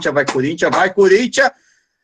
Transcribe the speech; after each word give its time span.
Corinthians, 0.00 0.14
vai 0.14 0.24
Corinthians, 0.24 0.70
vai 0.70 0.94
Corinthians. 0.94 1.50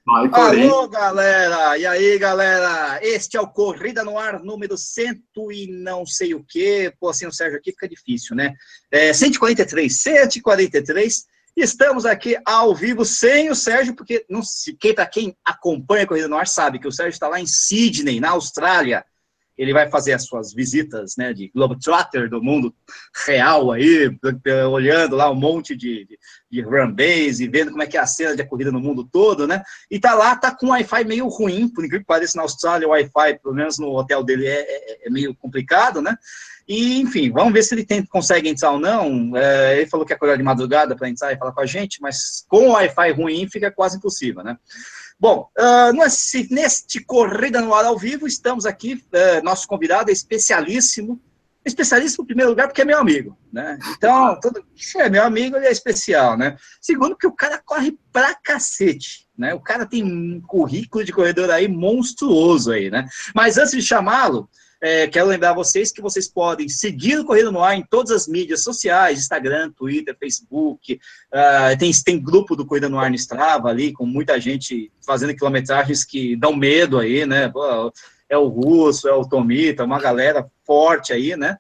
Vai, 0.04 0.28
Alô, 0.30 0.86
galera! 0.86 1.76
E 1.78 1.84
aí, 1.84 2.16
galera? 2.16 3.00
Este 3.02 3.36
é 3.36 3.40
o 3.40 3.48
Corrida 3.48 4.04
no 4.04 4.16
Ar 4.16 4.38
número 4.40 4.76
cento 4.76 5.50
e 5.50 5.66
não 5.66 6.06
sei 6.06 6.32
o 6.32 6.44
quê. 6.46 6.92
Pô, 7.00 7.08
assim, 7.08 7.26
o 7.26 7.32
Sérgio 7.32 7.58
aqui 7.58 7.72
fica 7.72 7.88
difícil, 7.88 8.36
né? 8.36 8.54
É, 8.90 9.12
143, 9.12 10.00
143. 10.00 11.24
Estamos 11.56 12.06
aqui 12.06 12.36
ao 12.44 12.72
vivo 12.74 13.04
sem 13.04 13.50
o 13.50 13.54
Sérgio, 13.54 13.96
porque 13.96 14.24
não 14.28 14.42
se, 14.42 14.74
quem, 14.74 14.94
para 14.94 15.06
quem 15.06 15.36
acompanha 15.44 16.04
a 16.04 16.06
Corrida 16.06 16.28
no 16.28 16.36
Ar 16.36 16.46
sabe 16.46 16.78
que 16.78 16.86
o 16.86 16.92
Sérgio 16.92 17.14
está 17.14 17.26
lá 17.26 17.40
em 17.40 17.46
Sydney, 17.46 18.20
na 18.20 18.30
Austrália 18.30 19.04
ele 19.56 19.72
vai 19.72 19.88
fazer 19.88 20.12
as 20.12 20.24
suas 20.24 20.52
visitas 20.52 21.16
né, 21.16 21.32
de 21.32 21.50
Globetrotter 21.54 22.28
do 22.28 22.42
mundo 22.42 22.74
real 23.26 23.72
aí, 23.72 24.10
olhando 24.70 25.16
lá 25.16 25.30
um 25.30 25.34
monte 25.34 25.74
de, 25.74 26.04
de, 26.04 26.18
de 26.50 26.60
run 26.60 26.92
base 26.92 27.44
e 27.44 27.48
vendo 27.48 27.70
como 27.70 27.82
é 27.82 27.86
que 27.86 27.96
é 27.96 28.00
a 28.00 28.06
cena 28.06 28.36
de 28.36 28.44
corrida 28.44 28.70
no 28.70 28.80
mundo 28.80 29.08
todo, 29.10 29.46
né? 29.46 29.62
E 29.90 29.98
tá 29.98 30.14
lá, 30.14 30.36
tá 30.36 30.54
com 30.54 30.68
Wi-Fi 30.68 31.04
meio 31.04 31.26
ruim, 31.28 31.68
por 31.68 31.84
incrível 31.84 32.00
que 32.00 32.06
pareça, 32.06 32.36
na 32.36 32.42
Austrália 32.42 32.86
o 32.86 32.90
Wi-Fi, 32.90 33.38
pelo 33.42 33.54
menos 33.54 33.78
no 33.78 33.96
hotel 33.96 34.22
dele, 34.22 34.46
é, 34.46 34.60
é, 34.60 35.06
é 35.06 35.10
meio 35.10 35.34
complicado, 35.34 36.02
né? 36.02 36.16
E, 36.68 37.00
enfim, 37.00 37.30
vamos 37.30 37.52
ver 37.52 37.62
se 37.62 37.74
ele 37.74 37.84
tem, 37.84 38.04
consegue 38.04 38.48
entrar 38.48 38.72
ou 38.72 38.80
não. 38.80 39.36
É, 39.36 39.78
ele 39.78 39.88
falou 39.88 40.04
que 40.04 40.12
é 40.12 40.16
acordar 40.16 40.36
de 40.36 40.42
madrugada 40.42 40.96
para 40.96 41.08
entrar 41.08 41.32
e 41.32 41.38
falar 41.38 41.52
com 41.52 41.60
a 41.60 41.66
gente, 41.66 42.02
mas 42.02 42.44
com 42.48 42.68
o 42.68 42.72
Wi-Fi 42.72 43.12
ruim 43.12 43.48
fica 43.48 43.70
quase 43.70 43.98
impossível, 43.98 44.42
né? 44.42 44.58
Bom, 45.18 45.48
uh, 45.58 45.92
nesse, 45.92 46.46
neste 46.52 47.02
Corrida 47.02 47.60
no 47.62 47.74
Ar 47.74 47.86
ao 47.86 47.98
vivo, 47.98 48.26
estamos 48.26 48.66
aqui, 48.66 48.94
uh, 48.94 49.42
nosso 49.42 49.66
convidado 49.66 50.10
é 50.10 50.12
especialíssimo, 50.12 51.18
especialíssimo 51.64 52.22
em 52.22 52.26
primeiro 52.26 52.50
lugar 52.50 52.68
porque 52.68 52.82
é 52.82 52.84
meu 52.84 52.98
amigo, 52.98 53.36
né? 53.50 53.78
Então, 53.96 54.38
se 54.76 54.98
é 54.98 55.08
meu 55.08 55.24
amigo, 55.24 55.56
ele 55.56 55.66
é 55.66 55.72
especial, 55.72 56.36
né? 56.36 56.56
Segundo, 56.82 57.10
porque 57.10 57.26
o 57.26 57.32
cara 57.32 57.60
corre 57.64 57.98
pra 58.12 58.34
cacete, 58.34 59.26
né? 59.36 59.54
O 59.54 59.60
cara 59.60 59.86
tem 59.86 60.04
um 60.04 60.40
currículo 60.40 61.02
de 61.02 61.12
corredor 61.12 61.50
aí 61.50 61.66
monstruoso 61.66 62.70
aí, 62.70 62.90
né? 62.90 63.08
Mas 63.34 63.56
antes 63.56 63.72
de 63.72 63.82
chamá-lo, 63.82 64.48
é, 64.80 65.06
quero 65.06 65.26
lembrar 65.26 65.54
vocês 65.54 65.90
que 65.90 66.02
vocês 66.02 66.28
podem 66.28 66.68
seguir 66.68 67.18
o 67.18 67.24
Corrida 67.24 67.50
no 67.50 67.62
Ar 67.62 67.76
em 67.76 67.84
todas 67.88 68.12
as 68.12 68.28
mídias 68.28 68.62
sociais, 68.62 69.18
Instagram, 69.18 69.70
Twitter, 69.72 70.16
Facebook, 70.18 71.00
uh, 71.32 71.78
tem, 71.78 71.90
tem 72.04 72.22
grupo 72.22 72.54
do 72.54 72.66
Corrida 72.66 72.88
no 72.88 72.98
Ar 72.98 73.08
no 73.08 73.16
Strava 73.16 73.68
ali, 73.68 73.92
com 73.92 74.04
muita 74.04 74.38
gente 74.40 74.92
fazendo 75.04 75.34
quilometragens 75.34 76.04
que 76.04 76.36
dão 76.36 76.54
medo 76.54 76.98
aí, 76.98 77.24
né, 77.24 77.50
é 78.28 78.36
o 78.36 78.48
Russo, 78.48 79.08
é 79.08 79.14
o 79.14 79.26
Tomita, 79.26 79.84
uma 79.84 80.00
galera 80.00 80.46
forte 80.64 81.12
aí, 81.12 81.36
né, 81.36 81.56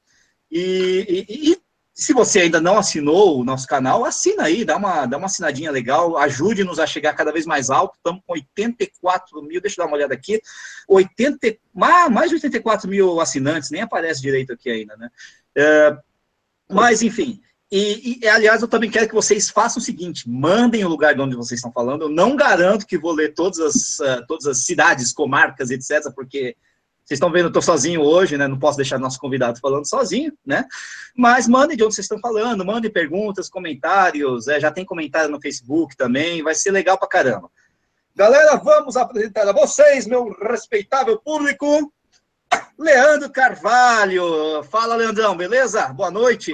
e, 0.50 1.26
e, 1.28 1.52
e 1.52 1.65
se 1.96 2.12
você 2.12 2.40
ainda 2.40 2.60
não 2.60 2.76
assinou 2.76 3.40
o 3.40 3.44
nosso 3.44 3.66
canal, 3.66 4.04
assina 4.04 4.42
aí, 4.44 4.66
dá 4.66 4.76
uma, 4.76 5.06
dá 5.06 5.16
uma 5.16 5.28
assinadinha 5.28 5.70
legal, 5.70 6.18
ajude-nos 6.18 6.78
a 6.78 6.86
chegar 6.86 7.14
cada 7.14 7.32
vez 7.32 7.46
mais 7.46 7.70
alto. 7.70 7.96
Estamos 7.96 8.22
com 8.26 8.34
84 8.34 9.42
mil, 9.42 9.62
deixa 9.62 9.80
eu 9.80 9.84
dar 9.84 9.90
uma 9.90 9.96
olhada 9.96 10.12
aqui, 10.12 10.38
80, 10.86 11.56
mais 11.74 12.28
de 12.28 12.34
84 12.34 12.86
mil 12.86 13.18
assinantes, 13.18 13.70
nem 13.70 13.80
aparece 13.80 14.20
direito 14.20 14.52
aqui 14.52 14.68
ainda, 14.68 14.94
né? 14.98 15.08
É, 15.56 15.96
mas, 16.68 17.00
enfim, 17.00 17.40
e, 17.72 18.18
e, 18.22 18.28
aliás, 18.28 18.60
eu 18.60 18.68
também 18.68 18.90
quero 18.90 19.08
que 19.08 19.14
vocês 19.14 19.48
façam 19.48 19.80
o 19.80 19.84
seguinte: 19.84 20.28
mandem 20.28 20.84
o 20.84 20.88
lugar 20.88 21.14
de 21.14 21.22
onde 21.22 21.34
vocês 21.34 21.58
estão 21.58 21.72
falando. 21.72 22.02
Eu 22.02 22.08
não 22.10 22.36
garanto 22.36 22.86
que 22.86 22.98
vou 22.98 23.12
ler 23.12 23.32
todas 23.32 23.58
as, 23.58 23.98
uh, 24.00 24.26
todas 24.28 24.46
as 24.46 24.58
cidades, 24.58 25.14
comarcas, 25.14 25.70
etc., 25.70 26.12
porque 26.14 26.54
vocês 27.06 27.18
estão 27.18 27.30
vendo, 27.30 27.44
eu 27.44 27.48
estou 27.48 27.62
sozinho 27.62 28.02
hoje, 28.02 28.36
né? 28.36 28.48
Não 28.48 28.58
posso 28.58 28.76
deixar 28.76 28.98
nosso 28.98 29.20
convidado 29.20 29.60
falando 29.60 29.88
sozinho, 29.88 30.32
né? 30.44 30.64
Mas 31.16 31.46
mandem 31.46 31.76
de 31.76 31.84
onde 31.84 31.94
vocês 31.94 32.04
estão 32.04 32.18
falando, 32.18 32.64
mandem 32.64 32.90
perguntas, 32.90 33.48
comentários. 33.48 34.48
É, 34.48 34.58
já 34.58 34.72
tem 34.72 34.84
comentário 34.84 35.30
no 35.30 35.40
Facebook 35.40 35.96
também, 35.96 36.42
vai 36.42 36.52
ser 36.52 36.72
legal 36.72 36.98
pra 36.98 37.06
caramba. 37.06 37.48
Galera, 38.12 38.56
vamos 38.56 38.96
apresentar 38.96 39.48
a 39.48 39.52
vocês, 39.52 40.04
meu 40.04 40.36
respeitável 40.50 41.16
público, 41.16 41.92
Leandro 42.76 43.30
Carvalho. 43.30 44.64
Fala, 44.64 44.96
Leandrão, 44.96 45.36
beleza? 45.36 45.86
Boa 45.92 46.10
noite. 46.10 46.52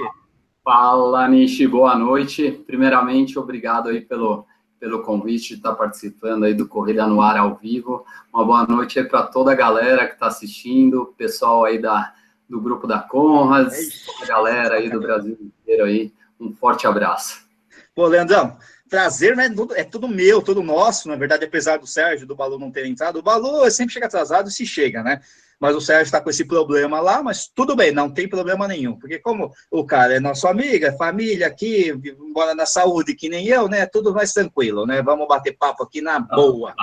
Fala, 0.63 1.27
Nishi, 1.27 1.65
boa 1.65 1.97
noite. 1.97 2.51
Primeiramente, 2.67 3.39
obrigado 3.39 3.89
aí 3.89 4.01
pelo 4.01 4.45
pelo 4.83 5.01
convite 5.01 5.47
de 5.47 5.53
estar 5.53 5.75
participando 5.75 6.43
aí 6.43 6.53
do 6.53 6.67
Corrida 6.67 7.07
no 7.07 7.21
Ar 7.21 7.37
ao 7.37 7.55
vivo. 7.55 8.05
Uma 8.33 8.43
boa 8.43 8.67
noite 8.67 8.99
aí 8.99 9.05
para 9.05 9.23
toda 9.23 9.53
a 9.53 9.55
galera 9.55 10.05
que 10.07 10.15
está 10.15 10.27
assistindo, 10.27 11.15
pessoal 11.17 11.63
aí 11.63 11.79
da, 11.79 12.13
do 12.49 12.59
grupo 12.59 12.85
da 12.85 12.99
Conrads, 12.99 14.05
a 14.21 14.25
galera 14.25 14.75
aí 14.75 14.89
do 14.89 14.99
Brasil 14.99 15.37
inteiro 15.39 15.85
aí. 15.85 16.11
Um 16.37 16.51
forte 16.51 16.85
abraço. 16.85 17.47
Pô, 17.95 18.07
Leandrão, 18.07 18.57
prazer, 18.89 19.37
né? 19.37 19.49
É 19.75 19.85
tudo 19.85 20.05
meu, 20.05 20.41
tudo 20.41 20.61
nosso, 20.61 21.07
na 21.07 21.15
verdade, 21.15 21.45
apesar 21.45 21.77
do 21.77 21.87
Sérgio, 21.87 22.27
do 22.27 22.35
Balu 22.35 22.59
não 22.59 22.69
ter 22.69 22.85
entrado. 22.85 23.19
O 23.19 23.23
Balu 23.23 23.71
sempre 23.71 23.93
chega 23.93 24.07
atrasado 24.07 24.49
e 24.49 24.51
se 24.51 24.65
chega, 24.65 25.01
né? 25.01 25.21
Mas 25.59 25.75
o 25.75 25.81
Sérgio 25.81 26.03
está 26.03 26.21
com 26.21 26.29
esse 26.29 26.45
problema 26.45 26.99
lá, 26.99 27.23
mas 27.23 27.47
tudo 27.47 27.75
bem, 27.75 27.91
não 27.91 28.09
tem 28.09 28.27
problema 28.27 28.67
nenhum, 28.67 28.97
porque 28.97 29.19
como 29.19 29.51
o 29.71 29.85
cara 29.85 30.15
é 30.15 30.19
nosso 30.19 30.47
amigo, 30.47 30.85
é 30.85 30.91
família 30.95 31.47
aqui, 31.47 31.93
mora 32.33 32.53
na 32.53 32.65
saúde 32.65 33.15
que 33.15 33.29
nem 33.29 33.47
eu, 33.47 33.67
né, 33.67 33.85
tudo 33.85 34.13
mais 34.13 34.31
tranquilo, 34.31 34.85
né, 34.85 35.01
vamos 35.01 35.27
bater 35.27 35.57
papo 35.57 35.83
aqui 35.83 36.01
na 36.01 36.19
boa, 36.19 36.75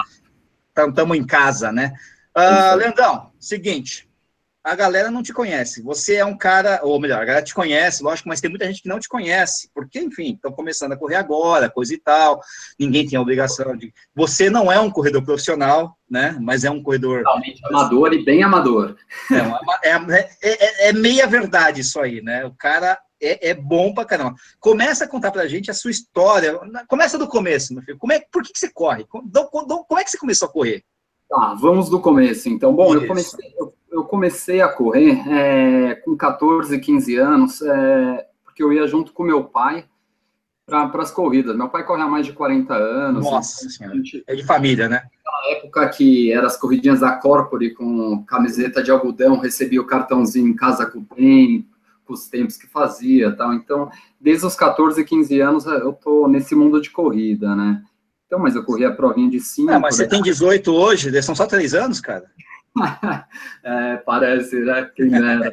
estamos 0.69 0.93
então, 0.93 1.15
em 1.15 1.27
casa, 1.27 1.71
né. 1.71 1.93
Uh, 2.37 2.77
Leandrão, 2.77 3.31
seguinte, 3.39 4.10
a 4.63 4.75
galera 4.75 5.11
não 5.11 5.23
te 5.23 5.33
conhece. 5.33 5.83
Você 5.83 6.17
é 6.17 6.25
um 6.25 6.37
cara, 6.37 6.81
ou 6.83 7.01
melhor, 7.01 7.21
a 7.21 7.25
galera 7.25 7.45
te 7.45 7.55
conhece, 7.55 8.03
lógico, 8.03 8.29
mas 8.29 8.41
tem 8.41 8.51
muita 8.51 8.67
gente 8.67 8.83
que 8.83 8.89
não 8.89 8.99
te 8.99 9.09
conhece, 9.09 9.71
porque, 9.75 9.99
enfim, 9.99 10.35
estão 10.35 10.53
começando 10.53 10.93
a 10.93 10.97
correr 10.97 11.17
agora, 11.17 11.71
coisa 11.71 11.95
e 11.95 11.99
tal. 11.99 12.41
Ninguém 12.79 13.07
tem 13.07 13.19
a 13.19 13.23
obrigação 13.23 13.77
de. 13.77 13.93
Você 14.15 14.51
não 14.51 14.71
é 14.71 14.79
um 14.79 14.91
corredor 14.91 15.25
profissional, 15.25 15.97
né? 16.09 16.37
Mas 16.41 16.65
é 16.65 16.71
um 16.71 16.83
corredor. 16.83 17.23
Totalmente 17.23 17.61
amador 17.67 18.13
e 18.13 18.25
bem 18.25 18.43
amador. 18.43 18.97
É, 19.83 19.91
é, 19.93 20.29
é, 20.43 20.89
é 20.89 20.93
meia 20.93 21.27
verdade 21.27 21.81
isso 21.81 21.99
aí, 21.99 22.21
né? 22.21 22.45
O 22.45 22.55
cara 22.55 22.99
é, 23.21 23.51
é, 23.51 23.55
bom 23.55 23.95
pra 23.95 24.05
caramba. 24.05 24.35
Começa 24.59 25.05
a 25.05 25.09
contar 25.09 25.31
pra 25.31 25.47
gente 25.47 25.71
a 25.71 25.75
sua 25.75 25.91
história. 25.91 26.59
Começa 26.89 27.17
do 27.17 27.29
começo, 27.29 27.73
meu 27.73 27.83
filho. 27.83 27.99
Como 27.99 28.13
é, 28.13 28.21
por 28.31 28.43
que, 28.43 28.53
que 28.53 28.59
você 28.59 28.71
corre? 28.71 29.05
Como, 29.05 29.31
como 29.31 30.01
é 30.01 30.05
que 30.05 30.11
você 30.11 30.19
começou 30.19 30.49
a 30.49 30.53
correr? 30.53 30.85
Tá, 31.29 31.55
vamos 31.55 31.89
do 31.89 32.01
começo. 32.01 32.49
Então, 32.49 32.75
bom, 32.75 32.93
eu 32.93 33.07
comecei, 33.07 33.55
eu, 33.57 33.73
eu 33.91 34.05
comecei 34.05 34.61
a 34.61 34.69
correr 34.69 35.21
é, 35.29 35.95
com 35.97 36.17
14, 36.17 36.79
15 36.79 37.17
anos, 37.17 37.63
é, 37.63 38.27
porque 38.45 38.63
eu 38.63 38.73
ia 38.73 38.87
junto 38.87 39.13
com 39.13 39.23
meu 39.23 39.45
pai 39.45 39.85
para 40.67 41.03
as 41.03 41.11
corridas. 41.11 41.57
Meu 41.57 41.69
pai 41.69 41.85
corre 41.85 42.03
há 42.03 42.07
mais 42.07 42.25
de 42.25 42.33
40 42.33 42.73
anos. 42.73 43.25
Nossa 43.25 43.69
senhora, 43.69 43.97
gente, 43.97 44.23
é 44.27 44.35
de 44.37 44.45
família, 44.45 44.89
né? 44.89 45.03
Na 45.25 45.57
época 45.57 45.89
que 45.89 46.33
eram 46.33 46.47
as 46.47 46.57
corridinhas 46.57 47.01
da 47.01 47.13
Corpore 47.13 47.75
com 47.75 48.25
camiseta 48.25 48.83
de 48.83 48.91
algodão, 48.91 49.39
recebia 49.39 49.81
o 49.81 49.87
cartãozinho 49.87 50.49
em 50.49 50.55
casa 50.55 50.87
com 50.87 51.01
o 51.01 51.05
tempo, 51.05 51.69
com 52.05 52.15
os 52.15 52.29
tempos 52.29 52.57
que 52.57 52.69
fazia 52.69 53.35
tal. 53.35 53.53
Então, 53.53 53.91
desde 54.21 54.47
os 54.47 54.55
14, 54.55 55.05
15 55.05 55.41
anos, 55.41 55.67
eu 55.67 55.93
tô 55.93 56.29
nesse 56.29 56.55
mundo 56.55 56.81
de 56.81 56.91
corrida, 56.91 57.57
né? 57.57 57.83
Então, 58.27 58.39
mas 58.39 58.55
eu 58.55 58.63
corri 58.63 58.85
a 58.85 58.93
provinha 58.93 59.29
de 59.29 59.41
5. 59.41 59.73
Ah, 59.73 59.81
mas 59.81 59.97
você 59.97 60.07
tem 60.07 60.23
18 60.23 60.73
hoje, 60.73 61.23
são 61.23 61.35
só 61.35 61.47
3 61.47 61.75
anos, 61.75 62.01
cara? 62.01 62.31
É, 63.65 63.97
parece, 63.99 64.61
né? 64.61 64.91
Quem 64.95 65.15
era, 65.15 65.53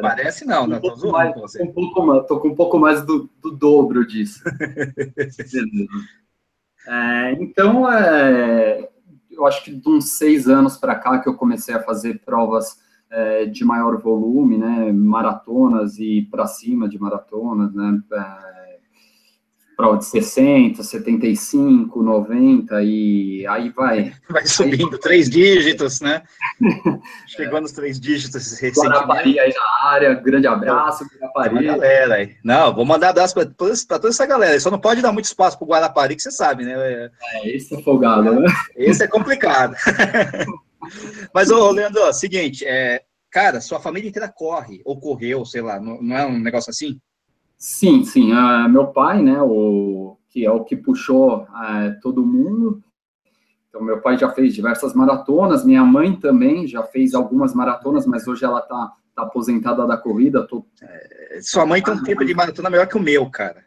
Parece 0.00 0.46
não, 0.46 0.66
não 0.66 0.80
tô 0.80 1.10
mais, 1.10 1.34
com. 1.34 1.44
Um 1.62 1.72
pouco 1.72 2.06
mais, 2.06 2.26
tô 2.26 2.40
com 2.40 2.48
um 2.48 2.54
pouco 2.54 2.78
mais 2.78 3.04
do, 3.04 3.30
do 3.40 3.52
dobro 3.52 4.06
disso. 4.06 4.42
é, 6.86 7.32
então, 7.40 7.90
é, 7.90 8.88
eu 9.30 9.46
acho 9.46 9.64
que 9.64 9.74
de 9.74 9.88
uns 9.88 10.18
seis 10.18 10.48
anos 10.48 10.76
para 10.76 10.94
cá 10.94 11.18
que 11.18 11.28
eu 11.28 11.34
comecei 11.34 11.74
a 11.74 11.82
fazer 11.82 12.20
provas 12.20 12.78
é, 13.10 13.46
de 13.46 13.64
maior 13.64 13.96
volume, 13.98 14.58
né? 14.58 14.92
Maratonas 14.92 15.98
e 15.98 16.28
para 16.30 16.46
cima 16.46 16.88
de 16.88 17.00
maratonas, 17.00 17.74
né? 17.74 18.00
Prova 19.80 19.96
de 19.96 20.04
60, 20.04 20.82
75, 20.82 22.02
90 22.02 22.82
e 22.82 23.46
aí 23.46 23.70
vai. 23.70 24.12
Vai 24.28 24.46
subindo 24.46 24.92
aí, 24.92 25.00
três 25.00 25.30
dígitos, 25.30 26.02
né? 26.02 26.22
Chegou 27.26 27.56
é. 27.56 27.60
nos 27.62 27.72
três 27.72 27.98
dígitos 27.98 28.60
recentemente. 28.60 28.94
Guarapari 28.94 29.40
aí 29.40 29.54
na 29.54 29.88
área, 29.88 30.14
grande 30.14 30.46
abraço, 30.46 31.06
Guarapari. 31.18 31.64
galera 31.64 32.14
aí. 32.16 32.36
Não, 32.44 32.74
vou 32.74 32.84
mandar 32.84 33.08
abraço 33.08 33.34
para 33.34 33.46
toda 33.46 34.08
essa 34.08 34.26
galera. 34.26 34.60
Só 34.60 34.70
não 34.70 34.78
pode 34.78 35.00
dar 35.00 35.12
muito 35.12 35.24
espaço 35.24 35.56
para 35.56 35.64
o 35.64 35.68
Guarapari, 35.68 36.14
que 36.14 36.22
você 36.22 36.30
sabe, 36.30 36.66
né? 36.66 36.74
É, 37.32 37.56
esse 37.56 37.74
é 37.74 37.82
folgado, 37.82 38.38
né? 38.38 38.52
Esse 38.76 39.04
é 39.04 39.08
complicado. 39.08 39.74
Mas, 41.32 41.50
ô, 41.50 41.70
Leandro, 41.70 42.12
seguinte, 42.12 42.66
é, 42.66 43.02
cara, 43.30 43.62
sua 43.62 43.80
família 43.80 44.10
inteira 44.10 44.28
corre, 44.28 44.82
ou 44.84 45.00
correu, 45.00 45.42
sei 45.46 45.62
lá, 45.62 45.80
não, 45.80 46.02
não 46.02 46.16
é 46.16 46.26
um 46.26 46.38
negócio 46.38 46.68
assim? 46.68 47.00
Sim, 47.60 48.04
sim. 48.04 48.32
Uh, 48.32 48.66
meu 48.70 48.86
pai, 48.86 49.22
né, 49.22 49.38
o, 49.42 50.16
que 50.30 50.46
é 50.46 50.50
o 50.50 50.64
que 50.64 50.74
puxou 50.74 51.42
uh, 51.42 52.00
todo 52.00 52.24
mundo. 52.24 52.82
Então, 53.68 53.82
meu 53.82 54.00
pai 54.00 54.16
já 54.16 54.30
fez 54.30 54.54
diversas 54.54 54.94
maratonas, 54.94 55.62
minha 55.62 55.84
mãe 55.84 56.16
também 56.16 56.66
já 56.66 56.82
fez 56.82 57.12
algumas 57.12 57.54
maratonas, 57.54 58.06
mas 58.06 58.26
hoje 58.26 58.46
ela 58.46 58.60
está 58.60 58.92
tá 59.14 59.22
aposentada 59.22 59.86
da 59.86 59.98
corrida. 59.98 60.46
Tô... 60.46 60.64
É, 60.82 61.38
sua 61.42 61.66
mãe 61.66 61.82
tem 61.82 61.92
um 61.92 62.02
tempo 62.02 62.24
de 62.24 62.34
maratona 62.34 62.70
melhor 62.70 62.88
que 62.88 62.96
o 62.96 63.02
meu, 63.02 63.28
cara. 63.30 63.62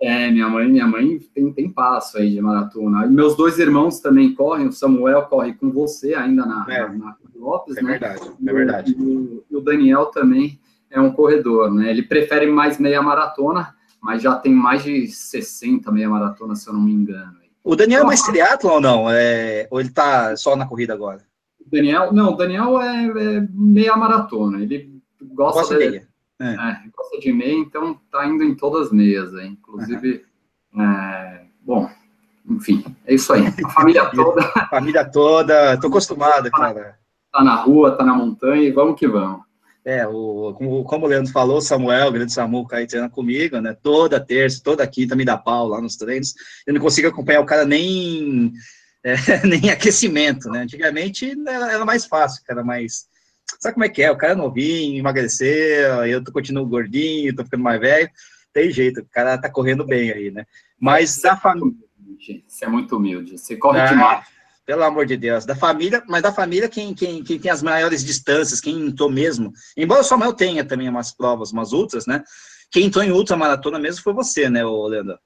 É, 0.00 0.30
minha 0.30 0.48
mãe, 0.48 0.68
minha 0.68 0.86
mãe 0.86 1.18
tem, 1.34 1.52
tem 1.52 1.70
passo 1.70 2.16
aí 2.16 2.30
de 2.30 2.40
maratona. 2.40 3.04
E 3.04 3.10
meus 3.10 3.36
dois 3.36 3.58
irmãos 3.58 4.00
também 4.00 4.34
correm, 4.34 4.66
o 4.66 4.72
Samuel 4.72 5.26
corre 5.26 5.52
com 5.52 5.70
você 5.70 6.14
ainda 6.14 6.44
na, 6.46 6.66
é, 6.68 6.88
na, 6.88 6.96
na 6.96 7.16
Lopes, 7.34 7.76
é 7.76 7.82
né? 7.82 7.90
Verdade, 7.92 8.32
é 8.46 8.52
verdade. 8.52 8.96
E 8.98 9.02
o, 9.02 9.44
e 9.50 9.56
o 9.56 9.60
Daniel 9.60 10.06
também 10.06 10.58
é 10.96 11.00
um 11.00 11.12
corredor, 11.12 11.72
né? 11.72 11.90
Ele 11.90 12.02
prefere 12.02 12.46
mais 12.46 12.78
meia 12.78 13.02
maratona, 13.02 13.74
mas 14.00 14.22
já 14.22 14.34
tem 14.34 14.52
mais 14.52 14.82
de 14.82 15.06
60 15.06 15.90
meia 15.92 16.08
maratona, 16.08 16.54
se 16.54 16.68
eu 16.68 16.74
não 16.74 16.80
me 16.80 16.92
engano. 16.92 17.36
O 17.62 17.74
Daniel 17.74 18.02
é 18.02 18.06
mais 18.06 18.22
triatlo 18.22 18.70
ou 18.70 18.80
não? 18.80 19.10
É, 19.10 19.66
ou 19.70 19.80
ele 19.80 19.90
tá 19.90 20.36
só 20.36 20.54
na 20.54 20.66
corrida 20.66 20.94
agora? 20.94 21.20
Daniel, 21.66 22.12
não, 22.12 22.32
o 22.32 22.36
Daniel 22.36 22.80
é, 22.80 23.04
é, 23.04 23.48
meia 23.50 23.96
maratona. 23.96 24.62
Ele 24.62 25.02
gosta, 25.34 25.60
gosta 25.60 25.74
de, 25.76 25.90
meia. 25.90 26.08
É. 26.40 26.54
É, 26.54 26.80
gosta 26.96 27.18
de 27.18 27.32
meia, 27.32 27.58
então 27.58 28.00
tá 28.10 28.24
indo 28.24 28.44
em 28.44 28.54
todas 28.54 28.86
as 28.86 28.92
meias, 28.92 29.34
hein? 29.34 29.58
inclusive. 29.60 30.24
Uhum. 30.72 31.48
bom, 31.62 31.90
enfim, 32.48 32.84
é 33.04 33.14
isso 33.14 33.32
aí. 33.32 33.46
A 33.64 33.70
família 33.70 34.06
toda. 34.14 34.42
Família 34.70 35.04
toda, 35.10 35.80
tô 35.80 35.88
acostumado, 35.88 36.50
cara. 36.52 36.98
Tá 37.32 37.42
na 37.42 37.56
rua, 37.56 37.96
tá 37.96 38.04
na 38.04 38.14
montanha 38.14 38.62
e 38.62 38.70
vamos 38.70 38.98
que 38.98 39.08
vamos. 39.08 39.45
É, 39.86 40.04
o, 40.04 40.52
como, 40.54 40.82
como 40.82 41.06
o 41.06 41.08
Leandro 41.08 41.30
falou, 41.30 41.60
Samuel, 41.60 42.08
o 42.08 42.12
grande 42.12 42.32
Samu, 42.32 42.66
cai 42.66 42.88
treina 42.88 43.08
comigo, 43.08 43.60
né? 43.60 43.72
Toda 43.80 44.18
terça, 44.18 44.60
toda 44.60 44.84
quinta 44.84 45.14
me 45.14 45.24
dá 45.24 45.38
pau 45.38 45.68
lá 45.68 45.80
nos 45.80 45.94
treinos. 45.94 46.34
Eu 46.66 46.74
não 46.74 46.80
consigo 46.80 47.06
acompanhar 47.06 47.40
o 47.40 47.46
cara 47.46 47.64
nem, 47.64 48.52
é, 49.04 49.14
nem 49.46 49.70
aquecimento, 49.70 50.48
né? 50.50 50.62
Antigamente 50.62 51.32
era, 51.46 51.72
era, 51.74 51.84
mais 51.84 52.04
fácil, 52.04 52.42
era 52.48 52.64
mais. 52.64 53.06
Sabe 53.60 53.74
como 53.74 53.84
é 53.84 53.88
que 53.88 54.02
é? 54.02 54.10
O 54.10 54.16
cara 54.16 54.32
é 54.32 54.36
novinho, 54.36 54.98
emagreceu, 54.98 56.04
eu 56.04 56.24
tô, 56.24 56.32
continuo 56.32 56.66
gordinho, 56.66 57.36
tô 57.36 57.44
ficando 57.44 57.62
mais 57.62 57.80
velho. 57.80 58.10
Tem 58.52 58.72
jeito, 58.72 59.02
o 59.02 59.08
cara 59.08 59.38
tá 59.38 59.48
correndo 59.48 59.86
bem 59.86 60.10
aí, 60.10 60.32
né? 60.32 60.46
Mas 60.80 61.20
da 61.20 61.36
família. 61.36 61.72
Você 62.48 62.64
é 62.64 62.68
muito 62.68 62.96
humilde, 62.96 63.38
você 63.38 63.54
corre 63.56 63.78
ah, 63.78 63.86
demais. 63.86 64.26
Pelo 64.66 64.82
amor 64.82 65.06
de 65.06 65.16
Deus. 65.16 65.46
Da 65.46 65.54
família, 65.54 66.02
mas 66.08 66.22
da 66.22 66.32
família, 66.32 66.68
quem, 66.68 66.92
quem, 66.92 67.22
quem 67.22 67.38
tem 67.38 67.50
as 67.50 67.62
maiores 67.62 68.04
distâncias, 68.04 68.60
quem 68.60 68.88
entrou 68.88 69.08
mesmo. 69.08 69.52
Embora 69.76 70.00
o 70.00 70.04
Samuel 70.04 70.32
tenha 70.32 70.64
também 70.64 70.88
umas 70.88 71.12
provas, 71.12 71.52
umas 71.52 71.72
ultras, 71.72 72.04
né? 72.04 72.24
Quem 72.70 72.86
entrou 72.86 73.04
em 73.04 73.12
ultramaratona 73.12 73.78
mesmo 73.78 74.02
foi 74.02 74.12
você, 74.12 74.50
né, 74.50 74.64
Leandro? 74.64 75.18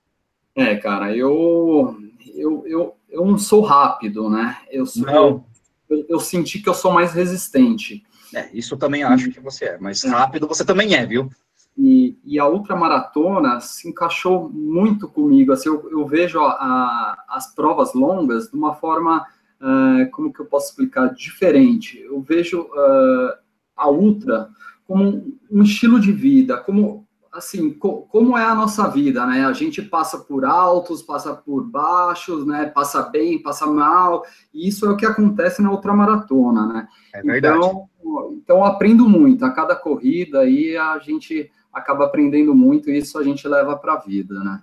É, 0.55 0.77
cara, 0.77 1.17
eu, 1.17 1.97
eu, 2.35 2.65
eu, 2.67 2.97
eu 3.09 3.25
não 3.25 3.39
sou 3.39 3.63
rápido, 3.63 4.29
né? 4.29 4.59
Eu, 4.71 4.85
sou, 4.85 5.07
não. 5.07 5.47
Eu, 5.89 6.05
eu, 6.07 6.21
senti 6.21 6.59
que 6.59 6.69
eu 6.69 6.75
sou 6.75 6.93
mais 6.93 7.15
resistente. 7.15 8.03
É, 8.35 8.51
isso 8.53 8.75
eu 8.75 8.79
também 8.79 9.03
acho 9.03 9.31
que 9.31 9.41
você 9.41 9.65
é, 9.65 9.79
mas 9.79 10.05
rápido 10.05 10.47
você 10.47 10.65
também 10.65 10.95
é, 10.95 11.05
viu? 11.07 11.31
E, 11.77 12.19
e 12.25 12.39
a 12.39 12.47
ultramaratona 12.47 13.61
se 13.61 13.89
encaixou 13.89 14.51
muito 14.51 15.09
comigo. 15.09 15.53
Assim, 15.53 15.69
eu, 15.69 15.89
eu 15.91 16.07
vejo 16.07 16.41
a, 16.41 16.51
a, 16.51 17.25
as 17.29 17.55
provas 17.55 17.95
longas 17.95 18.51
de 18.51 18.57
uma 18.57 18.75
forma, 18.75 19.25
uh, 19.61 20.11
como 20.11 20.33
que 20.33 20.41
eu 20.41 20.47
posso 20.47 20.71
explicar, 20.71 21.15
diferente. 21.15 21.99
Eu 22.01 22.21
vejo 22.21 22.63
uh, 22.63 23.33
a 23.77 23.89
ultra 23.89 24.51
como 24.87 25.05
um, 25.05 25.39
um, 25.51 25.63
estilo 25.63 26.01
de 26.01 26.13
vida, 26.13 26.59
como 26.59 27.07
assim, 27.33 27.71
co, 27.71 28.03
como 28.11 28.37
é 28.37 28.45
a 28.45 28.55
nossa 28.57 28.89
vida, 28.89 29.25
né? 29.25 29.47
A 29.47 29.53
gente 29.53 29.81
passa 29.81 30.19
por 30.19 30.45
altos, 30.45 31.01
passa 31.01 31.33
por 31.33 31.65
baixos, 31.65 32.45
né? 32.45 32.67
Passa 32.67 33.03
bem, 33.03 33.41
passa 33.41 33.67
mal. 33.67 34.25
E 34.53 34.69
isso 34.69 34.85
é 34.85 34.91
o 34.91 34.97
que 34.97 35.07
acontece 35.07 35.63
na 35.63 35.71
ultramaratona, 35.71 36.67
né? 36.67 36.89
É 37.15 37.23
verdade. 37.23 37.57
Então, 37.57 37.89
então 38.33 38.57
eu 38.59 38.65
aprendo 38.65 39.09
muito. 39.09 39.45
A 39.45 39.53
cada 39.53 39.77
corrida 39.77 40.41
aí 40.41 40.77
a 40.77 40.99
gente 40.99 41.51
acaba 41.73 42.05
aprendendo 42.05 42.55
muito 42.55 42.91
e 42.91 42.99
isso 42.99 43.19
a 43.19 43.25
gente 43.25 43.47
leva 43.47 43.77
para 43.77 43.95
a 43.95 43.99
vida, 43.99 44.43
né? 44.43 44.63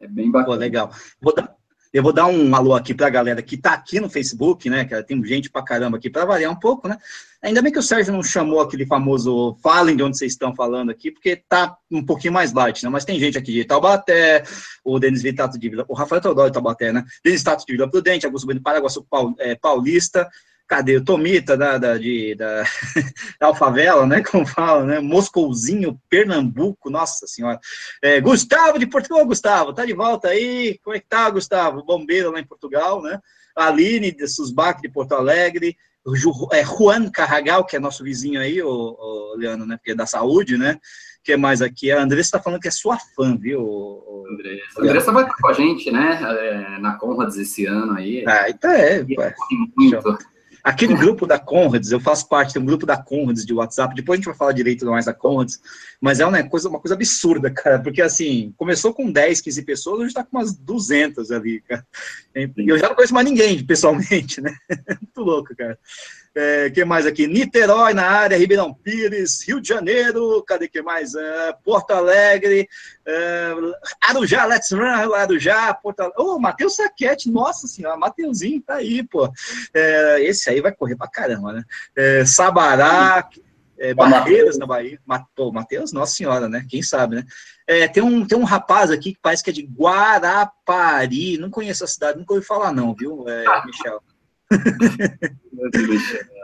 É 0.00 0.06
bem 0.06 0.30
bacana. 0.30 0.54
Pô, 0.54 0.60
legal. 0.60 0.90
Vou 1.20 1.34
dar, 1.34 1.56
eu 1.92 2.02
vou 2.02 2.12
dar 2.12 2.26
um 2.26 2.54
alô 2.54 2.74
aqui 2.74 2.94
para 2.94 3.06
a 3.06 3.10
galera 3.10 3.42
que 3.42 3.54
está 3.54 3.72
aqui 3.72 3.98
no 3.98 4.10
Facebook, 4.10 4.68
né? 4.68 4.84
Que 4.84 5.02
tem 5.02 5.22
gente 5.24 5.50
para 5.50 5.64
caramba 5.64 5.96
aqui, 5.96 6.10
para 6.10 6.24
variar 6.24 6.52
um 6.52 6.58
pouco, 6.58 6.86
né? 6.86 6.98
Ainda 7.40 7.62
bem 7.62 7.72
que 7.72 7.78
o 7.78 7.82
Sérgio 7.82 8.12
não 8.12 8.22
chamou 8.22 8.60
aquele 8.60 8.84
famoso 8.84 9.56
falem 9.62 9.96
de 9.96 10.02
onde 10.02 10.18
vocês 10.18 10.32
estão 10.32 10.54
falando 10.54 10.90
aqui, 10.90 11.10
porque 11.10 11.36
tá 11.48 11.76
um 11.90 12.04
pouquinho 12.04 12.32
mais 12.32 12.52
light, 12.52 12.82
né? 12.84 12.90
Mas 12.90 13.04
tem 13.04 13.18
gente 13.18 13.38
aqui 13.38 13.52
de 13.52 13.64
Taubaté, 13.64 14.42
o 14.84 14.98
Denis 14.98 15.22
Vitato 15.22 15.58
de 15.58 15.68
Vila, 15.68 15.84
o 15.88 15.94
Rafael 15.94 16.20
Teodoro 16.20 16.50
de 16.50 16.54
Taubaté, 16.54 16.92
né? 16.92 17.04
Denis 17.24 17.40
Vitato 17.40 17.64
de 17.66 17.72
Vila 17.72 17.90
Prudente, 17.90 18.26
Augusto 18.26 18.44
Bueno 18.44 18.60
Paraguaçu 18.60 19.06
é, 19.38 19.54
Paulista, 19.54 20.28
cadê 20.68 20.98
o 20.98 21.04
Tomita 21.04 21.56
da, 21.56 21.78
da, 21.78 21.96
de, 21.96 22.34
da, 22.34 22.62
da 23.40 23.46
Alfavela, 23.46 24.06
né, 24.06 24.22
como 24.22 24.46
fala, 24.46 24.84
né, 24.84 25.00
Moscouzinho, 25.00 25.98
Pernambuco, 26.10 26.90
nossa 26.90 27.26
senhora, 27.26 27.58
é, 28.02 28.20
Gustavo 28.20 28.78
de 28.78 28.86
Portugal, 28.86 29.24
Gustavo, 29.26 29.72
tá 29.72 29.86
de 29.86 29.94
volta 29.94 30.28
aí, 30.28 30.78
como 30.84 30.94
é 30.94 31.00
que 31.00 31.06
tá, 31.08 31.30
Gustavo, 31.30 31.82
bombeiro 31.82 32.30
lá 32.30 32.38
em 32.38 32.46
Portugal, 32.46 33.02
né, 33.02 33.18
Aline 33.56 34.12
de 34.12 34.28
Susbac 34.28 34.82
de 34.82 34.90
Porto 34.90 35.14
Alegre, 35.14 35.76
é, 36.52 36.64
Juan 36.64 37.10
Carragal, 37.10 37.64
que 37.64 37.76
é 37.76 37.80
nosso 37.80 38.04
vizinho 38.04 38.40
aí, 38.40 38.62
o, 38.62 38.68
o 38.68 39.34
Leandro, 39.36 39.66
né, 39.66 39.78
porque 39.78 39.92
é 39.92 39.96
da 39.96 40.06
saúde, 40.06 40.58
né, 40.58 40.78
que 41.24 41.36
mais 41.36 41.60
aqui? 41.60 41.90
A 41.90 42.00
Andressa 42.00 42.28
está 42.28 42.40
falando 42.40 42.60
que 42.60 42.68
é 42.68 42.70
sua 42.70 42.96
fã, 43.14 43.36
viu? 43.36 44.24
Andressa. 44.30 44.80
A 44.80 44.82
Andressa 44.82 45.12
vai 45.12 45.24
estar 45.24 45.36
com 45.36 45.48
a 45.48 45.52
gente, 45.52 45.90
né? 45.90 46.18
É, 46.22 46.78
na 46.78 46.94
Conrads 46.94 47.36
esse 47.36 47.66
ano 47.66 47.92
aí. 47.92 48.24
Ah, 48.26 48.48
então 48.48 48.70
é. 48.70 49.04
Muito. 49.76 50.18
Aquele 50.68 50.94
grupo 50.94 51.26
da 51.26 51.38
Conrads, 51.38 51.90
eu 51.90 51.98
faço 51.98 52.28
parte, 52.28 52.52
tem 52.52 52.60
um 52.60 52.66
grupo 52.66 52.84
da 52.84 52.94
Conrads 52.94 53.46
de 53.46 53.54
WhatsApp, 53.54 53.94
depois 53.94 54.16
a 54.16 54.18
gente 54.18 54.26
vai 54.26 54.34
falar 54.34 54.52
direito 54.52 54.84
mais 54.84 55.06
da 55.06 55.14
Conrads, 55.14 55.58
mas 55.98 56.20
é 56.20 56.26
uma 56.26 56.46
coisa, 56.46 56.68
uma 56.68 56.78
coisa 56.78 56.94
absurda, 56.94 57.50
cara, 57.50 57.78
porque 57.78 58.02
assim, 58.02 58.52
começou 58.54 58.92
com 58.92 59.10
10, 59.10 59.40
15 59.40 59.62
pessoas, 59.62 60.00
hoje 60.00 60.08
está 60.08 60.22
com 60.22 60.36
umas 60.36 60.54
200 60.54 61.30
ali, 61.30 61.62
cara. 61.62 61.86
E 62.36 62.52
eu 62.68 62.76
já 62.76 62.86
não 62.86 62.94
conheço 62.94 63.14
mais 63.14 63.26
ninguém, 63.26 63.64
pessoalmente, 63.64 64.42
né? 64.42 64.54
Muito 65.00 65.22
louco, 65.22 65.56
cara. 65.56 65.78
É, 66.34 66.70
que 66.70 66.84
mais 66.84 67.06
aqui? 67.06 67.26
Niterói 67.26 67.94
na 67.94 68.06
área, 68.06 68.36
Ribeirão 68.36 68.72
Pires, 68.72 69.46
Rio 69.46 69.60
de 69.60 69.68
Janeiro, 69.68 70.42
cadê 70.46 70.68
que 70.68 70.82
mais? 70.82 71.14
É, 71.14 71.52
Porto 71.64 71.90
Alegre, 71.92 72.68
é, 73.06 73.52
Arujá, 74.02 74.44
Let's 74.44 74.70
Run, 74.70 75.14
Arujá, 75.14 75.74
Porto 75.74 76.00
Alegre. 76.00 76.22
Ô, 76.22 76.34
oh, 76.34 76.38
Matheus 76.38 76.76
Saquete, 76.76 77.30
nossa 77.30 77.66
senhora, 77.66 77.96
Mateuzinho 77.96 78.62
tá 78.62 78.74
aí, 78.74 79.02
pô. 79.02 79.30
É, 79.74 80.22
esse 80.22 80.48
aí 80.48 80.60
vai 80.60 80.72
correr 80.72 80.96
pra 80.96 81.08
caramba, 81.08 81.52
né? 81.52 81.64
É, 81.96 82.24
Sabará, 82.24 83.28
é, 83.78 83.94
Barreiras 83.94 84.58
na 84.58 84.66
Bahia. 84.66 84.98
Pô, 85.34 85.52
Matheus, 85.52 85.92
nossa 85.92 86.14
senhora, 86.14 86.48
né? 86.48 86.64
Quem 86.68 86.82
sabe, 86.82 87.16
né? 87.16 87.24
É, 87.66 87.86
tem, 87.86 88.02
um, 88.02 88.26
tem 88.26 88.36
um 88.36 88.44
rapaz 88.44 88.90
aqui 88.90 89.12
que 89.12 89.18
parece 89.20 89.42
que 89.44 89.50
é 89.50 89.52
de 89.52 89.62
Guarapari, 89.62 91.38
não 91.38 91.50
conheço 91.50 91.84
a 91.84 91.86
cidade, 91.86 92.18
nunca 92.18 92.34
ouvi 92.34 92.44
falar 92.44 92.72
não, 92.72 92.94
viu, 92.94 93.28
é, 93.28 93.44
Michel? 93.66 94.02
Congratulations. 95.50 96.37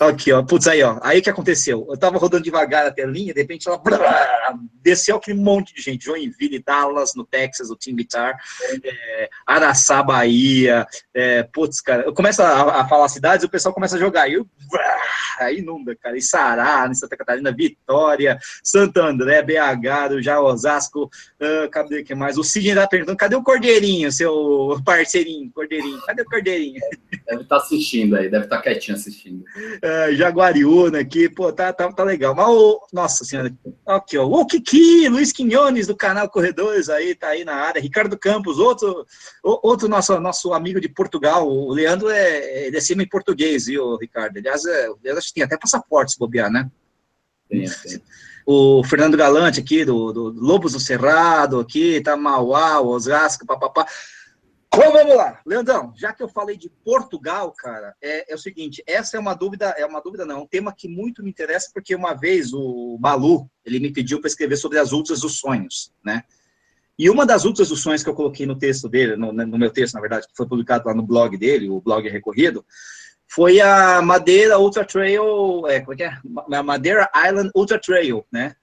Aqui, 0.00 0.32
ó. 0.32 0.42
Putz, 0.42 0.68
aí, 0.68 0.80
ó. 0.82 0.98
Aí 1.02 1.18
o 1.18 1.22
que 1.22 1.30
aconteceu? 1.30 1.86
Eu 1.88 1.96
tava 1.96 2.18
rodando 2.18 2.44
devagar 2.44 2.86
a 2.86 2.90
telinha, 2.90 3.34
de 3.34 3.40
repente 3.40 3.66
ela 3.66 3.78
brrr, 3.78 3.98
desceu 4.80 5.16
aquele 5.16 5.40
monte 5.40 5.74
de 5.74 5.82
gente. 5.82 6.04
Joinville, 6.04 6.62
Dallas, 6.62 7.14
no 7.16 7.24
Texas, 7.24 7.68
o 7.68 7.76
Team 7.76 7.96
Guitar, 7.96 8.38
é, 8.84 9.28
Araçá, 9.44 10.00
Bahia. 10.02 10.86
É, 11.12 11.42
putz, 11.42 11.80
cara, 11.80 12.04
eu 12.04 12.14
começo 12.14 12.40
a, 12.42 12.80
a, 12.80 12.88
falar 12.88 13.08
cidades 13.08 13.42
e 13.42 13.46
o 13.46 13.50
pessoal 13.50 13.74
começa 13.74 13.96
a 13.96 13.98
jogar. 13.98 14.28
E 14.28 14.34
eu, 14.34 14.44
brrr, 14.70 14.80
aí 15.40 15.58
inunda, 15.58 15.96
cara. 15.96 16.16
E 16.16 16.22
Sará, 16.22 16.86
em 16.88 16.94
Santa 16.94 17.16
Catarina, 17.16 17.50
Vitória, 17.50 18.38
Santo 18.62 19.00
André, 19.00 19.42
BH, 19.42 20.20
já 20.20 20.40
Osasco, 20.40 21.04
uh, 21.04 21.68
cadê 21.70 22.04
que 22.04 22.14
mais? 22.14 22.38
O 22.38 22.44
Sidney 22.44 22.76
tá 22.76 22.86
perguntando, 22.86 23.18
cadê 23.18 23.34
o 23.34 23.42
Cordeirinho, 23.42 24.12
seu 24.12 24.80
parceirinho, 24.86 25.50
Cordeirinho? 25.52 26.00
Cadê 26.02 26.22
o 26.22 26.26
Cordeirinho? 26.26 26.80
Deve 27.26 27.42
estar 27.42 27.56
tá 27.58 27.64
assistindo 27.64 28.14
aí, 28.14 28.30
deve 28.30 28.44
estar 28.44 28.56
tá 28.56 28.62
quietinho 28.62 28.96
assistindo. 28.96 29.44
Uh, 29.88 30.14
Jaguariúna 30.14 30.98
aqui, 30.98 31.30
pô, 31.30 31.50
tá, 31.50 31.72
tá, 31.72 31.90
tá 31.90 32.04
legal. 32.04 32.34
Mas, 32.34 32.46
o, 32.48 32.86
nossa 32.92 33.24
senhora, 33.24 33.50
aqui, 33.86 34.18
ó, 34.18 34.26
o 34.26 34.44
Kiki, 34.44 35.08
Luiz 35.08 35.32
Quinhones, 35.32 35.86
do 35.86 35.96
canal 35.96 36.28
Corredores, 36.28 36.90
aí, 36.90 37.14
tá 37.14 37.28
aí 37.28 37.42
na 37.42 37.54
área. 37.54 37.80
Ricardo 37.80 38.18
Campos, 38.18 38.58
outro, 38.58 39.06
outro 39.42 39.88
nosso, 39.88 40.20
nosso 40.20 40.52
amigo 40.52 40.78
de 40.78 40.88
Portugal, 40.88 41.48
o 41.48 41.72
Leandro 41.72 42.10
é, 42.10 42.66
ele 42.66 42.76
é 42.76 42.80
semi-português, 42.80 43.66
viu, 43.66 43.96
Ricardo? 43.96 44.36
Aliás, 44.36 44.62
é, 44.66 44.88
acho 45.16 45.28
que 45.28 45.34
tem 45.34 45.44
até 45.44 45.56
passaporte 45.56 46.12
se 46.12 46.18
bobear, 46.18 46.50
né? 46.50 46.70
Tem, 47.48 47.64
tem. 47.64 48.02
O 48.44 48.82
Fernando 48.82 49.16
Galante 49.16 49.60
aqui, 49.60 49.84
do, 49.84 50.12
do 50.12 50.30
Lobos 50.30 50.72
do 50.72 50.80
Cerrado, 50.80 51.60
aqui, 51.60 52.00
tá 52.00 52.16
Mauá, 52.16 52.80
Osasco, 52.80 53.46
papapá. 53.46 53.86
Bom, 54.78 54.92
vamos 54.92 55.16
lá, 55.16 55.40
Leandrão, 55.44 55.92
já 55.96 56.12
que 56.12 56.22
eu 56.22 56.28
falei 56.28 56.56
de 56.56 56.70
Portugal, 56.84 57.50
cara, 57.50 57.96
é, 58.00 58.32
é, 58.32 58.34
o 58.36 58.38
seguinte, 58.38 58.80
essa 58.86 59.16
é 59.16 59.20
uma 59.20 59.34
dúvida, 59.34 59.74
é 59.76 59.84
uma 59.84 60.00
dúvida 60.00 60.24
não, 60.24 60.36
é 60.36 60.38
um 60.38 60.46
tema 60.46 60.72
que 60.72 60.86
muito 60.86 61.20
me 61.20 61.30
interessa, 61.30 61.68
porque 61.74 61.96
uma 61.96 62.14
vez 62.14 62.52
o 62.52 62.96
Balu, 63.00 63.50
ele 63.64 63.80
me 63.80 63.92
pediu 63.92 64.20
para 64.20 64.28
escrever 64.28 64.56
sobre 64.56 64.78
as 64.78 64.92
ultras 64.92 65.22
dos 65.22 65.40
sonhos, 65.40 65.92
né? 66.04 66.22
E 66.96 67.10
uma 67.10 67.26
das 67.26 67.44
ultras 67.44 67.70
dos 67.70 67.82
sonhos 67.82 68.04
que 68.04 68.08
eu 68.08 68.14
coloquei 68.14 68.46
no 68.46 68.56
texto 68.56 68.88
dele, 68.88 69.16
no, 69.16 69.32
no 69.32 69.58
meu 69.58 69.72
texto, 69.72 69.94
na 69.94 70.00
verdade, 70.00 70.28
que 70.28 70.36
foi 70.36 70.46
publicado 70.46 70.86
lá 70.86 70.94
no 70.94 71.02
blog 71.02 71.36
dele, 71.36 71.68
o 71.68 71.80
blog 71.80 72.08
Recorrido, 72.08 72.64
foi 73.26 73.60
a 73.60 74.00
Madeira 74.00 74.60
Ultra 74.60 74.84
Trail, 74.84 75.66
é, 75.66 75.80
como 75.80 75.94
é 75.94 75.96
que 75.96 76.04
é? 76.04 76.16
A 76.52 76.62
Madeira 76.62 77.10
Island 77.26 77.50
Ultra 77.52 77.80
Trail, 77.80 78.24
né? 78.30 78.54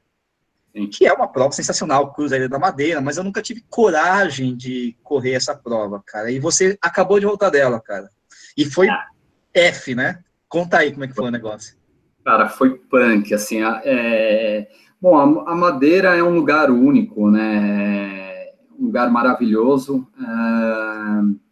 Que 0.91 1.07
é 1.07 1.13
uma 1.13 1.27
prova 1.27 1.53
sensacional, 1.53 2.11
Cruz 2.11 2.33
Ilha 2.33 2.49
da 2.49 2.59
Madeira, 2.59 2.99
mas 2.99 3.15
eu 3.15 3.23
nunca 3.23 3.41
tive 3.41 3.63
coragem 3.69 4.55
de 4.55 4.95
correr 5.01 5.31
essa 5.31 5.55
prova, 5.55 6.03
cara. 6.05 6.29
E 6.29 6.37
você 6.37 6.77
acabou 6.81 7.17
de 7.17 7.25
voltar 7.25 7.49
dela, 7.49 7.79
cara. 7.79 8.09
E 8.57 8.65
foi 8.65 8.89
ah. 8.89 9.05
F, 9.53 9.95
né? 9.95 10.19
Conta 10.49 10.79
aí 10.79 10.91
como 10.91 11.05
é 11.05 11.07
que 11.07 11.15
foi 11.15 11.27
o 11.27 11.31
negócio. 11.31 11.77
Cara, 12.25 12.49
foi 12.49 12.77
punk, 12.77 13.33
assim, 13.33 13.61
é... 13.63 14.67
Bom, 14.99 15.17
a, 15.47 15.55
Madeira 15.55 16.15
é 16.15 16.23
um 16.23 16.33
lugar 16.33 16.69
único, 16.71 17.29
né? 17.29 18.49
Um 18.77 18.85
lugar 18.85 19.09
maravilhoso. 19.09 20.05
É... 20.19 21.45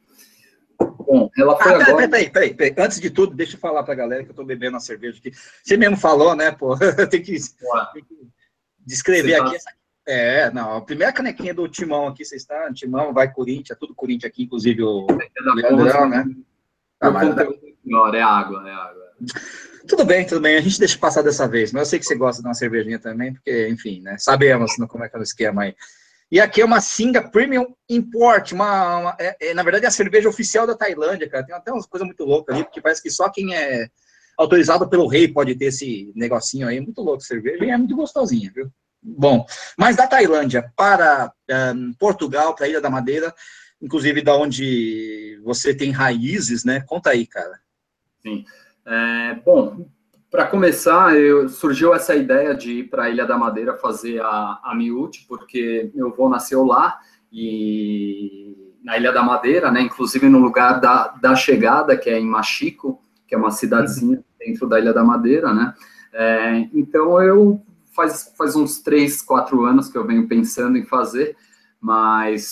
Bom, 0.98 1.30
ela 1.38 1.56
foi 1.58 1.72
ah, 1.72 1.78
peraí, 1.78 1.92
agora... 1.92 2.10
Peraí, 2.10 2.30
peraí, 2.30 2.54
peraí, 2.54 2.86
Antes 2.86 3.00
de 3.00 3.10
tudo, 3.10 3.36
deixa 3.36 3.56
eu 3.56 3.60
falar 3.60 3.84
pra 3.84 3.96
galera 3.96 4.24
que 4.24 4.32
eu 4.32 4.36
tô 4.36 4.44
bebendo 4.44 4.74
uma 4.74 4.80
cerveja 4.82 5.18
aqui. 5.18 5.32
Você 5.64 5.78
mesmo 5.78 5.96
falou, 5.96 6.36
né, 6.36 6.52
pô? 6.52 6.76
Tem 7.10 7.22
que, 7.22 7.38
tem 7.94 8.04
que 8.04 8.34
descrever 8.86 9.38
tá... 9.38 9.46
aqui 9.46 9.56
essa... 9.56 9.72
É, 10.06 10.52
não, 10.52 10.76
a 10.76 10.82
primeira 10.82 11.14
canequinha 11.14 11.54
do 11.54 11.68
Timão 11.68 12.08
aqui, 12.08 12.26
você 12.26 12.36
está, 12.36 12.72
Timão, 12.74 13.14
vai 13.14 13.32
Corinthians, 13.32 13.80
tudo 13.80 13.96
Corinthians 13.96 14.30
aqui, 14.30 14.44
inclusive 14.44 14.84
o 14.84 15.08
é 15.10 15.54
Leandrão, 15.56 16.10
né? 16.10 16.26
Ah, 17.00 17.10
mas... 17.10 17.30
é 17.38 18.22
água, 18.22 18.70
é 18.70 18.74
água. 18.74 19.14
Tudo 19.88 20.04
bem, 20.04 20.26
tudo 20.26 20.42
bem, 20.42 20.58
a 20.58 20.62
gente 20.62 20.80
deixa 20.80 20.98
passar 20.98 21.22
dessa 21.22 21.48
vez, 21.48 21.72
mas 21.72 21.82
eu 21.82 21.86
sei 21.86 22.00
que 22.00 22.06
você 22.06 22.16
gosta 22.16 22.42
de 22.42 22.48
uma 22.48 22.54
cervejinha 22.54 23.00
também, 23.00 23.34
porque, 23.34 23.70
enfim, 23.70 24.02
né, 24.02 24.18
sabemos 24.18 24.76
como 24.90 25.06
é 25.06 25.10
que 25.10 25.16
é 25.16 25.20
o 25.20 25.24
esquema 25.24 25.64
aí. 25.64 25.76
E 26.34 26.40
aqui 26.40 26.62
é 26.62 26.66
uma 26.66 26.82
Singa 26.82 27.22
Premium 27.22 27.76
Import, 27.88 28.54
uma, 28.54 28.98
uma 28.98 29.16
é, 29.20 29.38
é, 29.40 29.54
na 29.54 29.62
verdade 29.62 29.86
é 29.86 29.88
a 29.88 29.92
cerveja 29.92 30.28
oficial 30.28 30.66
da 30.66 30.76
Tailândia, 30.76 31.30
cara. 31.30 31.46
Tem 31.46 31.56
até 31.56 31.72
umas 31.72 31.86
coisas 31.86 32.08
muito 32.08 32.26
loucas 32.26 32.56
ali, 32.56 32.64
porque 32.64 32.82
parece 32.82 33.04
que 33.04 33.12
só 33.12 33.30
quem 33.30 33.54
é 33.56 33.88
autorizado 34.38 34.90
pelo 34.90 35.08
rei 35.08 35.28
pode 35.28 35.56
ter 35.56 35.66
esse 35.66 36.12
negocinho 36.16 36.68
aí. 36.68 36.80
Muito 36.80 37.02
louco 37.02 37.22
cerveja 37.22 37.66
e 37.66 37.70
é 37.70 37.78
muito 37.78 37.96
gostosinha, 37.96 38.52
viu? 38.54 38.72
Bom, 39.02 39.46
mas 39.78 39.98
da 39.98 40.08
Tailândia 40.08 40.72
para 40.78 41.32
um, 41.76 41.94
Portugal, 41.94 42.56
para 42.56 42.66
a 42.66 42.70
Ilha 42.70 42.80
da 42.80 42.90
Madeira, 42.90 43.34
inclusive 43.82 44.22
da 44.22 44.36
onde 44.36 45.40
você 45.44 45.76
tem 45.76 45.92
raízes, 45.92 46.64
né? 46.64 46.82
Conta 46.88 47.10
aí, 47.10 47.28
cara. 47.28 47.60
Sim. 48.22 48.46
É, 48.86 49.36
bom, 49.46 49.86
para 50.32 50.48
começar, 50.48 51.16
eu, 51.18 51.50
surgiu 51.50 51.94
essa 51.94 52.16
ideia 52.16 52.56
de 52.56 52.80
ir 52.80 52.84
para 52.90 53.04
a 53.04 53.10
Ilha 53.10 53.26
da 53.26 53.38
Madeira 53.38 53.76
fazer 53.76 54.22
a, 54.22 54.60
a 54.64 54.74
Miúte, 54.76 55.26
porque 55.28 55.92
meu 55.94 56.08
avô 56.08 56.30
nasceu 56.30 56.64
lá 56.64 56.98
e 57.32 58.74
na 58.84 58.98
Ilha 58.98 59.12
da 59.12 59.22
Madeira, 59.22 59.70
né? 59.70 59.82
Inclusive 59.82 60.30
no 60.30 60.40
lugar 60.40 60.80
da, 60.80 61.10
da 61.10 61.36
chegada, 61.36 61.98
que 61.98 62.10
é 62.10 62.18
em 62.18 62.26
Machico, 62.26 63.02
que 63.28 63.36
é 63.36 63.38
uma 63.38 63.52
cidadezinha 63.52 64.18
uhum. 64.18 64.24
dentro 64.40 64.68
da 64.68 64.80
Ilha 64.80 64.94
da 64.94 65.04
Madeira, 65.04 65.54
né? 65.54 65.74
É, 66.14 66.70
então 66.74 67.22
eu 67.22 67.62
faz, 67.96 68.34
faz 68.38 68.56
uns 68.56 68.82
três, 68.82 69.22
quatro 69.22 69.66
anos 69.66 69.90
que 69.90 69.98
eu 69.98 70.06
venho 70.06 70.28
pensando 70.28 70.78
em 70.78 70.86
fazer, 70.86 71.36
mas 71.82 72.46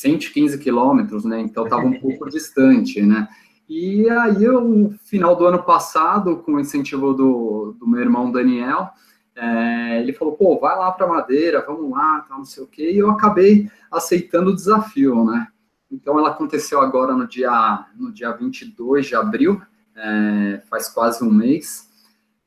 115 0.00 0.58
quilômetros, 0.58 1.24
né? 1.24 1.40
Então 1.40 1.64
estava 1.64 1.84
um 1.84 1.98
pouco 2.00 2.28
distante, 2.28 3.02
né? 3.02 3.28
E 3.68 4.08
aí, 4.08 4.44
eu, 4.44 4.60
no 4.60 4.96
final 5.04 5.34
do 5.34 5.44
ano 5.44 5.62
passado, 5.62 6.36
com 6.38 6.52
o 6.52 6.60
incentivo 6.60 7.12
do, 7.12 7.74
do 7.78 7.86
meu 7.86 8.00
irmão 8.00 8.30
Daniel, 8.30 8.90
é, 9.34 10.00
ele 10.00 10.12
falou, 10.12 10.34
pô, 10.34 10.58
vai 10.58 10.76
lá 10.78 10.92
para 10.92 11.06
Madeira, 11.06 11.64
vamos 11.66 11.90
lá, 11.90 12.24
tal, 12.28 12.38
não 12.38 12.44
sei 12.44 12.62
o 12.62 12.66
quê, 12.66 12.92
e 12.92 12.98
eu 12.98 13.10
acabei 13.10 13.68
aceitando 13.90 14.50
o 14.50 14.54
desafio, 14.54 15.24
né? 15.24 15.48
Então, 15.90 16.18
ela 16.18 16.30
aconteceu 16.30 16.80
agora 16.80 17.12
no 17.12 17.26
dia, 17.26 17.86
no 17.96 18.12
dia 18.12 18.30
22 18.30 19.06
de 19.06 19.16
abril, 19.16 19.60
é, 19.96 20.60
faz 20.68 20.88
quase 20.88 21.24
um 21.24 21.30
mês. 21.30 21.88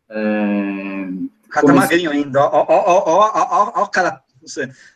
É, 0.10 1.10
o 1.46 1.50
cara 1.50 1.66
tá 1.66 1.74
magrinho 1.74 2.12
ainda, 2.12 2.40
ó, 2.40 2.50
ó, 2.50 2.66
ó, 2.70 3.04
ó, 3.06 3.32
ó, 3.34 3.72
ó, 3.76 3.84
o 3.84 3.90
cara 3.90 4.22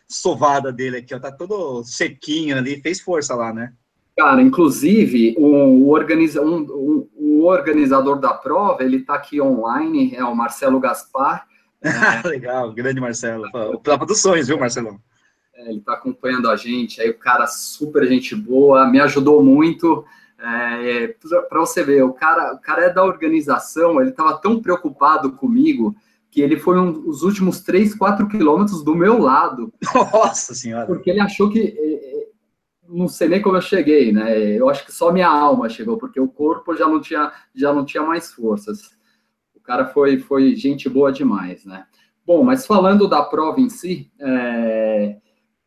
sovada 0.08 0.72
dele 0.72 0.98
aqui, 0.98 1.14
ó, 1.14 1.18
tá 1.18 1.30
todo 1.30 1.82
sequinho 1.84 2.56
ali, 2.56 2.80
fez 2.80 3.00
força 3.00 3.34
lá, 3.34 3.52
né? 3.52 3.72
Cara, 4.16 4.40
inclusive, 4.40 5.34
o, 5.36 5.90
organiza, 5.90 6.40
um, 6.40 6.58
um, 6.58 7.08
o 7.16 7.44
organizador 7.46 8.20
da 8.20 8.32
prova, 8.32 8.84
ele 8.84 8.98
está 8.98 9.14
aqui 9.14 9.40
online, 9.40 10.14
é 10.14 10.24
o 10.24 10.34
Marcelo 10.36 10.78
Gaspar. 10.78 11.46
É, 11.82 11.90
Legal, 12.28 12.72
grande 12.72 13.00
Marcelo. 13.00 13.48
O 13.72 13.80
prova 13.80 14.06
dos 14.06 14.20
sonhos, 14.20 14.46
viu, 14.46 14.58
Marcelão? 14.58 15.00
É, 15.56 15.68
ele 15.68 15.78
está 15.78 15.94
acompanhando 15.94 16.48
a 16.48 16.54
gente, 16.54 17.00
aí 17.00 17.10
o 17.10 17.18
cara 17.18 17.48
super 17.48 18.06
gente 18.06 18.36
boa, 18.36 18.86
me 18.88 19.00
ajudou 19.00 19.42
muito. 19.42 20.04
É, 20.44 21.14
para 21.48 21.60
você 21.60 21.82
ver, 21.82 22.02
o 22.02 22.12
cara, 22.12 22.54
o 22.54 22.60
cara 22.60 22.84
é 22.84 22.92
da 22.92 23.02
organização, 23.02 24.00
ele 24.00 24.10
estava 24.10 24.36
tão 24.38 24.60
preocupado 24.60 25.32
comigo 25.32 25.96
que 26.30 26.42
ele 26.42 26.58
foi 26.58 26.78
um, 26.78 27.08
os 27.08 27.22
últimos 27.22 27.60
3, 27.60 27.94
4 27.94 28.28
quilômetros 28.28 28.82
do 28.82 28.94
meu 28.94 29.18
lado. 29.18 29.72
Nossa 30.12 30.52
Senhora! 30.52 30.86
Porque 30.86 31.08
ele 31.08 31.20
achou 31.20 31.48
que 31.48 31.74
não 32.88 33.08
sei 33.08 33.28
nem 33.28 33.42
como 33.42 33.56
eu 33.56 33.62
cheguei, 33.62 34.12
né? 34.12 34.38
Eu 34.38 34.68
acho 34.68 34.84
que 34.84 34.92
só 34.92 35.12
minha 35.12 35.28
alma 35.28 35.68
chegou, 35.68 35.96
porque 35.96 36.20
o 36.20 36.28
corpo 36.28 36.76
já 36.76 36.86
não 36.86 37.00
tinha, 37.00 37.32
já 37.54 37.72
não 37.72 37.84
tinha 37.84 38.02
mais 38.02 38.32
forças. 38.32 38.96
O 39.54 39.60
cara 39.60 39.86
foi, 39.86 40.18
foi 40.18 40.54
gente 40.54 40.88
boa 40.88 41.10
demais, 41.10 41.64
né? 41.64 41.86
Bom, 42.26 42.42
mas 42.42 42.66
falando 42.66 43.08
da 43.08 43.22
prova 43.22 43.60
em 43.60 43.68
si, 43.68 44.10
é, 44.18 45.16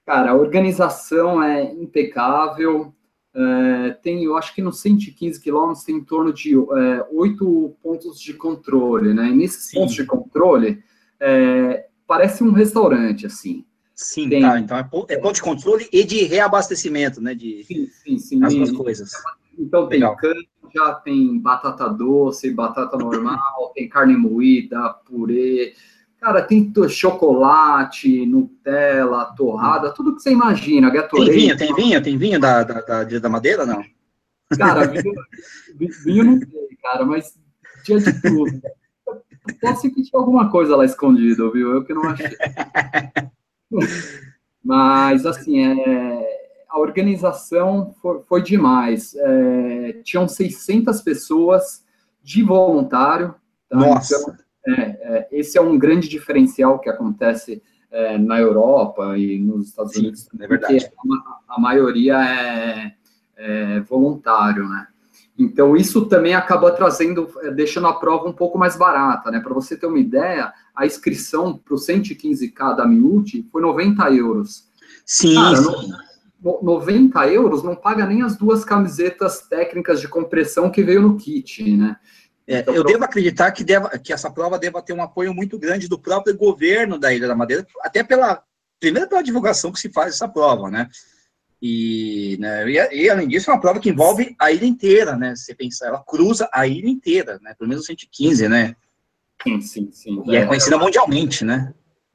cara, 0.06 0.32
a 0.32 0.36
organização 0.36 1.42
é 1.42 1.64
impecável. 1.74 2.94
É, 3.40 3.92
tem, 4.02 4.24
eu 4.24 4.36
acho 4.36 4.56
que 4.56 4.64
nos 4.64 4.80
115 4.80 5.40
quilômetros 5.40 5.86
tem 5.86 5.98
em 5.98 6.04
torno 6.04 6.34
de 6.34 6.56
é, 6.56 7.06
oito 7.12 7.76
pontos 7.84 8.20
de 8.20 8.34
controle, 8.34 9.14
né? 9.14 9.30
E 9.30 9.36
nesses 9.36 9.66
Sim. 9.66 9.78
pontos 9.78 9.94
de 9.94 10.06
controle, 10.06 10.84
é, 11.20 11.86
parece 12.08 12.44
um 12.44 12.52
restaurante, 12.52 13.28
assim. 13.28 13.64
Sim, 13.94 14.28
tem... 14.28 14.42
tá. 14.42 14.60
Então 14.60 14.78
é, 14.78 15.14
é 15.14 15.18
ponto 15.18 15.36
de 15.36 15.42
controle 15.44 15.88
e 15.94 16.04
de 16.04 16.24
reabastecimento, 16.24 17.22
né? 17.22 17.36
De 17.36 17.64
sim, 17.64 17.88
sim, 18.04 18.18
sim. 18.18 18.44
As 18.44 18.56
duas 18.56 18.72
coisas. 18.72 19.12
Então 19.58 19.88
tem 19.88 20.02
canja, 20.16 20.94
tem 21.04 21.38
batata 21.38 21.88
doce, 21.90 22.50
batata 22.50 22.98
normal, 22.98 23.72
tem 23.76 23.88
carne 23.88 24.18
moída, 24.18 24.96
purê. 25.06 25.76
Cara, 26.20 26.42
tem 26.42 26.74
chocolate, 26.90 28.26
Nutella, 28.26 29.26
torrada, 29.38 29.94
tudo 29.94 30.16
que 30.16 30.22
você 30.22 30.32
imagina. 30.32 30.90
Gatorade. 30.90 31.30
Tem 31.30 31.40
vinho, 31.40 31.58
tem 31.58 31.76
vinho, 31.76 32.04
tem 32.04 32.18
vinho 32.18 32.40
da, 32.40 32.64
da, 32.64 32.82
da, 32.82 33.04
da 33.04 33.30
madeira, 33.30 33.66
não? 33.66 33.84
Cara, 34.58 34.88
vinho, 35.78 35.94
vinho 36.04 36.24
não 36.24 36.40
tem, 36.40 36.70
cara, 36.82 37.06
mas 37.06 37.38
tinha 37.84 38.00
de 38.00 38.22
tudo. 38.22 38.62
Pode 39.62 39.80
ser 39.80 39.90
que 39.92 40.04
tinha 40.04 40.20
alguma 40.20 40.50
coisa 40.50 40.76
lá 40.76 40.84
escondida, 40.84 41.50
viu? 41.52 41.72
Eu 41.72 41.86
que 41.86 41.94
não 41.94 42.04
achei. 42.04 42.36
Mas, 44.64 45.26
assim, 45.26 45.60
é, 45.60 46.54
a 46.68 46.78
organização 46.78 47.96
foi, 48.02 48.22
foi 48.28 48.42
demais. 48.44 49.16
É, 49.16 50.02
tinham 50.04 50.28
600 50.28 51.02
pessoas 51.02 51.86
de 52.22 52.44
voluntário. 52.44 53.34
Tá? 53.70 53.78
Nossa! 53.78 54.16
Então, 54.16 54.47
é, 54.68 54.82
é, 54.82 55.28
esse 55.32 55.58
é 55.58 55.62
um 55.62 55.78
grande 55.78 56.10
diferencial 56.10 56.80
que 56.80 56.90
acontece 56.90 57.62
é, 57.90 58.18
na 58.18 58.40
Europa 58.40 59.18
e 59.18 59.40
nos 59.40 59.70
Estados 59.70 59.94
Sim, 59.94 60.00
Unidos. 60.00 60.28
É 60.40 60.48
verdade. 60.48 60.86
A, 60.86 61.56
a, 61.56 61.60
maioria 61.60 62.18
é, 62.18 62.94
é 63.38 63.80
voluntário, 63.82 64.68
né? 64.68 64.88
Então, 65.40 65.76
isso 65.76 66.08
também 66.08 66.34
acaba 66.34 66.72
trazendo, 66.72 67.30
é, 67.44 67.52
deixando 67.52 67.88
a 67.88 67.94
prova 67.94 68.28
um 68.28 68.34
pouco 68.34 68.58
mais 68.58 68.76
barata, 68.76 69.32
né? 69.32 69.40
Para 69.40 69.54
você 69.54 69.78
ter 69.78 69.86
uma 69.86 70.00
ideia, 70.00 70.52
a 70.76 70.86
inscrição 70.86 71.58
para 71.58 71.76
o 71.76 71.78
115K 71.78 72.76
da 72.76 72.86
Miúti 72.86 73.48
foi 73.52 73.62
90 73.62 74.12
euros. 74.12 74.68
Sim, 75.06 75.36
Cara, 75.36 75.56
sim. 75.56 75.92
No, 76.44 76.60
90 76.62 77.28
euros 77.30 77.64
não 77.64 77.76
paga 77.76 78.06
nem 78.06 78.22
as 78.22 78.36
duas 78.36 78.66
camisetas 78.66 79.42
técnicas 79.42 80.02
de 80.02 80.08
compressão 80.08 80.70
que 80.70 80.84
veio 80.84 81.02
no 81.02 81.18
kit, 81.18 81.76
né? 81.76 81.98
É, 82.48 82.60
então, 82.60 82.74
eu 82.74 82.84
devo 82.84 83.04
acreditar 83.04 83.52
que, 83.52 83.64
deva, 83.64 83.90
que 84.00 84.14
essa 84.14 84.32
prova 84.32 84.58
deva 84.58 84.82
ter 84.82 84.94
um 84.94 85.04
apoio 85.04 85.34
muito 85.34 85.60
grande 85.60 85.90
do 85.90 86.00
próprio 86.00 86.36
governo 86.36 86.98
da 86.98 87.14
Ilha 87.14 87.28
da 87.28 87.36
Madeira, 87.36 87.68
até 87.82 88.04
pela, 88.04 88.42
primeiro 88.80 89.10
pela 89.10 89.22
divulgação 89.22 89.72
que 89.72 89.80
se 89.80 89.92
faz 89.92 90.14
dessa 90.14 90.30
prova, 90.30 90.72
né? 90.72 90.88
E, 91.62 92.38
né, 92.40 92.70
e, 92.70 93.04
e, 93.04 93.10
além 93.10 93.28
disso, 93.28 93.50
é 93.50 93.54
uma 93.54 93.60
prova 93.60 93.80
que 93.80 93.90
envolve 93.90 94.34
a 94.40 94.52
ilha 94.52 94.66
inteira, 94.66 95.18
né? 95.18 95.36
Você 95.36 95.54
pensar, 95.54 95.88
ela 95.88 96.04
cruza 96.04 96.48
a 96.54 96.66
ilha 96.66 96.88
inteira, 96.88 97.38
né? 97.42 97.54
Pelo 97.58 97.70
menos 97.70 97.86
115, 97.86 98.48
né? 98.48 98.76
Sim, 99.44 99.60
sim, 99.60 99.90
sim. 99.92 100.24
E 100.26 100.36
é, 100.36 100.42
é 100.42 100.46
conhecida 100.46 100.78
mundialmente, 100.78 101.44
né? 101.44 101.74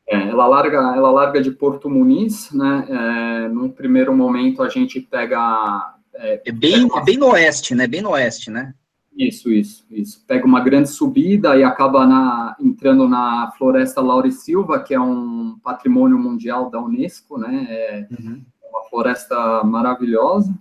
É, 0.09 0.17
ela 0.17 0.47
larga, 0.47 0.79
ela 0.79 1.11
larga 1.11 1.43
de 1.43 1.51
Porto 1.51 1.91
Muniz, 1.91 2.51
né? 2.53 2.87
É, 2.89 3.49
num 3.49 3.69
primeiro 3.69 4.17
momento 4.17 4.63
a 4.63 4.69
gente 4.69 5.01
pega. 5.01 5.95
É, 6.15 6.43
é 6.47 6.53
bem, 6.53 6.83
pega 6.83 6.95
uma... 6.95 7.05
bem 7.05 7.17
no 7.19 7.27
oeste, 7.33 7.75
né? 7.75 7.87
Bem 7.87 8.01
no 8.01 8.11
oeste, 8.11 8.51
né? 8.51 8.73
Isso, 9.17 9.53
isso, 9.53 9.85
isso. 9.91 10.25
Pega 10.27 10.47
uma 10.47 10.61
grande 10.61 10.89
subida 10.89 11.57
e 11.57 11.63
acaba 11.63 12.07
na, 12.07 12.57
entrando 12.59 13.07
na 13.09 13.53
Floresta 13.59 14.01
Laure 14.01 14.33
Silva, 14.33 14.81
que 14.81 14.95
é 14.95 15.01
um 15.01 15.59
patrimônio 15.63 16.19
mundial 16.19 16.71
da 16.71 16.81
Unesco, 16.81 17.39
né? 17.39 17.67
É, 17.69 18.09
uhum 18.11 18.43
uma 18.73 18.89
floresta 18.89 19.63
maravilhosa. 19.63 20.53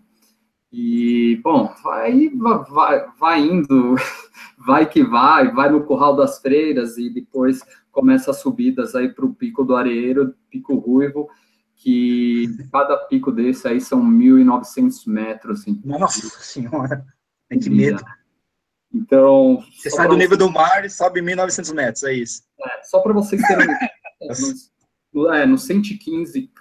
E, 0.72 1.40
bom, 1.44 1.74
aí 1.86 2.30
vai, 2.30 3.06
vai, 3.20 3.42
indo, 3.42 3.96
vai 4.58 4.86
que 4.86 5.04
vai, 5.04 5.52
vai 5.52 5.70
no 5.70 5.84
Curral 5.84 6.16
das 6.16 6.40
Freiras 6.40 6.98
e 6.98 7.10
depois 7.10 7.62
começa 7.92 8.32
as 8.32 8.40
subidas 8.40 8.96
aí 8.96 9.10
para 9.10 9.26
o 9.26 9.34
Pico 9.34 9.64
do 9.64 9.76
Areeiro, 9.76 10.34
Pico 10.50 10.76
Ruivo, 10.76 11.30
que 11.76 12.48
cada 12.72 12.96
pico 12.96 13.32
desse 13.32 13.68
aí 13.68 13.82
são 13.82 14.02
1.900 14.02 15.08
metros. 15.08 15.62
Assim. 15.62 15.82
Nossa 15.84 16.30
Senhora, 16.42 17.06
tem 17.50 17.60
que 17.60 17.70
medo. 17.70 18.02
Então... 18.94 19.64
Você 19.78 19.90
sai 19.90 20.08
do 20.08 20.18
nível 20.18 20.38
do 20.38 20.52
mar 20.52 20.84
e 20.86 20.90
sobe 20.90 21.22
1.900 21.22 21.74
metros, 21.74 22.04
é 22.04 22.14
isso. 22.14 22.44
É, 22.60 22.84
só 22.84 23.00
para 23.00 23.14
vocês 23.14 23.42
terem... 23.42 23.68
no, 25.14 25.34
é, 25.34 25.46
no 25.46 25.58
115, 25.58 26.52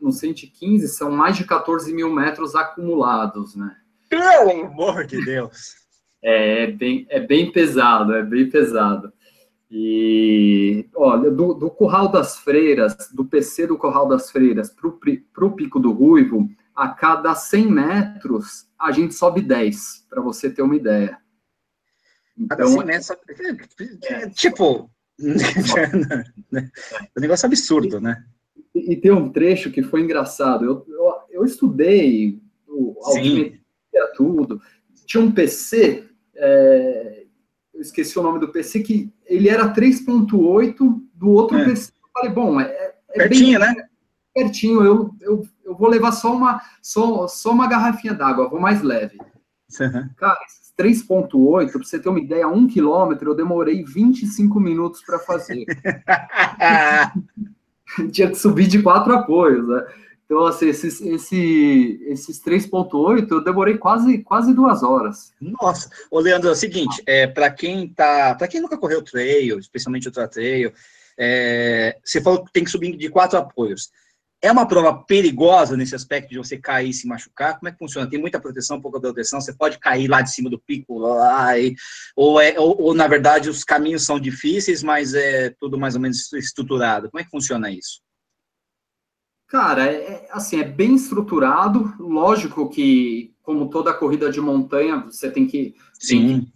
no 0.00 0.12
115 0.12 0.88
são 0.88 1.10
mais 1.10 1.36
de 1.36 1.44
14 1.44 1.92
mil 1.94 2.12
metros 2.12 2.54
acumulados, 2.54 3.54
né? 3.54 3.74
Pelo 4.08 4.66
amor 4.66 5.06
de 5.06 5.24
Deus! 5.24 5.86
É, 6.22 6.64
é 6.64 6.66
bem, 6.66 7.06
é 7.08 7.20
bem 7.20 7.52
pesado, 7.52 8.14
é 8.14 8.22
bem 8.22 8.48
pesado. 8.48 9.12
E, 9.70 10.88
olha, 10.94 11.30
do, 11.30 11.54
do 11.54 11.70
Curral 11.70 12.08
das 12.08 12.38
Freiras, 12.38 12.96
do 13.12 13.24
PC 13.24 13.66
do 13.66 13.76
Curral 13.76 14.08
das 14.08 14.30
Freiras 14.30 14.70
para 14.70 15.44
o 15.44 15.52
Pico 15.52 15.80
do 15.80 15.92
Ruivo, 15.92 16.48
a 16.74 16.88
cada 16.88 17.34
100 17.34 17.70
metros, 17.70 18.68
a 18.78 18.92
gente 18.92 19.14
sobe 19.14 19.40
10, 19.40 20.06
para 20.08 20.20
você 20.20 20.50
ter 20.50 20.62
uma 20.62 20.76
ideia. 20.76 21.18
Então, 22.38 22.84
metros, 22.84 23.10
é, 24.04 24.28
tipo, 24.30 24.88
o 25.18 25.18
negócio 27.20 27.46
é 27.46 27.48
absurdo, 27.48 28.00
né? 28.00 28.24
E, 28.74 28.92
e, 28.92 28.96
tem 28.96 29.10
um 29.10 29.30
trecho 29.30 29.70
que 29.70 29.82
foi 29.82 30.02
engraçado. 30.02 30.64
Eu, 30.64 30.86
eu, 30.88 31.14
eu 31.30 31.44
estudei 31.44 32.40
o 32.68 32.94
tudo. 34.14 34.60
Tinha 35.06 35.22
um 35.22 35.30
PC, 35.30 36.04
é, 36.34 37.24
eu 37.72 37.80
esqueci 37.80 38.18
o 38.18 38.22
nome 38.22 38.40
do 38.40 38.48
PC, 38.48 38.80
que 38.80 39.12
ele 39.24 39.48
era 39.48 39.72
3.8 39.72 40.76
do 41.14 41.30
outro 41.30 41.58
é. 41.58 41.64
PC. 41.64 41.92
Eu 41.92 42.08
falei, 42.12 42.32
bom, 42.32 42.60
é, 42.60 42.94
é 43.10 43.14
pertinho, 43.14 43.58
bem, 43.58 43.74
né? 43.74 43.88
Pertinho, 44.34 44.84
eu, 44.84 45.14
eu, 45.20 45.48
eu 45.64 45.74
vou 45.74 45.88
levar 45.88 46.12
só 46.12 46.34
uma, 46.34 46.60
só, 46.82 47.26
só 47.28 47.52
uma 47.52 47.68
garrafinha 47.68 48.12
d'água, 48.12 48.48
vou 48.48 48.60
mais 48.60 48.82
leve. 48.82 49.18
Uhum. 49.80 50.08
Cara, 50.16 50.38
3.8, 50.78 51.72
para 51.72 51.82
você 51.82 51.98
ter 51.98 52.08
uma 52.08 52.20
ideia, 52.20 52.46
um 52.46 52.66
quilômetro, 52.66 53.30
eu 53.30 53.34
demorei 53.34 53.82
25 53.82 54.60
minutos 54.60 55.02
para 55.02 55.18
fazer. 55.18 55.64
Tinha 58.12 58.28
que 58.28 58.34
subir 58.34 58.66
de 58.66 58.82
quatro 58.82 59.14
apoios, 59.14 59.66
né? 59.66 59.86
Então, 60.26 60.44
assim, 60.44 60.66
esses, 60.66 61.00
esse, 61.00 62.00
esses 62.08 62.42
3.8 62.42 63.30
eu 63.30 63.44
demorei 63.44 63.78
quase, 63.78 64.18
quase 64.18 64.52
duas 64.52 64.82
horas. 64.82 65.32
Nossa! 65.40 65.88
Ô, 66.10 66.18
Leandro, 66.18 66.48
é 66.48 66.52
o 66.52 66.56
seguinte, 66.56 67.00
é, 67.06 67.28
para 67.28 67.48
quem 67.48 67.88
tá. 67.88 68.34
para 68.34 68.48
quem 68.48 68.60
nunca 68.60 68.76
correu 68.76 69.02
trail, 69.02 69.58
especialmente 69.58 70.08
ultra 70.08 70.26
trail, 70.26 70.72
é, 71.16 71.96
você 72.04 72.20
falou 72.20 72.44
que 72.44 72.52
tem 72.52 72.64
que 72.64 72.70
subir 72.70 72.96
de 72.96 73.08
quatro 73.08 73.38
apoios. 73.38 73.90
É 74.46 74.52
uma 74.52 74.64
prova 74.64 74.94
perigosa 74.94 75.76
nesse 75.76 75.96
aspecto 75.96 76.30
de 76.30 76.38
você 76.38 76.56
cair 76.56 76.90
e 76.90 76.94
se 76.94 77.04
machucar? 77.08 77.58
Como 77.58 77.68
é 77.68 77.72
que 77.72 77.78
funciona? 77.78 78.08
Tem 78.08 78.20
muita 78.20 78.38
proteção, 78.38 78.80
pouca 78.80 79.00
proteção? 79.00 79.40
Você 79.40 79.52
pode 79.52 79.76
cair 79.80 80.06
lá 80.06 80.22
de 80.22 80.30
cima 80.30 80.48
do 80.48 80.56
pico, 80.56 80.98
lá, 81.00 81.58
e, 81.58 81.74
ou, 82.14 82.40
é, 82.40 82.54
ou, 82.56 82.80
ou, 82.80 82.94
na 82.94 83.08
verdade, 83.08 83.50
os 83.50 83.64
caminhos 83.64 84.04
são 84.04 84.20
difíceis, 84.20 84.84
mas 84.84 85.14
é 85.14 85.50
tudo 85.58 85.76
mais 85.76 85.96
ou 85.96 86.00
menos 86.00 86.32
estruturado? 86.32 87.10
Como 87.10 87.20
é 87.20 87.24
que 87.24 87.30
funciona 87.30 87.72
isso? 87.72 88.00
Cara, 89.48 89.84
é, 89.84 89.94
é, 89.96 90.28
assim, 90.30 90.60
é 90.60 90.64
bem 90.64 90.94
estruturado. 90.94 91.92
Lógico 91.98 92.68
que, 92.68 93.34
como 93.42 93.68
toda 93.68 93.92
corrida 93.92 94.30
de 94.30 94.40
montanha, 94.40 95.06
você 95.06 95.28
tem 95.28 95.48
que, 95.48 95.74
Sim. 95.98 96.46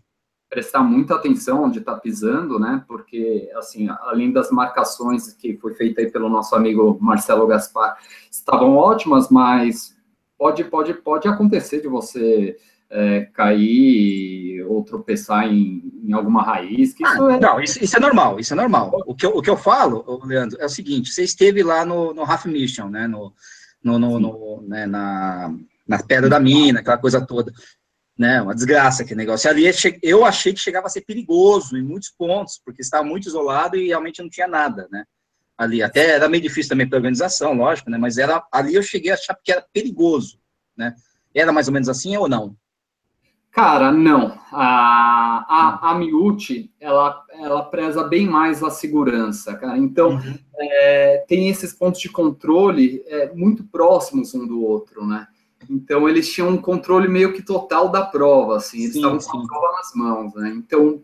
Prestar 0.51 0.83
muita 0.83 1.15
atenção 1.15 1.63
onde 1.63 1.79
está 1.79 1.95
pisando, 1.95 2.59
né? 2.59 2.85
Porque, 2.87 3.49
assim, 3.55 3.89
além 3.89 4.33
das 4.33 4.51
marcações 4.51 5.33
que 5.33 5.57
foi 5.57 5.75
feita 5.75 6.01
aí 6.01 6.11
pelo 6.11 6.29
nosso 6.29 6.55
amigo 6.57 6.99
Marcelo 7.01 7.47
Gaspar, 7.47 7.97
estavam 8.31 8.77
ótimas, 8.77 9.31
mas 9.31 9.97
pode, 10.37 10.65
pode, 10.65 10.93
pode 10.95 11.29
acontecer 11.29 11.81
de 11.81 11.87
você 11.87 12.57
é, 12.91 13.29
cair 13.33 14.65
ou 14.67 14.83
tropeçar 14.83 15.47
em, 15.47 15.93
em 16.03 16.13
alguma 16.13 16.43
raiz. 16.43 16.93
Que 16.93 17.05
isso 17.05 17.25
ah, 17.25 17.35
é... 17.35 17.41
Não, 17.41 17.61
isso, 17.61 17.83
isso, 17.83 17.97
é 17.97 18.01
normal, 18.01 18.41
isso 18.41 18.53
é 18.53 18.57
normal. 18.57 18.91
O 19.07 19.15
que 19.15 19.25
eu, 19.25 19.31
o 19.31 19.41
que 19.41 19.49
eu 19.49 19.57
falo, 19.57 20.05
Leandro, 20.25 20.59
é 20.61 20.67
o 20.67 20.69
seguinte: 20.69 21.13
você 21.13 21.23
esteve 21.23 21.63
lá 21.63 21.85
no, 21.85 22.13
no 22.13 22.23
Half 22.23 22.47
Mission, 22.47 22.89
né? 22.89 23.07
No, 23.07 23.33
no, 23.83 23.99
no, 23.99 24.19
no 24.19 24.65
né, 24.67 24.87
na, 24.87 25.55
na 25.87 26.03
Pedra 26.03 26.29
da 26.29 26.41
Mina, 26.41 26.81
aquela 26.81 26.99
coisa 26.99 27.25
toda. 27.25 27.53
Né, 28.21 28.43
uma 28.43 28.55
desgraça 28.55 29.03
aquele 29.03 29.17
negócio. 29.17 29.49
Ali 29.49 29.65
eu 30.03 30.27
achei 30.27 30.53
que 30.53 30.61
chegava 30.61 30.87
a 30.87 30.91
ser 30.91 31.01
perigoso 31.07 31.75
em 31.75 31.83
muitos 31.83 32.11
pontos, 32.11 32.61
porque 32.63 32.83
estava 32.83 33.03
muito 33.03 33.27
isolado 33.27 33.79
e 33.79 33.87
realmente 33.87 34.21
não 34.21 34.29
tinha 34.29 34.47
nada, 34.47 34.87
né? 34.93 35.05
Ali 35.57 35.83
até 35.83 36.11
era 36.11 36.29
meio 36.29 36.43
difícil 36.43 36.69
também 36.69 36.87
para 36.87 36.99
organização, 36.99 37.55
lógico, 37.55 37.89
né? 37.89 37.97
Mas 37.97 38.19
era 38.19 38.47
ali 38.53 38.75
eu 38.75 38.83
cheguei 38.83 39.11
a 39.11 39.15
achar 39.15 39.35
que 39.43 39.51
era 39.51 39.65
perigoso, 39.73 40.39
né? 40.77 40.95
Era 41.35 41.51
mais 41.51 41.67
ou 41.69 41.73
menos 41.73 41.89
assim 41.89 42.15
ou 42.15 42.29
não? 42.29 42.55
Cara, 43.51 43.91
não. 43.91 44.39
A, 44.53 45.47
a, 45.49 45.91
a 45.91 45.95
Miuti, 45.95 46.71
ela, 46.79 47.25
ela 47.33 47.65
preza 47.65 48.05
bem 48.05 48.29
mais 48.29 48.63
a 48.63 48.69
segurança, 48.69 49.55
cara. 49.55 49.79
Então, 49.79 50.11
uhum. 50.11 50.39
é, 50.59 51.25
tem 51.27 51.49
esses 51.49 51.73
pontos 51.73 52.03
de 52.03 52.11
controle 52.11 53.03
é, 53.07 53.33
muito 53.33 53.65
próximos 53.65 54.35
um 54.35 54.47
do 54.47 54.63
outro, 54.63 55.07
né? 55.07 55.27
Então, 55.71 56.09
eles 56.09 56.29
tinham 56.33 56.49
um 56.49 56.57
controle 56.57 57.07
meio 57.07 57.33
que 57.33 57.43
total 57.43 57.89
da 57.89 58.03
prova, 58.03 58.57
assim. 58.57 58.79
Eles 58.79 58.95
sim, 58.95 58.99
estavam 58.99 59.19
com 59.21 59.39
a 59.39 59.47
prova 59.47 59.77
nas 59.77 59.95
mãos, 59.95 60.35
né? 60.35 60.53
Então, 60.57 61.01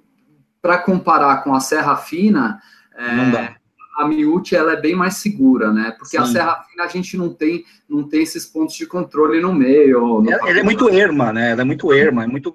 para 0.60 0.78
comparar 0.78 1.44
com 1.44 1.54
a 1.54 1.60
Serra 1.60 1.94
Fina, 1.96 2.60
é, 2.96 3.54
a 3.96 4.08
Miúti 4.08 4.56
ela 4.56 4.72
é 4.72 4.80
bem 4.80 4.96
mais 4.96 5.18
segura, 5.18 5.72
né? 5.72 5.94
Porque 5.96 6.16
Sim. 6.16 6.22
a 6.22 6.26
Serra 6.26 6.64
Fina 6.64 6.82
a 6.82 6.88
gente 6.88 7.16
não 7.16 7.32
tem, 7.32 7.64
não 7.88 8.08
tem 8.08 8.22
esses 8.22 8.44
pontos 8.44 8.74
de 8.74 8.86
controle 8.86 9.40
no 9.40 9.54
meio. 9.54 10.20
No 10.20 10.30
ela, 10.30 10.50
ela 10.50 10.58
é 10.58 10.62
muito 10.64 10.88
erma, 10.88 11.32
né? 11.32 11.52
Ela 11.52 11.62
é 11.62 11.64
muito 11.64 11.92
erma, 11.92 12.24
é 12.24 12.26
muito 12.26 12.54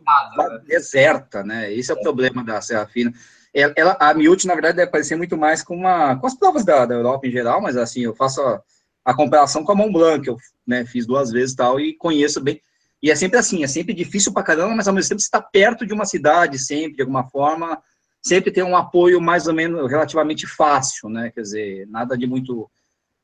deserta, 0.68 1.44
né? 1.44 1.74
Esse 1.74 1.94
é, 1.94 1.96
é 1.96 1.98
o 1.98 2.02
problema 2.02 2.44
da 2.44 2.60
Serra 2.60 2.86
Fina. 2.88 3.14
Ela, 3.54 3.74
ela 3.78 3.98
a 4.00 4.14
Miúti, 4.14 4.48
na 4.48 4.54
verdade, 4.54 4.78
deve 4.78 4.92
parecer 4.92 5.16
muito 5.16 5.38
mais 5.38 5.64
com, 5.64 5.76
uma, 5.76 6.18
com 6.18 6.28
as 6.28 6.36
provas 6.36 6.66
da, 6.66 6.86
da 6.86 6.94
Europa 6.94 7.26
em 7.26 7.32
geral, 7.32 7.62
mas 7.62 7.78
assim, 7.78 8.02
eu 8.02 8.14
faço 8.14 8.42
a, 8.42 8.62
a 9.04 9.14
comparação 9.14 9.64
com 9.64 9.72
a 9.72 9.76
Mont 9.76 9.92
Blanc, 9.92 10.24
que 10.24 10.30
eu 10.30 10.38
né, 10.66 10.86
fiz 10.86 11.06
duas 11.06 11.32
vezes 11.32 11.56
tal, 11.56 11.80
e 11.80 11.94
conheço 11.94 12.42
bem. 12.42 12.62
E 13.02 13.10
é 13.10 13.16
sempre 13.16 13.40
assim, 13.40 13.64
é 13.64 13.68
sempre 13.68 13.94
difícil 13.94 14.32
pra 14.32 14.44
caramba, 14.44 14.76
mas 14.76 14.88
ao 14.88 14.94
mesmo 14.94 15.10
tempo 15.10 15.22
você 15.22 15.28
está 15.28 15.42
perto 15.42 15.86
de 15.86 15.94
uma 15.94 16.06
cidade, 16.06 16.60
sempre, 16.60 16.98
de 16.98 17.02
alguma 17.02 17.28
forma, 17.28 17.82
sempre 18.22 18.52
tem 18.52 18.64
um 18.64 18.76
apoio 18.76 19.20
mais 19.20 19.48
ou 19.48 19.54
menos 19.54 19.90
relativamente 19.90 20.46
fácil, 20.46 21.10
né? 21.10 21.32
Quer 21.32 21.42
dizer, 21.42 21.88
nada 21.88 22.16
de 22.16 22.28
muito 22.28 22.70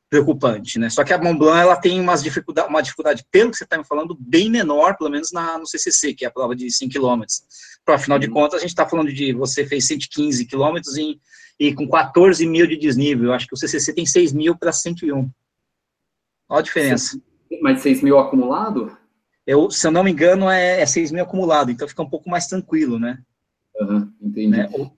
preocupante, 0.10 0.80
né? 0.80 0.90
Só 0.90 1.04
que 1.04 1.14
a 1.14 1.18
Mont 1.18 1.38
Blanc 1.38 1.60
ela 1.60 1.76
tem 1.76 2.00
umas 2.00 2.24
dificuldade, 2.24 2.70
uma 2.70 2.82
dificuldade, 2.82 3.26
pelo 3.30 3.52
que 3.52 3.58
você 3.58 3.66
está 3.66 3.78
me 3.78 3.84
falando, 3.84 4.18
bem 4.20 4.50
menor, 4.50 4.98
pelo 4.98 5.10
menos 5.10 5.32
na, 5.32 5.58
no 5.58 5.68
CCC, 5.68 6.14
que 6.14 6.26
é 6.26 6.28
a 6.28 6.32
prova 6.32 6.56
de 6.56 6.72
5 6.72 6.94
km. 6.94 7.24
Para 7.86 7.96
afinal 7.96 8.18
de 8.18 8.28
uhum. 8.28 8.34
contas, 8.34 8.56
a 8.56 8.62
gente 8.62 8.70
está 8.70 8.88
falando 8.88 9.12
de 9.12 9.34
você 9.34 9.66
fez 9.66 9.86
115 9.86 10.46
km 10.46 10.78
em, 10.98 11.20
e 11.60 11.74
com 11.74 11.88
14 11.88 12.46
mil 12.48 12.66
de 12.66 12.78
desnível. 12.78 13.34
Acho 13.34 13.48
que 13.48 13.54
o 13.54 13.58
CCC 13.58 13.94
tem 13.94 14.06
6 14.06 14.34
mil 14.34 14.58
para 14.58 14.72
101. 14.72 15.30
Olha 16.50 16.60
a 16.60 16.64
diferença. 16.64 17.22
Mas 17.62 17.82
6 17.82 18.02
mil 18.02 18.18
acumulado? 18.20 18.96
Eu, 19.46 19.72
se 19.72 19.88
eu 19.88 19.92
não 19.92 20.04
me 20.04 20.12
engano, 20.12 20.50
é, 20.50 20.82
é 20.82 20.86
6 20.86 21.12
mil 21.12 21.24
acumulado, 21.24 21.72
então 21.72 21.88
fica 21.88 22.02
um 22.02 22.10
pouco 22.10 22.30
mais 22.30 22.48
tranquilo, 22.48 23.00
né? 23.00 23.20
Uhum, 23.80 24.12
entendi. 24.22 24.48
Né? 24.48 24.70
Ou, 24.74 24.98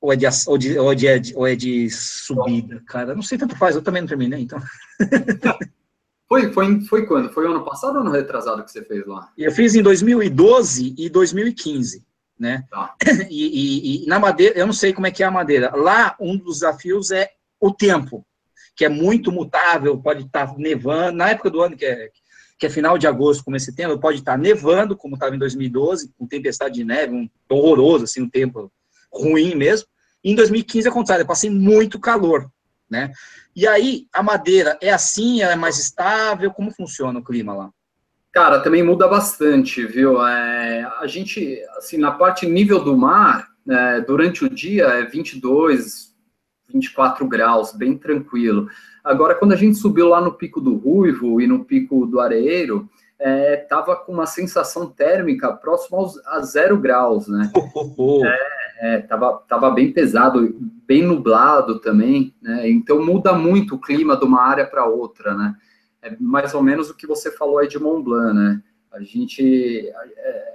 ou, 0.00 0.12
é 0.12 0.16
de, 0.16 0.26
ou, 0.46 0.58
de, 0.58 0.78
ou, 0.78 0.94
de, 0.94 1.36
ou 1.36 1.46
é 1.46 1.54
de 1.54 1.90
subida, 1.90 2.82
cara. 2.86 3.14
Não 3.14 3.22
sei 3.22 3.36
tanto 3.36 3.56
faz, 3.56 3.76
eu 3.76 3.82
também 3.82 4.02
não 4.02 4.08
terminei, 4.08 4.40
então. 4.40 4.60
Foi, 6.26 6.50
foi, 6.52 6.80
foi 6.80 7.06
quando? 7.06 7.30
Foi 7.32 7.46
ano 7.46 7.64
passado 7.64 7.96
ou 7.96 8.00
ano 8.00 8.10
retrasado 8.10 8.64
que 8.64 8.70
você 8.70 8.82
fez 8.82 9.06
lá? 9.06 9.30
Eu 9.36 9.52
fiz 9.52 9.74
em 9.74 9.82
2012 9.82 10.94
e 10.96 11.08
2015, 11.08 12.04
né? 12.38 12.64
Tá. 12.70 12.94
E, 13.30 14.00
e, 14.00 14.04
e, 14.04 14.06
na 14.06 14.18
madeira, 14.18 14.58
eu 14.58 14.66
não 14.66 14.72
sei 14.72 14.92
como 14.92 15.06
é 15.06 15.10
que 15.10 15.22
é 15.22 15.26
a 15.26 15.30
madeira. 15.30 15.74
Lá, 15.76 16.16
um 16.18 16.36
dos 16.36 16.60
desafios 16.60 17.10
é 17.10 17.30
o 17.60 17.72
tempo, 17.72 18.26
que 18.76 18.84
é 18.84 18.88
muito 18.88 19.30
mutável, 19.30 19.96
pode 19.98 20.24
estar 20.24 20.56
nevando. 20.56 21.18
Na 21.18 21.30
época 21.30 21.50
do 21.50 21.62
ano, 21.62 21.76
que 21.76 21.84
é, 21.84 22.10
que 22.58 22.66
é 22.66 22.70
final 22.70 22.98
de 22.98 23.06
agosto, 23.06 23.44
começo 23.44 23.66
de 23.66 23.72
setembro, 23.72 23.98
pode 23.98 24.18
estar 24.18 24.38
nevando, 24.38 24.96
como 24.96 25.14
estava 25.14 25.34
em 25.34 25.38
2012, 25.38 26.12
com 26.18 26.26
tempestade 26.26 26.74
de 26.74 26.84
neve, 26.84 27.14
um 27.14 27.28
horroroso, 27.48 28.04
assim, 28.04 28.22
um 28.22 28.28
tempo 28.28 28.70
ruim 29.12 29.54
mesmo. 29.54 29.86
E 30.22 30.32
em 30.32 30.34
2015 30.34 30.88
é 30.88 30.90
contrário, 30.90 31.22
eu 31.22 31.26
passei 31.26 31.50
muito 31.50 32.00
calor, 32.00 32.50
né? 32.90 33.12
E 33.54 33.66
aí, 33.66 34.06
a 34.12 34.22
madeira 34.22 34.76
é 34.80 34.92
assim, 34.92 35.42
ela 35.42 35.52
é 35.52 35.56
mais 35.56 35.78
estável, 35.78 36.50
como 36.50 36.72
funciona 36.72 37.20
o 37.20 37.24
clima 37.24 37.54
lá? 37.54 37.70
Cara, 38.32 38.58
também 38.60 38.82
muda 38.82 39.06
bastante, 39.06 39.86
viu? 39.86 40.26
É, 40.26 40.82
a 41.00 41.06
gente, 41.06 41.62
assim, 41.76 41.98
na 41.98 42.10
parte 42.10 42.46
nível 42.46 42.82
do 42.82 42.96
mar, 42.96 43.46
é, 43.68 44.00
durante 44.00 44.44
o 44.44 44.50
dia 44.50 44.84
é 44.86 45.04
22, 45.04 46.13
24 46.68 47.26
graus, 47.26 47.72
bem 47.72 47.96
tranquilo. 47.96 48.68
Agora, 49.02 49.34
quando 49.34 49.52
a 49.52 49.56
gente 49.56 49.76
subiu 49.76 50.08
lá 50.08 50.20
no 50.20 50.32
Pico 50.32 50.60
do 50.60 50.76
Ruivo 50.76 51.40
e 51.40 51.46
no 51.46 51.64
Pico 51.64 52.06
do 52.06 52.20
Areeiro, 52.20 52.88
estava 53.18 53.92
é, 53.92 53.96
com 53.96 54.12
uma 54.12 54.26
sensação 54.26 54.86
térmica 54.86 55.52
próxima 55.52 55.98
aos, 55.98 56.18
a 56.26 56.40
zero 56.40 56.76
graus, 56.78 57.28
né? 57.28 57.50
É, 58.24 58.96
é, 58.96 58.98
tava, 58.98 59.42
tava 59.48 59.70
bem 59.70 59.92
pesado, 59.92 60.56
bem 60.86 61.02
nublado 61.02 61.78
também, 61.78 62.34
né? 62.42 62.68
Então 62.68 63.04
muda 63.04 63.32
muito 63.32 63.76
o 63.76 63.80
clima 63.80 64.16
de 64.16 64.24
uma 64.24 64.42
área 64.42 64.66
para 64.66 64.84
outra, 64.84 65.34
né? 65.34 65.54
É 66.02 66.14
mais 66.20 66.54
ou 66.54 66.62
menos 66.62 66.90
o 66.90 66.96
que 66.96 67.06
você 67.06 67.30
falou 67.30 67.58
aí 67.58 67.68
de 67.68 67.78
Mont 67.78 68.04
Blanc, 68.04 68.34
né? 68.34 68.62
A 68.92 69.00
gente 69.00 69.88
é, 70.16 70.54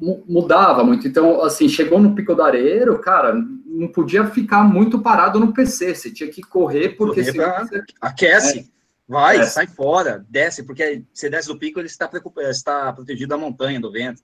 mudava 0.00 0.84
muito. 0.84 1.06
Então, 1.06 1.42
assim, 1.42 1.68
chegou 1.68 2.00
no 2.00 2.14
Pico 2.14 2.34
do 2.34 2.42
Areiro, 2.42 2.98
cara, 2.98 3.34
não 3.66 3.88
podia 3.88 4.26
ficar 4.26 4.62
muito 4.62 5.00
parado 5.00 5.40
no 5.40 5.52
PC, 5.52 5.94
você 5.94 6.10
tinha 6.10 6.30
que 6.30 6.40
correr 6.42 6.90
porque 6.90 7.20
correr 7.20 7.32
senão 7.32 7.66
você... 7.66 7.82
aquece. 8.00 8.58
É. 8.60 8.76
Vai, 9.08 9.38
é. 9.38 9.44
sai 9.44 9.68
fora, 9.68 10.26
desce, 10.28 10.64
porque 10.64 11.04
você 11.12 11.30
desce 11.30 11.46
do 11.46 11.58
pico, 11.58 11.78
ele 11.78 11.86
está, 11.86 12.10
está 12.50 12.92
protegido 12.92 13.28
da 13.28 13.38
montanha, 13.38 13.78
do 13.78 13.92
vento, 13.92 14.20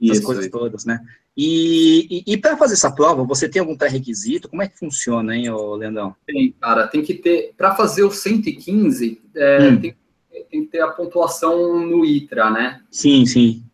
essas 0.00 0.18
Isso, 0.18 0.26
coisas 0.26 0.48
todas, 0.48 0.84
né? 0.84 1.00
E, 1.36 2.22
e, 2.24 2.34
e 2.34 2.36
para 2.36 2.56
fazer 2.56 2.74
essa 2.74 2.92
prova, 2.92 3.24
você 3.24 3.48
tem 3.48 3.58
algum 3.58 3.76
pré-requisito? 3.76 4.48
Como 4.48 4.62
é 4.62 4.68
que 4.68 4.78
funciona, 4.78 5.34
hein, 5.34 5.50
ô 5.50 5.74
Leandrão? 5.74 6.14
Tem, 6.24 6.54
cara, 6.60 6.86
tem 6.86 7.02
que 7.02 7.14
ter, 7.14 7.52
para 7.56 7.74
fazer 7.74 8.04
o 8.04 8.12
115, 8.12 9.20
é, 9.34 9.58
hum. 9.58 9.80
tem, 9.80 9.96
tem 10.48 10.64
que 10.64 10.70
ter 10.70 10.82
a 10.82 10.88
pontuação 10.88 11.80
no 11.84 12.04
ITRA, 12.04 12.48
né? 12.48 12.80
Sim, 12.92 13.26
sim 13.26 13.64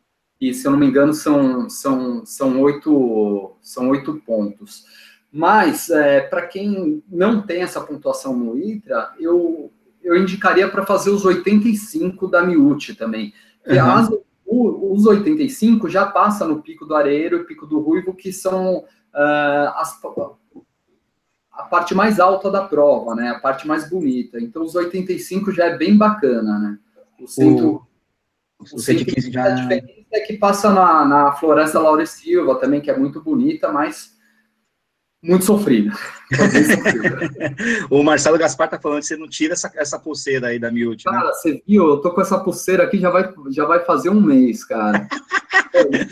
e 0.41 0.55
se 0.55 0.67
eu 0.67 0.71
não 0.71 0.79
me 0.79 0.87
engano 0.87 1.13
são, 1.13 1.69
são, 1.69 2.25
são, 2.25 2.61
oito, 2.63 3.57
são 3.61 3.89
oito 3.91 4.23
pontos. 4.25 4.85
Mas, 5.33 5.91
é, 5.91 6.21
para 6.21 6.47
quem 6.47 7.03
não 7.09 7.43
tem 7.43 7.63
essa 7.63 7.81
pontuação 7.81 8.37
no 8.37 8.59
ITRA, 8.59 9.15
eu, 9.19 9.71
eu 10.03 10.17
indicaria 10.17 10.69
para 10.69 10.87
fazer 10.87 11.11
os 11.11 11.25
85 11.25 12.29
da 12.29 12.43
Miúti 12.43 12.95
também. 12.95 13.35
Uhum. 13.67 13.81
As, 13.81 14.11
o, 14.47 14.95
os 14.95 15.07
85 15.07 15.89
já 15.89 16.07
passa 16.07 16.47
no 16.47 16.63
Pico 16.63 16.87
do 16.87 16.95
Areiro 16.95 17.37
e 17.37 17.45
Pico 17.45 17.67
do 17.67 17.81
Ruivo, 17.81 18.15
que 18.15 18.33
são 18.33 18.79
uh, 18.79 19.69
as, 19.75 20.01
a 21.53 21.65
parte 21.65 21.95
mais 21.95 22.19
alta 22.19 22.51
da 22.51 22.65
prova, 22.65 23.15
né? 23.15 23.31
A 23.31 23.41
parte 23.41 23.67
mais 23.67 23.91
bonita. 23.91 24.41
Então, 24.41 24.63
os 24.63 24.75
85 24.75 25.53
já 25.53 25.67
é 25.67 25.77
bem 25.77 25.97
bacana, 25.97 26.59
né? 26.59 26.79
O, 27.21 27.27
centro, 27.27 27.87
o, 28.59 28.63
o 28.63 28.79
115 28.79 29.31
já... 29.31 29.51
Diferença 29.51 29.98
é 30.13 30.21
que 30.21 30.37
passa 30.37 30.71
na, 30.71 31.05
na 31.05 31.33
Floresta 31.33 31.79
Laura 31.79 32.05
Silva 32.07 32.57
também, 32.57 32.81
que 32.81 32.91
é 32.91 32.97
muito 32.97 33.21
bonita, 33.21 33.71
mas 33.71 34.17
muito 35.23 35.45
sofrida. 35.45 35.93
o 37.91 38.03
Marcelo 38.05 38.39
Gaspar 38.39 38.69
tá 38.69 38.79
falando 38.79 39.01
que 39.01 39.07
você 39.07 39.17
não 39.17 39.29
tira 39.29 39.55
essa, 39.55 39.71
essa 39.75 39.99
pulseira 39.99 40.49
aí 40.49 40.59
da 40.59 40.71
Miúde, 40.71 41.05
né? 41.07 41.13
Cara, 41.13 41.33
você 41.33 41.61
viu? 41.67 41.89
Eu 41.89 41.97
tô 41.99 42.13
com 42.13 42.21
essa 42.21 42.39
pulseira 42.39 42.85
aqui 42.85 42.99
já 42.99 43.11
vai, 43.11 43.29
já 43.51 43.65
vai 43.65 43.85
fazer 43.85 44.11
um 44.11 44.21
mês, 44.21 44.65
cara. 44.65 45.09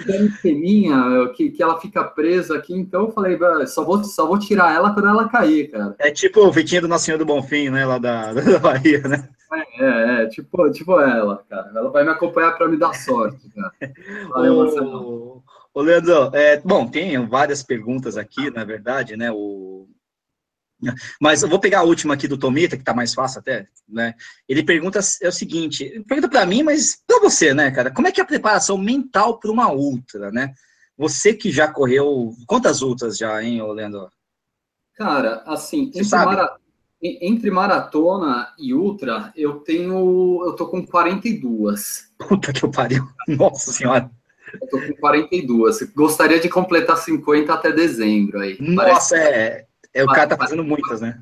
Tem 0.07 0.31
peninha 0.43 1.29
que, 1.35 1.51
que 1.51 1.63
ela 1.63 1.81
fica 1.81 2.05
presa 2.05 2.57
aqui, 2.57 2.75
então 2.75 3.07
eu 3.07 3.13
falei, 3.13 3.39
só 3.67 3.85
vou, 3.85 4.03
só 4.05 4.27
vou 4.27 4.39
tirar 4.39 4.75
ela 4.75 4.93
quando 4.93 5.09
ela 5.09 5.29
cair, 5.29 5.71
cara. 5.71 5.95
É 5.99 6.11
tipo 6.11 6.41
o 6.41 6.53
Vitinho 6.53 6.83
do 6.83 6.89
Nosso 6.89 7.05
Senhor 7.05 7.19
do 7.19 7.25
Bonfim, 7.25 7.71
né? 7.71 7.85
Lá 7.87 7.99
da, 7.99 8.33
da 8.35 8.59
Bahia, 8.59 9.01
né? 9.03 9.29
É, 9.53 10.23
é, 10.23 10.27
tipo, 10.27 10.71
tipo 10.73 11.01
ela, 11.01 11.45
cara. 11.49 11.71
Ela 11.75 11.91
vai 11.91 12.05
me 12.05 12.11
acompanhar 12.11 12.53
para 12.53 12.69
me 12.69 12.77
dar 12.77 12.95
sorte, 12.95 13.49
cara. 13.51 13.73
Valeu, 14.31 14.57
Marcelo. 14.57 15.45
Ô, 15.73 15.83
Leandro, 15.83 16.31
é, 16.35 16.59
bom, 16.61 16.89
tem 16.89 17.25
várias 17.27 17.63
perguntas 17.63 18.17
aqui, 18.17 18.51
na 18.51 18.65
verdade, 18.65 19.17
né? 19.17 19.31
O... 19.31 19.89
Mas 21.21 21.43
eu 21.43 21.49
vou 21.49 21.61
pegar 21.61 21.81
a 21.81 21.85
última 21.85 22.15
aqui 22.15 22.27
do 22.27 22.39
Tomita, 22.39 22.77
que 22.77 22.85
tá 22.85 22.95
mais 22.95 23.15
fácil 23.15 23.41
até, 23.41 23.67
né? 23.89 24.15
Ele 24.49 24.63
pergunta 24.63 25.01
é 25.23 25.29
o 25.29 25.33
seguinte, 25.33 26.03
pergunta 26.07 26.29
para 26.29 26.47
mim, 26.47 26.63
mas 26.63 27.03
para 27.07 27.21
você, 27.21 27.55
né, 27.55 27.71
cara? 27.71 27.91
Como 27.91 28.09
é 28.09 28.13
que 28.13 28.21
é 28.21 28.25
a 28.25 28.27
preparação 28.27 28.77
mental 28.77 29.39
para 29.39 29.51
uma 29.51 29.73
ultra, 29.73 30.31
né? 30.31 30.55
Você 30.99 31.35
que 31.35 31.51
já 31.51 31.69
correu 31.69 32.35
quantas 32.47 32.83
ultras 32.83 33.17
já, 33.17 33.43
hein, 33.43 33.63
Leandro? 33.73 34.11
Cara, 34.95 35.43
assim, 35.47 35.93
sabe? 36.03 36.37
Mara 36.37 36.57
entre 37.03 37.51
maratona 37.51 38.49
e 38.59 38.73
ultra, 38.73 39.33
eu 39.37 39.55
tenho. 39.61 40.43
Eu 40.45 40.53
tô 40.55 40.67
com 40.67 40.85
42. 40.85 42.13
Puta 42.19 42.53
que 42.53 42.65
eu 42.65 42.71
pariu. 42.71 43.07
Nossa 43.29 43.73
senhora. 43.73 44.11
Eu 44.61 44.69
tô 44.69 44.81
com 44.81 44.95
42. 45.01 45.83
Gostaria 45.95 46.41
de 46.41 46.49
completar 46.49 46.97
50 46.97 47.53
até 47.53 47.71
dezembro 47.73 48.41
aí. 48.41 48.57
Nossa, 48.61 49.15
parece, 49.15 49.15
é, 49.17 49.67
é. 49.93 50.05
O 50.05 50.07
cara 50.07 50.29
tá 50.29 50.37
fazendo 50.37 50.65
muitas, 50.65 51.01
né? 51.01 51.21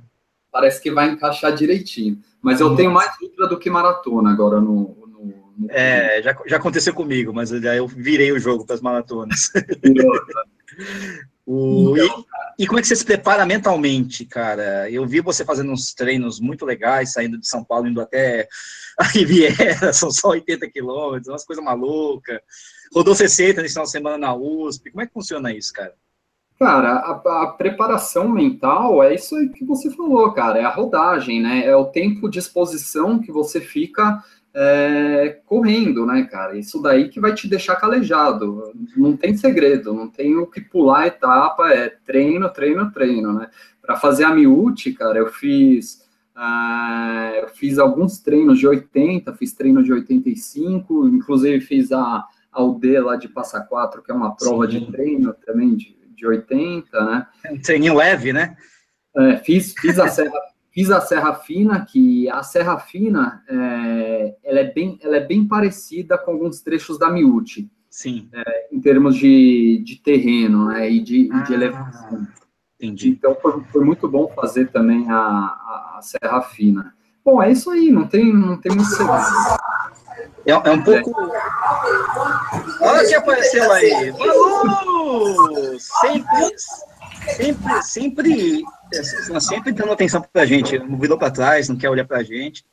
Parece 0.53 0.81
que 0.81 0.91
vai 0.91 1.11
encaixar 1.11 1.53
direitinho. 1.53 2.19
Mas 2.41 2.61
eu 2.61 2.67
Nossa. 2.67 2.77
tenho 2.77 2.93
mais 2.93 3.13
ultra 3.21 3.49
do 3.49 3.59
que 3.59 3.69
maratona 3.69 4.31
agora 4.31 4.61
no. 4.61 4.97
no, 5.09 5.53
no 5.59 5.71
é, 5.71 6.23
já, 6.23 6.37
já 6.47 6.57
aconteceu 6.57 6.95
comigo, 6.95 7.33
mas 7.33 7.51
eu 7.51 7.89
virei 7.89 8.31
o 8.31 8.39
jogo 8.39 8.65
para 8.65 8.77
as 8.77 8.81
maratonas. 8.81 9.51
O, 11.47 11.95
então, 11.97 12.25
e, 12.59 12.63
e, 12.63 12.67
como 12.67 12.79
é 12.79 12.83
que 12.83 12.89
você 12.89 12.97
se 12.97 13.05
prepara 13.05 13.45
mentalmente, 13.45 14.25
cara? 14.25 14.91
Eu 14.91 15.07
vi 15.07 15.21
você 15.21 15.45
fazendo 15.45 15.73
uns 15.73 15.93
treinos 15.93 16.41
muito 16.41 16.65
legais, 16.65 17.13
saindo 17.13 17.39
de 17.39 17.47
São 17.47 17.63
Paulo, 17.63 17.87
indo 17.87 18.01
até 18.01 18.49
a 18.99 19.05
Riviera, 19.05 19.93
são 19.93 20.11
só 20.11 20.29
80 20.31 20.69
quilômetros, 20.71 21.29
umas 21.29 21.45
coisas 21.45 21.63
malucas. 21.63 22.41
Rodou 22.95 23.15
60 23.15 23.61
nesse 23.61 23.75
final 23.75 23.85
de 23.85 23.91
semana 23.91 24.17
na 24.17 24.35
USP. 24.35 24.91
Como 24.91 25.03
é 25.03 25.07
que 25.07 25.13
funciona 25.13 25.53
isso, 25.53 25.73
cara? 25.73 25.95
Cara, 26.59 26.95
a, 26.99 27.43
a, 27.43 27.47
preparação 27.59 28.29
mental 28.29 29.03
é 29.03 29.15
isso 29.15 29.35
aí 29.35 29.49
que 29.49 29.65
você 29.65 29.91
falou, 29.91 30.33
cara. 30.33 30.61
É 30.61 30.65
a 30.65 30.71
rodagem, 30.71 31.43
né? 31.43 31.67
É 31.67 31.77
o 31.77 31.87
tempo 31.87 32.31
de 32.31 32.39
exposição 32.39 33.19
que 33.19 33.33
você 33.33 33.61
fica 33.61 34.23
é, 34.55 35.41
correndo, 35.45 36.07
né, 36.07 36.23
cara? 36.31 36.57
Isso 36.57 36.81
daí 36.81 37.09
que 37.09 37.19
vai 37.19 37.35
te 37.35 37.49
deixar 37.49 37.77
calejado. 37.77 38.73
Não 38.97 39.17
tem 39.17 39.37
segredo, 39.37 39.93
não 39.93 40.09
tem 40.09 40.37
o 40.37 40.47
que 40.47 40.61
pular 40.61 41.01
a 41.01 41.07
etapa, 41.09 41.73
é 41.73 41.89
treino, 41.89 42.49
treino, 42.49 42.91
treino, 42.93 43.33
né? 43.33 43.51
Para 43.83 43.97
fazer 43.97 44.25
a 44.25 44.35
miúte, 44.35 44.93
cara, 44.93 45.19
eu 45.19 45.27
fiz. 45.27 46.05
Uh, 46.37 47.35
eu 47.43 47.49
fiz 47.49 47.79
alguns 47.79 48.19
treinos 48.19 48.59
de 48.59 48.67
80, 48.67 49.35
fiz 49.35 49.53
treino 49.53 49.83
de 49.83 49.93
85, 49.93 51.07
inclusive 51.09 51.61
fiz 51.61 51.93
a, 51.93 52.25
a 52.51 52.63
UD 52.63 52.99
lá 53.01 53.15
de 53.15 53.29
Passa 53.29 53.61
4, 53.61 54.03
que 54.03 54.11
é 54.11 54.15
uma 54.15 54.35
prova 54.35 54.69
Sim. 54.69 54.81
de 54.81 54.91
treino 54.91 55.33
também 55.47 55.77
de, 55.77 55.97
de 56.15 56.27
80, 56.27 57.05
né? 57.05 57.27
Um 57.53 57.61
treininho 57.61 57.95
leve, 57.95 58.33
né? 58.33 58.57
É, 59.17 59.37
fiz, 59.39 59.75
fiz 59.79 59.97
a 59.99 60.09
Serra 60.09 60.54
Fiz 60.75 60.91
a 60.91 61.01
Serra 61.01 61.35
Fina, 61.35 61.87
que 61.87 62.29
a 62.29 62.43
Serra 62.43 62.77
Fina 62.81 63.45
é, 63.49 64.35
ela 64.43 64.59
é, 64.59 64.65
bem, 64.65 64.99
ela 65.01 65.19
é 65.19 65.21
bem 65.21 65.47
parecida 65.47 66.19
com 66.19 66.33
alguns 66.33 66.63
trechos 66.63 66.99
da 66.99 67.09
Miúti. 67.09 67.71
Sim. 67.89 68.29
É, 68.33 68.69
em 68.73 68.81
termos 68.81 69.15
de, 69.15 69.81
de 69.85 70.01
terreno 70.03 70.67
né, 70.67 70.91
e 70.91 71.01
de, 71.01 71.29
ah, 71.33 71.43
de 71.43 71.55
elevação. 71.55 72.27
Entendi. 72.75 73.11
Então 73.11 73.37
foi, 73.41 73.63
foi, 73.71 73.85
muito 73.85 74.09
bom 74.09 74.27
fazer 74.35 74.69
também 74.73 75.09
a, 75.09 75.17
a, 75.17 75.97
a, 75.99 76.03
Serra 76.03 76.43
Fina. 76.43 76.93
Bom, 77.25 77.41
é 77.41 77.53
isso 77.53 77.71
aí, 77.71 77.93
não 77.93 78.09
tem, 78.09 78.35
não 78.35 78.61
tem 78.61 78.75
muito 78.75 78.91
segredo. 78.91 79.23
É, 80.45 80.51
é 80.51 80.71
um 80.73 80.83
pouco. 80.83 81.15
Olha 82.81 83.07
que 83.07 83.15
apareceu 83.15 83.71
aí! 83.71 84.13
Falou! 84.13 85.79
Sempre, 85.79 86.59
sempre, 87.29 87.83
sempre 87.83 88.65
sempre 89.41 89.73
dando 89.73 89.93
atenção 89.93 90.23
pra 90.23 90.47
gente, 90.47 90.79
não 90.79 90.99
virou 90.99 91.19
pra 91.19 91.31
trás, 91.31 91.69
não 91.69 91.77
quer 91.77 91.91
olhar 91.91 92.07
pra 92.07 92.23
gente. 92.23 92.65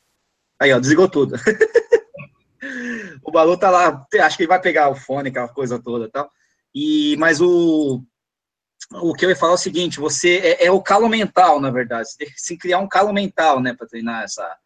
Aí, 0.60 0.72
ó, 0.72 0.78
desligou 0.78 1.08
tudo. 1.08 1.34
o 3.24 3.30
Balu 3.30 3.56
tá 3.56 3.70
lá, 3.70 4.06
acho 4.20 4.36
que 4.36 4.42
ele 4.44 4.48
vai 4.48 4.60
pegar 4.60 4.88
o 4.90 4.94
fone, 4.94 5.28
aquela 5.28 5.48
coisa 5.48 5.78
toda 5.78 6.08
tal. 6.08 6.30
E, 6.74 7.16
mas 7.18 7.40
o, 7.40 8.02
o 8.92 9.14
que 9.14 9.24
eu 9.24 9.30
ia 9.30 9.36
falar 9.36 9.52
é 9.52 9.54
o 9.54 9.58
seguinte, 9.58 10.00
você 10.00 10.38
é, 10.38 10.66
é 10.66 10.70
o 10.70 10.82
calo 10.82 11.08
mental, 11.08 11.60
na 11.60 11.70
verdade. 11.70 12.08
Você 12.08 12.18
tem 12.18 12.28
que 12.28 12.40
se 12.40 12.56
criar 12.56 12.78
um 12.78 12.88
calo 12.88 13.12
mental, 13.12 13.60
né, 13.60 13.74
para 13.74 13.86
treinar 13.86 14.24
essa. 14.24 14.56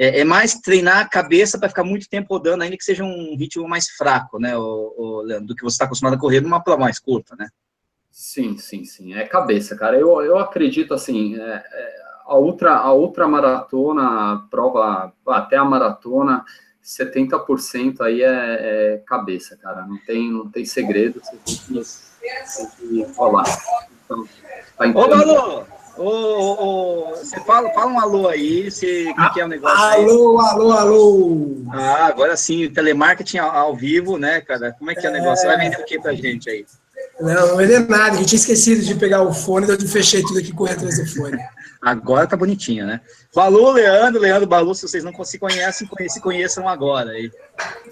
É, 0.00 0.20
é, 0.20 0.24
mais 0.24 0.54
treinar 0.54 0.98
a 0.98 1.08
cabeça 1.08 1.58
para 1.58 1.68
ficar 1.68 1.82
muito 1.82 2.08
tempo 2.08 2.32
rodando, 2.34 2.62
ainda 2.62 2.76
que 2.76 2.84
seja 2.84 3.02
um 3.02 3.36
ritmo 3.36 3.68
mais 3.68 3.88
fraco, 3.88 4.38
né, 4.38 4.56
o, 4.56 4.94
o 4.96 5.22
Leandro, 5.22 5.48
do 5.48 5.56
que 5.56 5.62
você 5.62 5.74
está 5.74 5.86
acostumado 5.86 6.14
a 6.14 6.18
correr 6.18 6.40
numa 6.40 6.62
prova 6.62 6.82
mais 6.82 7.00
curta, 7.00 7.34
né? 7.36 7.48
Sim, 8.18 8.58
sim, 8.58 8.84
sim. 8.84 9.14
É 9.14 9.24
cabeça, 9.24 9.76
cara. 9.76 9.96
Eu, 9.96 10.20
eu 10.22 10.38
acredito 10.38 10.92
assim, 10.92 11.36
é, 11.36 11.64
é, 11.72 11.94
a 12.26 12.34
outra 12.34 12.74
a 12.74 12.92
outra 12.92 13.28
maratona, 13.28 14.44
prova 14.50 15.12
até 15.24 15.56
a 15.56 15.64
maratona, 15.64 16.44
70% 16.82 18.00
aí 18.00 18.22
é, 18.22 18.26
é, 18.26 19.02
cabeça, 19.06 19.56
cara. 19.56 19.86
Não 19.86 19.96
tem, 19.98 20.32
não 20.32 20.50
tem 20.50 20.64
segredo. 20.64 21.20
Você 21.22 21.36
tem 21.46 21.84
que, 22.74 23.04
rolar. 23.16 23.44
Então, 24.04 24.28
tá 24.76 24.84
Ô! 24.84 25.78
Ô, 26.00 26.04
ô, 26.04 27.16
você 27.16 27.40
fala, 27.40 27.70
fala 27.70 27.90
um 27.90 28.00
alô 28.00 28.28
aí, 28.28 28.70
se, 28.70 29.12
como 29.16 29.32
que 29.32 29.40
é 29.40 29.44
o 29.44 29.48
negócio 29.48 29.76
Alô, 29.76 30.40
aí? 30.40 30.48
alô, 30.48 30.72
alô! 30.72 31.56
Ah, 31.72 32.06
agora 32.06 32.36
sim, 32.36 32.70
telemarketing 32.70 33.38
ao, 33.38 33.50
ao, 33.50 33.76
vivo, 33.76 34.16
né, 34.16 34.40
cara? 34.40 34.72
Como 34.78 34.92
é 34.92 34.94
que 34.94 35.04
é 35.04 35.10
o 35.10 35.12
negócio? 35.12 35.42
Você 35.42 35.48
vai 35.48 35.56
vender 35.56 35.80
o 35.80 35.84
que 35.84 36.00
pra 36.00 36.14
gente 36.14 36.48
aí? 36.48 36.64
Não, 37.20 37.48
não 37.48 37.56
vendeu 37.56 37.86
nada, 37.88 38.16
eu 38.16 38.24
tinha 38.24 38.38
esquecido 38.38 38.82
de 38.82 38.94
pegar 38.94 39.22
o 39.22 39.32
fone, 39.32 39.64
então 39.64 39.76
eu 39.76 39.88
fechei 39.88 40.22
tudo 40.22 40.38
aqui 40.38 40.52
correr 40.52 40.72
atrás 40.72 40.98
do 40.98 41.06
fone. 41.06 41.38
Agora 41.82 42.26
tá 42.26 42.36
bonitinha, 42.36 42.86
né? 42.86 43.00
Balu, 43.34 43.72
Leandro, 43.72 44.20
Leandro, 44.20 44.48
Balu, 44.48 44.74
se 44.74 44.82
vocês 44.82 45.04
não 45.04 45.12
se 45.24 45.38
conhecem, 45.38 45.88
se 46.08 46.20
conheçam 46.20 46.68
agora. 46.68 47.10
Aí. 47.10 47.30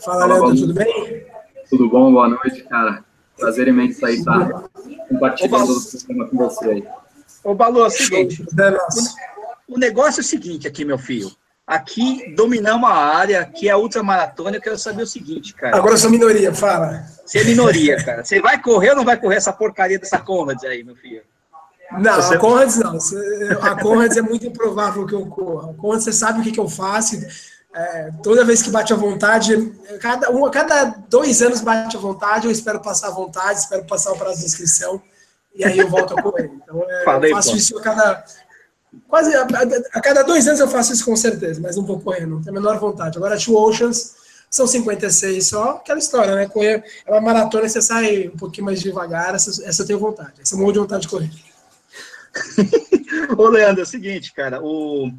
Fala, 0.05 0.27
Leandro, 0.27 0.57
tudo 0.57 0.75
bem? 0.75 1.27
Tudo 1.69 1.89
bom? 1.89 2.13
Boa 2.13 2.29
noite, 2.29 2.63
cara. 2.65 3.05
Prazer 3.37 3.69
imenso 3.69 4.05
aí 4.07 4.17
estar 4.17 4.49
tá 4.49 4.65
compartilhando 5.09 5.71
o 5.71 5.81
sistema 5.81 6.27
com 6.29 6.37
você 6.37 6.71
aí. 6.71 6.85
Ô, 7.45 7.55
Balu, 7.55 7.81
é 7.81 7.87
o 7.87 7.91
seguinte. 7.91 8.45
O 9.69 9.79
negócio 9.79 10.21
é 10.21 10.23
o 10.23 10.27
seguinte 10.27 10.67
aqui, 10.67 10.85
meu 10.85 10.99
filho. 10.99 11.31
Aqui 11.67 12.33
dominamos 12.37 12.89
a 12.89 12.95
área, 12.95 13.45
que 13.45 13.69
é 13.69 13.73
a 13.73 13.77
ultramaratona. 13.77 14.57
Eu 14.57 14.61
quero 14.61 14.79
saber 14.79 15.03
o 15.03 15.07
seguinte, 15.07 15.53
cara. 15.53 15.77
Agora 15.77 15.95
eu 15.95 15.99
sou 15.99 16.11
minoria, 16.11 16.55
fala. 16.55 17.05
Você 17.25 17.41
é 17.41 17.45
minoria, 17.45 17.97
cara. 18.05 18.25
Você 18.25 18.41
vai 18.41 18.61
correr 18.63 18.91
ou 18.91 18.97
não 18.97 19.05
vai 19.05 19.17
correr 19.17 19.37
essa 19.37 19.53
porcaria 19.53 19.99
dessa 19.99 20.19
Conrads 20.19 20.63
aí, 20.63 20.85
meu 20.85 20.95
filho? 20.95 21.23
Não, 21.99 22.17
você... 22.17 22.35
a 22.35 22.39
Conrads 22.39 22.77
não. 22.77 22.97
A 23.61 23.81
Conrads 23.81 24.17
é 24.17 24.23
muito 24.23 24.47
improvável 24.47 25.07
que 25.07 25.15
eu 25.15 25.27
corra. 25.27 25.73
A 25.73 25.75
Conrads, 25.75 26.05
você 26.05 26.13
sabe 26.13 26.41
o 26.41 26.43
que, 26.45 26.53
que 26.53 26.61
eu 26.61 26.69
faço. 26.69 27.17
É, 27.75 28.11
toda 28.23 28.45
vez 28.45 28.63
que 28.63 28.71
bate 28.71 28.93
à 28.93 28.97
vontade, 28.97 29.71
cada, 30.01 30.31
um, 30.31 30.49
cada 30.51 30.85
dois 31.09 31.43
anos 31.43 31.61
bate 31.61 31.95
à 31.95 32.01
vontade, 32.01 32.47
eu 32.47 32.51
espero 32.51 32.81
passar 32.81 33.09
à 33.09 33.11
vontade, 33.11 33.59
espero 33.59 33.85
passar 33.85 34.13
o 34.13 34.17
prazo 34.17 34.39
de 34.39 34.47
inscrição, 34.47 35.03
e 35.55 35.63
aí 35.63 35.77
eu 35.77 35.87
volto 35.87 36.19
a 36.19 36.23
correr. 36.23 36.51
Então, 36.55 36.83
é, 36.89 37.05
Falei, 37.05 37.33
eu 37.33 37.37
faço 37.37 37.51
pô. 37.51 37.57
isso 37.57 37.79
a 37.79 37.83
cada, 37.83 38.25
Quase 39.09 39.35
a, 39.35 39.43
a, 39.43 39.99
a, 39.99 40.01
cada 40.01 40.23
dois 40.23 40.47
anos 40.47 40.61
eu 40.61 40.69
faço 40.69 40.93
isso 40.93 41.05
com 41.05 41.17
certeza, 41.17 41.61
mas 41.61 41.77
não 41.77 41.85
vou 41.85 42.01
correr, 42.01 42.27
não 42.27 42.43
tenho 42.43 42.57
a 42.57 42.61
menor 42.61 42.79
vontade. 42.79 43.17
Agora, 43.17 43.39
Two 43.39 43.57
Oceans 43.57 44.17
são 44.51 44.67
56 44.67 45.47
só, 45.47 45.71
aquela 45.71 45.99
história, 45.99 46.35
né? 46.35 46.47
Correr 46.47 46.85
é 47.07 47.11
uma 47.11 47.21
maratona, 47.21 47.69
você 47.69 47.83
sai 47.83 48.29
um 48.29 48.37
pouquinho 48.37 48.67
mais 48.67 48.81
devagar, 48.81 49.35
essa, 49.35 49.65
essa 49.65 49.83
eu 49.83 49.87
tenho 49.87 49.99
vontade, 49.99 50.35
essa 50.41 50.55
eu 50.55 50.59
morro 50.59 50.73
de 50.73 50.79
vontade 50.79 51.03
de 51.03 51.09
correr. 51.09 51.31
Ô, 53.37 53.49
Leandro, 53.49 53.81
é 53.81 53.85
o 53.85 53.87
seguinte, 53.87 54.33
cara, 54.33 54.63
o, 54.63 55.11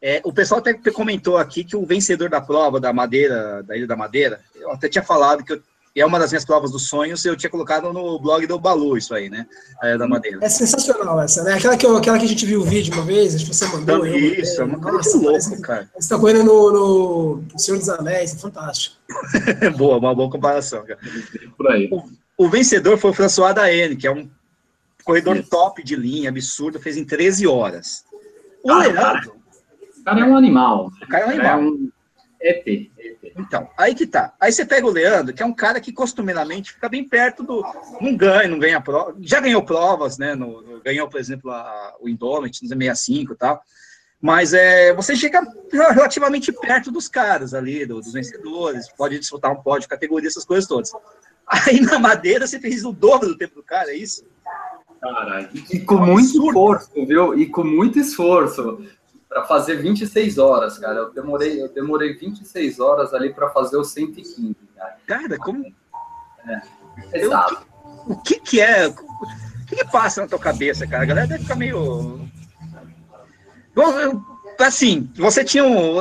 é, 0.00 0.20
o 0.24 0.32
pessoal 0.32 0.60
até 0.60 0.74
comentou 0.90 1.38
aqui 1.38 1.64
que 1.64 1.76
o 1.76 1.86
vencedor 1.86 2.28
da 2.28 2.40
prova 2.40 2.78
da 2.80 2.92
Madeira, 2.92 3.62
da 3.62 3.76
Ilha 3.76 3.86
da 3.86 3.96
Madeira, 3.96 4.40
eu 4.54 4.70
até 4.70 4.88
tinha 4.88 5.04
falado 5.04 5.44
que 5.44 5.52
eu 5.52 5.62
é 6.00 6.06
uma 6.06 6.18
das 6.18 6.30
minhas 6.30 6.44
provas 6.44 6.70
dos 6.70 6.88
sonhos, 6.88 7.24
eu 7.24 7.36
tinha 7.36 7.48
colocado 7.48 7.92
no 7.92 8.18
blog 8.18 8.46
do 8.46 8.58
Balu 8.58 8.98
isso 8.98 9.14
aí, 9.14 9.30
né? 9.30 9.46
É, 9.82 9.96
da 9.96 10.06
Madeira. 10.06 10.38
É 10.42 10.48
sensacional 10.48 11.20
essa, 11.22 11.42
né? 11.42 11.54
Aquela 11.54 11.76
que, 11.76 11.86
eu, 11.86 11.96
aquela 11.96 12.18
que 12.18 12.24
a 12.24 12.28
gente 12.28 12.44
viu 12.44 12.60
o 12.60 12.64
vídeo 12.64 12.92
uma 12.92 13.02
vez, 13.02 13.34
acho 13.34 13.46
que 13.46 13.54
você 13.54 13.66
mandou. 13.66 14.06
Então, 14.06 14.18
isso, 14.18 14.60
é 14.60 14.64
uma 14.64 14.78
coisa 14.78 15.18
louca, 15.18 15.60
cara. 15.62 15.90
Você 15.98 16.08
tá 16.08 16.18
correndo 16.18 16.44
no, 16.44 17.36
no 17.36 17.58
Senhor 17.58 17.78
dos 17.78 17.88
Anéis, 17.88 18.34
é 18.34 18.38
fantástico. 18.38 18.96
boa, 19.78 19.96
uma 19.96 20.14
boa 20.14 20.30
comparação, 20.30 20.84
cara. 20.84 21.00
Por 21.56 21.70
aí. 21.70 21.88
O, 21.90 22.44
o 22.44 22.50
vencedor 22.50 22.98
foi 22.98 23.10
o 23.10 23.14
François 23.14 23.54
Daene, 23.54 23.96
que 23.96 24.06
é 24.06 24.12
um 24.12 24.28
corredor 25.02 25.36
isso. 25.36 25.48
top 25.48 25.82
de 25.82 25.96
linha, 25.96 26.28
absurdo, 26.28 26.78
fez 26.78 26.96
em 26.96 27.04
13 27.04 27.46
horas. 27.46 28.04
O 28.62 28.70
ah, 28.70 28.78
Leandro... 28.78 29.36
O 29.98 30.04
cara 30.04 30.20
é 30.20 30.24
um 30.24 30.36
animal. 30.36 30.92
O 31.02 31.08
cara 31.08 31.24
é 31.24 31.26
um 31.26 31.30
animal. 31.30 31.90
É 32.46 32.50
ET. 32.50 32.90
Então, 33.36 33.68
aí 33.76 33.94
que 33.94 34.06
tá. 34.06 34.32
Aí 34.40 34.52
você 34.52 34.64
pega 34.64 34.86
o 34.86 34.90
Leandro, 34.90 35.34
que 35.34 35.42
é 35.42 35.46
um 35.46 35.52
cara 35.52 35.80
que 35.80 35.92
costumeiramente 35.92 36.72
fica 36.72 36.88
bem 36.88 37.06
perto 37.06 37.42
do. 37.42 37.64
Não 38.00 38.16
ganha, 38.16 38.48
não 38.48 38.58
ganha 38.58 38.80
prova. 38.80 39.16
Já 39.20 39.40
ganhou 39.40 39.64
provas, 39.64 40.16
né? 40.16 40.34
No, 40.34 40.62
no, 40.62 40.80
ganhou, 40.80 41.08
por 41.08 41.18
exemplo, 41.18 41.50
a, 41.50 41.94
o 42.00 42.08
Indomit 42.08 42.62
no 42.62 42.68
65 42.68 43.32
e 43.32 43.36
tal. 43.36 43.60
Mas 44.20 44.54
é, 44.54 44.94
você 44.94 45.14
chega 45.14 45.42
relativamente 45.70 46.50
perto 46.52 46.90
dos 46.90 47.08
caras 47.08 47.52
ali, 47.52 47.84
do, 47.84 48.00
dos 48.00 48.12
vencedores, 48.12 48.88
pode 48.96 49.18
disputar 49.18 49.52
um 49.52 49.62
pódio, 49.62 49.88
categoria, 49.88 50.28
essas 50.28 50.44
coisas 50.44 50.66
todas. 50.66 50.90
Aí 51.46 51.80
na 51.80 51.98
madeira 51.98 52.46
você 52.46 52.58
fez 52.58 52.84
o 52.84 52.92
dobro 52.92 53.28
do 53.28 53.36
tempo 53.36 53.56
do 53.56 53.62
cara, 53.62 53.90
é 53.90 53.96
isso? 53.96 54.24
Caralho, 55.00 55.48
e 55.52 55.80
com 55.80 55.98
muito 55.98 56.26
esforço, 56.26 56.90
viu? 57.06 57.38
E 57.38 57.46
com 57.46 57.62
muito 57.62 57.98
esforço 57.98 58.82
para 59.28 59.44
fazer 59.44 59.76
26 59.76 60.38
horas, 60.38 60.78
cara. 60.78 60.96
Eu 61.00 61.12
demorei, 61.12 61.60
eu 61.60 61.68
demorei 61.68 62.14
26 62.14 62.80
horas 62.80 63.12
ali 63.12 63.32
para 63.32 63.50
fazer 63.50 63.76
o 63.76 63.84
115, 63.84 64.56
cara. 64.76 64.96
Cara, 65.06 65.38
como. 65.38 65.64
É, 66.46 67.18
exato. 67.18 67.54
Eu, 67.54 68.12
o 68.12 68.22
que 68.22 68.40
que 68.40 68.60
é. 68.60 68.88
O 68.88 69.66
que, 69.66 69.76
que, 69.76 69.84
passa 69.90 70.22
na 70.22 70.28
tua 70.28 70.38
cabeça, 70.38 70.86
cara? 70.86 71.02
A 71.02 71.06
galera 71.06 71.26
deve 71.26 71.42
ficar 71.42 71.56
meio. 71.56 72.20
Assim, 74.60 75.10
você 75.16 75.44
tinha 75.44 75.64
um. 75.64 75.98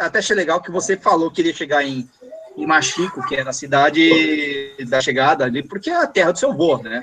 Até 0.00 0.20
achei 0.20 0.36
legal 0.36 0.62
que 0.62 0.70
você 0.70 0.96
falou 0.96 1.30
que 1.30 1.40
iria 1.42 1.52
chegar 1.52 1.82
em, 1.84 2.08
em 2.56 2.66
Machico, 2.66 3.26
que 3.26 3.34
é 3.34 3.42
a 3.42 3.52
cidade 3.52 4.76
da 4.88 5.00
chegada 5.00 5.44
ali, 5.44 5.62
porque 5.62 5.90
é 5.90 5.96
a 5.96 6.06
terra 6.06 6.32
do 6.32 6.38
seu 6.38 6.52
avô, 6.52 6.78
né? 6.78 7.02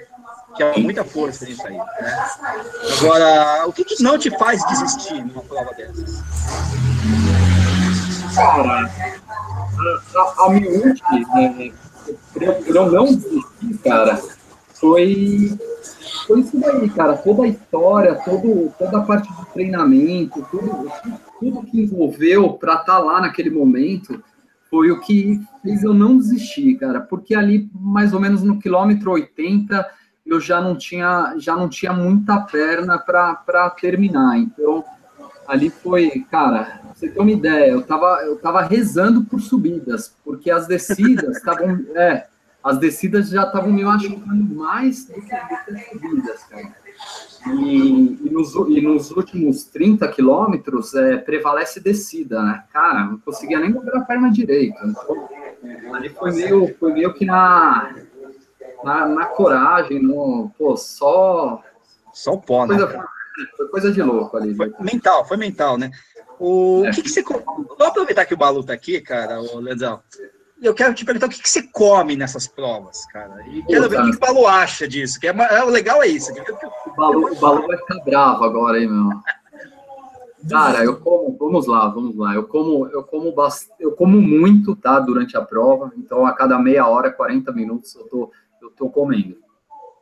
Que 0.58 0.63
há 0.63 0.78
muita 0.78 1.04
força 1.04 1.46
nisso 1.46 1.65
aí. 1.65 1.78
Né? 1.78 1.86
Agora, 3.00 3.67
o 3.67 3.72
que, 3.72 3.86
que, 3.86 4.04
não 4.04 4.17
te 4.17 4.30
faz 4.38 4.65
desistir 4.65 5.24
numa 5.24 5.43
prova 5.43 5.72
dessas? 5.76 6.24
Cara, 8.36 8.89
a, 8.89 10.20
a, 10.20 10.46
a 10.46 10.50
miúde, 10.50 11.02
né, 11.36 11.72
eu 12.67 12.91
não 12.91 13.06
desisti, 13.06 13.78
cara, 13.84 14.22
foi, 14.76 15.58
foi 16.26 16.39
isso 16.39 16.60
daí, 16.60 16.89
cara. 16.89 17.17
Toda 17.17 17.43
a 17.43 17.48
história, 17.48 18.15
todo, 18.15 18.72
toda 18.78 19.00
a 19.00 19.02
parte 19.02 19.28
de 19.28 19.46
treinamento, 19.54 20.46
tudo, 20.52 20.91
tudo 21.39 21.63
que 21.63 21.82
envolveu 21.82 22.54
para 22.54 22.74
estar 22.74 22.86
tá 22.86 23.00
lá 23.00 23.22
naquele 23.22 23.50
momento 23.50 24.24
foi 24.70 24.91
o 24.91 25.00
que 25.00 25.41
fez 25.62 25.84
eu 25.84 25.93
não 25.93 26.17
desistir, 26.17 26.76
cara. 26.76 27.02
Porque 27.02 27.34
ali, 27.34 27.70
mais 27.74 28.13
ou 28.13 28.20
menos 28.20 28.43
no 28.43 28.60
quilômetro 28.60 29.12
80, 29.12 29.89
eu 30.28 30.40
já 30.40 30.60
não 30.60 30.76
tinha, 30.76 31.36
já 31.38 31.56
não 31.56 31.70
tinha 31.70 31.94
muita 31.94 32.40
perna 32.42 32.98
para 32.98 33.70
terminar. 33.70 34.38
Então, 34.38 34.84
ali 35.48 35.70
foi, 35.70 36.26
cara, 36.30 36.82
você 36.94 37.08
tem 37.08 37.22
uma 37.22 37.32
ideia, 37.32 37.72
eu 37.72 37.82
tava, 37.82 38.22
eu 38.24 38.38
tava 38.38 38.62
rezando 38.62 39.24
por 39.24 39.40
subidas, 39.40 40.13
porque 40.24 40.52
as 40.52 40.68
descidas 40.68 41.38
estavam, 41.38 41.86
é, 41.96 42.28
as 42.63 42.78
descidas 42.78 43.30
já 43.30 43.44
estavam 43.44 43.72
me 43.72 43.84
machucando 43.84 44.56
mais 44.56 45.06
do 45.06 45.13
que, 45.13 45.34
as 45.34 45.90
subidas, 45.92 46.44
cara. 46.44 46.76
E, 47.46 48.18
e, 48.26 48.30
nos, 48.30 48.56
e 48.56 48.82
nos 48.82 49.12
últimos 49.12 49.63
30 49.66 50.08
quilômetros 50.10 50.94
é, 50.96 51.18
prevalece 51.18 51.80
descida, 51.80 52.42
né? 52.42 52.63
Cara, 52.74 53.06
não 53.06 53.20
conseguia 53.20 53.60
nem 53.60 53.72
mover 53.72 53.96
a 53.96 54.02
perna 54.02 54.30
direita. 54.32 54.80
Então, 54.84 55.30
ali 55.94 56.10
foi 56.10 56.34
meio, 56.34 56.76
foi 56.78 56.94
meio 56.94 57.13
que 57.13 57.26
na, 57.26 57.96
na, 58.84 59.06
na 59.06 59.26
coragem, 59.26 60.02
no, 60.02 60.52
pô, 60.58 60.76
só. 60.76 61.62
Só 62.13 62.34
o 62.34 62.42
pó, 62.42 62.66
coisa, 62.66 62.88
né? 62.88 63.04
Foi 63.56 63.68
coisa 63.68 63.92
de 63.92 64.02
louco 64.02 64.36
ali. 64.38 64.56
Foi 64.56 64.74
mental, 64.80 65.26
foi 65.26 65.38
mental, 65.38 65.78
né? 65.78 65.92
O 66.40 66.84
é. 66.86 66.92
que, 66.92 67.04
que 67.04 67.10
você. 67.10 67.24
Vou 67.24 67.88
aproveitar 67.88 68.26
que 68.26 68.34
o 68.34 68.38
Balu 68.38 68.63
tá 68.63 68.74
aqui, 68.74 69.02
cara, 69.02 69.42
o 69.42 69.60
Leandrão. 69.60 70.02
Eu 70.62 70.74
quero 70.74 70.94
te 70.96 71.06
perguntar 71.06 71.28
o 71.28 71.30
que, 71.30 71.42
que 71.42 71.50
você 71.50 71.62
come 71.62 72.16
nessas 72.16 72.48
provas, 72.48 73.06
cara. 73.08 73.46
E 73.48 73.62
quero 73.63 73.84
Pô, 73.84 73.90
ver 73.90 73.96
cara. 73.98 74.08
o 74.08 74.12
que 74.12 74.18
o 74.18 74.20
Balu 74.20 74.48
acha 74.48 74.88
disso. 74.88 75.20
Que 75.20 75.28
é, 75.28 75.32
é, 75.32 75.63
o 75.63 75.70
legal 75.70 76.02
é 76.02 76.08
isso. 76.08 76.32
O 76.32 76.96
Balu, 76.96 77.32
o 77.32 77.36
Balu 77.36 77.68
vai 77.68 77.78
ficar 77.78 78.00
bravo 78.04 78.44
agora, 78.44 78.80
hein, 78.80 78.88
meu. 78.88 79.12
Cara, 80.50 80.84
eu 80.84 81.00
como, 81.00 81.36
vamos 81.38 81.68
lá, 81.68 81.88
vamos 81.88 82.16
lá. 82.16 82.34
Eu 82.34 82.48
como, 82.48 82.88
eu 82.88 83.04
como 83.04 83.32
bast... 83.34 83.70
eu 83.80 83.92
como 83.92 84.22
muito, 84.22 84.76
tá, 84.76 85.00
durante 85.00 85.36
a 85.36 85.42
prova. 85.42 85.92
Então, 85.98 86.26
a 86.26 86.34
cada 86.34 86.58
meia 86.58 86.88
hora, 86.88 87.12
40 87.12 87.52
minutos, 87.52 87.96
eu 87.96 88.08
tô 88.08 88.32
eu 88.62 88.70
estou 88.70 88.89
comendo. 88.89 89.38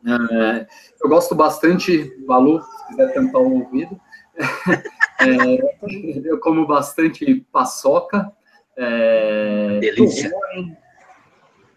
É, 0.08 0.68
eu 1.02 1.10
gosto 1.10 1.34
bastante, 1.34 2.15
Balu, 2.26 2.62
se 2.62 2.88
quiser 2.88 3.13
tampar 3.13 3.41
o 3.41 3.54
ouvido, 3.56 4.00
é, 5.20 6.30
eu 6.30 6.39
como 6.39 6.68
bastante 6.68 7.46
paçoca, 7.52 8.32
é, 8.78 9.80
Delícia. 9.80 10.32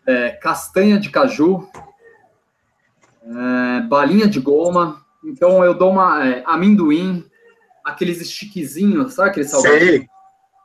é, 0.06 0.30
castanha 0.30 0.98
de 0.98 1.10
caju, 1.10 1.66
é, 3.22 3.80
balinha 3.82 4.28
de 4.28 4.40
goma, 4.40 5.04
então 5.24 5.64
eu 5.64 5.72
dou 5.72 5.90
uma 5.90 6.26
é, 6.26 6.42
amendoim, 6.44 7.24
aqueles 7.82 8.18
stickzinhos, 8.28 9.14
sabe 9.14 9.30
aqueles 9.30 9.50
salgadinhos? 9.50 10.06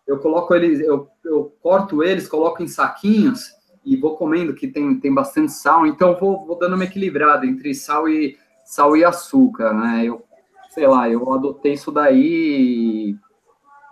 Eu 0.06 0.20
coloco 0.20 0.54
eles, 0.54 0.82
eu, 0.82 1.08
eu 1.24 1.56
corto 1.62 2.04
eles, 2.04 2.28
coloco 2.28 2.62
em 2.62 2.68
saquinhos 2.68 3.54
e 3.86 3.96
vou 3.98 4.16
comendo, 4.16 4.54
que 4.54 4.68
tem, 4.68 5.00
tem 5.00 5.14
bastante 5.14 5.52
sal, 5.52 5.86
então 5.86 6.18
vou, 6.18 6.46
vou 6.46 6.58
dando 6.58 6.76
uma 6.76 6.86
equilibrada 6.86 7.46
entre 7.46 7.74
sal 7.76 8.08
e, 8.08 8.38
sal 8.64 8.96
e 8.96 9.04
açúcar, 9.04 9.74
né? 9.74 10.06
Eu, 10.06 10.24
sei 10.70 10.88
lá, 10.88 11.10
eu 11.10 11.34
adotei 11.34 11.74
isso 11.74 11.92
daí 11.92 13.16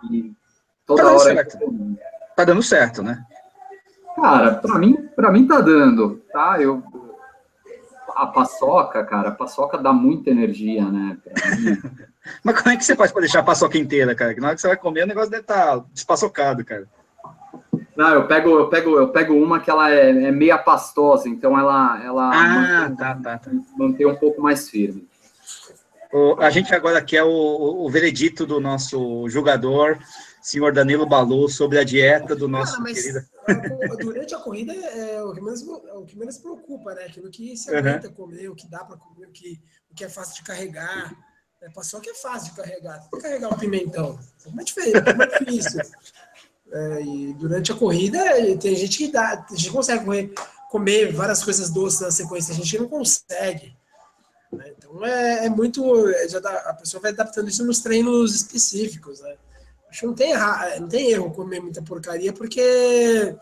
e, 0.10 0.34
toda 0.86 1.04
tá 1.04 1.12
hora... 1.12 1.20
Certo. 1.20 1.60
Tá 2.36 2.46
dando 2.46 2.64
certo, 2.64 3.04
né? 3.04 3.24
Cara, 4.16 4.56
para 4.56 4.80
mim, 4.80 5.10
para 5.16 5.32
mim 5.32 5.48
tá 5.48 5.60
dando, 5.60 6.22
tá? 6.32 6.62
Eu, 6.62 6.84
a 8.16 8.28
paçoca, 8.28 9.04
cara, 9.04 9.30
a 9.30 9.34
paçoca 9.34 9.78
dá 9.78 9.92
muita 9.92 10.30
energia, 10.30 10.86
né? 10.86 11.18
Mas 12.44 12.62
como 12.62 12.74
é 12.74 12.78
que 12.78 12.86
você 12.86 12.96
faz 12.96 13.12
para 13.12 13.22
deixar 13.22 13.40
a 13.40 13.44
paçoca 13.44 13.78
inteira, 13.78 14.16
cara? 14.16 14.34
Que 14.34 14.40
na 14.40 14.48
hora 14.48 14.56
que 14.56 14.62
você 14.62 14.68
vai 14.68 14.78
comer, 14.78 15.04
o 15.04 15.08
negócio 15.08 15.32
deve 15.32 15.44
estar 15.44 15.80
tá 15.80 15.86
despaçocado, 15.92 16.64
cara. 16.64 16.88
Não, 17.96 18.10
eu 18.14 18.28
pego, 18.28 18.50
eu 18.50 18.70
pego, 18.70 18.98
eu 18.98 19.10
pego 19.10 19.34
uma 19.34 19.60
que 19.60 19.70
ela 19.70 19.92
é, 19.92 20.10
é 20.10 20.32
meia 20.32 20.58
pastosa, 20.58 21.28
então 21.28 21.58
ela, 21.58 22.04
ela 22.04 22.32
ah, 22.34 22.48
mantém, 22.48 22.96
tá, 22.96 23.16
tá, 23.16 23.38
tá. 23.38 23.52
mantém 23.78 24.06
um 24.06 24.16
pouco 24.16 24.42
mais 24.42 24.70
firme. 24.70 25.08
O, 26.12 26.36
a 26.40 26.50
gente 26.50 26.74
agora 26.74 27.02
quer 27.02 27.24
o, 27.24 27.30
o, 27.30 27.90
veredito 27.90 28.46
do 28.46 28.60
nosso 28.60 29.30
jogador, 29.30 29.98
senhor 30.42 30.74
Danilo 30.74 31.06
Balu, 31.06 31.48
sobre 31.48 31.80
a 31.80 31.84
dieta 31.86 32.36
do 32.36 32.48
nosso 32.48 32.78
Cara, 32.78 32.94
querido... 32.94 33.20
Durante 34.04 34.36
a 34.36 34.40
corrida 34.40 34.74
é, 34.74 35.16
é 35.16 35.24
o 35.24 35.34
que, 35.34 35.42
menos, 35.42 35.62
é 35.62 35.94
o 35.94 36.06
que 36.06 36.18
menos 36.18 36.38
preocupa, 36.38 36.94
né? 36.94 37.06
Aquilo 37.06 37.30
que 37.30 37.56
se 37.56 37.74
aguenta 37.74 38.08
uhum. 38.08 38.14
comer, 38.14 38.50
o 38.50 38.56
que 38.56 38.70
dá 38.70 38.84
para 38.84 38.98
comer, 38.98 39.28
o 39.28 39.32
que, 39.32 39.62
o 39.90 39.96
que 39.96 40.04
é 40.04 40.10
fácil 40.10 40.36
de 40.36 40.44
carregar. 40.44 41.16
É, 41.62 41.70
paçoca 41.70 42.10
é 42.10 42.14
fácil 42.16 42.50
de 42.50 42.62
carregar. 42.62 43.00
Tem 43.00 43.10
que 43.12 43.22
carregar 43.22 43.54
um 43.54 43.58
pimentão. 43.58 44.20
É 44.46 44.62
é 44.62 44.64
difícil. 44.64 45.82
É, 46.72 47.02
e 47.02 47.34
durante 47.34 47.72
a 47.72 47.76
corrida, 47.76 48.20
tem 48.58 48.76
gente 48.76 48.98
que 48.98 49.12
dá, 49.12 49.46
a 49.50 49.56
gente 49.56 49.72
consegue 49.72 50.34
comer, 50.70 51.14
várias 51.14 51.44
coisas 51.44 51.70
doces 51.70 52.00
na 52.00 52.12
sequência, 52.12 52.54
a 52.54 52.56
gente 52.56 52.80
não 52.80 52.88
consegue. 52.88 53.76
Né? 54.52 54.74
Então 54.78 55.06
é, 55.06 55.46
é 55.46 55.50
muito. 55.50 56.08
É, 56.10 56.30
já 56.30 56.40
dá, 56.40 56.52
a 56.70 56.74
pessoa 56.74 57.02
vai 57.02 57.12
adaptando 57.12 57.50
isso 57.50 57.66
nos 57.66 57.80
treinos 57.80 58.34
específicos. 58.34 59.20
Né? 59.20 59.36
Acho 59.90 60.00
que 60.02 60.06
não 60.06 60.14
tem, 60.14 60.34
não 60.80 60.88
tem 60.88 61.12
erro 61.12 61.32
comer 61.32 61.60
muita 61.60 61.82
porcaria, 61.82 62.32
porque 62.32 63.36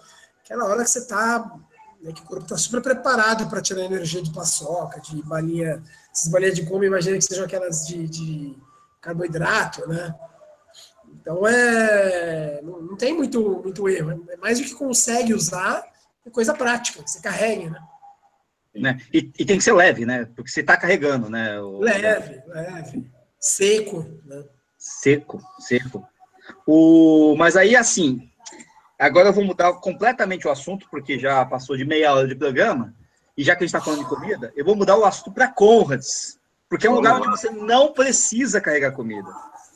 aquela 0.44 0.66
hora 0.66 0.84
que 0.84 0.90
você 0.90 1.00
está. 1.00 1.56
Né, 2.02 2.14
que 2.14 2.22
o 2.22 2.26
corpo 2.26 2.46
está 2.46 2.58
super 2.58 2.82
preparado 2.82 3.50
para 3.50 3.62
tirar 3.62 3.84
energia 3.84 4.22
de 4.22 4.32
paçoca, 4.32 5.02
de 5.02 5.22
balinha. 5.22 5.84
Essas 6.12 6.32
balinhas 6.32 6.56
de 6.56 6.66
como, 6.66 6.84
imagina 6.84 7.18
que 7.18 7.26
sejam 7.26 7.46
aquelas 7.46 7.86
de, 7.86 8.08
de 8.08 8.58
carboidrato, 9.02 9.88
né? 9.88 10.16
Então 11.22 11.48
é. 11.48 12.62
Não, 12.64 12.82
não, 12.82 12.98
tem 12.98 13.14
muito, 13.14 13.62
muito 13.64 13.88
erro. 13.90 14.26
É 14.30 14.38
mais 14.38 14.60
o 14.60 14.64
que 14.64 14.74
consegue 14.74 15.34
usar, 15.34 15.84
é 16.26 16.30
coisa 16.30 16.54
prática, 16.54 17.04
que 17.04 17.10
você 17.10 17.22
carregue, 17.22 17.70
né? 17.70 17.80
né? 18.76 19.02
E, 19.14 19.32
e, 19.38 19.46
tem 19.46 19.58
que 19.58 19.64
ser 19.64 19.74
leve, 19.74 20.06
né? 20.06 20.26
Porque 20.36 20.50
você 20.50 20.62
está 20.62 20.78
carregando, 20.78 21.30
né? 21.30 21.60
O... 21.60 21.80
Leve, 21.80 22.42
leve. 22.48 23.12
Seco, 23.40 24.06
né? 24.26 24.44
Seco, 24.78 25.42
seco. 25.60 26.08
O, 26.66 27.36
mas 27.38 27.56
aí, 27.56 27.76
assim, 27.76 28.30
agora 28.98 29.30
eu 29.30 29.34
vou 29.34 29.44
mudar 29.44 29.74
completamente 29.74 30.48
o 30.48 30.52
assunto, 30.52 30.88
porque 30.90 31.20
já 31.20 31.46
passou 31.46 31.76
de 31.76 31.86
meia 31.86 32.14
hora 32.14 32.28
de 32.28 32.36
programa, 32.36 32.94
e 33.38 33.44
já 33.44 33.56
que 33.56 33.64
a 33.64 33.68
gente 33.68 33.76
está 33.76 33.82
falando 33.84 34.04
de 34.04 34.10
comida, 34.10 34.52
eu 34.56 34.66
vou 34.66 34.76
mudar 34.76 34.98
o 34.98 35.06
assunto 35.06 35.32
para 35.32 35.48
Conrads, 35.48 36.40
porque 36.70 36.88
é 36.88 36.90
um 36.90 36.96
lugar 36.96 37.16
onde 37.16 37.28
você 37.28 37.50
não 37.50 37.94
precisa 37.94 38.62
carregar 38.62 38.92
comida, 38.92 39.30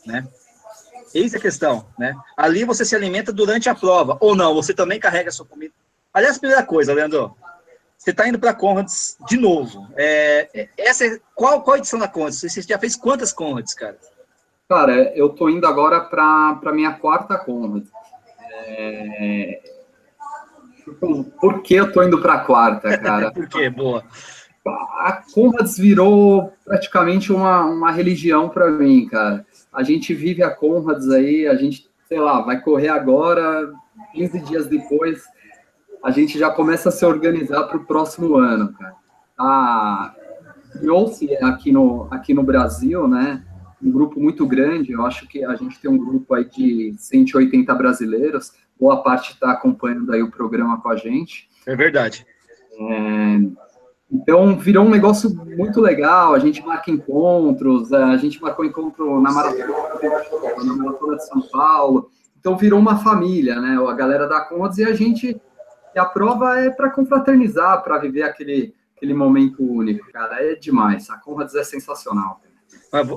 né? 0.05 0.27
Eis 1.13 1.35
a 1.35 1.39
questão, 1.39 1.85
né? 1.97 2.15
Ali 2.35 2.63
você 2.63 2.83
se 2.83 2.95
alimenta 2.95 3.31
durante 3.31 3.69
a 3.69 3.75
prova, 3.75 4.17
ou 4.19 4.35
não, 4.35 4.53
você 4.53 4.73
também 4.73 4.99
carrega 4.99 5.29
a 5.29 5.31
sua 5.31 5.45
comida. 5.45 5.73
Aliás, 6.11 6.39
primeira 6.39 6.63
coisa, 6.63 6.93
Leandro, 6.93 7.35
você 7.97 8.09
está 8.09 8.27
indo 8.27 8.39
para 8.39 8.53
Conrads 8.53 9.17
de 9.27 9.37
novo. 9.37 9.87
É, 9.95 10.49
é, 10.53 10.69
essa 10.77 11.05
é, 11.05 11.19
qual, 11.35 11.61
qual 11.61 11.77
edição 11.77 11.99
da 11.99 12.07
Conrads? 12.07 12.41
Você 12.41 12.61
já 12.61 12.79
fez 12.79 12.95
quantas 12.95 13.31
Conrads, 13.31 13.73
cara? 13.73 13.97
Cara, 14.67 15.15
eu 15.15 15.29
tô 15.29 15.49
indo 15.49 15.67
agora 15.67 16.01
para 16.01 16.59
a 16.65 16.71
minha 16.73 16.93
quarta 16.93 17.37
Conrad. 17.37 17.85
É... 18.39 19.61
Por 21.39 21.61
que 21.61 21.75
eu 21.75 21.91
tô 21.91 22.03
indo 22.03 22.21
para 22.21 22.33
a 22.33 22.39
quarta, 22.39 22.97
cara? 22.97 23.31
Por 23.31 23.47
que? 23.47 23.69
Boa. 23.69 24.03
A 24.65 25.23
Conrads 25.33 25.77
virou 25.77 26.53
praticamente 26.65 27.31
uma, 27.31 27.65
uma 27.65 27.91
religião 27.91 28.49
para 28.49 28.69
mim, 28.71 29.07
cara 29.07 29.45
a 29.73 29.83
gente 29.83 30.13
vive 30.13 30.43
a 30.43 30.49
Conrads 30.49 31.09
aí, 31.09 31.47
a 31.47 31.55
gente, 31.55 31.89
sei 32.07 32.19
lá, 32.19 32.41
vai 32.41 32.61
correr 32.61 32.89
agora, 32.89 33.73
15 34.13 34.39
dias 34.41 34.67
depois, 34.67 35.23
a 36.03 36.11
gente 36.11 36.37
já 36.37 36.49
começa 36.49 36.89
a 36.89 36.91
se 36.91 37.05
organizar 37.05 37.63
para 37.63 37.77
o 37.77 37.85
próximo 37.85 38.35
ano, 38.35 38.73
cara. 38.73 38.95
Ah, 39.37 40.13
criou-se 40.73 41.35
aqui 41.37 41.71
no, 41.71 42.07
aqui 42.11 42.33
no 42.33 42.43
Brasil, 42.43 43.07
né, 43.07 43.43
um 43.81 43.91
grupo 43.91 44.19
muito 44.19 44.45
grande, 44.45 44.91
eu 44.91 45.05
acho 45.05 45.27
que 45.27 45.43
a 45.43 45.55
gente 45.55 45.79
tem 45.79 45.91
um 45.91 45.97
grupo 45.97 46.33
aí 46.33 46.45
de 46.45 46.93
180 46.97 47.73
brasileiros, 47.75 48.53
boa 48.79 49.03
parte 49.03 49.33
está 49.33 49.51
acompanhando 49.51 50.11
aí 50.13 50.21
o 50.21 50.31
programa 50.31 50.79
com 50.79 50.89
a 50.89 50.95
gente. 50.95 51.49
É 51.65 51.75
verdade. 51.75 52.25
É, 52.79 53.39
então, 54.13 54.55
virou 54.55 54.85
um 54.85 54.89
negócio 54.89 55.33
muito 55.33 55.81
legal. 55.81 56.35
A 56.35 56.39
gente 56.39 56.63
marca 56.63 56.91
encontros, 56.91 57.91
é, 57.91 58.03
a 58.03 58.17
gente 58.17 58.39
marcou 58.39 58.63
encontro 58.63 59.19
na 59.19 59.31
Maratona, 59.31 59.73
na 60.63 60.75
Maratona 60.75 61.17
de 61.17 61.27
São 61.27 61.41
Paulo. 61.41 62.11
Então, 62.39 62.55
virou 62.55 62.79
uma 62.79 62.97
família, 62.97 63.59
né? 63.59 63.75
A 63.75 63.93
galera 63.93 64.27
da 64.27 64.41
Conrads 64.41 64.77
e 64.77 64.83
a 64.83 64.93
gente. 64.93 65.41
E 65.95 65.99
a 65.99 66.05
prova 66.05 66.59
é 66.59 66.69
para 66.69 66.91
confraternizar, 66.91 67.83
para 67.83 67.97
viver 67.97 68.23
aquele, 68.23 68.75
aquele 68.95 69.15
momento 69.15 69.63
único, 69.63 70.11
cara. 70.11 70.43
É 70.43 70.55
demais. 70.55 71.09
A 71.09 71.17
Conrads 71.17 71.55
é 71.55 71.63
sensacional. 71.63 72.39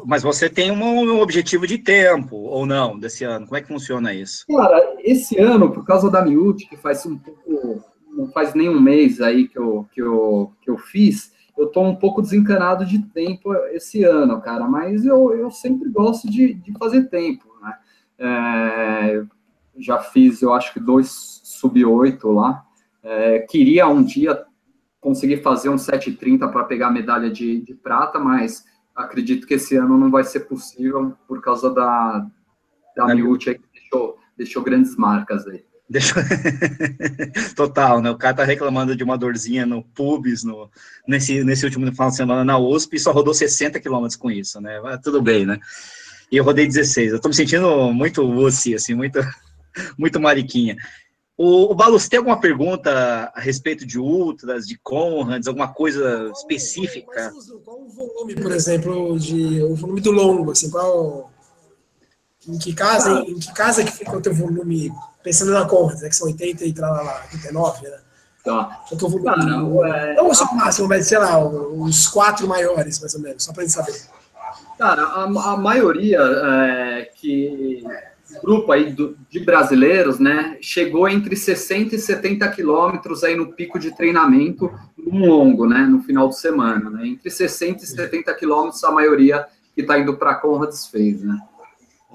Mas 0.06 0.22
você 0.22 0.48
tem 0.48 0.70
um 0.70 1.20
objetivo 1.20 1.66
de 1.66 1.76
tempo, 1.76 2.36
ou 2.36 2.64
não, 2.64 2.98
desse 2.98 3.24
ano? 3.24 3.46
Como 3.46 3.56
é 3.56 3.60
que 3.60 3.68
funciona 3.68 4.14
isso? 4.14 4.46
Cara, 4.46 4.96
esse 5.00 5.38
ano, 5.38 5.70
por 5.70 5.84
causa 5.84 6.10
da 6.10 6.22
Miúde, 6.22 6.66
que 6.66 6.76
faz 6.78 7.04
um 7.04 7.18
pouco 7.18 7.84
não 8.16 8.28
faz 8.28 8.54
nem 8.54 8.68
um 8.68 8.80
mês 8.80 9.20
aí 9.20 9.46
que 9.46 9.58
eu, 9.58 9.86
que 9.92 10.00
eu, 10.00 10.52
que 10.62 10.70
eu 10.70 10.78
fiz, 10.78 11.32
eu 11.56 11.68
tô 11.68 11.82
um 11.82 11.96
pouco 11.96 12.20
desencanado 12.20 12.84
de 12.84 13.02
tempo 13.02 13.54
esse 13.70 14.04
ano, 14.04 14.40
cara, 14.40 14.66
mas 14.66 15.04
eu, 15.04 15.32
eu 15.34 15.50
sempre 15.50 15.88
gosto 15.88 16.30
de, 16.30 16.54
de 16.54 16.72
fazer 16.78 17.04
tempo, 17.04 17.48
né? 17.62 17.78
É, 18.18 19.24
já 19.78 19.98
fiz, 19.98 20.42
eu 20.42 20.52
acho 20.52 20.72
que 20.72 20.80
dois 20.80 21.40
sub-8 21.44 22.32
lá. 22.32 22.64
É, 23.02 23.40
queria 23.40 23.86
um 23.86 24.02
dia 24.02 24.44
conseguir 25.00 25.42
fazer 25.42 25.68
um 25.68 25.76
7,30 25.76 26.50
para 26.50 26.64
pegar 26.64 26.88
a 26.88 26.92
medalha 26.92 27.30
de, 27.30 27.60
de 27.60 27.74
prata, 27.74 28.18
mas 28.18 28.64
acredito 28.94 29.46
que 29.46 29.54
esse 29.54 29.76
ano 29.76 29.96
não 29.96 30.10
vai 30.10 30.24
ser 30.24 30.40
possível 30.40 31.14
por 31.28 31.40
causa 31.40 31.72
da, 31.72 32.26
da 32.96 33.14
Miúcha 33.14 33.54
que 33.54 33.62
deixou, 33.72 34.18
deixou 34.36 34.62
grandes 34.62 34.96
marcas 34.96 35.46
aí. 35.46 35.64
Deixa... 35.88 36.14
Total, 37.54 38.02
né? 38.02 38.10
O 38.10 38.16
cara 38.16 38.34
tá 38.34 38.44
reclamando 38.44 38.96
de 38.96 39.04
uma 39.04 39.16
dorzinha 39.16 39.64
no 39.64 39.82
pubis, 39.82 40.42
no, 40.42 40.68
nesse, 41.06 41.44
nesse 41.44 41.64
último 41.64 41.90
final 41.92 42.10
de 42.10 42.16
semana 42.16 42.44
na 42.44 42.58
USP 42.58 42.96
e 42.96 43.00
só 43.00 43.12
rodou 43.12 43.32
60 43.32 43.78
quilômetros 43.80 44.16
com 44.16 44.30
isso, 44.30 44.60
né? 44.60 44.80
Mas 44.80 45.00
tudo 45.00 45.22
bem, 45.22 45.46
né? 45.46 45.58
E 46.30 46.36
eu 46.36 46.44
rodei 46.44 46.66
16. 46.66 47.12
Eu 47.12 47.20
tô 47.20 47.28
me 47.28 47.34
sentindo 47.34 47.92
muito 47.92 48.22
USI, 48.22 48.74
assim, 48.74 48.94
muito, 48.94 49.20
muito 49.96 50.20
mariquinha. 50.20 50.76
O, 51.38 51.70
o 51.70 51.74
Balu, 51.74 52.00
você 52.00 52.08
tem 52.08 52.18
alguma 52.18 52.40
pergunta 52.40 53.30
a 53.34 53.40
respeito 53.40 53.86
de 53.86 53.98
ultras, 53.98 54.66
de 54.66 54.78
Conrads, 54.78 55.46
alguma 55.46 55.68
coisa 55.68 56.30
específica? 56.34 57.30
Qual, 57.62 57.82
o 57.82 57.88
volume, 57.90 58.34
por 58.34 58.50
exemplo, 58.52 59.18
de, 59.18 59.62
o 59.62 59.74
volume 59.74 60.00
do 60.00 60.10
longo, 60.10 60.50
assim, 60.50 60.70
qual... 60.70 61.30
Em 62.48 62.58
que 62.58 62.72
casa, 62.72 63.20
em 63.20 63.38
que 63.38 63.52
casa 63.52 63.84
que 63.84 63.92
fica 63.92 64.16
o 64.16 64.20
teu 64.20 64.34
volume 64.34 64.92
pensando 65.22 65.52
na 65.52 65.64
Conrads, 65.64 66.02
né, 66.02 66.08
que 66.08 66.16
são 66.16 66.28
80 66.28 66.64
e 66.64 66.72
lá, 66.74 67.22
89, 67.32 67.88
né? 67.88 67.98
Tá. 68.44 68.82
Só 68.88 68.96
que 68.96 69.04
eu 69.04 69.08
vou. 69.08 69.28
Ah, 69.28 69.36
não, 69.36 69.84
é... 69.84 70.14
não 70.14 70.32
só 70.32 70.44
o 70.44 70.54
máximo, 70.54 70.88
mas 70.88 71.08
sei 71.08 71.18
lá, 71.18 71.44
os 71.44 72.06
quatro 72.06 72.46
maiores, 72.46 73.00
mais 73.00 73.12
ou 73.14 73.20
menos, 73.20 73.42
só 73.42 73.52
para 73.52 73.64
gente 73.64 73.72
saber. 73.72 74.00
Cara, 74.78 75.02
a, 75.02 75.24
a 75.24 75.56
maioria 75.56 76.20
é, 76.20 77.10
que 77.16 77.82
grupo 78.42 78.72
aí 78.72 78.92
do, 78.92 79.16
de 79.30 79.40
brasileiros, 79.40 80.18
né, 80.18 80.58
chegou 80.60 81.08
entre 81.08 81.36
60 81.36 81.94
e 81.94 81.98
70 81.98 82.48
quilômetros 82.50 83.24
aí 83.24 83.36
no 83.36 83.52
pico 83.52 83.78
de 83.78 83.94
treinamento, 83.96 84.70
um 84.98 85.26
longo, 85.26 85.66
né, 85.66 85.80
no 85.80 86.02
final 86.02 86.28
de 86.28 86.38
semana, 86.38 86.90
né, 86.90 87.06
entre 87.06 87.30
60 87.30 87.84
e 87.84 87.86
70 87.86 88.34
quilômetros 88.34 88.82
a 88.84 88.90
maioria 88.90 89.46
que 89.74 89.80
está 89.82 89.98
indo 89.98 90.16
para 90.16 90.34
Conrads 90.34 90.86
fez, 90.86 91.22
né. 91.22 91.38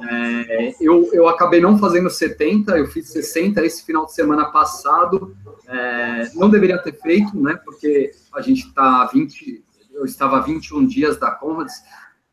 É, 0.09 0.75
eu, 0.79 1.09
eu 1.13 1.27
acabei 1.27 1.59
não 1.61 1.77
fazendo 1.77 2.09
70, 2.09 2.77
eu 2.77 2.87
fiz 2.87 3.09
60 3.09 3.63
esse 3.65 3.85
final 3.85 4.05
de 4.05 4.13
semana 4.13 4.45
passado. 4.45 5.35
É, 5.67 6.31
não 6.35 6.49
deveria 6.49 6.77
ter 6.77 6.93
feito, 6.99 7.39
né? 7.39 7.59
Porque 7.63 8.11
a 8.33 8.41
gente 8.41 8.67
está 8.67 9.05
20, 9.05 9.63
eu 9.93 10.05
estava 10.05 10.41
21 10.41 10.85
dias 10.85 11.17
da 11.17 11.31
Conrads, 11.31 11.75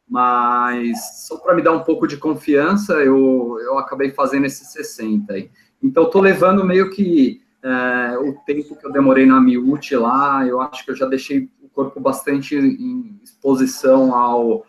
mas 0.09 1.27
só 1.27 1.37
para 1.37 1.55
me 1.55 1.63
dar 1.63 1.73
um 1.73 1.85
pouco 1.85 2.07
de 2.07 2.17
confiança, 2.17 2.95
eu, 2.95 3.59
eu 3.61 3.79
acabei 3.79 4.11
fazendo 4.11 4.47
esses 4.47 4.73
60 4.73 5.33
aí. 5.33 5.51
Então, 5.83 6.05
estou 6.05 6.23
levando 6.23 6.65
meio 6.65 6.91
que 6.91 7.43
é, 7.63 8.19
o 8.19 8.35
tempo 8.47 8.77
que 8.77 8.87
eu 8.87 8.93
demorei 8.93 9.27
na 9.27 9.41
Miúte 9.41 9.95
lá, 9.97 10.47
eu 10.47 10.61
acho 10.61 10.85
que 10.85 10.91
eu 10.91 10.97
já 10.97 11.07
deixei 11.07 11.51
o 11.61 11.69
corpo 11.69 12.01
bastante 12.01 12.57
em 12.57 13.21
exposição 13.23 14.15
ao, 14.15 14.65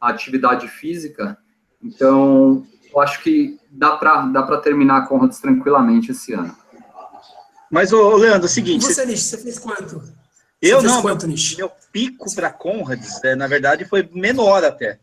à 0.00 0.10
atividade 0.10 0.68
física, 0.68 1.36
então, 1.84 2.66
eu 2.92 3.00
acho 3.00 3.22
que 3.22 3.58
dá 3.70 3.96
para 3.96 4.22
dá 4.26 4.56
terminar 4.58 4.98
a 4.98 5.06
Conrads 5.06 5.38
tranquilamente 5.38 6.12
esse 6.12 6.32
ano. 6.32 6.56
Mas, 7.70 7.92
ô, 7.92 8.16
Leandro, 8.16 8.42
é 8.42 8.44
o 8.46 8.48
seguinte... 8.48 8.84
você, 8.84 9.04
Nish, 9.04 9.24
você 9.24 9.38
fez 9.38 9.58
quanto? 9.58 10.02
Eu 10.62 10.80
não, 10.82 11.02
quanto, 11.02 11.26
meu, 11.28 11.36
meu 11.58 11.70
pico 11.92 12.32
para 12.34 12.50
Conrads, 12.50 13.22
é, 13.22 13.34
na 13.34 13.46
verdade, 13.46 13.84
foi 13.84 14.08
menor 14.12 14.64
até. 14.64 14.98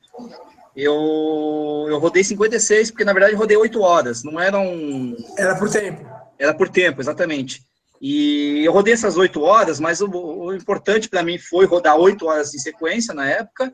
Eu, 0.76 1.86
eu 1.90 2.00
rodei 2.00 2.24
56, 2.24 2.92
porque 2.92 3.04
na 3.04 3.14
verdade 3.14 3.34
eu 3.34 3.38
rodei 3.38 3.58
8 3.58 3.80
horas, 3.82 4.24
não 4.24 4.40
eram... 4.40 5.16
Era 5.38 5.56
por 5.56 5.70
tempo. 5.70 6.10
Era 6.40 6.54
por 6.54 6.70
tempo, 6.70 7.02
exatamente. 7.02 7.62
E 8.02 8.64
eu 8.66 8.72
rodei 8.72 8.94
essas 8.94 9.18
8 9.18 9.40
horas, 9.42 9.80
mas 9.80 10.02
o, 10.02 10.10
o 10.10 10.56
importante 10.56 11.08
para 11.08 11.22
mim 11.22 11.38
foi 11.38 11.66
rodar 11.66 11.98
8 11.98 12.26
horas 12.26 12.56
em 12.56 12.58
sequência 12.58 13.14
na 13.14 13.30
época, 13.30 13.72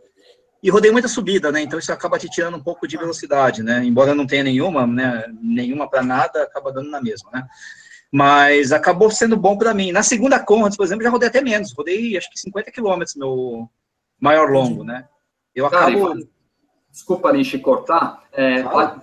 e 0.61 0.69
rodei 0.69 0.91
muita 0.91 1.07
subida, 1.07 1.51
né? 1.51 1.61
Então 1.61 1.77
isso 1.77 1.91
acaba 1.91 2.17
te 2.17 2.29
tirando 2.29 2.57
um 2.57 2.63
pouco 2.63 2.87
de 2.87 2.97
velocidade, 2.97 3.61
né? 3.61 3.83
Embora 3.83 4.15
não 4.15 4.25
tenha 4.25 4.43
nenhuma, 4.43 4.87
né? 4.87 5.25
Nenhuma 5.41 5.89
para 5.89 6.01
nada, 6.01 6.43
acaba 6.43 6.71
dando 6.71 6.89
na 6.89 7.01
mesma, 7.01 7.29
né? 7.31 7.47
Mas 8.11 8.71
acabou 8.71 9.11
sendo 9.11 9.37
bom 9.37 9.57
para 9.57 9.73
mim. 9.73 9.91
Na 9.91 10.01
segunda 10.01 10.39
Conrads, 10.39 10.77
por 10.77 10.85
exemplo, 10.85 11.03
já 11.03 11.09
rodei 11.09 11.27
até 11.27 11.41
menos. 11.41 11.73
Rodei 11.73 12.17
acho 12.17 12.29
que 12.29 12.39
50 12.39 12.71
quilômetros 12.71 13.15
meu 13.15 13.69
maior 14.19 14.49
longo, 14.49 14.83
né? 14.83 15.05
Eu 15.53 15.65
acabo. 15.65 16.07
Cara, 16.07 16.19
desculpa, 16.89 17.33
Nishi, 17.33 17.59
cortar. 17.59 18.23
É, 18.31 18.63
vale, 18.63 19.01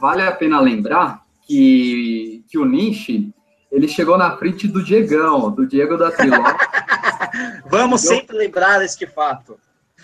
vale, 0.00 0.22
a 0.22 0.32
pena 0.32 0.60
lembrar 0.60 1.24
que, 1.46 2.44
que 2.48 2.58
o 2.58 2.64
Nishi 2.64 3.32
ele 3.70 3.86
chegou 3.86 4.16
na 4.16 4.36
frente 4.36 4.66
do 4.66 4.82
Diegão, 4.82 5.50
do 5.50 5.66
Diego 5.66 5.96
da 5.96 6.10
Triló. 6.10 6.36
Vamos 7.66 8.00
sempre 8.00 8.36
lembrar 8.36 8.82
este 8.82 9.06
fato. 9.06 9.58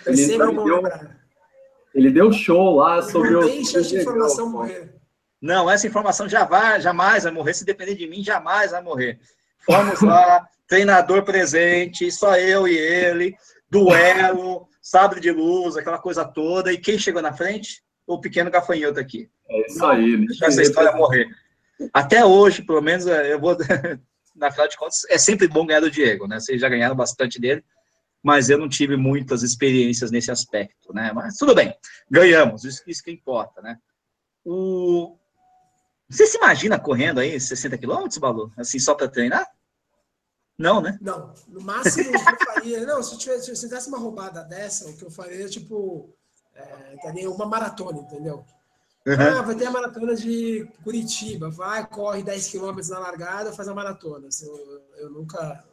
Ele, 0.05 0.17
sempre 0.17 0.53
deu, 0.53 0.83
ele 1.93 2.11
deu 2.11 2.31
show 2.31 2.75
lá 2.75 3.01
sobre 3.01 3.31
não 3.31 3.39
o. 3.39 3.45
Deixa 3.45 3.79
essa 3.79 3.95
informação 3.95 4.49
morrer. 4.49 4.93
Não, 5.41 5.69
essa 5.69 5.87
informação 5.87 6.27
já 6.27 6.43
vai, 6.43 6.81
jamais 6.81 7.23
vai 7.23 7.31
morrer. 7.31 7.53
Se 7.53 7.65
depender 7.65 7.95
de 7.95 8.07
mim, 8.07 8.23
jamais 8.23 8.71
vai 8.71 8.81
morrer. 8.81 9.19
Fomos 9.65 10.01
lá, 10.01 10.47
treinador 10.67 11.23
presente, 11.23 12.11
só 12.11 12.35
eu 12.37 12.67
e 12.67 12.77
ele, 12.77 13.35
duelo, 13.69 14.67
sabre 14.81 15.19
de 15.19 15.31
luz, 15.31 15.75
aquela 15.75 15.97
coisa 15.97 16.25
toda. 16.25 16.71
E 16.71 16.77
quem 16.77 16.97
chegou 16.97 17.21
na 17.21 17.33
frente? 17.33 17.83
O 18.07 18.19
pequeno 18.19 18.51
gafanhoto 18.51 18.99
aqui. 18.99 19.29
É 19.49 19.67
isso 19.67 19.85
aí. 19.85 20.17
Né? 20.17 20.25
Deixa 20.27 20.45
essa 20.45 20.61
história 20.61 20.91
morrer. 20.91 21.27
Até 21.93 22.25
hoje, 22.25 22.61
pelo 22.61 22.81
menos, 22.81 23.05
eu 23.05 23.39
vou. 23.39 23.57
Na 24.35 24.51
final 24.51 24.67
de 24.67 24.75
contas, 24.75 25.05
é 25.09 25.17
sempre 25.17 25.47
bom 25.47 25.65
ganhar 25.65 25.79
do 25.79 25.89
Diego, 25.89 26.27
né? 26.27 26.41
Vocês 26.41 26.59
já 26.59 26.67
ganharam 26.67 26.93
bastante 26.93 27.39
dele, 27.39 27.63
mas 28.25 28.49
eu 28.49 28.57
não 28.57 28.67
tive 28.67 28.97
muitas 28.97 29.43
experiências 29.43 30.09
nesse 30.09 30.31
aspecto, 30.31 30.91
né? 30.91 31.11
Mas 31.13 31.37
tudo 31.37 31.53
bem, 31.53 31.77
ganhamos, 32.09 32.63
isso, 32.63 32.81
isso 32.87 33.03
que 33.03 33.11
importa, 33.11 33.61
né? 33.61 33.77
O... 34.43 35.15
Você 36.09 36.25
se 36.25 36.37
imagina 36.37 36.79
correndo 36.79 37.19
aí 37.19 37.39
60 37.39 37.77
quilômetros, 37.77 38.17
Balu? 38.17 38.51
Assim, 38.57 38.79
só 38.79 38.95
para 38.95 39.07
treinar? 39.07 39.45
Não, 40.57 40.81
né? 40.81 40.97
Não, 40.99 41.35
no 41.47 41.61
máximo 41.61 42.09
que 42.09 42.15
eu 42.15 42.53
faria. 42.53 42.85
Não, 42.87 43.03
se, 43.03 43.15
tivesse, 43.15 43.45
se 43.45 43.51
eu 43.51 43.69
tivesse 43.69 43.89
uma 43.89 43.99
roubada 43.99 44.43
dessa, 44.43 44.89
o 44.89 44.97
que 44.97 45.03
eu 45.03 45.11
faria 45.11 45.45
é 45.45 45.49
tipo. 45.49 46.09
É, 46.55 47.27
uma 47.27 47.45
maratona, 47.45 47.99
entendeu? 47.99 48.43
Uhum. 49.05 49.13
Ah, 49.13 49.41
vai 49.43 49.53
ter 49.53 49.67
a 49.67 49.71
maratona 49.71 50.15
de 50.15 50.67
Curitiba. 50.83 51.51
Vai, 51.51 51.85
corre 51.85 52.23
10 52.23 52.47
quilômetros 52.47 52.89
na 52.89 52.97
largada, 52.97 53.53
faz 53.53 53.67
a 53.67 53.73
maratona. 53.75 54.29
Assim, 54.29 54.47
eu, 54.47 54.81
eu 54.97 55.09
nunca. 55.11 55.63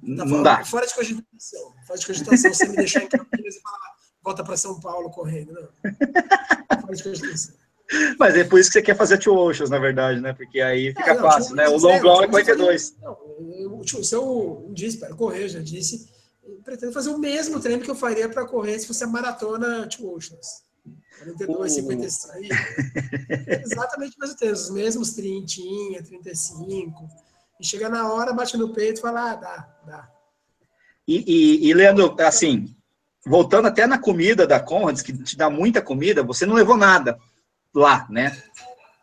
Tá 0.00 0.24
não 0.24 0.28
fora, 0.28 0.42
dá. 0.42 0.64
Fora 0.64 0.86
de 0.86 0.94
cogitação. 0.94 1.74
Fora 1.86 1.98
de 1.98 2.06
cogitação, 2.06 2.54
você 2.54 2.68
me 2.68 2.76
deixar 2.76 3.02
em 3.02 3.08
Campinas 3.08 3.56
e 3.56 3.60
falar, 3.60 3.94
volta 4.22 4.44
para 4.44 4.56
São 4.56 4.80
Paulo 4.80 5.10
correndo. 5.10 5.52
Não. 5.52 6.80
Fora 6.80 6.94
de 6.94 7.02
cogitação. 7.02 7.54
Mas 8.18 8.36
é 8.36 8.44
por 8.44 8.60
isso 8.60 8.68
que 8.68 8.74
você 8.74 8.82
quer 8.82 8.96
fazer 8.96 9.18
two 9.18 9.34
oceans, 9.34 9.70
na 9.70 9.78
verdade, 9.78 10.20
né? 10.20 10.34
Porque 10.34 10.60
aí 10.60 10.88
fica 10.88 11.12
é, 11.12 11.14
não, 11.14 11.22
fácil, 11.22 11.54
né? 11.54 11.68
O 11.68 11.78
longão 11.78 12.22
é 12.22 12.28
42. 12.28 12.96
Não, 13.00 13.16
eu, 13.50 14.04
se 14.04 14.14
eu 14.14 14.66
um 14.68 14.74
dia 14.74 14.88
espero 14.88 15.16
correr, 15.16 15.44
eu 15.44 15.48
já 15.48 15.60
disse, 15.60 16.06
eu 16.44 16.60
pretendo 16.62 16.92
fazer 16.92 17.08
o 17.08 17.18
mesmo 17.18 17.58
treino 17.60 17.82
que 17.82 17.90
eu 17.90 17.94
faria 17.94 18.28
para 18.28 18.46
correr 18.46 18.78
se 18.78 18.86
fosse 18.86 19.04
a 19.04 19.06
maratona 19.06 19.86
two 19.88 20.14
oceans. 20.14 20.68
42, 21.18 21.72
56. 21.72 22.48
Exatamente 23.64 24.16
o 24.16 24.20
mesmo 24.20 24.36
tempo, 24.36 24.52
os 24.52 24.70
mesmos 24.70 25.14
30, 25.14 26.02
35. 26.04 27.08
E 27.60 27.66
chega 27.66 27.88
na 27.88 28.12
hora, 28.12 28.32
bate 28.32 28.56
no 28.56 28.68
peito 28.68 28.98
e 28.98 29.02
fala, 29.02 29.32
ah, 29.32 29.34
dá, 29.34 29.68
dá. 29.86 30.08
E, 31.06 31.24
e, 31.26 31.68
e 31.68 31.74
Leandro, 31.74 32.14
assim, 32.20 32.74
voltando 33.26 33.66
até 33.66 33.86
na 33.86 33.98
comida 33.98 34.46
da 34.46 34.60
Conrads, 34.60 35.02
que 35.02 35.12
te 35.12 35.36
dá 35.36 35.50
muita 35.50 35.82
comida, 35.82 36.22
você 36.22 36.46
não 36.46 36.54
levou 36.54 36.76
nada 36.76 37.18
lá, 37.74 38.06
né? 38.10 38.36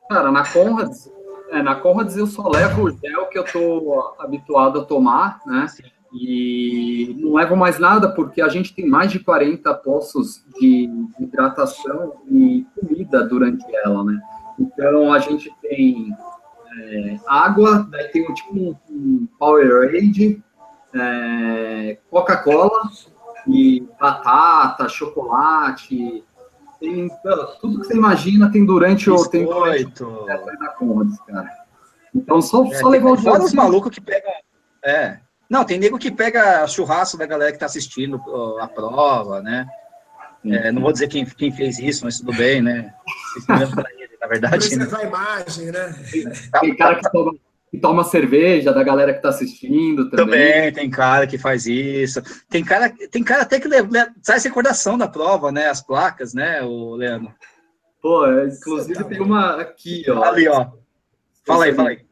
Cara, 0.09 0.31
na 0.31 0.45
Conrads, 0.45 1.11
é, 1.49 1.61
na 1.61 1.75
Conrads 1.75 2.15
eu 2.15 2.27
só 2.27 2.47
levo 2.47 2.83
o 2.83 2.91
gel 2.91 3.27
que 3.27 3.37
eu 3.37 3.43
tô 3.43 4.15
habituado 4.19 4.81
a 4.81 4.85
tomar, 4.85 5.41
né? 5.45 5.67
E 6.13 7.13
não 7.19 7.33
levo 7.33 7.57
mais 7.57 7.77
nada 7.77 8.09
porque 8.09 8.41
a 8.41 8.47
gente 8.47 8.73
tem 8.73 8.87
mais 8.87 9.11
de 9.11 9.19
40 9.19 9.73
poços 9.75 10.43
de 10.59 10.89
hidratação 11.19 12.13
e 12.29 12.65
comida 12.79 13.23
durante 13.23 13.65
ela, 13.83 14.03
né? 14.03 14.19
Então 14.57 15.11
a 15.11 15.19
gente 15.19 15.53
tem 15.61 16.15
é, 16.77 17.19
água, 17.27 17.87
daí 17.89 18.07
tem 18.09 18.25
tipo 18.33 18.53
um, 18.53 18.75
um 18.89 19.27
Powerade, 19.39 20.43
é, 20.93 21.97
Coca-Cola 22.09 22.89
e 23.47 23.87
batata, 23.99 24.89
chocolate, 24.89 26.23
tem 26.79 27.09
tudo 27.61 27.81
que 27.81 27.87
você 27.87 27.95
imagina 27.95 28.51
tem 28.51 28.65
durante 28.65 29.09
o 29.09 29.27
tempo 29.27 29.53
da 30.59 30.69
Conrads, 30.77 31.19
cara. 31.21 31.49
Então 32.13 32.41
só, 32.41 32.65
é, 32.65 32.75
só 32.75 32.87
levar 32.87 33.11
o 33.11 33.17
Fora 33.17 33.43
os 33.43 33.53
malucos 33.53 33.91
que 33.91 34.01
pegam. 34.01 34.31
É. 34.83 35.19
Não, 35.49 35.63
tem 35.63 35.77
nego 35.77 35.99
que 35.99 36.11
pega 36.11 36.67
churrasco 36.67 37.17
da 37.17 37.25
galera 37.25 37.51
que 37.51 37.57
está 37.57 37.65
assistindo 37.65 38.19
a 38.59 38.67
prova, 38.67 39.41
né? 39.41 39.67
É, 40.43 40.71
não 40.71 40.81
vou 40.81 40.91
dizer 40.91 41.07
quem, 41.07 41.25
quem 41.25 41.51
fez 41.51 41.79
isso, 41.79 42.05
mas 42.05 42.19
tudo 42.19 42.33
bem, 42.33 42.61
né? 42.61 42.93
Na 44.25 44.27
verdade. 44.27 44.75
Né? 44.75 44.87
a 44.91 45.03
imagem, 45.03 45.71
né? 45.71 45.95
Tem 46.59 46.75
cara 46.75 46.95
que 46.95 47.11
toma, 47.11 47.35
que 47.69 47.77
toma 47.77 48.03
cerveja 48.03 48.73
da 48.73 48.83
galera 48.83 49.11
que 49.11 49.19
está 49.19 49.29
assistindo 49.29 50.09
também. 50.09 50.25
Também 50.25 50.73
tem 50.73 50.89
cara 50.89 51.27
que 51.27 51.37
faz 51.37 51.67
isso. 51.67 52.21
Tem 52.49 52.63
cara, 52.63 52.91
tem 53.11 53.23
cara 53.23 53.43
até 53.43 53.59
que 53.59 53.69
traz 54.23 54.43
recordação 54.43 54.97
da 54.97 55.07
prova, 55.07 55.51
né? 55.51 55.69
As 55.69 55.81
placas, 55.81 56.33
né, 56.33 56.63
o 56.63 56.95
Leandro? 56.95 57.31
Pô, 58.01 58.25
é, 58.25 58.47
inclusive 58.47 59.03
tem 59.03 59.21
uma 59.21 59.61
aqui, 59.61 60.03
ó. 60.09 60.23
Ali, 60.23 60.47
ó. 60.47 60.71
Fala 61.45 61.65
aí, 61.65 61.73
fala 61.73 61.89
aí. 61.89 62.05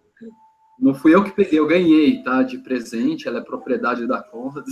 Não 0.80 0.94
fui 0.94 1.16
eu 1.16 1.24
que 1.24 1.32
peguei, 1.32 1.60
eu 1.60 1.68
ganhei, 1.68 2.22
tá? 2.24 2.44
De 2.44 2.60
presente, 2.60 3.28
ela 3.28 3.40
é 3.40 3.44
propriedade 3.44 4.08
da 4.08 4.22
Conrad. 4.22 4.66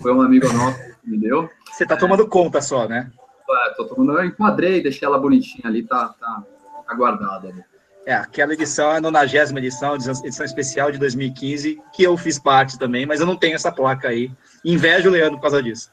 Foi 0.00 0.12
um 0.12 0.20
amigo 0.20 0.46
nosso 0.52 0.78
que 1.02 1.10
me 1.10 1.18
deu. 1.18 1.48
Você 1.72 1.84
tá 1.84 1.96
tomando 1.96 2.28
conta 2.28 2.60
só, 2.60 2.86
né? 2.86 3.10
É, 3.50 3.70
tô 3.74 3.84
tomando, 3.86 4.18
eu 4.18 4.24
enquadrei, 4.26 4.82
deixei 4.82 5.06
ela 5.06 5.18
bonitinha 5.18 5.66
ali, 5.66 5.82
tá, 5.82 6.08
tá, 6.20 6.42
tá 6.86 6.94
guardada. 6.94 7.48
Ali. 7.48 7.64
É, 8.08 8.14
aquela 8.14 8.54
edição 8.54 8.90
é 8.92 8.96
a 8.96 9.00
90 9.00 9.58
edição, 9.58 9.94
edição 9.94 10.44
especial 10.44 10.90
de 10.90 10.98
2015, 10.98 11.78
que 11.92 12.02
eu 12.02 12.16
fiz 12.16 12.38
parte 12.38 12.78
também, 12.78 13.04
mas 13.04 13.20
eu 13.20 13.26
não 13.26 13.36
tenho 13.36 13.54
essa 13.54 13.70
placa 13.70 14.08
aí. 14.08 14.30
Invejo 14.64 15.08
o 15.08 15.12
Leandro 15.12 15.36
por 15.36 15.42
causa 15.42 15.62
disso. 15.62 15.90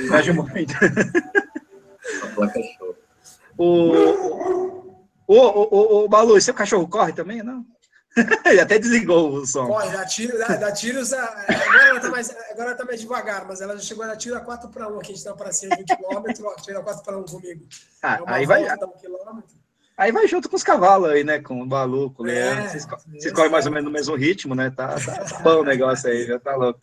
Invejo 0.00 0.32
muito. 0.34 0.74
A 2.22 2.26
placa 2.34 2.58
é 2.58 2.62
show. 2.62 2.96
O, 3.58 3.92
o, 5.26 5.36
o, 5.36 5.36
o, 5.36 6.04
o 6.04 6.08
Balu, 6.08 6.40
seu 6.40 6.54
cachorro 6.54 6.88
corre 6.88 7.12
também, 7.12 7.42
não? 7.42 7.64
Ele 8.44 8.60
até 8.60 8.78
desligou 8.78 9.32
o 9.32 9.46
som. 9.46 9.66
Corre, 9.66 9.90
dá, 9.90 10.04
tiro, 10.04 10.38
dá, 10.38 10.46
dá 10.56 10.72
tiros. 10.72 11.12
Agora 11.12 11.88
ela, 11.88 12.00
tá 12.00 12.10
mais, 12.10 12.30
agora 12.30 12.68
ela 12.68 12.74
tá 12.74 12.84
mais 12.84 13.00
devagar, 13.00 13.46
mas 13.46 13.60
ela 13.60 13.76
já 13.76 13.82
chegou 13.82 14.04
a 14.04 14.08
dar 14.08 14.16
tiro 14.16 14.36
a 14.36 14.40
4 14.40 14.68
para 14.70 14.88
1. 14.88 14.98
Aqui 14.98 15.12
a 15.12 15.14
gente 15.14 15.24
tá 15.24 15.34
para 15.34 15.52
cima 15.52 15.76
de 15.76 15.82
20 15.82 15.96
km, 15.96 16.62
tira 16.62 16.82
4 16.82 17.02
para 17.02 17.18
1 17.18 17.24
comigo. 17.24 17.66
Ah, 18.02 18.20
aí 18.26 18.46
vai. 18.46 18.64
Um 18.64 19.42
aí 19.96 20.12
vai 20.12 20.28
junto 20.28 20.48
com 20.48 20.56
os 20.56 20.62
cavalos 20.62 21.10
aí, 21.10 21.24
né? 21.24 21.40
Com 21.40 21.62
o 21.62 21.66
Balu, 21.66 22.10
com 22.10 22.22
o 22.22 22.26
Leandro. 22.26 22.64
É, 22.64 22.68
vocês, 22.68 22.86
vocês 22.86 23.32
correm 23.32 23.50
mais 23.50 23.66
ou 23.66 23.72
menos 23.72 23.84
no 23.84 23.92
mesmo 23.92 24.14
ritmo, 24.14 24.54
né? 24.54 24.70
Tá, 24.70 24.94
tá, 25.00 25.24
tá 25.24 25.38
bom 25.40 25.60
o 25.60 25.64
negócio 25.64 26.08
aí, 26.08 26.26
já 26.26 26.38
tá 26.38 26.54
louco. 26.54 26.80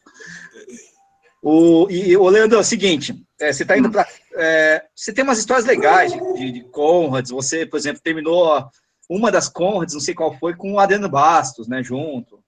O, 1.48 1.88
e, 1.92 2.18
o 2.18 2.28
Leandro, 2.28 2.58
é 2.58 2.62
o 2.62 2.64
seguinte, 2.64 3.16
é, 3.40 3.54
você 3.54 3.62
está 3.62 3.78
indo 3.78 3.92
para. 3.92 4.08
É, 4.34 4.84
você 4.96 5.14
tem 5.14 5.24
umas 5.24 5.38
histórias 5.38 5.66
legais 5.66 6.12
de, 6.12 6.34
de, 6.34 6.52
de 6.54 6.64
Conrads, 6.72 7.30
você, 7.30 7.68
por 7.68 7.78
exemplo, 7.78 8.02
terminou 8.02 8.68
uma 9.10 9.32
das 9.32 9.48
Conrads, 9.48 9.94
não 9.94 10.02
sei 10.02 10.14
qual 10.14 10.38
foi, 10.38 10.56
com 10.56 10.74
o 10.74 10.80
Adriano 10.80 11.10
Bastos, 11.10 11.68
né, 11.68 11.84
junto. 11.84 12.40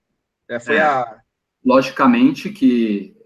É, 0.49 0.59
foi 0.59 0.75
é, 0.75 0.81
a... 0.81 1.17
Logicamente 1.65 2.49
que 2.49 3.17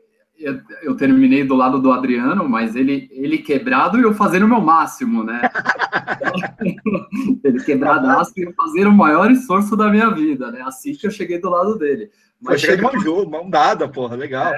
eu, 0.41 0.59
eu, 0.81 0.95
terminei 0.95 1.43
do 1.43 1.55
lado 1.55 1.79
do 1.79 1.91
Adriano, 1.91 2.49
mas 2.49 2.75
ele, 2.75 3.07
ele 3.11 3.37
quebrado 3.37 3.99
e 3.99 4.01
eu 4.01 4.13
fazendo 4.13 4.45
o 4.45 4.49
meu 4.49 4.59
máximo, 4.59 5.23
né? 5.23 5.41
ele 7.43 7.63
quebradaço 7.63 8.33
e 8.37 8.41
eu 8.41 8.53
fazendo 8.53 8.89
o 8.89 8.93
maior 8.93 9.29
esforço 9.29 9.77
da 9.77 9.89
minha 9.89 10.09
vida, 10.09 10.51
né? 10.51 10.61
Assim 10.65 10.93
que 10.93 11.05
eu 11.05 11.11
cheguei 11.11 11.39
do 11.39 11.49
lado 11.49 11.77
dele. 11.77 12.09
Mas 12.41 12.59
cheguei 12.59 12.89
de 12.89 13.05
mão, 13.05 13.29
mão 13.29 13.49
dada, 13.49 13.87
porra, 13.87 14.15
legal. 14.15 14.51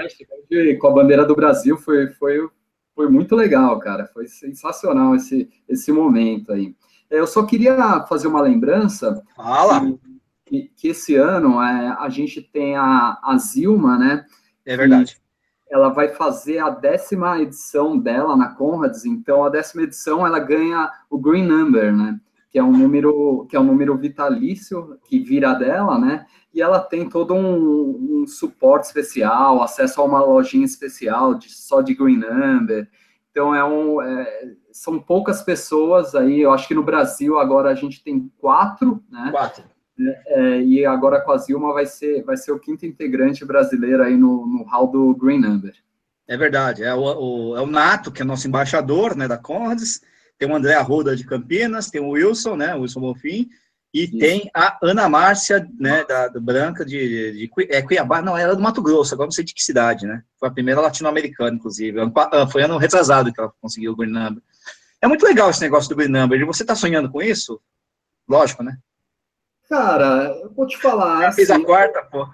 É, 0.49 0.74
com 0.76 0.88
a 0.88 0.91
bandeira 0.91 1.26
do 1.26 1.36
Brasil 1.36 1.78
foi, 1.78 2.07
foi, 2.13 2.47
foi 2.95 3.09
muito 3.09 3.36
legal, 3.36 3.78
cara. 3.80 4.07
Foi 4.07 4.26
sensacional 4.26 5.13
esse, 5.15 5.49
esse 5.67 5.91
momento 5.91 6.53
aí. 6.53 6.74
Eu 7.14 7.28
só 7.28 7.43
queria 7.43 8.03
fazer 8.09 8.28
uma 8.28 8.41
lembrança. 8.41 9.22
Fala! 9.36 9.82
Que, 10.45 10.72
que 10.76 10.88
esse 10.88 11.16
ano 11.16 11.61
é, 11.61 11.95
a 11.99 12.09
gente 12.09 12.41
tem 12.41 12.76
a, 12.76 13.20
a 13.22 13.38
Zilma, 13.38 13.99
né? 13.99 14.26
É 14.66 14.76
verdade. 14.76 15.18
Ela 15.70 15.89
vai 15.89 16.09
fazer 16.09 16.57
a 16.57 16.72
décima 16.72 17.39
edição 17.39 17.97
dela 17.97 18.36
na 18.36 18.49
Conrads, 18.55 19.05
então 19.05 19.43
a 19.43 19.49
décima 19.49 19.84
edição 19.84 20.26
ela 20.26 20.39
ganha 20.39 20.91
o 21.09 21.20
Green 21.20 21.45
Number, 21.45 21.95
né? 21.95 22.20
Que 22.49 22.57
é 22.57 22.64
um 22.64 22.72
número 22.72 23.45
que 23.47 23.55
é 23.55 23.59
um 23.59 23.64
número 23.64 23.95
vitalício 23.95 24.99
que 25.07 25.20
vira 25.20 25.53
dela, 25.53 25.99
né? 25.99 26.26
E 26.51 26.61
ela 26.61 26.80
tem 26.80 27.07
todo 27.07 27.36
um, 27.36 28.22
um 28.22 28.28
suporte 28.28 28.86
especial, 28.86 29.61
acesso 29.61 30.01
a 30.01 30.03
uma 30.03 30.22
lojinha 30.24 30.66
especial 30.66 31.36
de, 31.36 31.51
só 31.51 31.82
de 31.82 31.93
Green 31.93 32.18
Number. 32.18 32.88
Então 33.32 33.53
é 33.53 33.64
um, 33.64 34.01
é, 34.01 34.53
são 34.74 34.99
poucas 34.99 35.41
pessoas 35.41 36.15
aí. 36.15 36.41
Eu 36.41 36.51
acho 36.51 36.67
que 36.67 36.74
no 36.74 36.84
Brasil 36.84 37.38
agora 37.38 37.69
a 37.69 37.76
gente 37.76 38.03
tem 38.03 38.30
quatro, 38.39 39.01
né? 39.09 39.30
Quatro. 39.32 39.63
É, 39.97 40.57
é 40.57 40.61
e 40.61 40.86
agora 40.86 41.21
com 41.21 41.32
a 41.32 41.38
Zilma 41.38 41.71
vai 41.71 41.86
ser, 41.86 42.24
vai 42.24 42.36
ser 42.36 42.51
o 42.51 42.59
quinto 42.59 42.86
integrante 42.86 43.45
brasileiro 43.45 44.03
aí 44.03 44.17
no, 44.17 44.45
no 44.47 44.63
hall 44.63 44.88
do 44.88 45.15
Green 45.15 45.39
Number. 45.39 45.74
É 46.28 46.36
verdade. 46.36 46.84
É 46.84 46.93
o, 46.93 47.01
o, 47.01 47.57
é 47.57 47.61
o 47.61 47.67
Nato, 47.67 48.11
que 48.11 48.21
é 48.21 48.26
nosso 48.26 48.47
embaixador 48.47 49.15
né, 49.15 49.28
da 49.28 49.38
Conrads. 49.38 50.01
Tem 50.38 50.49
o 50.49 50.55
André 50.55 50.74
Arruda 50.74 51.15
de 51.15 51.26
Campinas, 51.26 51.89
tem 51.89 52.01
o 52.01 52.09
Wilson, 52.09 52.55
né? 52.55 52.76
O 52.76 52.82
Wilson 52.82 53.01
Bonfim. 53.01 53.49
E 53.93 54.05
Isso. 54.05 54.17
tem 54.17 54.49
a 54.55 54.80
Ana 54.82 55.07
Márcia, 55.07 55.69
né, 55.80 56.03
da, 56.03 56.28
da 56.28 56.39
Branca 56.39 56.84
de, 56.84 56.97
de, 56.97 57.47
de 57.47 57.51
é, 57.69 57.80
Cuiabá, 57.84 58.24
não, 58.24 58.36
ela 58.36 58.53
é 58.53 58.55
do 58.55 58.61
Mato 58.61 58.82
Grosso, 58.82 59.13
agora 59.13 59.28
não 59.28 59.32
sei 59.32 59.43
de 59.43 59.53
que 59.53 59.63
cidade, 59.63 60.07
né? 60.07 60.24
Foi 60.39 60.49
a 60.49 60.51
primeira 60.51 60.82
latino-americana, 60.82 61.55
inclusive. 61.55 61.99
Ah, 62.01 62.47
foi 62.47 62.63
ano 62.63 62.78
retrasado 62.78 63.32
que 63.32 63.39
ela 63.39 63.53
conseguiu 63.61 63.91
o 63.91 63.95
Green 63.95 64.09
Number. 64.09 64.41
É 65.04 65.08
muito 65.08 65.26
legal 65.26 65.49
esse 65.49 65.60
negócio 65.60 65.89
do 65.89 65.97
Green. 65.97 66.45
Você 66.45 66.64
tá 66.64 66.74
sonhando 66.74 67.12
com 67.12 67.22
isso? 67.22 67.60
Lógico, 68.26 68.64
né? 68.64 68.78
Cara, 69.68 70.34
eu 70.41 70.49
vou 70.54 70.66
te 70.66 70.78
falar. 70.78 71.24
Já 71.24 71.28
assim, 71.28 71.36
fez 71.36 71.51
a 71.51 71.60
quarta, 71.60 72.01
pô. 72.04 72.26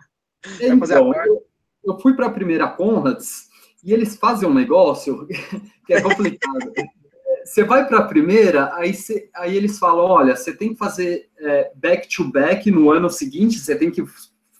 Então, 0.62 0.80
quarta. 1.12 1.28
Eu, 1.28 1.48
eu, 1.84 2.00
fui 2.00 2.14
para 2.14 2.28
a 2.28 2.32
primeira 2.32 2.68
Conrads 2.68 3.50
e 3.84 3.92
eles 3.92 4.16
fazem 4.18 4.48
um 4.48 4.54
negócio 4.54 5.26
que 5.88 5.96
é 5.96 6.00
complicado. 6.00 6.72
você 7.44 7.64
vai 7.64 7.88
para 7.88 7.98
a 7.98 8.08
primeira, 8.08 8.72
aí, 8.76 8.94
você, 8.94 9.32
aí 9.34 9.58
eles 9.58 9.80
falam: 9.80 10.06
olha, 10.06 10.36
você 10.36 10.56
tem 10.56 10.74
que 10.74 10.78
fazer 10.78 11.28
back-to-back 11.74 12.52
é, 12.52 12.72
-back 12.72 12.72
no 12.72 12.92
ano 12.92 13.10
seguinte, 13.10 13.58
você 13.58 13.76
tem 13.76 13.90
que 13.90 14.04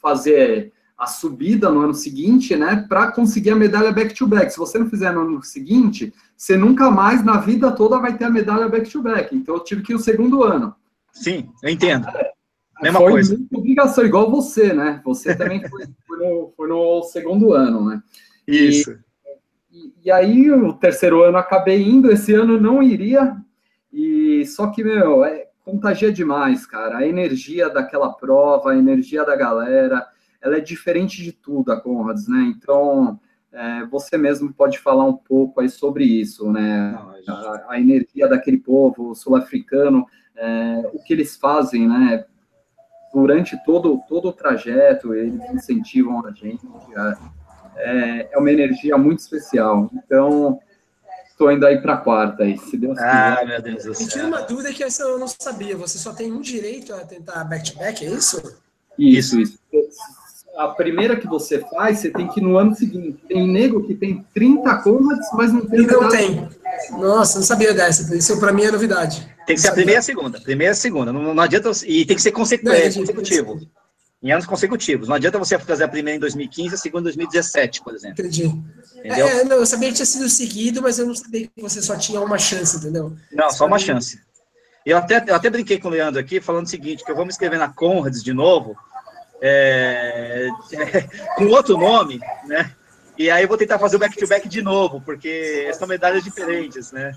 fazer 0.02 0.74
a 1.00 1.08
subida 1.08 1.70
no 1.70 1.80
ano 1.80 1.94
seguinte, 1.94 2.58
né, 2.58 2.86
para 2.90 3.10
conseguir 3.14 3.52
a 3.52 3.56
medalha 3.56 3.90
back-to-back. 3.90 4.48
-back. 4.48 4.52
Se 4.52 4.58
você 4.58 4.78
não 4.78 4.90
fizer 4.90 5.14
no 5.14 5.22
ano 5.22 5.42
seguinte, 5.42 6.14
você 6.36 6.58
nunca 6.58 6.92
mais 6.92 7.24
na 7.24 7.38
vida 7.38 7.72
toda 7.72 7.98
vai 7.98 8.18
ter 8.18 8.26
a 8.26 8.30
medalha 8.30 8.68
back-to-back. 8.68 9.34
-back. 9.34 9.36
Então 9.36 9.56
eu 9.56 9.64
tive 9.64 9.82
que 9.82 9.94
ir 9.94 9.96
o 9.96 10.00
segundo 10.00 10.44
ano. 10.44 10.76
Sim, 11.14 11.50
eu 11.64 11.70
entendo. 11.70 12.06
É, 12.10 12.34
Mesma 12.84 13.00
foi 13.00 13.12
coisa. 13.12 13.40
obrigação, 13.54 14.06
igual 14.06 14.30
você, 14.30 14.74
né? 14.74 15.02
Você 15.06 15.34
também 15.36 15.66
foi, 15.70 15.86
foi, 16.06 16.18
no, 16.18 16.54
foi 16.56 16.68
no 16.68 17.04
segundo 17.04 17.54
ano, 17.54 17.90
né? 17.90 18.04
Isso. 18.46 18.98
E, 19.72 19.94
e, 20.04 20.12
aí, 20.12 20.52
o 20.52 20.74
terceiro 20.74 21.24
ano 21.24 21.38
acabei 21.38 21.82
indo, 21.82 22.12
esse 22.12 22.34
ano 22.34 22.60
não 22.60 22.84
iria, 22.84 23.38
e 23.94 24.46
só 24.48 24.68
que, 24.68 24.84
meu, 24.84 25.24
é, 25.24 25.48
contagia 25.64 26.12
demais, 26.12 26.66
cara. 26.66 26.98
A 26.98 27.08
energia 27.08 27.70
daquela 27.70 28.12
prova, 28.12 28.72
a 28.72 28.78
energia 28.78 29.24
da 29.24 29.36
galera, 29.36 30.06
ela 30.42 30.58
é 30.58 30.60
diferente 30.60 31.24
de 31.24 31.32
tudo, 31.32 31.72
a 31.72 31.80
Conrads, 31.80 32.28
né? 32.28 32.54
Então, 32.56 33.20
é, 33.52 33.86
você 33.86 34.18
mesmo 34.18 34.54
pode 34.54 34.80
falar 34.80 35.06
um 35.06 35.16
pouco 35.16 35.60
aí 35.60 35.70
sobre 35.70 36.04
isso, 36.04 36.52
né? 36.52 36.98
Não, 37.28 37.36
a, 37.36 37.66
a, 37.70 37.80
energia 37.80 38.28
daquele 38.28 38.58
povo 38.58 39.16
sul-africano, 39.16 40.06
é, 40.36 40.90
o 40.94 41.04
que 41.04 41.14
eles 41.14 41.36
fazem, 41.36 41.88
né? 41.88 42.26
Durante 43.14 43.62
todo, 43.66 44.02
todo 44.08 44.30
o 44.30 44.34
trajeto, 44.34 45.14
eles 45.14 45.42
incentivam 45.52 46.26
a 46.26 46.32
gente. 46.32 46.66
A, 46.96 47.32
é, 47.76 48.30
é 48.32 48.38
uma 48.38 48.52
energia 48.52 48.98
muito 48.98 49.20
especial. 49.20 49.90
Então, 49.94 50.60
estou 51.28 51.52
indo 51.52 51.66
aí 51.66 51.82
para 51.82 51.94
a 51.96 51.98
quarta 51.98 52.44
aí, 52.44 52.58
se 52.58 52.78
Deus 52.78 52.98
ah, 53.00 53.38
quiser. 53.40 53.48
meu 53.48 53.62
Deus 53.62 53.84
do 53.84 53.96
céu. 53.96 54.06
Me 54.06 54.12
tira 54.12 54.28
uma 54.28 54.42
dúvida 54.42 54.74
que 54.74 54.84
eu 54.84 55.20
não 55.20 55.28
sabia. 55.28 55.76
Você 55.76 55.98
só 55.98 56.14
tem 56.14 56.32
um 56.32 56.42
direito 56.42 56.94
a 56.94 57.00
tentar 57.00 57.44
back-to-back, 57.46 58.06
-back, 58.06 58.14
é 58.14 58.16
isso? 58.16 58.60
Isso, 58.98 59.40
isso. 59.40 59.58
A 60.60 60.68
primeira 60.68 61.16
que 61.16 61.26
você 61.26 61.60
faz, 61.60 62.00
você 62.00 62.10
tem 62.10 62.28
que 62.28 62.42
ir 62.42 62.44
no 62.44 62.58
ano 62.58 62.76
seguinte. 62.76 63.18
Tem 63.30 63.48
nego 63.48 63.82
que 63.82 63.96
tem 63.96 64.26
30 64.34 64.76
combats, 64.80 65.30
mas 65.32 65.54
não 65.54 65.66
tem. 65.66 65.88
Não 65.88 66.10
tem. 66.10 66.50
Nossa, 66.92 67.40
não 67.40 67.46
sabia 67.46 67.74
dessa. 67.74 68.14
Isso 68.14 68.38
para 68.42 68.52
mim 68.52 68.64
é 68.64 68.72
novidade. 68.72 69.26
Tem 69.48 69.56
que 69.56 69.62
ser 69.62 69.70
a 69.70 69.74
primeira 69.74 70.00
e 70.00 70.00
a 70.00 70.02
segunda. 70.02 70.42
Primeira 70.42 70.72
e 70.72 70.74
a 70.74 70.76
segunda. 70.76 71.14
Não, 71.14 71.34
não 71.34 71.44
adianta. 71.44 71.72
E 71.86 72.06
tem 72.06 72.14
que 72.14 72.22
ser 72.22 72.34
consecutivo. 72.34 73.00
consecutivo 73.00 73.60
em 74.22 74.34
anos 74.34 74.46
consecutivos. 74.46 75.08
Não 75.08 75.16
adianta 75.16 75.40
você 75.40 75.58
fazer 75.58 75.86
a 75.86 75.88
primeira 75.88 76.18
em 76.18 76.20
2015 76.20 76.76
a 76.76 76.78
segunda 76.78 77.04
em 77.04 77.16
2017, 77.16 77.82
por 77.82 77.96
exemplo. 77.96 78.20
Entendi. 78.20 78.54
Entendeu? 78.98 79.28
É, 79.28 79.46
não, 79.46 79.56
eu 79.56 79.66
sabia 79.66 79.88
que 79.88 79.96
tinha 79.96 80.06
sido 80.06 80.28
seguido, 80.28 80.82
mas 80.82 81.00
eu 81.00 81.08
não 81.08 81.16
sabia 81.16 81.48
que 81.48 81.62
você 81.62 81.82
só 81.82 81.96
tinha 81.96 82.20
uma 82.20 82.38
chance, 82.38 82.76
entendeu? 82.76 83.16
Não, 83.32 83.50
só 83.50 83.66
uma 83.66 83.80
chance. 83.80 84.20
Eu 84.86 84.98
até, 84.98 85.24
eu 85.26 85.36
até 85.36 85.50
brinquei 85.50 85.80
com 85.80 85.88
o 85.88 85.92
Leandro 85.92 86.20
aqui, 86.20 86.42
falando 86.42 86.66
o 86.66 86.70
seguinte, 86.70 87.04
que 87.04 87.12
eu 87.12 87.16
vou 87.16 87.26
me 87.26 87.32
inscrever 87.32 87.60
na 87.60 87.70
Conrads 87.70 88.24
de 88.24 88.34
novo, 88.34 88.76
é, 89.42 90.50
é, 90.74 91.02
com 91.36 91.46
outro 91.48 91.78
nome, 91.78 92.20
né? 92.46 92.76
E 93.18 93.30
aí 93.30 93.44
eu 93.44 93.48
vou 93.48 93.58
tentar 93.58 93.78
fazer 93.78 93.98
o 93.98 94.00
back-to-back 94.00 94.48
-back 94.48 94.50
de 94.50 94.62
novo, 94.62 95.02
porque 95.02 95.70
são 95.74 95.88
medalhas 95.88 96.24
diferentes, 96.24 96.92
né? 96.92 97.14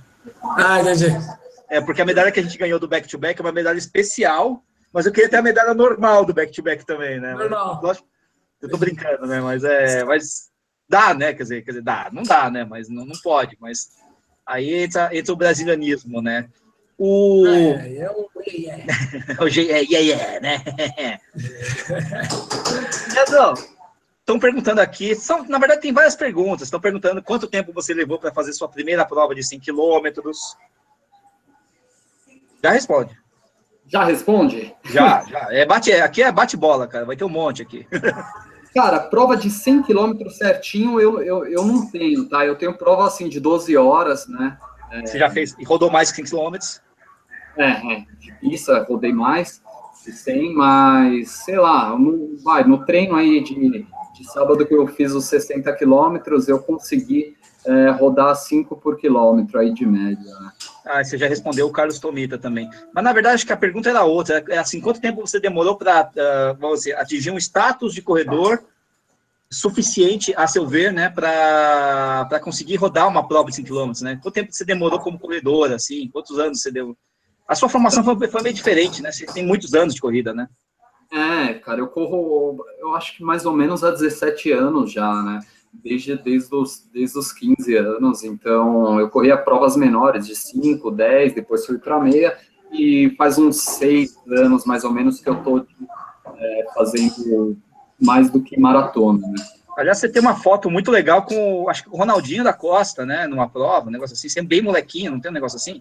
Ah, 0.57 0.81
entendi. 0.81 1.07
É, 1.68 1.81
porque 1.81 2.03
a 2.03 2.05
medalha 2.05 2.33
que 2.33 2.41
a 2.41 2.43
gente 2.43 2.59
ganhou 2.59 2.79
do 2.79 2.89
back-to-back 2.89 3.35
-back 3.35 3.41
é 3.41 3.47
uma 3.47 3.53
medalha 3.53 3.79
especial, 3.79 4.64
mas 4.93 5.07
eu 5.07 5.12
queria 5.12 5.31
ter 5.31 5.37
a 5.37 5.43
medalha 5.43 5.75
normal 5.75 6.25
do 6.25 6.35
back-to-back 6.35 6.83
-back 6.83 6.87
também, 6.87 7.20
né? 7.20 7.35
Normal. 7.35 7.81
Mas, 7.83 8.03
eu 8.61 8.68
tô 8.68 8.77
brincando, 8.77 9.27
né? 9.27 9.41
Mas 9.41 9.64
é. 9.64 10.05
Mas 10.05 10.51
dá, 10.89 11.14
né? 11.14 11.33
Quer 11.33 11.43
dizer, 11.43 11.62
quer 11.62 11.70
dizer, 11.73 11.83
dá, 11.83 12.11
não 12.12 12.23
dá, 12.23 12.51
né? 12.51 12.64
Mas 12.64 12.89
não, 12.89 13.05
não 13.05 13.18
pode. 13.23 13.57
Mas 13.61 13.89
aí 14.47 14.75
entra, 14.75 15.16
entra 15.16 15.33
o 15.33 15.37
brasilianismo, 15.37 16.20
né? 16.20 16.49
O. 16.99 17.47
É, 17.47 17.97
é 17.97 18.11
o 18.11 18.28
yeah, 18.47 18.84
o 19.40 19.49
yeah, 19.49 19.80
yeah, 19.80 20.40
né? 20.40 20.62
Leandrão, 23.14 23.55
estão 24.20 24.38
perguntando 24.38 24.80
aqui, 24.80 25.14
são, 25.14 25.45
na 25.45 25.59
verdade 25.59 25.80
tem 25.80 25.93
várias 25.93 26.14
perguntas, 26.14 26.68
estão 26.68 26.80
perguntando 26.80 27.22
quanto 27.22 27.49
tempo 27.49 27.72
você 27.72 27.93
levou 27.93 28.18
para 28.18 28.32
fazer 28.32 28.53
sua 28.53 28.68
primeira 28.68 29.05
prova 29.05 29.34
de 29.34 29.43
100 29.43 29.61
quilômetros. 29.61 30.57
Já 32.62 32.70
responde. 32.70 33.16
Já 33.86 34.05
responde? 34.05 34.74
Já, 34.84 35.24
já. 35.24 35.49
É 35.51 35.66
bate, 35.66 35.93
aqui 35.93 36.22
é 36.22 36.32
bate-bola, 36.32 36.86
cara. 36.86 37.05
Vai 37.05 37.16
ter 37.16 37.24
um 37.24 37.28
monte 37.28 37.62
aqui. 37.62 37.86
Cara, 38.74 39.01
prova 39.01 39.36
de 39.36 39.51
100 39.51 39.82
km 39.82 40.30
certinho 40.30 40.99
eu, 40.99 41.22
eu, 41.22 41.45
eu 41.45 41.62
não 41.62 41.90
tenho, 41.90 42.26
tá? 42.26 42.47
Eu 42.47 42.57
tenho 42.57 42.72
prova 42.72 43.07
assim 43.07 43.28
de 43.28 43.38
12 43.38 43.76
horas, 43.76 44.26
né? 44.26 44.57
É... 44.93 45.07
Você 45.07 45.18
já 45.18 45.30
fez 45.30 45.57
e 45.59 45.64
rodou 45.64 45.90
mais 45.90 46.12
que 46.12 46.26
100 46.26 46.38
km? 46.38 46.57
É, 47.57 47.70
é, 47.70 48.07
de 48.18 48.32
pista 48.40 48.82
rodei 48.82 49.12
mais 49.12 49.62
de 50.05 50.12
100, 50.12 50.55
mas 50.55 51.30
sei 51.30 51.59
lá, 51.59 51.97
no, 51.99 52.36
vai, 52.43 52.64
no 52.64 52.84
treino 52.84 53.14
aí 53.14 53.43
de, 53.43 53.86
de 54.14 54.32
sábado 54.32 54.66
que 54.66 54.74
eu 54.74 54.86
fiz 54.86 55.12
os 55.12 55.26
60 55.26 55.72
quilômetros, 55.74 56.49
eu 56.49 56.59
consegui 56.59 57.36
é, 57.64 57.90
rodar 57.90 58.34
5 58.34 58.76
por 58.76 58.99
quilômetro 58.99 59.59
aí 59.59 59.72
de 59.72 59.86
média, 59.86 60.32
né? 60.40 60.53
Ah, 60.84 61.03
você 61.03 61.16
já 61.16 61.28
respondeu 61.28 61.68
o 61.68 61.72
Carlos 61.72 62.01
Tomita 62.01 62.36
também. 62.36 62.68
Mas 62.93 63.05
na 63.05 63.12
verdade 63.12 63.36
acho 63.36 63.47
que 63.47 63.53
a 63.53 63.57
pergunta 63.57 63.88
era 63.88 64.03
outra. 64.03 64.45
É 64.49 64.59
assim, 64.59 64.80
quanto 64.80 65.01
tempo 65.01 65.20
você 65.20 65.38
demorou 65.38 65.76
para 65.76 66.11
uh, 66.11 66.74
atingir 66.97 67.30
um 67.30 67.38
status 67.38 67.95
de 67.95 68.03
corredor 68.03 68.64
suficiente, 69.53 70.32
a 70.36 70.46
seu 70.46 70.66
ver, 70.66 70.92
né, 70.92 71.09
para 71.09 72.40
conseguir 72.42 72.76
rodar 72.76 73.07
uma 73.07 73.26
prova 73.26 73.50
de 73.50 73.57
5 73.57 73.68
km, 73.68 73.92
né? 74.03 74.18
Quanto 74.22 74.34
tempo 74.34 74.53
você 74.53 74.64
demorou 74.64 74.98
como 74.98 75.18
corredor, 75.18 75.70
assim? 75.72 76.09
Quantos 76.11 76.38
anos 76.38 76.62
você 76.62 76.70
deu? 76.70 76.96
A 77.46 77.55
sua 77.55 77.68
formação 77.68 78.03
foi, 78.03 78.28
foi 78.28 78.42
meio 78.42 78.55
diferente, 78.55 79.03
né? 79.03 79.12
Você 79.12 79.26
tem 79.26 79.44
muitos 79.44 79.74
anos 79.74 79.94
de 79.94 80.00
corrida, 80.00 80.32
né? 80.32 80.48
É, 81.12 81.55
cara, 81.55 81.80
eu 81.80 81.88
corro, 81.88 82.64
eu 82.78 82.94
acho 82.94 83.16
que 83.16 83.22
mais 83.22 83.44
ou 83.44 83.53
menos 83.53 83.84
há 83.84 83.90
17 83.90 84.50
anos 84.50 84.90
já, 84.90 85.22
né? 85.22 85.40
desde, 85.72 86.16
desde, 86.16 86.55
os, 86.55 86.88
desde 86.92 87.18
os 87.18 87.32
15 87.32 87.74
anos, 87.76 88.22
então 88.24 89.00
eu 89.00 89.09
corria 89.09 89.36
provas 89.36 89.76
menores, 89.76 90.26
de 90.26 90.36
5, 90.36 90.90
10, 90.90 91.34
depois 91.34 91.64
fui 91.64 91.78
para 91.78 92.00
meia, 92.00 92.36
e 92.70 93.14
faz 93.16 93.38
uns 93.38 93.61
6 93.62 94.16
anos, 94.28 94.64
mais 94.64 94.84
ou 94.84 94.92
menos, 94.92 95.20
que 95.20 95.28
eu 95.28 95.34
estou 95.34 95.66
é, 96.36 96.64
fazendo 96.74 97.57
mais 98.03 98.30
do 98.30 98.42
que 98.42 98.59
maratona, 98.59 99.26
né? 99.28 99.34
Aliás, 99.76 99.98
você 99.98 100.09
tem 100.09 100.20
uma 100.20 100.36
foto 100.36 100.70
muito 100.70 100.90
legal 100.90 101.22
com, 101.22 101.68
acho 101.68 101.84
que 101.84 101.90
o 101.90 101.96
Ronaldinho 101.96 102.44
da 102.44 102.53
Costa, 102.53 103.07
né, 103.07 103.26
numa 103.26 103.48
prova, 103.48 103.88
um 103.88 103.92
negócio 103.92 104.14
assim, 104.14 104.28
sempre 104.28 104.57
bem 104.57 104.62
molequinho, 104.62 105.12
não 105.12 105.20
tem 105.20 105.30
um 105.30 105.34
negócio 105.34 105.57
assim? 105.57 105.80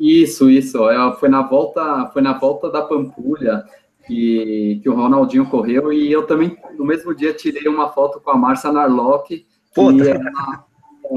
Isso, 0.00 0.48
isso, 0.48 0.88
é, 0.88 1.16
foi 1.16 1.28
na 1.28 1.42
volta, 1.42 2.10
foi 2.12 2.22
na 2.22 2.32
volta 2.38 2.70
da 2.70 2.82
Pampulha, 2.82 3.64
que, 4.06 4.80
que 4.82 4.88
o 4.88 4.94
Ronaldinho 4.94 5.46
correu, 5.50 5.92
e 5.92 6.10
eu 6.10 6.26
também, 6.26 6.56
no 6.78 6.84
mesmo 6.84 7.14
dia, 7.14 7.34
tirei 7.34 7.68
uma 7.68 7.90
foto 7.90 8.20
com 8.20 8.30
a 8.30 8.36
Marcia 8.36 8.72
Narlock, 8.72 9.44
que 9.74 9.80
ela, 9.80 10.64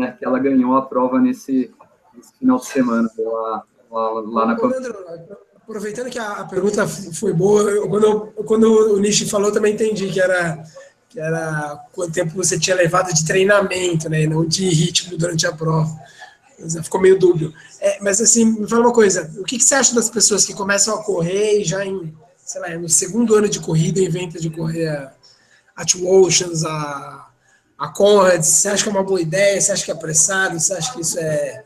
é, 0.05 0.11
que 0.11 0.25
ela 0.25 0.39
ganhou 0.39 0.75
a 0.75 0.81
prova 0.81 1.19
nesse, 1.19 1.73
nesse 2.13 2.37
final 2.37 2.57
de 2.57 2.65
semana, 2.65 3.09
lá, 3.17 3.63
lá, 3.89 4.09
lá 4.09 4.45
na 4.45 4.53
Leandro, 4.55 5.37
Aproveitando 5.69 6.09
que 6.09 6.17
a, 6.17 6.45
pergunta 6.45 6.87
foi 6.87 7.31
boa, 7.31 7.61
eu, 7.61 7.87
quando, 7.87 8.03
eu, 8.03 8.43
quando 8.43 8.95
o 8.95 8.99
Nishi 8.99 9.29
falou, 9.29 9.51
também 9.51 9.75
entendi 9.75 10.09
que 10.09 10.19
era, 10.19 10.63
que 11.07 11.19
era 11.19 11.79
quanto 11.93 12.11
tempo 12.11 12.35
você 12.35 12.57
tinha 12.57 12.75
levado 12.75 13.13
de 13.13 13.23
treinamento, 13.23 14.09
né, 14.09 14.25
não 14.25 14.43
de 14.43 14.67
ritmo 14.67 15.15
durante 15.15 15.45
a 15.45 15.51
prova. 15.51 15.95
Ficou 16.83 16.99
meio 16.99 17.19
dúbio. 17.19 17.53
É, 17.79 18.01
mas 18.01 18.19
assim, 18.19 18.45
me 18.45 18.67
fala 18.67 18.81
uma 18.81 18.93
coisa, 18.93 19.31
o 19.37 19.43
que, 19.43 19.59
que 19.59 19.63
você 19.63 19.75
acha 19.75 19.93
das 19.93 20.09
pessoas 20.09 20.43
que 20.43 20.55
começam 20.55 20.95
a 20.95 21.03
correr 21.03 21.61
e 21.61 21.63
já 21.63 21.85
em 21.85 22.17
sei 22.37 22.61
lá, 22.61 22.69
no 22.69 22.89
segundo 22.89 23.35
ano 23.35 23.47
de 23.47 23.59
corrida 23.59 24.01
inventa 24.01 24.39
de 24.39 24.49
correr 24.49 25.11
a 25.75 25.85
Two 25.85 26.09
Oceans, 26.09 26.65
a, 26.65 27.29
a 27.77 27.89
Conrad? 27.89 28.41
Você 28.41 28.69
acha 28.69 28.81
que 28.81 28.89
é 28.89 28.91
uma 28.91 29.03
boa 29.03 29.21
ideia? 29.21 29.61
Você 29.61 29.71
acha 29.71 29.85
que 29.85 29.91
é 29.91 29.93
apressado? 29.93 30.59
Você 30.59 30.73
acha 30.73 30.91
que 30.91 31.01
isso 31.01 31.19
é, 31.19 31.63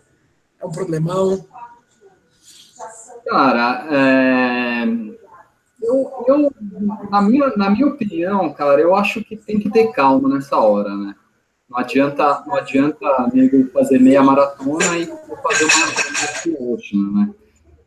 é 0.60 0.66
um 0.66 0.74
problemão? 0.74 1.47
Cara, 3.26 3.88
é... 3.89 4.84
eu, 5.82 6.11
eu 6.28 6.51
na, 7.09 7.21
minha, 7.21 7.47
na 7.55 7.69
minha 7.69 7.88
opinião, 7.88 8.53
cara, 8.53 8.82
eu 8.82 8.95
acho 8.95 9.24
que 9.24 9.36
tem 9.36 9.59
que 9.59 9.69
ter 9.69 9.91
calma 9.91 10.30
nessa 10.30 10.57
hora, 10.57 10.95
né? 10.95 11.15
Não 11.69 11.80
adianta, 11.80 12.43
não 12.45 12.55
adianta 12.55 13.32
nego 13.34 13.67
fazer 13.71 13.99
meia 13.99 14.21
maratona 14.21 14.97
e 14.97 15.05
fazer 15.05 15.65
uma 15.65 15.86
maratona 15.88 16.57
última, 16.59 17.19
né? 17.19 17.34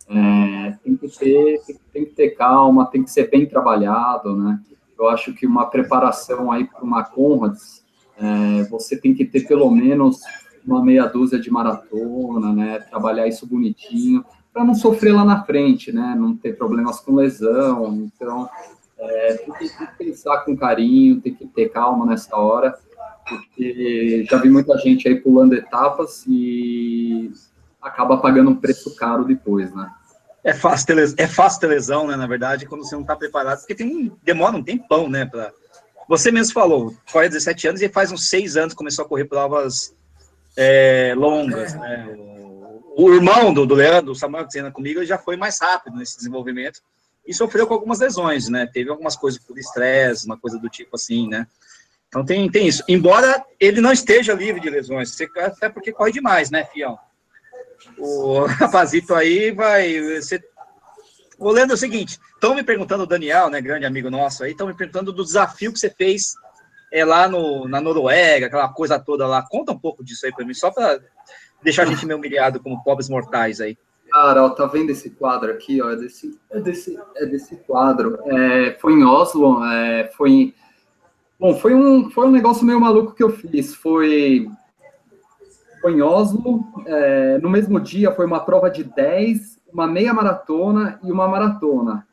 É, 0.08 0.76
tem, 0.84 0.96
que 0.96 1.08
ter, 1.08 1.60
tem, 1.92 2.04
que 2.04 2.12
ter 2.12 2.30
calma, 2.30 2.86
tem 2.86 3.02
que 3.02 3.10
ser 3.10 3.28
bem 3.28 3.46
trabalhado, 3.46 4.36
né? 4.36 4.60
Eu 4.98 5.08
acho 5.08 5.34
que 5.34 5.46
uma 5.46 5.66
preparação 5.66 6.50
aí 6.50 6.64
para 6.64 6.82
uma 6.82 7.04
Conrads, 7.04 7.84
é, 8.16 8.64
você 8.64 8.96
tem 8.96 9.14
que 9.14 9.24
ter 9.24 9.46
pelo 9.46 9.70
menos 9.70 10.20
uma 10.66 10.82
meia 10.82 11.06
dúzia 11.06 11.38
de 11.38 11.50
maratona, 11.50 12.52
né? 12.52 12.78
Trabalhar 12.80 13.26
isso 13.26 13.46
bonitinho, 13.46 14.24
para 14.56 14.64
não 14.64 14.74
sofrer 14.74 15.12
lá 15.12 15.22
na 15.22 15.44
frente, 15.44 15.92
né? 15.92 16.16
Não 16.18 16.34
ter 16.34 16.56
problemas 16.56 16.98
com 16.98 17.14
lesão. 17.14 17.94
Então, 17.94 18.48
é, 18.98 19.34
tem, 19.34 19.52
que, 19.52 19.68
que 19.68 19.86
pensar 19.98 20.38
com 20.46 20.56
carinho, 20.56 21.20
tem 21.20 21.34
que 21.34 21.46
ter 21.46 21.68
calma 21.68 22.06
nessa 22.06 22.34
hora, 22.34 22.74
porque 23.28 24.24
já 24.26 24.38
vi 24.38 24.48
muita 24.48 24.78
gente 24.78 25.06
aí 25.06 25.16
pulando 25.16 25.54
etapas 25.54 26.24
e 26.26 27.30
acaba 27.82 28.16
pagando 28.16 28.48
um 28.48 28.56
preço 28.56 28.96
caro 28.96 29.26
depois, 29.26 29.74
né? 29.74 29.90
É 30.42 30.54
fácil 30.54 30.86
ter, 30.86 31.14
é 31.18 31.26
fácil 31.26 31.60
ter 31.60 31.66
lesão, 31.66 32.06
né? 32.06 32.16
Na 32.16 32.26
verdade, 32.26 32.64
quando 32.64 32.82
você 32.82 32.94
não 32.94 33.02
está 33.02 33.14
preparado, 33.14 33.58
porque 33.58 33.74
tem 33.74 34.10
demora 34.22 34.56
um 34.56 34.64
tempão, 34.64 35.06
né? 35.06 35.26
Pra... 35.26 35.52
Você 36.08 36.30
mesmo 36.30 36.54
falou, 36.54 36.94
corre 37.12 37.28
17 37.28 37.68
anos 37.68 37.82
e 37.82 37.90
faz 37.90 38.10
uns 38.10 38.30
6 38.30 38.56
anos 38.56 38.72
começou 38.72 39.04
a 39.04 39.08
correr 39.08 39.26
provas 39.26 39.94
é, 40.56 41.12
longas, 41.14 41.74
né? 41.74 42.35
O, 42.96 43.12
irmão 43.12 43.52
do, 43.52 43.66
do 43.66 43.74
Leandro, 43.74 44.12
o 44.12 44.14
Samuel, 44.14 44.44
que 44.44 44.52
treina 44.52 44.70
comigo, 44.70 45.04
já 45.04 45.18
foi 45.18 45.36
mais 45.36 45.60
rápido 45.60 45.96
nesse 45.96 46.16
desenvolvimento 46.16 46.80
e 47.26 47.34
sofreu 47.34 47.66
com 47.66 47.74
algumas 47.74 48.00
lesões, 48.00 48.48
né? 48.48 48.66
Teve 48.72 48.88
algumas 48.88 49.16
coisas 49.16 49.42
por 49.42 49.58
estresse, 49.58 50.26
uma 50.26 50.38
coisa 50.38 50.58
do 50.58 50.68
tipo 50.68 50.96
assim, 50.96 51.28
né? 51.28 51.46
Então 52.08 52.24
tem, 52.24 52.50
tem 52.50 52.66
isso. 52.66 52.82
Embora 52.88 53.44
ele 53.60 53.80
não 53.80 53.92
esteja 53.92 54.32
livre 54.32 54.60
de 54.60 54.70
lesões, 54.70 55.14
até 55.36 55.68
porque 55.68 55.92
corre 55.92 56.12
demais, 56.12 56.50
né, 56.50 56.64
Fião? 56.64 56.98
o 57.98 58.44
rapazito 58.46 59.14
aí 59.14 59.50
vai. 59.50 60.22
Ser... 60.22 60.44
O 61.38 61.50
Leandro, 61.50 61.74
é 61.74 61.76
o 61.76 61.78
seguinte: 61.78 62.18
estão 62.34 62.54
me 62.54 62.62
perguntando, 62.62 63.04
o 63.04 63.06
Daniel, 63.06 63.50
né, 63.50 63.60
grande 63.60 63.86
amigo 63.86 64.10
nosso 64.10 64.44
aí, 64.44 64.52
estão 64.52 64.66
me 64.66 64.74
perguntando 64.74 65.12
do 65.12 65.24
desafio 65.24 65.72
que 65.72 65.78
você 65.78 65.90
fez 65.90 66.34
é, 66.92 67.04
lá 67.04 67.28
no, 67.28 67.68
na 67.68 67.80
Noruega, 67.80 68.46
aquela 68.46 68.68
coisa 68.68 68.98
toda 68.98 69.26
lá. 69.26 69.42
Conta 69.42 69.72
um 69.72 69.78
pouco 69.78 70.04
disso 70.04 70.26
aí 70.26 70.32
para 70.32 70.44
mim, 70.44 70.54
só 70.54 70.70
para 70.70 71.00
deixar 71.62 71.82
a 71.82 71.86
gente 71.86 72.06
meio 72.06 72.18
humilhado 72.18 72.60
como 72.60 72.82
pobres 72.82 73.08
mortais 73.08 73.60
aí. 73.60 73.76
Cara, 74.10 74.44
ó, 74.44 74.50
tá 74.50 74.66
vendo 74.66 74.90
esse 74.90 75.10
quadro 75.10 75.50
aqui, 75.50 75.82
ó? 75.82 75.90
É 75.90 75.96
desse, 75.96 76.38
é 76.50 76.60
desse, 76.60 76.98
é 77.16 77.26
desse 77.26 77.56
quadro. 77.56 78.18
É, 78.26 78.76
foi 78.80 78.92
em 78.92 79.04
Oslo, 79.04 79.64
é, 79.64 80.10
foi 80.16 80.30
em... 80.30 80.54
Bom, 81.38 81.54
foi 81.54 81.74
um, 81.74 82.10
foi 82.10 82.26
um 82.26 82.30
negócio 82.30 82.64
meio 82.64 82.80
maluco 82.80 83.14
que 83.14 83.22
eu 83.22 83.30
fiz. 83.30 83.74
Foi 83.74 84.48
foi 85.86 85.92
em 85.92 86.02
Oslo. 86.02 86.64
É, 86.84 87.38
no 87.38 87.48
mesmo 87.48 87.78
dia 87.78 88.10
foi 88.10 88.26
uma 88.26 88.40
prova 88.40 88.68
de 88.68 88.82
10, 88.82 89.60
uma 89.72 89.86
meia 89.86 90.12
maratona 90.12 90.98
e 91.04 91.12
uma 91.12 91.28
maratona. 91.28 92.04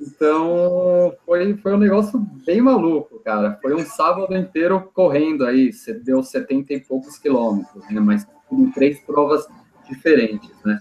Então 0.00 1.14
foi, 1.24 1.56
foi 1.58 1.72
um 1.72 1.78
negócio 1.78 2.18
bem 2.44 2.60
maluco, 2.60 3.20
cara. 3.20 3.58
Foi 3.62 3.74
um 3.74 3.84
sábado 3.84 4.36
inteiro 4.36 4.90
correndo 4.92 5.46
aí, 5.46 5.70
deu 6.02 6.22
70 6.22 6.74
e 6.74 6.80
poucos 6.80 7.16
quilômetros, 7.16 7.88
né? 7.88 8.00
Mas 8.00 8.26
em 8.50 8.70
três 8.70 9.00
provas 9.00 9.46
diferentes, 9.88 10.50
né? 10.64 10.80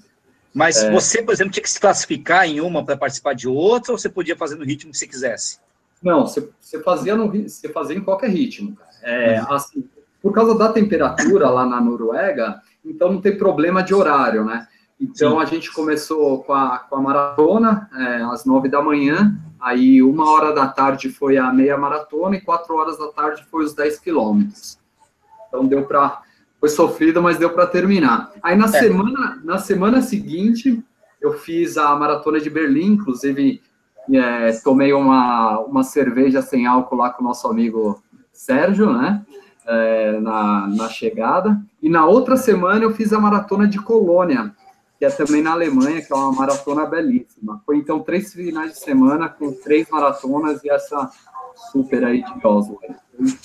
Mas 0.53 0.78
é... 0.78 0.91
você, 0.91 1.22
por 1.22 1.34
exemplo, 1.34 1.51
tinha 1.51 1.63
que 1.63 1.70
se 1.70 1.80
classificar 1.80 2.47
em 2.47 2.61
uma 2.61 2.84
para 2.84 2.95
participar 2.95 3.34
de 3.34 3.47
outra, 3.47 3.91
ou 3.91 3.97
você 3.97 4.07
podia 4.07 4.38
fazer 4.38 4.55
no 4.55 4.63
ritmo 4.63 4.91
que 4.91 4.97
você 4.97 5.07
quisesse? 5.07 5.59
Não, 6.01 6.26
você, 6.26 6.49
você 6.59 6.82
fazia 6.82 7.16
no 7.16 7.30
você 7.30 7.68
fazia 7.70 7.97
em 7.97 8.01
qualquer 8.01 8.30
ritmo. 8.30 8.78
É, 9.03 9.41
uhum. 9.41 9.53
assim, 9.53 9.89
por 10.22 10.34
causa 10.34 10.57
da 10.57 10.72
temperatura 10.72 11.49
lá 11.49 11.66
na 11.66 11.80
Noruega, 11.82 12.61
então 12.84 13.11
não 13.11 13.22
tem 13.22 13.38
problema 13.38 13.84
de 13.84 13.93
horário, 13.93 14.45
né? 14.45 14.68
Então 14.99 15.34
Sim. 15.34 15.41
a 15.41 15.45
gente 15.45 15.74
começou 15.74 16.43
com 16.43 16.53
a, 16.53 16.80
com 16.80 16.95
a 16.95 17.01
maratona 17.01 17.89
é, 17.93 18.24
às 18.24 18.45
nove 18.45 18.70
da 18.70 18.82
manhã, 18.82 19.38
aí 19.59 20.01
uma 20.01 20.32
hora 20.32 20.53
da 20.53 20.68
tarde 20.68 21.09
foi 21.09 21.38
a 21.38 21.51
meia 21.51 21.78
maratona 21.78 22.38
e 22.38 22.41
quatro 22.41 22.76
horas 22.76 22.97
da 22.97 23.09
tarde 23.09 23.43
foi 23.51 23.66
os 23.66 23.74
10 23.74 23.99
quilômetros. 23.99 24.80
Então 25.47 25.66
deu 25.66 25.84
para 25.86 26.22
foi 26.66 26.70
sofrido, 26.70 27.22
mas 27.22 27.38
deu 27.38 27.51
para 27.51 27.68
terminar. 27.68 28.32
Aí 28.41 28.55
na 28.55 28.66
é. 28.66 28.70
semana 28.70 29.39
na 29.43 29.59
semana 29.59 30.01
seguinte 30.01 30.84
eu 31.22 31.34
fiz 31.34 31.78
a 31.78 31.95
maratona 31.95 32.39
de 32.39 32.49
Berlim, 32.49 32.93
inclusive 32.93 33.61
é, 34.11 34.51
tomei 34.63 34.91
uma, 34.91 35.59
uma 35.59 35.84
cerveja 35.84 36.41
sem 36.41 36.66
álcool 36.66 36.95
lá 36.95 37.11
com 37.11 37.24
o 37.24 37.28
nosso 37.28 37.47
amigo 37.47 38.01
Sérgio, 38.34 38.91
né? 38.91 39.24
é, 39.68 40.20
na, 40.20 40.68
na 40.68 40.89
chegada. 40.89 41.59
E 41.82 41.89
na 41.89 42.05
outra 42.05 42.36
semana 42.36 42.84
eu 42.84 42.93
fiz 42.93 43.13
a 43.13 43.20
maratona 43.20 43.68
de 43.68 43.80
Colônia, 43.80 44.51
que 44.97 45.05
é 45.05 45.09
também 45.09 45.41
na 45.41 45.51
Alemanha, 45.51 46.01
que 46.01 46.11
é 46.11 46.16
uma 46.16 46.32
maratona 46.32 46.86
belíssima. 46.86 47.61
Foi 47.66 47.78
então 47.78 47.99
três 47.99 48.34
finais 48.34 48.74
de 48.74 48.80
semana 48.80 49.30
com 49.30 49.51
três 49.51 49.88
maratonas 49.89 50.63
e 50.63 50.70
essa 50.70 51.09
super 51.72 52.03
aí 52.03 52.24
de 52.24 52.47
Oslo. 52.47 52.80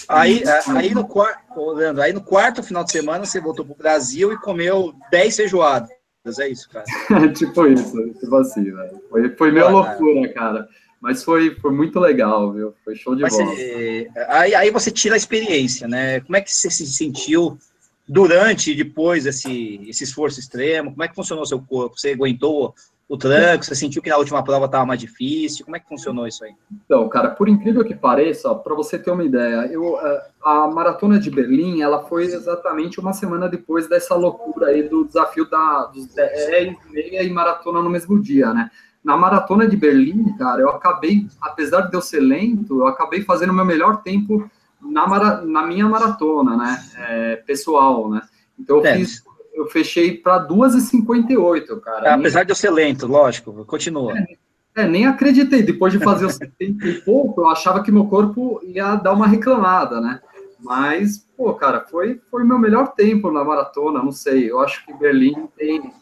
Aí, 0.09 0.43
aí, 0.77 0.95
no 0.95 1.07
quarto, 1.07 1.73
Leandro, 1.73 2.03
aí 2.03 2.13
no 2.13 2.21
quarto 2.21 2.63
final 2.63 2.85
de 2.85 2.93
semana 2.93 3.25
você 3.25 3.41
voltou 3.41 3.65
para 3.65 3.75
o 3.75 3.79
Brasil 3.79 4.33
e 4.33 4.39
comeu 4.39 4.93
10 5.11 5.37
feijoadas. 5.37 5.91
É 6.39 6.49
isso, 6.49 6.69
cara? 6.69 6.85
tipo 7.33 7.67
isso, 7.67 7.97
tipo 8.21 8.37
assim, 8.37 8.65
velho. 8.65 9.01
Foi, 9.09 9.29
foi 9.37 9.51
meio 9.51 9.71
loucura, 9.71 10.33
cara. 10.33 10.69
Mas 11.01 11.25
foi, 11.25 11.55
foi 11.57 11.73
muito 11.73 11.99
legal, 11.99 12.53
viu? 12.53 12.75
Foi 12.85 12.95
show 12.95 13.17
de 13.17 13.23
Mas 13.23 13.33
bola. 13.33 13.47
Você, 13.47 14.11
aí, 14.29 14.55
aí 14.55 14.71
você 14.71 14.91
tira 14.91 15.15
a 15.15 15.17
experiência, 15.17 15.89
né? 15.89 16.21
Como 16.21 16.37
é 16.37 16.43
que 16.43 16.53
você 16.53 16.69
se 16.69 16.87
sentiu 16.87 17.59
durante 18.07 18.73
e 18.73 18.75
depois 18.75 19.25
desse 19.25 19.81
esse 19.89 20.05
esforço 20.05 20.39
extremo? 20.39 20.91
Como 20.91 21.03
é 21.03 21.09
que 21.09 21.15
funcionou 21.15 21.45
o 21.45 21.47
seu 21.47 21.59
corpo? 21.59 21.99
Você 21.99 22.11
aguentou 22.11 22.75
o 23.11 23.19
tranco? 23.19 23.65
Você 23.65 23.75
sentiu 23.75 24.01
que 24.01 24.09
na 24.09 24.17
última 24.17 24.41
prova 24.41 24.67
estava 24.67 24.87
mais 24.87 25.01
difícil? 25.01 25.65
Como 25.65 25.77
é 25.77 25.81
que 25.81 25.89
funcionou 25.89 26.29
isso 26.29 26.45
aí? 26.45 26.55
Então, 26.85 27.09
cara, 27.09 27.29
por 27.29 27.49
incrível 27.49 27.85
que 27.85 27.93
pareça, 27.93 28.55
para 28.55 28.73
você 28.73 29.01
ter 29.01 29.11
uma 29.11 29.25
ideia, 29.25 29.67
eu, 29.67 29.99
eh, 30.01 30.27
a 30.45 30.69
maratona 30.69 31.19
de 31.19 31.29
Berlim, 31.29 31.81
ela 31.83 32.05
foi 32.05 32.27
exatamente 32.27 33.01
uma 33.01 33.13
semana 33.13 33.49
depois 33.49 33.89
dessa 33.89 34.15
loucura 34.15 34.69
aí 34.69 34.89
do 34.89 35.05
desafio 35.05 35.51
da, 35.51 35.87
dos 35.87 36.07
10, 36.15 36.77
meia 36.91 37.25
e 37.25 37.31
maratona 37.31 37.83
no 37.83 37.91
mesmo 37.91 38.17
dia, 38.23 38.55
né? 38.55 38.71
Na 39.03 39.17
maratona 39.17 39.67
de 39.67 39.77
Berlim, 39.77 40.37
cara, 40.39 40.61
eu 40.61 40.69
acabei, 40.69 41.27
apesar 41.41 41.89
de 41.89 41.97
eu 41.97 42.01
ser 42.01 42.21
lento, 42.21 42.79
eu 42.79 42.87
acabei 42.87 43.23
fazendo 43.23 43.51
o 43.51 43.55
meu 43.55 43.65
melhor 43.65 44.03
tempo 44.03 44.49
na, 44.81 45.05
mara, 45.09 45.41
na 45.41 45.67
minha 45.67 45.89
maratona, 45.89 46.57
né? 46.57 46.81
É, 46.97 47.37
pessoal, 47.45 48.09
né? 48.09 48.23
Então 48.57 48.77
eu 48.77 48.87
é. 48.87 48.95
fiz, 48.95 49.25
eu 49.53 49.67
fechei 49.67 50.17
para 50.17 50.47
2,58, 50.47 51.81
cara. 51.81 52.09
É, 52.09 52.13
apesar 52.13 52.45
de 52.45 52.53
eu 52.53 52.57
ser 52.57 52.71
lento, 52.71 53.07
lógico, 53.07 53.65
continua. 53.65 54.19
É, 54.19 54.83
é, 54.83 54.89
nem 54.89 55.07
acreditei. 55.07 55.63
Depois 55.63 55.93
de 55.93 55.99
fazer 55.99 56.27
os 56.27 56.35
70 56.35 56.87
e 56.87 57.01
pouco, 57.03 57.43
eu 57.43 57.49
achava 57.49 57.83
que 57.83 57.93
meu 57.93 58.07
corpo 58.07 58.61
ia 58.65 58.97
dar 58.97 59.13
uma 59.13 59.27
reclamada, 59.27 60.01
né? 60.01 60.21
Mas, 60.59 61.27
pô, 61.37 61.55
cara, 61.55 61.81
foi, 61.81 62.21
foi 62.31 62.43
o 62.43 62.47
meu 62.47 62.59
melhor 62.59 62.93
tempo 62.95 63.31
na 63.31 63.43
maratona, 63.43 64.03
não 64.03 64.13
sei. 64.13 64.51
Eu 64.51 64.61
acho 64.61 64.85
que 64.85 64.93
Berlim 64.93 65.49
tem 65.57 65.93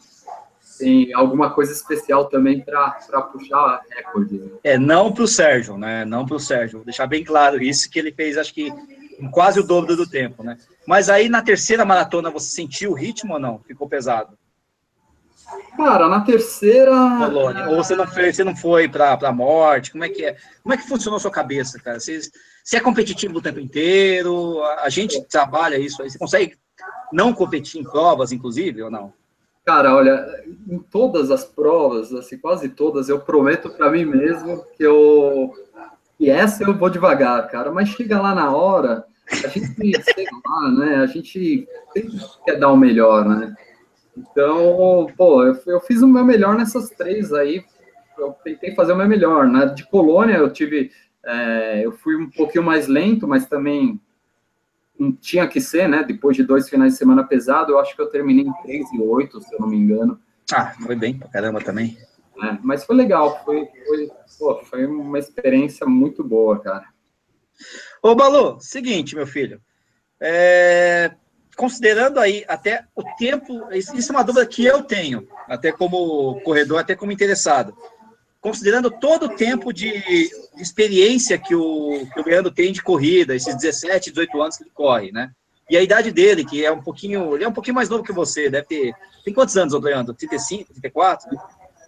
tem 0.79 1.13
alguma 1.13 1.49
coisa 1.49 1.73
especial 1.73 2.29
também 2.29 2.61
para 2.61 3.21
puxar 3.33 3.81
recorde. 3.89 4.39
Né? 4.39 4.47
É, 4.63 4.77
não 4.77 5.11
para 5.11 5.25
o 5.25 5.27
Sérgio, 5.27 5.77
né? 5.77 6.05
Não 6.05 6.25
para 6.25 6.37
o 6.37 6.39
Sérgio. 6.39 6.77
Vou 6.77 6.85
deixar 6.85 7.05
bem 7.05 7.23
claro 7.23 7.61
isso, 7.61 7.89
que 7.89 7.99
ele 7.99 8.13
fez, 8.13 8.37
acho 8.37 8.53
que, 8.53 8.71
quase 9.31 9.59
o 9.59 9.63
dobro 9.63 9.95
do 9.95 10.07
tempo, 10.07 10.43
né? 10.43 10.57
Mas 10.87 11.09
aí 11.09 11.29
na 11.29 11.41
terceira 11.41 11.85
maratona 11.85 12.29
você 12.29 12.49
sentiu 12.49 12.91
o 12.91 12.95
ritmo 12.95 13.33
ou 13.33 13.39
não? 13.39 13.59
Ficou 13.59 13.87
pesado? 13.87 14.37
Cara, 15.75 16.07
na 16.07 16.21
terceira. 16.21 16.91
Colônia. 16.91 17.69
Ou 17.69 17.77
você 17.77 17.95
não 17.95 18.05
foi, 18.05 18.31
você 18.31 18.43
não 18.43 18.55
foi 18.55 18.87
para 18.87 19.17
a 19.21 19.31
morte? 19.31 19.91
Como 19.91 20.03
é 20.03 20.09
que 20.09 20.23
é? 20.23 20.37
Como 20.61 20.73
é 20.73 20.77
que 20.77 20.87
funcionou 20.87 21.17
a 21.17 21.19
sua 21.19 21.31
cabeça, 21.31 21.79
cara? 21.79 21.99
Você, 21.99 22.19
você 22.63 22.77
é 22.77 22.79
competitivo 22.79 23.37
o 23.37 23.41
tempo 23.41 23.59
inteiro? 23.59 24.61
A 24.79 24.89
gente 24.89 25.23
trabalha 25.25 25.77
isso 25.77 26.01
aí. 26.01 26.09
Você 26.09 26.19
consegue 26.19 26.55
não 27.11 27.33
competir 27.33 27.81
em 27.81 27.83
provas, 27.83 28.31
inclusive, 28.31 28.83
ou 28.83 28.91
não? 28.91 29.13
Cara, 29.65 29.95
olha, 29.95 30.43
em 30.67 30.79
todas 30.79 31.31
as 31.31 31.43
provas, 31.43 32.13
assim, 32.13 32.37
quase 32.37 32.69
todas, 32.69 33.09
eu 33.09 33.19
prometo 33.19 33.69
para 33.69 33.89
mim 33.89 34.05
mesmo 34.05 34.63
que 34.75 34.83
eu 34.83 35.53
e 36.19 36.29
essa 36.29 36.63
eu 36.63 36.77
vou 36.77 36.89
devagar, 36.89 37.47
cara, 37.49 37.71
mas 37.71 37.89
chega 37.89 38.21
lá 38.21 38.35
na 38.35 38.51
hora, 38.51 39.05
a 39.31 39.47
gente, 39.47 40.03
sei 40.03 40.25
lá, 40.45 40.71
né, 40.71 40.95
a 40.97 41.05
gente 41.05 41.67
sempre 41.93 42.19
quer 42.45 42.59
dar 42.59 42.71
o 42.71 42.77
melhor, 42.77 43.25
né? 43.27 43.55
Então, 44.17 45.07
pô, 45.15 45.43
eu, 45.43 45.57
eu 45.67 45.79
fiz 45.81 46.01
o 46.01 46.07
meu 46.07 46.25
melhor 46.25 46.55
nessas 46.55 46.89
três 46.89 47.31
aí, 47.31 47.63
eu 48.17 48.35
tentei 48.43 48.75
fazer 48.75 48.93
o 48.93 48.95
meu 48.95 49.07
melhor, 49.07 49.47
né? 49.47 49.67
De 49.67 49.87
Colônia 49.87 50.35
eu 50.35 50.51
tive, 50.51 50.91
é, 51.25 51.85
eu 51.85 51.91
fui 51.91 52.15
um 52.15 52.29
pouquinho 52.29 52.63
mais 52.63 52.87
lento, 52.87 53.27
mas 53.27 53.47
também 53.47 53.99
tinha 55.21 55.47
que 55.47 55.61
ser, 55.61 55.87
né? 55.87 56.03
Depois 56.03 56.35
de 56.35 56.43
dois 56.43 56.67
finais 56.67 56.93
de 56.93 56.99
semana 56.99 57.23
pesado, 57.23 57.71
eu 57.71 57.79
acho 57.79 57.95
que 57.95 58.01
eu 58.01 58.09
terminei 58.09 58.45
em 58.45 58.53
3 58.63 58.93
e 58.93 58.99
8, 58.99 59.41
se 59.41 59.53
eu 59.53 59.59
não 59.59 59.67
me 59.67 59.77
engano. 59.77 60.19
Ah, 60.51 60.73
foi 60.81 60.95
bem 60.95 61.17
pra 61.17 61.29
caramba 61.29 61.61
também. 61.61 61.97
É, 62.43 62.57
mas 62.61 62.83
foi 62.83 62.95
legal, 62.95 63.43
foi, 63.45 63.67
foi, 63.87 64.09
pô, 64.37 64.63
foi 64.63 64.85
uma 64.85 65.19
experiência 65.19 65.85
muito 65.85 66.23
boa, 66.23 66.59
cara. 66.59 66.85
Ô, 68.01 68.15
Balu, 68.15 68.57
seguinte, 68.59 69.15
meu 69.15 69.27
filho. 69.27 69.61
É, 70.21 71.11
considerando 71.55 72.19
aí 72.19 72.45
até 72.47 72.85
o 72.95 73.03
tempo, 73.17 73.67
isso 73.73 74.11
é 74.11 74.15
uma 74.15 74.23
dúvida 74.23 74.45
que 74.45 74.65
eu 74.65 74.83
tenho, 74.83 75.27
até 75.47 75.71
como 75.71 76.39
corredor, 76.41 76.79
até 76.79 76.95
como 76.95 77.11
interessado. 77.11 77.75
Considerando 78.41 78.89
todo 78.89 79.25
o 79.25 79.35
tempo 79.35 79.73
de 79.73 79.91
experiência 80.57 81.37
que 81.37 81.53
o, 81.53 82.07
que 82.13 82.19
o 82.21 82.23
Leandro 82.23 82.51
tem 82.51 82.71
de 82.71 82.81
corrida, 82.81 83.35
esses 83.35 83.55
17, 83.55 84.11
18 84.11 84.41
anos 84.41 84.57
que 84.57 84.63
ele 84.63 84.71
corre, 84.73 85.11
né? 85.11 85.31
E 85.69 85.77
a 85.77 85.83
idade 85.83 86.11
dele, 86.11 86.45
que 86.45 86.65
é 86.65 86.71
um 86.71 86.81
pouquinho, 86.81 87.35
ele 87.35 87.43
é 87.43 87.47
um 87.47 87.53
pouquinho 87.53 87.75
mais 87.75 87.89
novo 87.89 88.03
que 88.03 88.13
você, 88.13 88.49
deve 88.49 88.65
ter. 88.65 88.93
Tem 89.23 89.33
quantos 89.33 89.55
anos, 89.57 89.73
Leandro? 89.73 90.13
35, 90.13 90.71
34? 90.71 91.29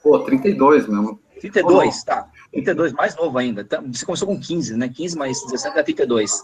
Pô, 0.04 0.20
32 0.20 0.88
mesmo. 0.88 1.20
32, 1.40 2.02
oh. 2.02 2.06
tá. 2.06 2.30
32, 2.52 2.94
mais 2.94 3.16
novo 3.16 3.38
ainda. 3.38 3.64
Tá, 3.64 3.82
você 3.82 4.06
começou 4.06 4.28
com 4.28 4.40
15, 4.40 4.76
né? 4.76 4.90
15 4.90 5.18
mais 5.18 5.42
17 5.44 5.80
é 5.80 5.84
32. 5.84 6.42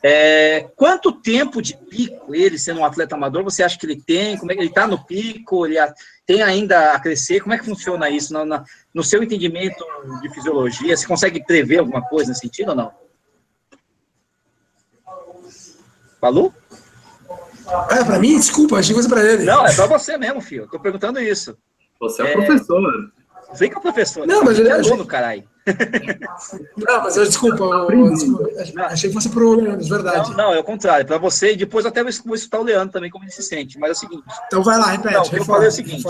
É, 0.00 0.68
quanto 0.76 1.12
tempo 1.12 1.60
de 1.60 1.76
pico 1.76 2.32
ele, 2.32 2.56
sendo 2.56 2.80
um 2.80 2.84
atleta 2.84 3.16
amador, 3.16 3.42
você 3.42 3.62
acha 3.64 3.76
que 3.76 3.84
ele 3.84 4.00
tem? 4.00 4.36
Como 4.36 4.52
é 4.52 4.54
que 4.54 4.60
ele 4.60 4.68
está 4.68 4.86
no 4.86 5.04
pico? 5.04 5.66
Ele 5.66 5.76
tem 6.24 6.42
ainda 6.42 6.92
a 6.92 7.00
crescer? 7.00 7.40
Como 7.40 7.52
é 7.52 7.58
que 7.58 7.64
funciona 7.64 8.08
isso 8.08 8.32
no, 8.94 9.04
seu 9.04 9.22
entendimento 9.22 9.84
de 10.20 10.32
fisiologia? 10.32 10.96
Você 10.96 11.06
consegue 11.06 11.44
prever 11.44 11.78
alguma 11.78 12.02
coisa 12.02 12.28
nesse 12.28 12.42
sentido 12.42 12.70
ou 12.70 12.76
não? 12.76 12.92
Falou? 16.20 16.52
É, 17.90 18.02
para 18.04 18.18
mim, 18.18 18.36
desculpa, 18.36 18.78
achei 18.78 18.94
que 18.94 19.00
fosse 19.00 19.08
para 19.08 19.24
ele. 19.24 19.44
Não, 19.44 19.66
é 19.66 19.74
para 19.74 19.86
você 19.86 20.16
mesmo, 20.16 20.40
filho. 20.40 20.64
Estou 20.64 20.80
perguntando 20.80 21.20
isso. 21.20 21.56
Você 22.00 22.22
é, 22.22 22.32
é 22.32 22.32
professor. 22.32 23.12
Vem 23.54 23.70
com 23.70 23.78
o 23.78 23.82
professor. 23.82 24.26
Não, 24.26 24.44
mas 24.44 24.58
ele 24.58 24.68
é 24.68 24.72
aluno, 24.72 25.06
caralho. 25.06 25.44
Não, 26.76 27.02
mas 27.02 27.16
eu 27.16 27.24
desculpa, 27.24 27.62
eu, 27.62 28.10
desculpa 28.10 28.86
achei 28.86 29.10
que 29.10 29.14
fosse 29.14 29.28
pro 29.28 29.54
Leandro, 29.54 29.84
de 29.84 29.90
verdade. 29.90 30.30
Não, 30.30 30.36
não, 30.36 30.54
é 30.54 30.58
o 30.58 30.64
contrário, 30.64 31.04
para 31.04 31.18
você, 31.18 31.52
e 31.52 31.56
depois 31.56 31.84
até 31.84 32.02
vou 32.02 32.34
escutar 32.34 32.58
o 32.58 32.62
Leandro 32.62 32.90
também, 32.90 33.10
como 33.10 33.24
ele 33.24 33.30
se 33.30 33.42
sente. 33.42 33.78
Mas 33.78 33.90
é 33.90 33.92
o 33.92 33.96
seguinte. 33.96 34.22
Então 34.46 34.62
vai 34.62 34.78
lá, 34.78 34.86
repete. 34.92 35.14
Não, 35.14 35.22
reforma, 35.22 35.38
eu 35.38 35.44
falei 35.44 35.66
é 35.66 35.68
o 35.68 35.72
seguinte. 35.72 36.04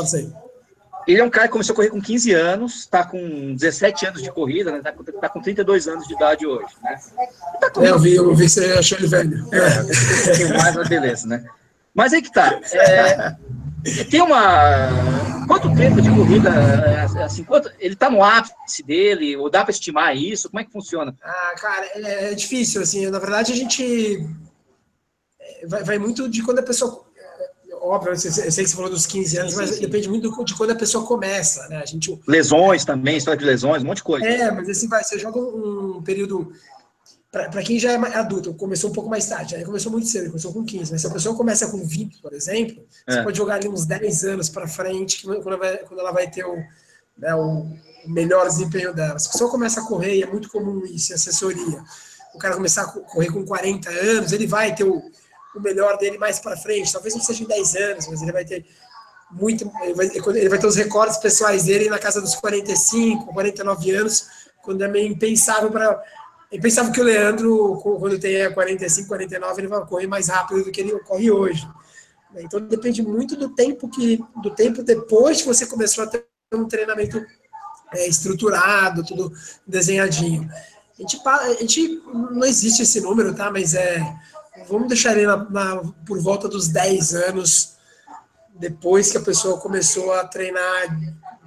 Ele 1.09 1.21
é 1.23 1.25
um 1.25 1.31
cara 1.31 1.47
que 1.47 1.53
começou 1.53 1.73
a 1.73 1.77
correr 1.77 1.89
com 1.89 2.01
15 2.01 2.33
anos, 2.35 2.81
está 2.81 3.03
com 3.03 3.55
17 3.55 4.07
anos 4.07 4.23
de 4.23 4.31
corrida, 4.31 4.71
né? 4.71 4.81
Tá 4.83 4.93
com, 4.93 5.03
tá 5.03 5.29
com 5.29 5.41
32 5.41 5.89
anos 5.89 6.07
de 6.07 6.15
idade 6.15 6.47
hoje, 6.47 6.69
né? 6.83 7.01
Tá 7.59 7.71
com... 7.71 7.83
É, 7.83 7.91
eu 7.91 7.99
vi, 7.99 8.15
eu 8.15 8.35
vi 8.35 8.45
que 8.45 8.51
você 8.51 8.73
achou 8.73 8.99
ele 8.99 9.09
velho. 9.09 9.49
É, 9.51 10.49
mais, 10.53 10.77
mas 10.77 10.89
beleza, 10.89 11.27
né? 11.27 11.45
Mas 11.95 12.13
aí 12.13 12.21
que 12.21 12.31
tá. 12.31 12.61
É, 12.73 13.35
tem 14.11 14.21
uma. 14.21 15.47
Quanto 15.47 15.75
tempo 15.75 16.01
de 16.01 16.11
corrida? 16.11 16.51
É, 16.51 17.23
assim, 17.23 17.43
quanto, 17.43 17.71
ele 17.79 17.95
está 17.95 18.11
no 18.11 18.23
ápice 18.23 18.83
dele? 18.83 19.37
Ou 19.37 19.51
dá 19.51 19.63
para 19.63 19.73
estimar 19.73 20.17
isso? 20.17 20.51
Como 20.51 20.61
é 20.61 20.65
que 20.65 20.73
funciona? 20.73 21.15
Ah, 21.23 21.55
cara, 21.59 21.87
é, 21.95 22.33
é 22.33 22.35
difícil. 22.35 22.83
Assim, 22.83 23.09
na 23.09 23.19
verdade, 23.19 23.53
a 23.53 23.57
gente. 23.57 24.27
É, 25.41 25.67
vai, 25.67 25.85
vai 25.85 25.99
muito 25.99 26.29
de 26.29 26.43
quando 26.43 26.59
a 26.59 26.63
pessoa. 26.63 27.07
Óbvio, 27.81 28.13
eu 28.13 28.17
sei 28.17 28.33
que 28.33 28.53
você 28.53 28.75
falou 28.75 28.91
dos 28.91 29.07
15 29.07 29.39
anos, 29.39 29.53
sim, 29.53 29.59
mas 29.59 29.71
sim. 29.71 29.81
depende 29.81 30.09
muito 30.09 30.45
de 30.45 30.55
quando 30.55 30.73
a 30.73 30.75
pessoa 30.75 31.07
começa, 31.07 31.69
né? 31.69 31.77
A 31.77 31.87
gente, 31.87 32.19
lesões 32.27 32.85
também, 32.85 33.17
história 33.17 33.39
de 33.39 33.45
lesões, 33.45 33.83
um 33.83 33.87
monte 33.87 33.99
de 33.99 34.03
coisa. 34.03 34.27
É, 34.27 34.51
mas 34.51 34.69
assim, 34.69 34.89
vai, 34.89 35.03
você 35.05 35.19
joga 35.19 35.39
um 35.39 36.03
período 36.03 36.53
para 37.31 37.63
quem 37.63 37.79
já 37.79 37.93
é 37.93 37.97
adulto, 38.17 38.55
começou 38.55 38.89
um 38.89 38.93
pouco 38.93 39.11
mais 39.11 39.27
tarde, 39.27 39.55
aí 39.55 39.65
começou 39.65 39.93
muito 39.93 40.07
cedo, 40.07 40.29
começou 40.29 40.53
com 40.53 40.65
15, 40.65 40.93
mas 40.93 41.01
se 41.03 41.07
a 41.07 41.11
pessoa 41.11 41.37
começa 41.37 41.71
com 41.71 41.85
20, 41.85 42.23
por 42.23 42.33
exemplo, 42.33 42.83
é. 43.07 43.13
você 43.13 43.23
pode 43.23 43.37
jogar 43.37 43.57
ali 43.57 43.69
uns 43.69 43.85
10 43.85 44.25
anos 44.25 44.49
para 44.49 44.67
frente, 44.67 45.25
quando 45.25 45.47
ela 45.47 45.57
vai, 45.59 45.79
quando 45.79 46.01
ela 46.01 46.11
vai 46.11 46.31
ter 46.31 46.45
o, 46.45 46.57
né, 47.19 47.35
o, 47.35 47.71
melhor 48.07 48.47
desempenho 48.47 48.95
dela. 48.95 49.19
Se 49.19 49.29
a 49.29 49.33
pessoa 49.33 49.51
começa 49.51 49.81
a 49.81 49.85
correr, 49.85 50.17
e 50.17 50.23
é 50.23 50.27
muito 50.27 50.49
comum 50.49 50.83
isso 50.87 51.13
em 51.13 51.17
assessoria, 51.17 51.85
o 52.35 52.39
cara 52.39 52.55
começar 52.55 52.83
a 52.83 52.87
correr 52.87 53.31
com 53.31 53.45
40 53.45 53.91
anos, 53.91 54.33
ele 54.33 54.47
vai 54.47 54.75
ter 54.75 54.85
o, 54.85 55.03
o 55.55 55.61
melhor 55.61 55.99
dele 55.99 56.17
mais 56.17 56.39
para 56.39 56.57
frente, 56.57 56.91
talvez 56.91 57.15
não 57.15 57.23
seja 57.23 57.45
em 57.45 57.47
10 57.47 57.75
anos, 57.77 58.07
mas 58.09 58.23
ele 58.23 58.33
vai 58.33 58.47
ter 58.47 58.65
muito, 59.31 59.71
ele 59.83 59.93
vai, 59.93 60.07
ele 60.07 60.49
vai 60.49 60.59
ter 60.59 60.67
os 60.67 60.77
recordes 60.77 61.19
pessoais 61.19 61.65
dele 61.65 61.91
na 61.91 61.99
casa 61.99 62.23
dos 62.23 62.35
45, 62.37 63.27
49 63.35 63.91
anos, 63.91 64.27
quando 64.63 64.83
é 64.83 64.89
meio 64.89 65.13
impensável 65.13 65.71
para 65.71 66.03
eu 66.51 66.61
pensava 66.61 66.91
que 66.91 67.01
o 67.01 67.05
Leandro, 67.05 67.77
quando 67.83 68.19
tem 68.19 68.51
45, 68.53 69.07
49, 69.07 69.61
ele 69.61 69.69
vai 69.69 69.85
correr 69.85 70.07
mais 70.07 70.29
rápido 70.29 70.65
do 70.65 70.71
que 70.71 70.81
ele 70.81 70.99
corre 71.01 71.31
hoje. 71.31 71.69
Então 72.37 72.61
depende 72.61 73.03
muito 73.03 73.37
do 73.37 73.51
tempo 73.51 73.89
que, 73.89 74.23
do 74.43 74.51
tempo 74.51 74.83
depois 74.83 75.43
que 75.43 75.47
você 75.47 75.67
começou 75.67 76.05
a 76.05 76.07
ter 76.07 76.25
um 76.55 76.67
treinamento 76.67 77.25
é, 77.93 78.07
estruturado, 78.07 79.05
tudo 79.05 79.33
desenhadinho. 79.67 80.49
A 80.99 81.03
gente, 81.03 81.21
a 81.27 81.53
gente, 81.61 82.03
não 82.13 82.45
existe 82.45 82.83
esse 82.83 83.01
número, 83.01 83.35
tá? 83.35 83.51
Mas 83.51 83.75
é, 83.75 84.01
vamos 84.69 84.89
deixar 84.89 85.17
ele 85.17 85.27
na, 85.27 85.37
na, 85.37 85.83
por 86.07 86.21
volta 86.21 86.49
dos 86.49 86.69
10 86.69 87.15
anos 87.15 87.77
depois 88.55 89.11
que 89.13 89.19
a 89.19 89.23
pessoa 89.23 89.61
começou 89.61 90.13
a 90.13 90.27
treinar 90.27 90.99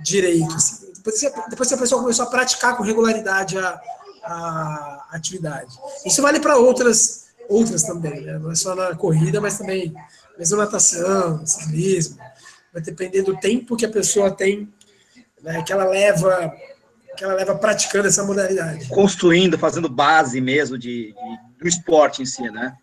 direito. 0.04 0.54
Assim. 0.54 0.92
Depois, 0.94 1.22
depois 1.50 1.68
que 1.68 1.76
a 1.76 1.78
pessoa 1.78 2.02
começou 2.02 2.26
a 2.26 2.30
praticar 2.30 2.78
com 2.78 2.84
regularidade 2.84 3.58
a, 3.58 3.82
a 4.24 5.08
atividade. 5.12 5.76
Isso 6.06 6.22
vale 6.22 6.40
para 6.40 6.58
outras 6.58 7.22
outras 7.50 7.84
também, 7.84 8.22
né? 8.22 8.40
não 8.40 8.52
é 8.52 8.56
só 8.56 8.74
na 8.74 8.96
corrida, 8.96 9.42
mas 9.42 9.58
também 9.58 9.94
mesmo 10.38 10.58
natação, 10.58 11.46
ciclismo. 11.46 12.18
Vai 12.74 12.82
depender 12.82 13.22
do 13.24 13.38
tempo 13.38 13.76
que 13.76 13.86
a 13.86 13.90
pessoa 13.90 14.32
tem, 14.32 14.70
né, 15.42 15.62
que 15.64 15.74
ela 15.74 15.86
leva 15.86 16.54
que 17.18 17.26
ela 17.26 17.34
leva 17.34 17.54
praticando 17.56 18.08
essa 18.08 18.24
modalidade. 18.24 18.88
Construindo, 18.88 19.58
fazendo 19.58 19.90
base 19.90 20.40
mesmo 20.40 20.78
de, 20.78 21.14
de 21.14 21.40
do 21.60 21.68
esporte 21.68 22.22
em 22.22 22.26
si, 22.26 22.50
né? 22.50 22.74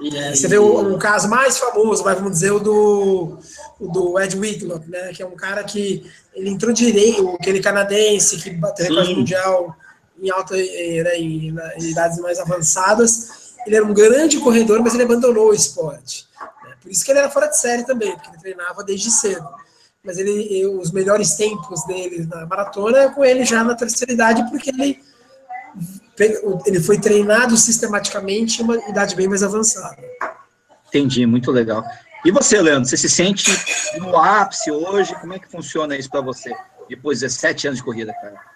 E... 0.00 0.16
É, 0.16 0.34
você 0.34 0.48
vê 0.48 0.58
o, 0.58 0.94
o, 0.94 0.98
caso 0.98 1.28
mais 1.28 1.56
famoso, 1.56 2.02
vamos 2.02 2.32
dizer, 2.32 2.50
o 2.50 2.58
do, 2.58 3.38
o 3.78 3.88
do 3.88 4.20
Ed 4.20 4.36
Whitlock, 4.36 4.90
né? 4.90 5.12
Que 5.12 5.22
é 5.22 5.26
um 5.26 5.36
cara 5.36 5.62
que 5.62 6.04
ele 6.34 6.50
entrou 6.50 6.72
direito, 6.72 7.36
aquele 7.40 7.60
canadense 7.60 8.38
que 8.38 8.50
bateu 8.50 8.86
recorde 8.86 9.14
mundial 9.14 9.76
em 10.20 10.30
alta, 10.30 10.56
eh, 10.56 11.02
né, 11.02 11.16
em, 11.16 11.48
em, 11.48 11.90
idades 11.90 12.18
mais 12.18 12.38
avançadas. 12.38 13.54
Ele 13.66 13.76
era 13.76 13.84
um 13.84 13.94
grande 13.94 14.38
corredor, 14.40 14.80
mas 14.82 14.94
ele 14.94 15.04
abandonou 15.04 15.50
o 15.50 15.54
esporte. 15.54 16.26
Né? 16.64 16.74
Por 16.80 16.90
isso 16.90 17.04
que 17.04 17.10
ele 17.10 17.18
era 17.18 17.30
fora 17.30 17.46
de 17.46 17.58
série 17.58 17.84
também, 17.84 18.12
porque 18.12 18.28
ele 18.28 18.38
treinava 18.38 18.84
desde 18.84 19.10
cedo. 19.10 19.48
Mas 20.04 20.18
ele, 20.18 20.66
os 20.66 20.92
melhores 20.92 21.34
tempos 21.34 21.84
dele 21.86 22.26
na 22.26 22.44
maratona 22.46 22.98
é 22.98 23.08
com 23.08 23.24
ele 23.24 23.44
já 23.44 23.64
na 23.64 23.74
terceira 23.74 24.12
idade, 24.12 24.44
porque 24.50 24.68
ele, 24.68 25.00
ele 26.66 26.80
foi 26.80 26.98
treinado 26.98 27.56
sistematicamente 27.56 28.60
em 28.60 28.64
uma 28.64 28.76
idade 28.88 29.16
bem 29.16 29.26
mais 29.26 29.42
avançada. 29.42 30.02
Entendi, 30.88 31.24
muito 31.24 31.50
legal. 31.50 31.82
E 32.24 32.30
você, 32.30 32.60
Leandro, 32.60 32.88
você 32.88 32.96
se 32.96 33.08
sente 33.08 33.50
no 33.98 34.16
ápice 34.16 34.70
hoje? 34.70 35.14
Como 35.16 35.32
é 35.32 35.38
que 35.38 35.50
funciona 35.50 35.96
isso 35.96 36.10
para 36.10 36.20
você? 36.20 36.54
Depois 36.88 37.18
de 37.18 37.26
17 37.26 37.68
anos 37.68 37.78
de 37.78 37.84
corrida, 37.84 38.12
cara? 38.14 38.53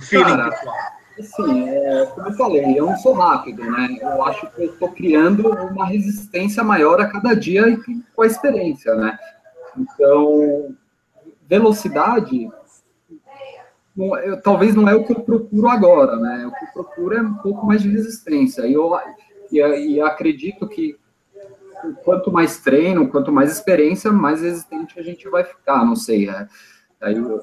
Feeling 0.00 0.24
Cara, 0.24 0.50
pessoal. 0.50 0.76
Assim, 1.18 1.68
é, 1.68 2.06
como 2.06 2.28
eu 2.28 2.32
falei, 2.34 2.78
eu 2.78 2.86
não 2.86 2.96
sou 2.96 3.12
rápido, 3.12 3.62
né? 3.64 3.98
Eu 4.00 4.24
acho 4.24 4.48
que 4.52 4.62
eu 4.62 4.72
estou 4.72 4.88
criando 4.92 5.48
uma 5.48 5.84
resistência 5.84 6.62
maior 6.62 7.00
a 7.00 7.08
cada 7.08 7.34
dia 7.34 7.64
com 8.14 8.22
a 8.22 8.26
experiência, 8.26 8.94
né? 8.94 9.18
Então, 9.76 10.76
velocidade, 11.48 12.48
eu, 13.96 14.40
talvez 14.40 14.76
não 14.76 14.88
é 14.88 14.94
o 14.94 15.04
que 15.04 15.12
eu 15.12 15.20
procuro 15.20 15.68
agora, 15.68 16.16
né? 16.16 16.46
O 16.46 16.52
que 16.52 16.64
eu 16.66 16.84
procuro 16.84 17.16
é 17.16 17.20
um 17.20 17.34
pouco 17.34 17.66
mais 17.66 17.82
de 17.82 17.88
resistência. 17.88 18.62
E 18.66 18.74
eu 18.74 18.96
e, 19.50 19.94
e 19.94 20.00
acredito 20.00 20.68
que 20.68 20.96
quanto 22.04 22.30
mais 22.30 22.60
treino, 22.60 23.08
quanto 23.08 23.32
mais 23.32 23.52
experiência, 23.52 24.12
mais 24.12 24.42
resistente 24.42 24.98
a 24.98 25.02
gente 25.02 25.28
vai 25.28 25.42
ficar. 25.42 25.84
Não 25.84 25.96
sei, 25.96 26.28
é, 26.28 26.46
Aí 27.00 27.16
eu 27.16 27.40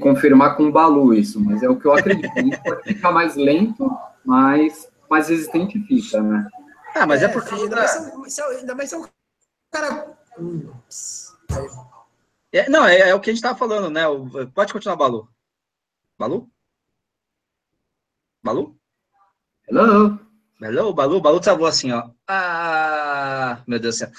confirmar 0.00 0.56
com 0.56 0.64
o 0.64 0.72
Balu 0.72 1.14
isso, 1.14 1.40
mas 1.40 1.62
é 1.62 1.68
o 1.68 1.78
que 1.78 1.86
eu 1.86 1.92
acredito. 1.92 2.32
A 2.36 2.40
gente 2.40 2.62
pode 2.62 2.82
ficar 2.82 3.12
mais 3.12 3.36
lento, 3.36 3.90
mas 4.24 4.88
mais 5.08 5.28
resistente 5.28 5.78
fica, 5.86 6.20
né? 6.20 6.48
Ah, 6.94 7.06
mas 7.06 7.22
é, 7.22 7.26
é 7.26 7.28
porque. 7.28 7.54
Ainda 7.54 7.76
mais, 7.76 8.38
ainda 8.38 8.74
mais 8.74 8.92
é 8.92 8.96
um 8.96 9.06
cara. 9.70 10.18
É, 12.52 12.68
não, 12.68 12.86
é, 12.86 13.10
é, 13.10 13.14
o 13.14 13.20
que 13.20 13.30
a 13.30 13.32
gente 13.32 13.38
estava 13.38 13.58
falando, 13.58 13.90
né? 13.90 14.02
Pode 14.54 14.72
continuar, 14.72 14.96
Balu. 14.96 15.28
Balu? 16.18 16.50
Balu? 18.42 18.76
Hello? 19.68 20.18
Hello, 20.60 20.94
Balu? 20.94 21.20
Balu 21.20 21.40
travou 21.40 21.66
assim, 21.66 21.92
ó. 21.92 22.10
Ah, 22.26 23.62
meu 23.66 23.78
Deus 23.78 23.96
do 23.96 23.98
céu. 23.98 24.10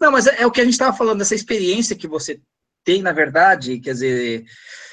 Não, 0.00 0.10
mas 0.10 0.26
é, 0.26 0.42
é 0.42 0.46
o 0.46 0.50
que 0.50 0.60
a 0.60 0.64
gente 0.64 0.72
estava 0.72 0.96
falando, 0.96 1.18
dessa 1.18 1.34
experiência 1.34 1.96
que 1.96 2.08
você 2.08 2.40
tem, 2.84 3.02
na 3.02 3.12
verdade, 3.12 3.78
quer 3.78 3.92
dizer, 3.92 4.44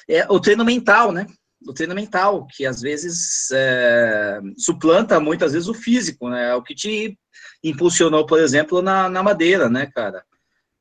é 0.09 0.25
o 0.29 0.39
treino 0.39 0.65
mental, 0.65 1.11
né? 1.11 1.25
o 1.67 1.73
treino 1.73 1.93
mental, 1.93 2.47
que 2.47 2.65
às 2.65 2.81
vezes 2.81 3.49
é, 3.51 4.39
suplanta 4.57 5.19
muitas 5.19 5.53
vezes 5.53 5.67
o 5.67 5.73
físico, 5.73 6.29
né? 6.29 6.49
É 6.49 6.55
o 6.55 6.63
que 6.63 6.73
te 6.73 7.17
impulsionou, 7.63 8.25
por 8.25 8.39
exemplo, 8.39 8.81
na, 8.81 9.09
na 9.09 9.21
madeira, 9.21 9.69
né, 9.69 9.85
cara? 9.93 10.23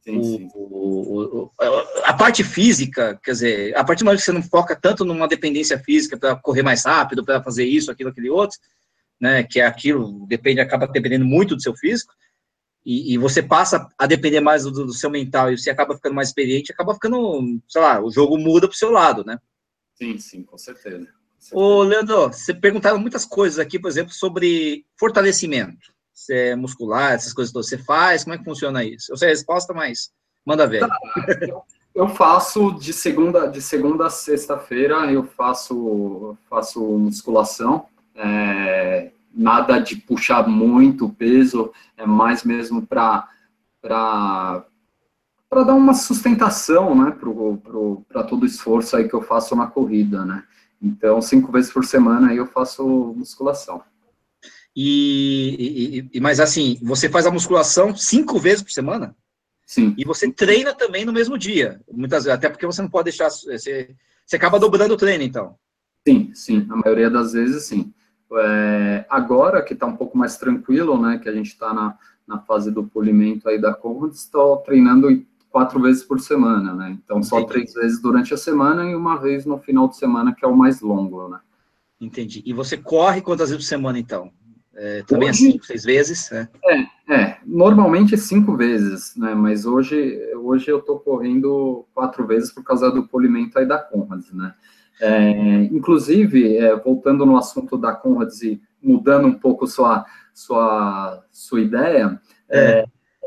Sim, 0.02 0.22
sim. 0.22 0.48
O, 0.54 1.50
o, 1.50 1.52
a 2.04 2.12
parte 2.14 2.44
física, 2.44 3.18
quer 3.22 3.32
dizer, 3.32 3.76
a 3.76 3.84
partir 3.84 4.04
do 4.04 4.06
momento 4.06 4.20
que 4.20 4.24
você 4.24 4.32
não 4.32 4.42
foca 4.42 4.76
tanto 4.76 5.04
numa 5.04 5.26
dependência 5.26 5.78
física 5.78 6.16
para 6.16 6.36
correr 6.36 6.62
mais 6.62 6.84
rápido, 6.84 7.24
para 7.24 7.42
fazer 7.42 7.64
isso, 7.64 7.90
aquilo, 7.90 8.10
aquele 8.10 8.30
outro, 8.30 8.56
né, 9.20 9.42
que 9.42 9.60
é 9.60 9.66
aquilo, 9.66 10.26
depende, 10.28 10.60
acaba 10.60 10.86
dependendo 10.86 11.24
muito 11.24 11.56
do 11.56 11.62
seu 11.62 11.74
físico, 11.74 12.14
e, 12.88 13.12
e 13.14 13.18
você 13.18 13.42
passa 13.42 13.86
a 13.98 14.06
depender 14.06 14.40
mais 14.40 14.64
do, 14.64 14.70
do, 14.70 14.92
seu 14.94 15.10
mental 15.10 15.52
e 15.52 15.58
você 15.58 15.68
acaba 15.68 15.94
ficando 15.94 16.14
mais 16.14 16.28
experiente, 16.28 16.72
acaba 16.72 16.94
ficando, 16.94 17.60
sei 17.68 17.82
lá, 17.82 18.00
o 18.00 18.10
jogo 18.10 18.38
muda 18.38 18.66
para 18.66 18.74
o 18.74 18.78
seu 18.78 18.90
lado, 18.90 19.24
né? 19.24 19.38
Sim, 19.94 20.18
sim, 20.18 20.42
com 20.42 20.56
certeza. 20.56 21.06
com 21.06 21.40
certeza. 21.40 21.56
Ô, 21.60 21.82
Leandro, 21.82 22.28
você 22.28 22.54
perguntaram 22.54 22.98
muitas 22.98 23.26
coisas 23.26 23.58
aqui, 23.58 23.78
por 23.78 23.88
exemplo, 23.88 24.14
sobre 24.14 24.86
fortalecimento 24.96 25.92
é 26.30 26.56
muscular, 26.56 27.12
essas 27.12 27.32
coisas 27.32 27.52
todas. 27.52 27.68
Você 27.68 27.78
faz? 27.78 28.24
Como 28.24 28.34
é 28.34 28.38
que 28.38 28.44
funciona 28.44 28.84
isso? 28.84 29.12
Eu 29.12 29.16
sei 29.16 29.28
a 29.28 29.30
resposta, 29.30 29.72
mas 29.72 30.10
manda 30.44 30.66
ver. 30.66 30.80
Tá, 30.80 30.98
eu 31.94 32.08
faço 32.08 32.72
de 32.72 32.92
segunda, 32.92 33.46
de 33.46 33.62
segunda 33.62 34.06
a 34.06 34.10
sexta-feira, 34.10 35.10
eu 35.12 35.24
faço, 35.24 36.36
faço 36.48 36.82
musculação. 36.82 37.86
É, 38.14 39.12
nada 39.38 39.78
de 39.78 39.96
puxar 39.96 40.48
muito 40.48 41.08
peso, 41.10 41.72
é 41.96 42.04
mais 42.04 42.42
mesmo 42.42 42.84
para 42.84 43.28
para 43.90 45.64
dar 45.64 45.74
uma 45.74 45.94
sustentação, 45.94 46.94
né, 46.94 47.16
para 48.06 48.22
todo 48.24 48.42
o 48.42 48.46
esforço 48.46 48.94
aí 48.96 49.08
que 49.08 49.14
eu 49.14 49.22
faço 49.22 49.56
na 49.56 49.66
corrida, 49.66 50.22
né. 50.24 50.44
Então, 50.82 51.22
cinco 51.22 51.50
vezes 51.50 51.72
por 51.72 51.86
semana 51.86 52.28
aí 52.28 52.36
eu 52.36 52.46
faço 52.46 53.14
musculação. 53.16 53.82
E, 54.76 56.06
e, 56.12 56.20
mas 56.20 56.38
assim, 56.38 56.78
você 56.82 57.08
faz 57.08 57.26
a 57.26 57.30
musculação 57.30 57.96
cinco 57.96 58.38
vezes 58.38 58.62
por 58.62 58.72
semana? 58.72 59.16
Sim. 59.64 59.94
E 59.96 60.04
você 60.04 60.30
treina 60.30 60.74
também 60.74 61.04
no 61.04 61.12
mesmo 61.12 61.38
dia, 61.38 61.80
muitas 61.90 62.24
vezes, 62.24 62.36
até 62.36 62.50
porque 62.50 62.66
você 62.66 62.82
não 62.82 62.90
pode 62.90 63.04
deixar, 63.04 63.30
você, 63.30 63.94
você 64.26 64.36
acaba 64.36 64.58
dobrando 64.60 64.94
o 64.94 64.98
treino, 64.98 65.24
então. 65.24 65.56
Sim, 66.06 66.30
sim, 66.34 66.66
a 66.70 66.76
maioria 66.76 67.08
das 67.08 67.32
vezes 67.32 67.64
sim. 67.64 67.92
É, 68.32 69.06
agora 69.08 69.62
que 69.62 69.72
está 69.72 69.86
um 69.86 69.96
pouco 69.96 70.16
mais 70.16 70.36
tranquilo, 70.36 71.00
né, 71.00 71.18
que 71.18 71.28
a 71.28 71.32
gente 71.32 71.48
está 71.48 71.72
na, 71.72 71.96
na 72.26 72.38
fase 72.38 72.70
do 72.70 72.84
polimento 72.84 73.48
aí 73.48 73.58
da 73.58 73.72
Conrad, 73.72 74.12
estou 74.12 74.58
treinando 74.58 75.24
quatro 75.50 75.80
vezes 75.80 76.02
por 76.02 76.20
semana, 76.20 76.74
né, 76.74 76.98
então 77.02 77.22
só 77.22 77.40
Entendi. 77.40 77.52
três 77.52 77.72
vezes 77.72 78.02
durante 78.02 78.34
a 78.34 78.36
semana 78.36 78.84
e 78.84 78.94
uma 78.94 79.16
vez 79.16 79.46
no 79.46 79.58
final 79.58 79.88
de 79.88 79.96
semana, 79.96 80.34
que 80.34 80.44
é 80.44 80.48
o 80.48 80.56
mais 80.56 80.82
longo, 80.82 81.28
né. 81.28 81.40
Entendi. 82.00 82.42
E 82.44 82.52
você 82.52 82.76
corre 82.76 83.20
quantas 83.20 83.50
vezes 83.50 83.64
por 83.64 83.68
semana, 83.68 83.98
então? 83.98 84.30
É, 84.80 85.02
também 85.02 85.28
hoje, 85.28 85.48
é 85.48 85.50
cinco, 85.52 85.66
seis 85.66 85.82
vezes? 85.82 86.30
É. 86.30 86.48
é, 86.66 86.86
é, 87.12 87.38
normalmente 87.44 88.16
cinco 88.16 88.56
vezes, 88.56 89.16
né? 89.16 89.34
Mas 89.34 89.66
hoje, 89.66 90.16
hoje 90.36 90.70
eu 90.70 90.78
estou 90.78 91.00
correndo 91.00 91.84
quatro 91.92 92.24
vezes 92.24 92.52
por 92.52 92.62
causa 92.62 92.88
do 92.88 93.02
polimento 93.08 93.58
aí 93.58 93.66
da 93.66 93.78
Conrads, 93.78 94.32
né? 94.32 94.54
É, 95.00 95.30
inclusive, 95.64 96.56
é, 96.56 96.74
voltando 96.76 97.24
no 97.24 97.36
assunto 97.36 97.78
da 97.78 97.92
Conrads 97.92 98.42
e 98.42 98.60
mudando 98.82 99.26
um 99.26 99.38
pouco 99.38 99.66
sua, 99.66 100.04
sua, 100.34 101.24
sua 101.30 101.60
ideia, 101.60 102.20
é. 102.48 102.80
é 102.80 102.84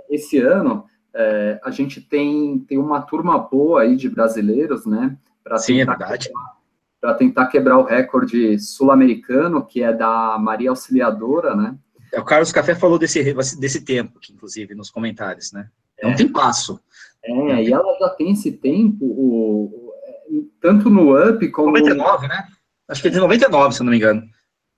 esse 0.09 0.37
ano 0.39 0.85
é, 1.13 1.59
a 1.63 1.71
gente 1.71 2.01
tem, 2.01 2.59
tem 2.59 2.77
uma 2.77 3.01
turma 3.01 3.37
boa 3.37 3.81
aí 3.81 3.95
de 3.95 4.09
brasileiros, 4.09 4.85
né? 4.85 5.17
Sim, 5.57 5.81
é 5.81 5.85
verdade 5.85 6.29
para 7.01 7.15
tentar 7.15 7.47
quebrar 7.47 7.79
o 7.79 7.83
recorde 7.83 8.59
sul-americano, 8.59 9.65
que 9.65 9.81
é 9.81 9.91
da 9.91 10.37
Maria 10.37 10.69
Auxiliadora, 10.69 11.55
né? 11.55 11.75
É, 12.13 12.19
o 12.19 12.23
Carlos 12.23 12.51
Café 12.51 12.75
falou 12.75 12.99
desse, 12.99 13.33
desse 13.59 13.83
tempo, 13.83 14.19
aqui, 14.19 14.31
inclusive, 14.31 14.75
nos 14.75 14.91
comentários, 14.91 15.51
né? 15.51 15.67
É 15.97 16.05
um 16.07 16.15
tempasso. 16.15 16.79
É, 17.23 17.63
e 17.63 17.73
ela 17.73 17.97
já 17.99 18.09
tem 18.09 18.31
esse 18.31 18.51
tempo, 18.51 19.03
o, 19.05 19.90
tanto 20.61 20.89
no 20.89 21.17
UP 21.17 21.49
como... 21.49 21.71
99, 21.71 22.27
né? 22.27 22.47
Acho 22.87 23.01
que 23.01 23.07
é 23.07 23.11
de 23.11 23.19
99, 23.19 23.73
se 23.73 23.81
eu 23.81 23.85
não 23.85 23.91
me 23.91 23.97
engano. 23.97 24.23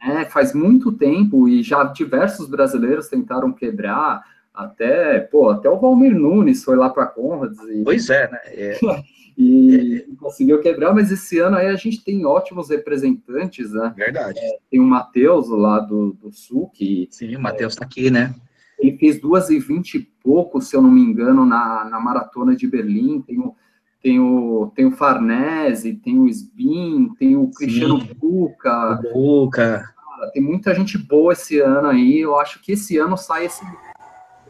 É, 0.02 0.26
faz 0.26 0.54
muito 0.54 0.92
tempo, 0.92 1.48
e 1.48 1.62
já 1.62 1.84
diversos 1.84 2.50
brasileiros 2.50 3.08
tentaram 3.08 3.52
quebrar, 3.52 4.24
até, 4.54 5.20
pô, 5.20 5.50
até 5.50 5.70
o 5.70 5.80
Valmir 5.80 6.14
Nunes 6.14 6.64
foi 6.64 6.76
lá 6.76 6.90
para 6.90 7.08
Conrads. 7.08 7.60
E... 7.70 7.84
Pois 7.84 8.10
é, 8.10 8.30
né? 8.30 8.40
É. 8.46 8.80
e 9.38 10.06
conseguiu 10.20 10.62
quebrar, 10.62 10.94
mas 10.94 11.12
esse 11.12 11.40
ano 11.40 11.58
aí 11.58 11.68
a 11.68 11.76
gente 11.76 12.04
tem 12.04 12.26
ótimos 12.26 12.70
representantes, 12.70 13.72
né? 13.72 13.94
Verdade. 13.96 14.40
É, 14.40 14.58
tem 14.70 14.80
o 14.80 14.86
Matheus 14.86 15.50
lá 15.50 15.80
do, 15.80 16.14
do 16.14 16.32
Sul, 16.32 16.70
que... 16.70 17.08
Sim, 17.10 17.36
o 17.36 17.42
Matheus 17.42 17.74
está 17.74 17.86
é, 17.86 17.88
aqui, 17.88 18.12
né? 18.12 18.36
Ele 18.78 18.98
fez 18.98 19.20
duas 19.20 19.50
e 19.50 19.60
vinte 19.60 19.96
e 19.96 20.00
pouco, 20.22 20.62
se 20.62 20.76
eu 20.76 20.82
não 20.82 20.92
me 20.92 21.02
engano, 21.02 21.46
na, 21.46 21.86
na 21.86 22.00
maratona 22.00 22.56
de 22.56 22.68
Berlim, 22.68 23.22
tem 23.22 23.40
o, 23.40 23.56
tem 24.04 24.20
o, 24.20 24.70
tem 24.76 24.86
o 24.86 24.92
Farnese, 24.92 25.94
tem 25.94 26.20
o 26.20 26.28
Sbin, 26.28 27.16
tem 27.18 27.38
o 27.38 27.50
Cristiano 27.50 28.04
Buca. 28.18 29.00
Buca. 29.14 29.94
Tem 30.34 30.44
muita 30.44 30.76
gente 30.76 30.98
boa 30.98 31.32
esse 31.32 31.60
ano 31.62 31.88
aí, 31.88 32.20
eu 32.20 32.38
acho 32.38 32.62
que 32.62 32.74
esse 32.74 32.98
ano 32.98 33.18
sai 33.18 33.46
esse, 33.46 33.66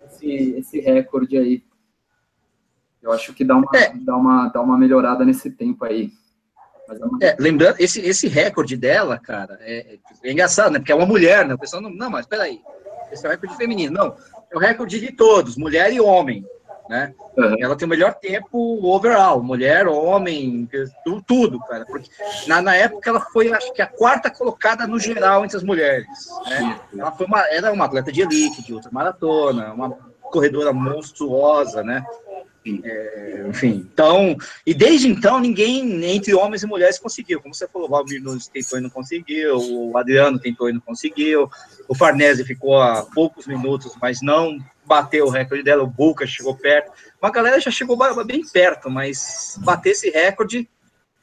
esse, 0.07 0.55
esse 0.57 0.79
recorde 0.79 1.37
aí. 1.37 1.63
Eu 3.01 3.11
acho 3.11 3.31
que 3.33 3.43
dá 3.43 3.55
uma, 3.55 3.69
é. 3.75 3.93
dá 3.95 4.17
uma, 4.17 4.47
dá 4.49 4.61
uma 4.61 4.77
melhorada 4.77 5.23
nesse 5.23 5.51
tempo 5.51 5.85
aí. 5.85 6.11
É, 7.21 7.27
é, 7.27 7.37
lembrando, 7.39 7.75
esse, 7.79 8.01
esse 8.01 8.27
recorde 8.27 8.75
dela, 8.75 9.19
cara, 9.19 9.57
é, 9.61 9.99
é, 10.23 10.31
engraçado, 10.31 10.71
né? 10.71 10.79
Porque 10.79 10.91
é 10.91 10.95
uma 10.95 11.05
mulher, 11.05 11.45
né? 11.45 11.53
O 11.53 11.59
pessoal 11.59 11.81
não, 11.81 11.91
não, 11.91 12.09
mas 12.09 12.25
peraí, 12.25 12.59
esse 13.11 13.25
é 13.25 13.29
o 13.29 13.31
recorde 13.31 13.55
feminino. 13.55 13.93
Não, 13.93 14.15
é 14.51 14.55
o 14.55 14.59
recorde 14.59 14.99
de 14.99 15.11
todos, 15.11 15.57
mulher 15.57 15.93
e 15.93 15.99
homem, 15.99 16.43
né? 16.89 17.13
Uhum. 17.37 17.55
Ela 17.59 17.75
tem 17.75 17.85
o 17.85 17.89
melhor 17.89 18.13
tempo 18.15 18.79
overall, 18.85 19.41
mulher, 19.41 19.87
homem, 19.87 20.67
tudo, 21.25 21.59
cara. 21.59 21.85
Porque 21.85 22.09
na, 22.47 22.61
na 22.61 22.75
época 22.75 23.09
ela 23.09 23.21
foi, 23.21 23.51
acho 23.51 23.73
que, 23.73 23.81
a 23.81 23.87
quarta 23.87 24.29
colocada 24.29 24.85
no 24.85 24.99
geral 24.99 25.43
entre 25.43 25.57
as 25.57 25.63
mulheres, 25.63 26.07
né? 26.47 26.79
Ela 26.97 27.11
foi 27.11 27.25
uma, 27.25 27.39
era 27.47 27.71
uma 27.71 27.85
atleta 27.85 28.11
de 28.11 28.21
elite, 28.21 28.63
de 28.63 28.73
ultramaratona, 28.73 29.73
uma 29.73 29.91
corredora 30.21 30.73
monstruosa, 30.73 31.83
né? 31.83 32.05
É, 32.65 33.45
enfim, 33.49 33.85
então, 33.91 34.37
e 34.65 34.73
desde 34.73 35.09
então 35.09 35.37
ninguém 35.37 36.05
entre 36.05 36.33
homens 36.33 36.63
e 36.63 36.67
mulheres 36.67 36.97
conseguiu. 36.97 37.41
Como 37.41 37.53
você 37.53 37.67
falou, 37.67 37.87
o 37.89 37.91
Valmir 37.91 38.23
Nunes 38.23 38.47
tentou 38.47 38.79
e 38.79 38.81
não 38.81 38.89
conseguiu, 38.89 39.57
o 39.57 39.97
Adriano 39.97 40.39
tentou 40.39 40.69
e 40.69 40.73
não 40.73 40.79
conseguiu, 40.79 41.49
o 41.89 41.95
Farnese 41.95 42.45
ficou 42.45 42.81
a 42.81 43.05
poucos 43.13 43.47
minutos, 43.47 43.93
mas 44.01 44.21
não 44.21 44.57
bateu 44.85 45.25
o 45.25 45.29
recorde 45.29 45.63
dela, 45.63 45.83
o 45.83 45.87
Buca 45.87 46.25
chegou 46.25 46.55
perto. 46.55 46.91
Uma 47.21 47.31
galera 47.31 47.59
já 47.59 47.71
chegou 47.71 47.97
bem 48.25 48.43
perto, 48.45 48.89
mas 48.89 49.57
bater 49.63 49.91
esse 49.91 50.09
recorde 50.09 50.69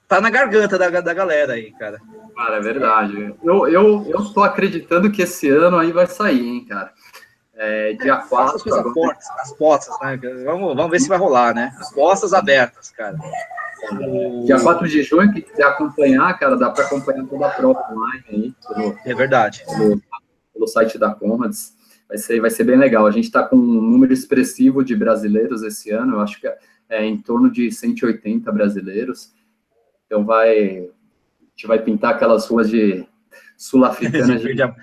tá 0.08 0.20
na 0.20 0.28
garganta 0.28 0.76
da, 0.76 0.88
da 1.00 1.14
galera 1.14 1.52
aí, 1.52 1.70
cara. 1.72 2.00
Cara, 2.36 2.56
é 2.56 2.60
verdade. 2.60 3.34
Eu, 3.44 3.68
eu, 3.68 4.06
eu 4.08 4.24
tô 4.32 4.42
acreditando 4.42 5.10
que 5.10 5.22
esse 5.22 5.48
ano 5.48 5.78
aí 5.78 5.92
vai 5.92 6.06
sair, 6.06 6.48
hein, 6.48 6.64
cara. 6.64 6.92
É, 7.54 7.92
dia 7.92 8.16
4. 8.16 8.56
As, 8.56 8.66
agora... 8.66 8.94
portas, 8.94 9.26
as 9.38 9.52
portas, 9.52 10.00
né? 10.00 10.18
Vamos, 10.44 10.74
vamos 10.74 10.90
ver 10.90 10.98
se 10.98 11.08
vai 11.08 11.18
rolar, 11.18 11.54
né? 11.54 11.72
As 11.78 11.92
portas 11.92 12.32
abertas, 12.32 12.90
cara. 12.90 13.16
O... 13.92 14.44
Dia 14.46 14.58
4 14.58 14.88
de 14.88 15.02
junho, 15.02 15.32
que 15.32 15.42
quiser 15.42 15.64
acompanhar, 15.64 16.36
cara, 16.38 16.56
dá 16.56 16.70
para 16.70 16.86
acompanhar 16.86 17.26
toda 17.26 17.46
a 17.46 17.50
prova 17.50 17.86
online 17.92 18.24
aí. 18.28 18.54
Pelo, 18.66 18.98
é 19.04 19.14
verdade. 19.14 19.62
Pelo, 19.66 20.00
pelo 20.54 20.66
site 20.66 20.98
da 20.98 21.14
Comads. 21.14 21.74
Vai 22.10 22.18
ser, 22.18 22.40
vai 22.40 22.50
ser 22.50 22.64
bem 22.64 22.76
legal. 22.76 23.06
A 23.06 23.10
gente 23.12 23.26
está 23.26 23.44
com 23.44 23.54
um 23.54 23.80
número 23.80 24.12
expressivo 24.12 24.84
de 24.84 24.96
brasileiros 24.96 25.62
esse 25.62 25.92
ano, 25.92 26.16
eu 26.16 26.20
acho 26.20 26.40
que 26.40 26.48
é, 26.48 26.58
é 26.88 27.04
em 27.04 27.16
torno 27.16 27.48
de 27.48 27.70
180 27.70 28.50
brasileiros. 28.50 29.32
Então 30.06 30.24
vai. 30.24 30.78
A 30.78 31.50
gente 31.54 31.66
vai 31.68 31.78
pintar 31.80 32.14
aquelas 32.14 32.48
ruas 32.48 32.68
de 32.68 33.06
sul-africanas 33.56 34.26
de, 34.42 34.48
de, 34.48 34.54
verde, 34.54 34.74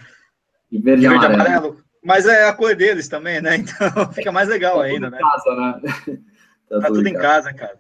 de 0.72 0.78
verde 0.80 1.04
e 1.04 1.08
amarelo. 1.08 1.34
amarelo. 1.34 1.84
Mas 2.02 2.26
é 2.26 2.48
a 2.48 2.54
cor 2.54 2.74
deles 2.74 3.10
também, 3.10 3.42
né? 3.42 3.58
Então 3.60 4.14
fica 4.14 4.32
mais 4.32 4.48
legal 4.48 4.78
tá 4.78 4.84
ainda, 4.84 5.10
né? 5.10 5.20
Casa, 5.20 5.56
né? 5.56 5.82
tá, 6.70 6.80
tá 6.80 6.88
tudo, 6.88 7.08
em 7.08 7.14
casa, 7.14 7.54
cara. 7.54 7.78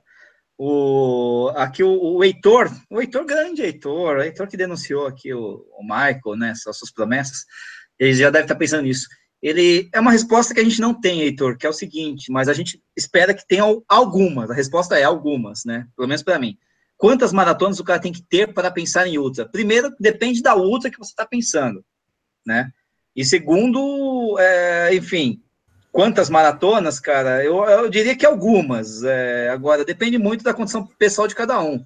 O, 0.57 1.53
aqui 1.55 1.83
o, 1.83 2.17
o 2.17 2.21
Heitor, 2.21 2.69
o 2.89 2.99
Heitor 2.99 3.23
grande 3.23 3.61
Heitor, 3.61 4.17
o 4.17 4.21
Heitor 4.21 4.47
que 4.47 4.57
denunciou 4.57 5.07
aqui 5.07 5.33
o, 5.33 5.65
o 5.71 5.83
Michael, 5.83 6.35
né? 6.37 6.51
As 6.51 6.77
suas 6.77 6.91
promessas, 6.91 7.45
ele 7.97 8.13
já 8.13 8.29
deve 8.29 8.43
estar 8.43 8.55
pensando 8.55 8.83
nisso. 8.83 9.07
Ele 9.47 9.89
é 9.93 9.99
uma 9.99 10.11
resposta 10.11 10.53
que 10.53 10.59
a 10.59 10.63
gente 10.63 10.81
não 10.81 10.93
tem, 10.93 11.21
Heitor, 11.21 11.57
que 11.57 11.65
é 11.65 11.69
o 11.69 11.73
seguinte, 11.73 12.29
mas 12.29 12.49
a 12.49 12.53
gente 12.53 12.83
espera 12.97 13.33
que 13.33 13.47
tenha 13.47 13.63
algumas. 13.87 14.51
A 14.51 14.53
resposta 14.53 14.99
é 14.99 15.03
algumas, 15.03 15.63
né? 15.63 15.87
Pelo 15.95 16.07
menos 16.07 16.21
para 16.21 16.37
mim. 16.37 16.57
Quantas 16.97 17.31
maratonas 17.31 17.79
o 17.79 17.83
cara 17.83 18.01
tem 18.01 18.11
que 18.11 18.21
ter 18.21 18.53
para 18.53 18.69
pensar 18.69 19.07
em 19.07 19.17
ultra? 19.17 19.47
Primeiro, 19.47 19.95
depende 19.97 20.41
da 20.41 20.53
ultra 20.53 20.91
que 20.91 20.97
você 20.97 21.11
está 21.11 21.25
pensando, 21.25 21.81
né? 22.45 22.71
E 23.15 23.23
segundo, 23.23 24.37
é, 24.37 24.93
enfim, 24.93 25.41
quantas 25.93 26.29
maratonas, 26.29 26.99
cara? 26.99 27.41
Eu, 27.41 27.63
eu 27.63 27.89
diria 27.89 28.17
que 28.17 28.25
algumas. 28.25 29.01
É, 29.03 29.49
agora, 29.49 29.85
depende 29.85 30.17
muito 30.17 30.43
da 30.43 30.53
condição 30.53 30.85
pessoal 30.99 31.25
de 31.25 31.35
cada 31.35 31.61
um. 31.61 31.85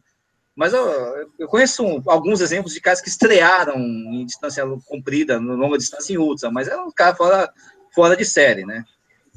Mas 0.56 0.74
eu, 0.74 1.30
eu 1.40 1.48
conheço 1.48 1.84
um, 1.84 2.02
alguns 2.08 2.42
exemplos 2.42 2.74
de 2.74 2.82
caras 2.82 3.02
que 3.02 3.10
estrearam 3.10 3.78
em 3.78 4.26
distância 4.26 4.64
comprida, 4.86 5.38
longa 5.38 5.78
distância 5.78 6.14
em 6.14 6.18
ultra, 6.18 6.52
mas 6.52 6.68
é 6.68 6.76
um 6.76 6.92
cara 6.92 7.16
fora, 7.16 7.54
fora 7.94 8.18
de 8.18 8.26
série, 8.26 8.66
né? 8.66 8.84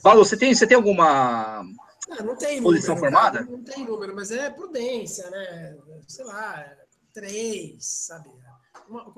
Paulo, 0.03 0.25
você 0.25 0.37
tem, 0.37 0.55
você 0.55 0.67
tem 0.67 0.77
alguma 0.77 1.65
ah, 2.11 2.23
não 2.23 2.37
tem 2.37 2.63
posição 2.63 2.95
número, 2.95 3.13
formada? 3.13 3.39
Cara, 3.39 3.51
não 3.51 3.63
tem 3.63 3.85
número, 3.85 4.15
mas 4.15 4.31
é 4.31 4.51
prudência, 4.51 5.31
né? 5.31 5.77
Sei 6.07 6.25
lá, 6.25 6.67
três, 7.13 7.77
sabe? 7.81 8.29
Uma, 8.89 9.11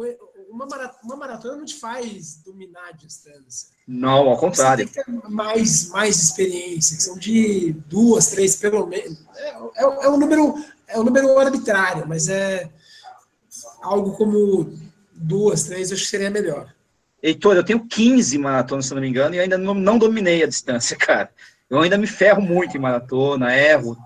uma, 0.49 0.67
maratona, 0.67 1.01
uma 1.03 1.17
maratona 1.17 1.57
não 1.57 1.65
te 1.65 1.75
faz 1.75 2.37
dominar 2.45 2.89
a 2.89 2.93
distância. 2.93 3.71
Não, 3.89 4.29
ao 4.29 4.39
contrário. 4.39 4.87
Você 4.87 5.03
tem 5.03 5.05
que 5.05 5.23
ter 5.23 5.29
mais, 5.29 5.89
mais 5.89 6.23
experiência, 6.23 6.97
que 6.97 7.03
são 7.03 7.19
de 7.19 7.73
duas, 7.89 8.29
três, 8.29 8.55
pelo 8.57 8.87
menos. 8.87 9.19
É, 9.35 9.49
é, 9.49 9.83
é 9.83 10.09
um 10.09 10.19
número 10.19 10.55
é 10.89 10.99
um 10.99 11.05
número 11.05 11.39
arbitrário, 11.39 12.07
mas 12.07 12.29
é 12.29 12.69
algo 13.83 14.13
como 14.13 14.73
duas, 15.13 15.65
três, 15.65 15.91
eu 15.91 15.95
acho 15.95 16.05
que 16.05 16.11
seria 16.11 16.31
melhor. 16.31 16.75
Heitor, 17.23 17.57
eu 17.57 17.65
tenho 17.65 17.87
15 17.87 18.39
maratonas, 18.39 18.87
se 18.87 18.95
não 18.95 19.01
me 19.01 19.09
engano, 19.09 19.35
e 19.35 19.41
ainda 19.41 19.57
não, 19.57 19.75
não 19.75 19.99
dominei 19.99 20.43
a 20.43 20.47
distância, 20.47 20.97
cara. 20.99 21.31
Eu 21.69 21.81
ainda 21.81 21.99
me 21.99 22.07
ferro 22.07 22.41
muito 22.41 22.77
em 22.77 22.81
maratona, 22.81 23.57
erro, 23.57 23.97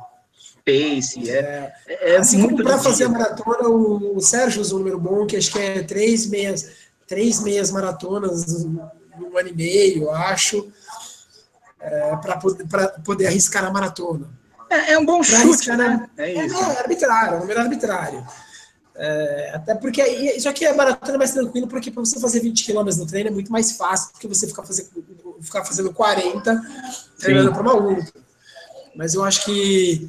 pace, 0.65 1.31
é, 1.31 1.73
é, 1.87 2.13
é 2.13 2.17
assim 2.17 2.39
muito 2.39 2.63
para 2.63 2.79
fazer 2.79 3.05
a 3.05 3.09
maratona, 3.09 3.69
o, 3.69 4.17
o 4.17 4.21
Sérgio 4.21 4.63
usou 4.63 4.79
um 4.79 4.83
número 4.83 4.99
bom, 4.99 5.27
que 5.27 5.37
acho 5.37 5.53
que 5.53 5.59
é 5.59 5.83
três 5.83 6.27
meias, 6.27 6.71
três 7.07 7.43
meias 7.43 7.71
maratonas 7.71 8.65
no 8.65 9.37
ano 9.37 9.49
e 9.49 9.53
meio, 9.55 10.05
eu 10.05 10.15
acho, 10.15 10.73
é, 11.81 12.17
para 12.17 12.37
poder, 12.39 12.67
poder 13.05 13.27
arriscar 13.27 13.65
a 13.65 13.71
maratona. 13.71 14.29
É, 14.71 14.93
é 14.93 14.99
um 14.99 15.05
bom 15.05 15.21
chute, 15.23 15.71
né? 15.73 16.09
É, 16.17 16.31
é 16.31 16.47
isso. 16.47 16.57
É, 16.57 16.79
arbitrário, 16.79 17.35
é 17.35 17.37
um 17.37 17.41
número 17.41 17.61
arbitrário. 17.61 18.27
É, 18.95 19.53
até 19.55 19.75
porque 19.75 20.03
isso 20.03 20.49
aqui 20.49 20.65
é 20.65 20.73
maratona 20.73 21.19
mais 21.19 21.33
tranquilo, 21.33 21.67
porque 21.67 21.91
para 21.91 22.05
você 22.05 22.21
fazer 22.21 22.41
20 22.41 22.67
km 22.67 22.85
no 22.99 23.07
treino 23.07 23.31
é 23.31 23.33
muito 23.33 23.51
mais 23.51 23.73
fácil 23.73 24.13
do 24.13 24.19
que 24.19 24.29
você 24.29 24.47
ficar 24.47 24.63
fazendo, 24.63 24.91
ficar 25.41 25.65
fazendo 25.65 25.93
40 25.93 26.63
treinando 27.19 27.53
para 27.53 27.63
uma 27.63 27.75
ultra. 27.75 28.21
Mas 28.95 29.15
eu 29.15 29.25
acho 29.25 29.45
que 29.45 30.09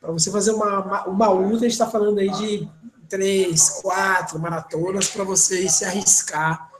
para 0.00 0.12
você 0.12 0.30
fazer 0.30 0.52
uma, 0.52 1.06
uma 1.06 1.30
ultra, 1.30 1.56
a 1.56 1.60
gente 1.62 1.72
está 1.72 1.88
falando 1.88 2.18
aí 2.18 2.30
de 2.30 2.68
três, 3.08 3.70
quatro 3.80 4.38
maratonas 4.38 5.08
para 5.08 5.24
você 5.24 5.68
se 5.68 5.84
arriscar 5.84 6.70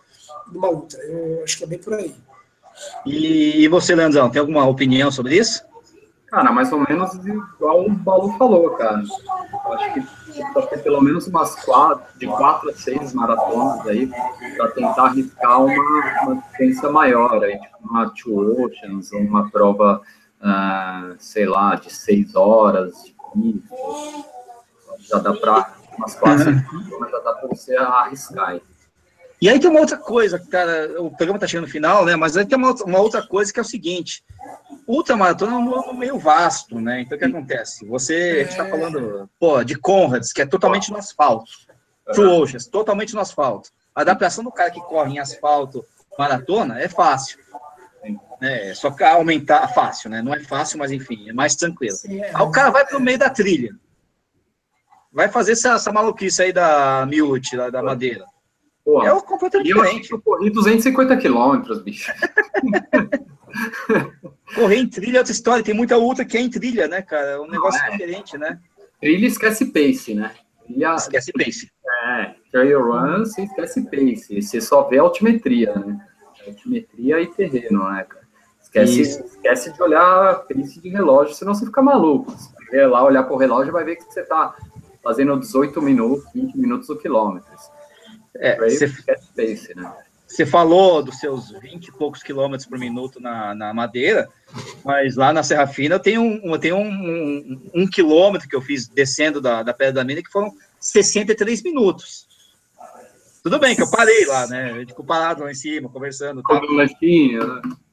numa 0.53 0.69
ultra. 0.69 1.01
Eu 1.01 1.43
acho 1.43 1.57
que 1.57 1.65
é 1.65 1.67
bem 1.67 1.79
por 1.79 1.95
aí. 1.95 2.15
E, 3.05 3.65
e 3.65 3.69
você, 3.69 3.95
Leandrão, 3.95 4.31
tem 4.31 4.39
alguma 4.39 4.67
opinião 4.67 5.11
sobre 5.11 5.37
isso? 5.37 5.65
Cara, 6.31 6.53
mais 6.53 6.71
ou 6.73 6.81
menos 6.81 7.15
igual 7.27 7.87
o 7.87 7.91
Balu 7.91 8.37
falou, 8.37 8.71
cara. 8.73 9.03
Eu 9.65 9.73
acho 9.73 9.95
que 9.95 10.01
precisa 10.03 10.67
ter 10.67 10.83
pelo 10.83 11.01
menos 11.01 11.27
umas 11.27 11.55
quatro, 11.65 12.05
de 12.19 12.27
quatro 12.27 12.69
a 12.69 12.73
seis 12.75 13.15
maratonas 13.15 13.87
aí 13.87 14.11
para 14.57 14.69
tentar 14.73 15.05
arriscar 15.05 15.65
uma, 15.65 16.23
uma 16.23 16.43
distância 16.43 16.91
maior, 16.91 17.43
aí, 17.43 17.59
tipo 17.59 17.79
uma 17.81 18.11
Two 18.11 18.63
Oceans, 18.63 19.11
uma 19.13 19.51
prova, 19.51 20.03
uh, 20.43 21.15
sei 21.19 21.47
lá, 21.47 21.75
de 21.77 21.91
seis 21.91 22.37
horas 22.37 22.93
de 23.05 23.15
pista. 23.33 23.75
Já 25.01 25.19
dá 25.21 25.33
para 25.33 25.73
umas 25.97 26.15
quatro, 26.15 26.51
uhum. 26.51 27.09
já 27.11 27.19
dá 27.21 27.33
para 27.33 27.49
você 27.49 27.75
arriscar 27.75 28.51
aí. 28.51 28.63
E 29.41 29.49
aí 29.49 29.61
tem 29.61 29.71
uma 29.71 29.81
outra 29.81 29.97
coisa, 29.97 30.39
cara, 30.39 31.01
o 31.01 31.11
programa 31.11 31.37
está 31.37 31.47
chegando 31.47 31.67
no 31.67 31.73
final, 31.73 32.05
né? 32.05 32.17
Mas 32.17 32.37
aí 32.37 32.45
tem 32.45 32.59
uma, 32.59 32.73
uma 32.73 32.99
outra 32.99 33.25
coisa 33.25 33.53
que 33.53 33.59
é 33.59 33.63
o 33.63 33.65
seguinte: 33.65 34.25
ultramaratona 34.87 35.53
é 35.53 35.57
um 35.57 35.95
meio 35.95 36.19
vasto, 36.19 36.81
né? 36.81 37.03
Então 37.03 37.17
o 37.17 37.19
que 37.19 37.25
acontece? 37.25 37.87
Você 37.87 38.43
está 38.43 38.67
é. 38.67 38.71
falando, 38.71 39.31
pô, 39.39 39.63
de 39.63 39.77
Conrads, 39.77 40.33
que 40.33 40.43
é 40.43 40.47
totalmente 40.47 40.91
no 40.91 40.99
asfalto. 40.99 41.53
True 42.13 42.41
Oceans, 42.41 42.67
totalmente 42.67 43.15
no 43.15 43.21
asfalto. 43.21 43.71
A 43.95 44.01
adaptação 44.01 44.43
do 44.43 44.51
cara 44.51 44.71
que 44.71 44.81
corre 44.81 45.15
em 45.15 45.19
asfalto 45.19 45.85
maratona 46.19 46.81
é 46.81 46.89
fácil. 46.89 47.39
É, 48.41 48.73
só 48.75 48.91
que 48.91 49.03
aumentar 49.03 49.69
fácil, 49.69 50.11
né? 50.11 50.23
Não 50.23 50.33
é 50.33 50.41
fácil, 50.41 50.79
mas 50.79 50.91
enfim, 50.91 51.29
é 51.29 51.33
mais 51.33 51.55
tranquilo. 51.55 51.97
É. 52.09 52.31
Aí 52.35 52.43
o 52.43 52.51
cara 52.51 52.71
vai 52.71 52.87
para 52.87 52.97
o 52.97 53.01
meio 53.01 53.19
da 53.19 53.31
trilha. 53.31 53.75
Vai 55.13 55.29
fazer 55.29 55.53
essa, 55.53 55.75
essa 55.75 55.93
maluquice 55.93 56.43
aí 56.43 56.53
da 56.53 57.05
Miute, 57.07 57.57
da, 57.57 57.71
da 57.71 57.83
madeira. 57.83 58.25
Pô, 58.89 59.03
é 59.03 59.21
completamente 59.21 59.67
diferente. 59.67 60.11
Eu 60.11 60.19
corri 60.19 60.49
250 60.49 61.15
quilômetros, 61.19 61.83
bicho. 61.83 62.11
Correr 64.55 64.77
em 64.77 64.89
trilha 64.89 65.19
é 65.19 65.21
outra 65.21 65.33
história, 65.33 65.63
tem 65.63 65.75
muita 65.75 65.99
outra 65.99 66.25
que 66.25 66.39
é 66.39 66.41
em 66.41 66.49
trilha, 66.49 66.89
né, 66.89 67.03
cara? 67.03 67.33
É 67.33 67.39
um 67.39 67.51
negócio 67.51 67.79
é. 67.85 67.91
diferente, 67.91 68.39
né? 68.39 68.59
Trilha 68.99 69.27
esquece 69.27 69.67
pace, 69.67 70.15
né? 70.15 70.33
Trilha, 70.65 70.95
esquece 70.95 71.31
pace. 71.33 71.71
É, 72.07 72.35
trail 72.51 72.83
run, 72.83 73.27
você 73.27 73.43
esquece 73.43 73.83
pace. 73.91 74.41
Você 74.41 74.59
só 74.59 74.89
vê 74.89 74.97
altimetria, 74.97 75.75
né? 75.75 76.01
Altimetria 76.47 77.21
e 77.21 77.27
terreno, 77.27 77.91
né, 77.91 78.07
cara? 78.09 78.27
Esquece, 78.63 79.03
esquece 79.03 79.71
de 79.71 79.83
olhar 79.83 80.47
pace 80.47 80.81
de 80.81 80.89
relógio, 80.89 81.35
senão 81.35 81.55
você 81.55 81.67
fica 81.67 81.83
maluco. 81.83 82.31
Se 82.31 82.51
você 82.55 82.87
lá 82.87 83.05
olhar 83.05 83.25
para 83.25 83.35
o 83.35 83.39
relógio, 83.39 83.71
vai 83.71 83.85
ver 83.85 83.97
que 83.97 84.05
você 84.05 84.23
tá 84.23 84.57
fazendo 85.05 85.39
18 85.39 85.83
minutos, 85.83 86.25
20 86.33 86.57
minutos 86.57 86.89
o 86.89 86.97
quilômetro. 86.97 87.53
É, 88.39 88.57
você 88.57 88.87
esquece 88.87 89.29
pace, 89.37 89.75
né? 89.75 89.93
Você 90.29 90.45
falou 90.45 91.03
dos 91.03 91.19
seus 91.19 91.51
20 91.51 91.87
e 91.87 91.93
poucos 91.93 92.23
quilômetros 92.23 92.69
por 92.69 92.79
minuto 92.79 93.19
na, 93.19 93.55
na 93.55 93.73
madeira, 93.73 94.29
mas 94.85 95.17
lá 95.17 95.33
na 95.33 95.43
Serra 95.43 95.67
Fina 95.67 95.95
eu 95.95 96.01
tenho, 96.01 96.21
um, 96.21 96.53
eu 96.53 96.59
tenho 96.59 96.77
um, 96.77 96.83
um, 96.87 97.71
um 97.75 97.87
quilômetro 97.89 98.47
que 98.47 98.55
eu 98.55 98.61
fiz 98.61 98.87
descendo 98.89 99.41
da, 99.41 99.63
da 99.63 99.73
Pedra 99.73 99.95
da 99.95 100.05
Mina 100.05 100.23
que 100.23 100.31
foram 100.31 100.55
63 100.79 101.63
minutos. 101.63 102.29
Tudo 103.43 103.59
bem 103.59 103.75
que 103.75 103.83
eu 103.83 103.91
parei 103.91 104.27
lá, 104.27 104.47
né? 104.47 104.73
A 104.73 104.79
gente 104.81 104.89
ficou 104.89 105.05
parado 105.05 105.43
lá 105.43 105.51
em 105.51 105.55
cima, 105.55 105.89
conversando. 105.89 106.43
Tá? 106.43 106.61
Né? 106.61 106.61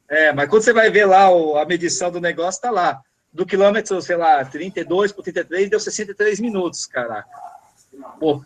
É, 0.09 0.33
mas 0.33 0.49
quando 0.49 0.63
você 0.63 0.73
vai 0.73 0.89
ver 0.89 1.05
lá 1.05 1.29
o, 1.29 1.57
a 1.57 1.65
medição 1.65 2.11
do 2.11 2.19
negócio, 2.19 2.61
tá 2.61 2.69
lá. 2.69 3.01
Do 3.31 3.45
quilômetro, 3.45 4.01
sei 4.01 4.17
lá, 4.17 4.43
32 4.43 5.13
por 5.13 5.23
33, 5.23 5.69
deu 5.69 5.79
63 5.79 6.41
minutos, 6.41 6.85
caraca. 6.85 7.29
Pô, 8.19 8.43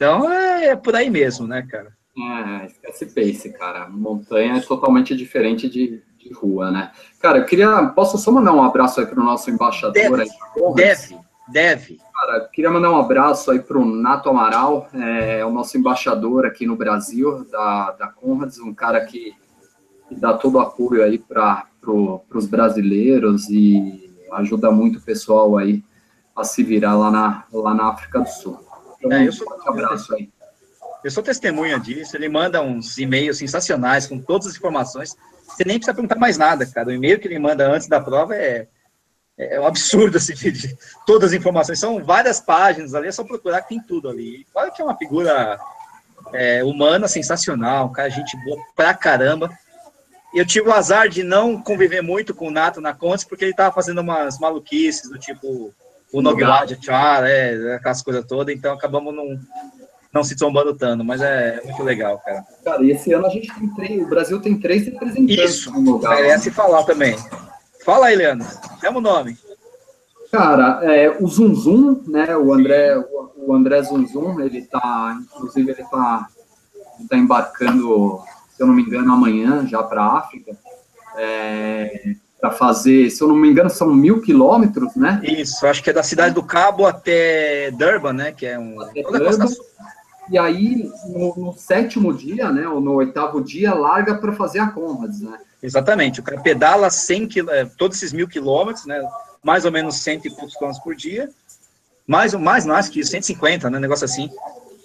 então 0.00 0.32
é, 0.32 0.68
é 0.68 0.76
por 0.76 0.96
aí 0.96 1.10
mesmo, 1.10 1.46
né, 1.46 1.60
cara? 1.60 1.92
É, 2.16 2.64
esquece 2.64 3.04
pace, 3.04 3.52
cara. 3.52 3.86
Montanha 3.90 4.56
é 4.56 4.60
totalmente 4.60 5.14
diferente 5.14 5.68
de, 5.68 6.02
de 6.16 6.32
rua, 6.32 6.70
né? 6.70 6.90
Cara, 7.20 7.36
eu 7.36 7.44
queria. 7.44 7.86
Posso 7.88 8.16
só 8.16 8.32
mandar 8.32 8.54
um 8.54 8.62
abraço 8.62 8.98
aí 8.98 9.04
para 9.04 9.20
o 9.20 9.24
nosso 9.24 9.50
embaixador 9.50 9.92
deve, 9.92 10.22
aí? 10.22 10.28
Deve, 10.74 11.18
deve. 11.48 11.98
Cara, 12.14 12.48
queria 12.50 12.70
mandar 12.70 12.90
um 12.90 12.98
abraço 12.98 13.50
aí 13.50 13.60
para 13.60 13.76
o 13.76 13.84
Nato 13.84 14.30
Amaral, 14.30 14.88
é, 14.94 15.44
o 15.44 15.50
nosso 15.50 15.76
embaixador 15.76 16.46
aqui 16.46 16.64
no 16.64 16.76
Brasil, 16.76 17.44
da, 17.50 17.90
da 17.90 18.08
Conrads, 18.08 18.58
um 18.58 18.72
cara 18.72 19.04
que, 19.04 19.34
que 20.08 20.14
dá 20.14 20.32
todo 20.32 20.54
o 20.54 20.60
apoio 20.60 21.04
aí 21.04 21.18
para 21.18 21.66
pro, 21.78 22.22
os 22.34 22.46
brasileiros 22.46 23.50
e 23.50 24.10
ajuda 24.32 24.70
muito 24.70 24.98
o 24.98 25.02
pessoal 25.02 25.58
aí 25.58 25.84
a 26.34 26.42
se 26.42 26.62
virar 26.62 26.96
lá 26.96 27.10
na, 27.10 27.44
lá 27.52 27.74
na 27.74 27.90
África 27.90 28.20
do 28.20 28.28
Sul. 28.28 28.69
Então, 29.02 29.18
é, 29.18 29.26
eu 29.26 29.32
sou, 29.32 29.46
abraço 29.66 30.14
aí. 30.14 30.30
Eu 31.02 31.10
sou 31.10 31.22
testemunha 31.22 31.78
disso. 31.80 32.16
Ele 32.16 32.28
manda 32.28 32.62
uns 32.62 32.98
e-mails 32.98 33.38
sensacionais 33.38 34.06
com 34.06 34.20
todas 34.20 34.48
as 34.48 34.56
informações. 34.56 35.16
Você 35.48 35.64
nem 35.64 35.78
precisa 35.78 35.94
perguntar 35.94 36.16
mais 36.16 36.36
nada, 36.36 36.66
cara. 36.66 36.88
O 36.88 36.92
e-mail 36.92 37.18
que 37.18 37.26
ele 37.26 37.38
manda 37.38 37.66
antes 37.66 37.88
da 37.88 38.00
prova 38.00 38.36
é, 38.36 38.68
é 39.38 39.58
um 39.58 39.66
absurdo, 39.66 40.18
assim, 40.18 40.34
de, 40.34 40.76
todas 41.06 41.30
as 41.30 41.38
informações. 41.38 41.78
São 41.78 42.04
várias 42.04 42.40
páginas 42.40 42.94
ali, 42.94 43.08
é 43.08 43.12
só 43.12 43.24
procurar 43.24 43.62
que 43.62 43.70
tem 43.70 43.82
tudo 43.82 44.08
ali. 44.08 44.46
Claro 44.52 44.72
que 44.72 44.82
é 44.82 44.84
uma 44.84 44.96
figura 44.96 45.58
é, 46.32 46.62
humana 46.62 47.08
sensacional, 47.08 47.86
um 47.86 47.92
cara, 47.92 48.10
gente 48.10 48.36
boa 48.44 48.62
pra 48.76 48.92
caramba. 48.92 49.50
Eu 50.32 50.46
tive 50.46 50.68
o 50.68 50.72
azar 50.72 51.08
de 51.08 51.24
não 51.24 51.60
conviver 51.60 52.02
muito 52.02 52.34
com 52.34 52.48
o 52.48 52.50
Nato 52.50 52.80
na 52.80 52.94
Contes, 52.94 53.24
porque 53.24 53.44
ele 53.44 53.54
tava 53.54 53.74
fazendo 53.74 54.00
umas 54.00 54.38
maluquices 54.38 55.10
do 55.10 55.18
tipo 55.18 55.74
o 56.12 56.20
Noglad, 56.20 56.76
Char, 56.80 57.24
é, 57.24 57.74
aquelas 57.74 58.02
coisas 58.02 58.24
todas, 58.24 58.54
então 58.54 58.72
acabamos 58.72 59.14
não, 59.14 59.38
não 60.12 60.24
se 60.24 60.36
trombando 60.36 60.74
tanto, 60.74 61.04
mas 61.04 61.20
é 61.20 61.60
muito 61.64 61.82
legal, 61.82 62.18
cara. 62.18 62.44
Cara, 62.64 62.82
e 62.82 62.90
esse 62.90 63.12
ano 63.12 63.26
a 63.26 63.30
gente 63.30 63.52
tem 63.54 63.74
três, 63.74 64.02
o 64.02 64.08
Brasil 64.08 64.40
tem 64.40 64.58
três 64.58 64.84
representantes. 64.84 65.38
Isso, 65.38 65.72
merece 66.00 66.50
falar 66.50 66.82
também. 66.84 67.16
Fala 67.84 68.06
aí, 68.06 68.16
Leandro, 68.16 68.46
chama 68.80 68.98
o 68.98 69.02
nome. 69.02 69.38
Cara, 70.32 70.80
é, 70.84 71.10
o 71.10 71.26
Zum 71.26 71.54
Zum, 71.54 72.02
né, 72.06 72.36
o 72.36 72.52
André, 72.52 72.96
o, 72.96 73.32
o 73.36 73.54
André 73.54 73.82
Zum 73.82 74.06
Zum, 74.06 74.40
ele 74.40 74.62
tá, 74.62 75.18
inclusive 75.20 75.72
ele 75.72 75.84
tá, 75.90 76.28
ele 76.98 77.08
tá 77.08 77.16
embarcando, 77.16 78.20
se 78.54 78.62
eu 78.62 78.66
não 78.66 78.74
me 78.74 78.82
engano, 78.82 79.12
amanhã 79.12 79.66
já 79.66 79.82
para 79.82 80.02
a 80.02 80.18
África, 80.18 80.56
é, 81.16 82.14
para 82.40 82.50
fazer, 82.50 83.10
se 83.10 83.22
eu 83.22 83.28
não 83.28 83.36
me 83.36 83.50
engano, 83.50 83.68
são 83.68 83.94
mil 83.94 84.20
quilômetros, 84.22 84.94
né? 84.96 85.20
Isso, 85.22 85.66
acho 85.66 85.82
que 85.82 85.90
é 85.90 85.92
da 85.92 86.02
cidade 86.02 86.34
do 86.34 86.42
Cabo 86.42 86.86
até 86.86 87.70
Durban, 87.72 88.14
né? 88.14 88.32
Que 88.32 88.46
é 88.46 88.58
um. 88.58 88.80
Até 88.80 89.02
Durban, 89.02 89.46
e 90.30 90.38
aí, 90.38 90.88
no, 91.08 91.34
no, 91.36 91.52
sétimo 91.54 92.14
dia, 92.14 92.52
né, 92.52 92.66
ou 92.68 92.80
no 92.80 92.94
oitavo 92.94 93.42
dia, 93.42 93.74
larga 93.74 94.14
para 94.14 94.32
fazer 94.32 94.60
a 94.60 94.68
Conrads, 94.68 95.20
né? 95.20 95.36
Exatamente, 95.60 96.20
o 96.20 96.22
cara 96.22 96.40
pedala 96.40 96.88
100 96.88 97.28
km, 97.28 97.48
é, 97.50 97.64
todos 97.64 97.96
esses 97.96 98.12
mil 98.12 98.28
quilômetros, 98.28 98.86
né, 98.86 99.02
mais 99.42 99.64
ou 99.64 99.72
menos 99.72 99.96
cento 99.96 100.26
e 100.26 100.30
poucos 100.30 100.54
quilômetros 100.54 100.82
por 100.84 100.94
dia, 100.94 101.28
Mais, 102.06 102.32
mais, 102.34 102.64
mais 102.64 102.88
que 102.88 103.04
150, 103.04 103.68
né? 103.70 103.78
Negócio 103.78 104.04
assim. 104.04 104.30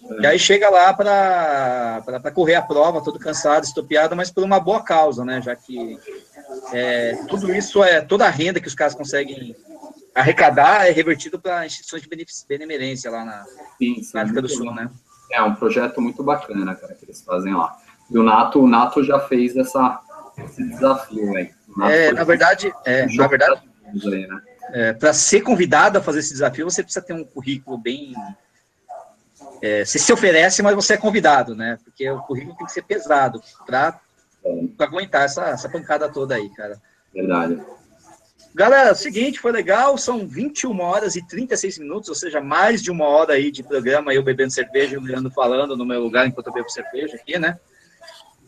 É. 0.09 0.21
E 0.21 0.27
aí 0.27 0.39
chega 0.39 0.69
lá 0.69 0.93
para 0.93 2.31
correr 2.33 2.55
a 2.55 2.61
prova, 2.61 3.03
todo 3.03 3.19
cansado, 3.19 3.63
estopiado, 3.63 4.15
mas 4.15 4.31
por 4.31 4.43
uma 4.43 4.59
boa 4.59 4.81
causa, 4.81 5.23
né? 5.23 5.41
Já 5.41 5.55
que 5.55 5.99
é, 6.71 7.15
tudo 7.27 7.53
isso 7.53 7.83
é 7.83 8.01
toda 8.01 8.25
a 8.25 8.29
renda 8.29 8.59
que 8.59 8.67
os 8.67 8.75
caras 8.75 8.95
conseguem 8.95 9.55
arrecadar 10.15 10.87
é 10.87 10.91
revertido 10.91 11.39
para 11.39 11.65
instituições 11.65 12.01
de 12.01 12.09
benemerência 12.47 13.11
lá 13.11 13.25
na, 13.25 13.43
sim, 13.77 14.01
sim, 14.01 14.11
na 14.13 14.21
África 14.21 14.41
do 14.41 14.47
Sul, 14.47 14.73
né? 14.73 14.89
É 15.31 15.41
um 15.41 15.55
projeto 15.55 15.99
muito 15.99 16.23
bacana, 16.23 16.73
cara, 16.75 16.93
que 16.93 17.03
eles 17.03 17.21
fazem 17.21 17.53
lá. 17.53 17.75
E 18.09 18.17
o 18.17 18.23
Nato, 18.23 18.61
o 18.61 18.67
Nato 18.67 19.03
já 19.03 19.19
fez 19.19 19.57
essa, 19.57 19.99
esse 20.37 20.63
desafio 20.63 21.35
aí. 21.35 21.51
É, 21.89 22.13
na 22.13 22.23
verdade, 22.23 22.71
é, 22.85 23.05
na 23.05 23.27
verdade, 23.27 23.61
aí, 24.05 24.27
né? 24.27 24.41
é, 24.71 24.93
para 24.93 25.13
ser 25.13 25.41
convidado 25.41 25.97
a 25.97 26.01
fazer 26.01 26.19
esse 26.19 26.31
desafio, 26.31 26.69
você 26.69 26.81
precisa 26.81 27.05
ter 27.05 27.13
um 27.13 27.25
currículo 27.25 27.77
bem. 27.77 28.13
É, 29.61 29.83
você 29.83 29.99
se 29.99 30.13
oferece, 30.13 30.61
mas 30.61 30.75
você 30.75 30.93
é 30.93 30.97
convidado, 30.97 31.55
né? 31.55 31.77
Porque 31.83 32.09
o 32.09 32.21
currículo 32.21 32.55
tem 32.55 32.65
que 32.65 32.71
ser 32.71 32.83
pesado 32.83 33.41
para 33.65 33.99
é. 34.45 34.83
aguentar 34.83 35.25
essa, 35.25 35.49
essa 35.49 35.69
pancada 35.69 36.07
toda 36.09 36.35
aí, 36.35 36.49
cara. 36.49 36.79
Verdade. 37.13 37.61
Galera, 38.53 38.95
seguinte, 38.95 39.39
foi 39.39 39.51
legal, 39.51 39.97
são 39.97 40.25
21 40.25 40.79
horas 40.79 41.17
e 41.17 41.27
36 41.27 41.79
minutos, 41.79 42.07
ou 42.07 42.15
seja, 42.15 42.39
mais 42.39 42.81
de 42.81 42.89
uma 42.89 43.05
hora 43.05 43.33
aí 43.33 43.51
de 43.51 43.61
programa, 43.61 44.13
eu 44.13 44.23
bebendo 44.23 44.53
cerveja 44.53 44.95
e 44.95 44.97
o 44.97 45.01
Leandro 45.01 45.29
falando 45.29 45.75
no 45.75 45.85
meu 45.85 46.01
lugar 46.01 46.25
enquanto 46.25 46.47
eu 46.47 46.53
bebo 46.53 46.69
cerveja 46.69 47.17
aqui, 47.17 47.37
né? 47.37 47.59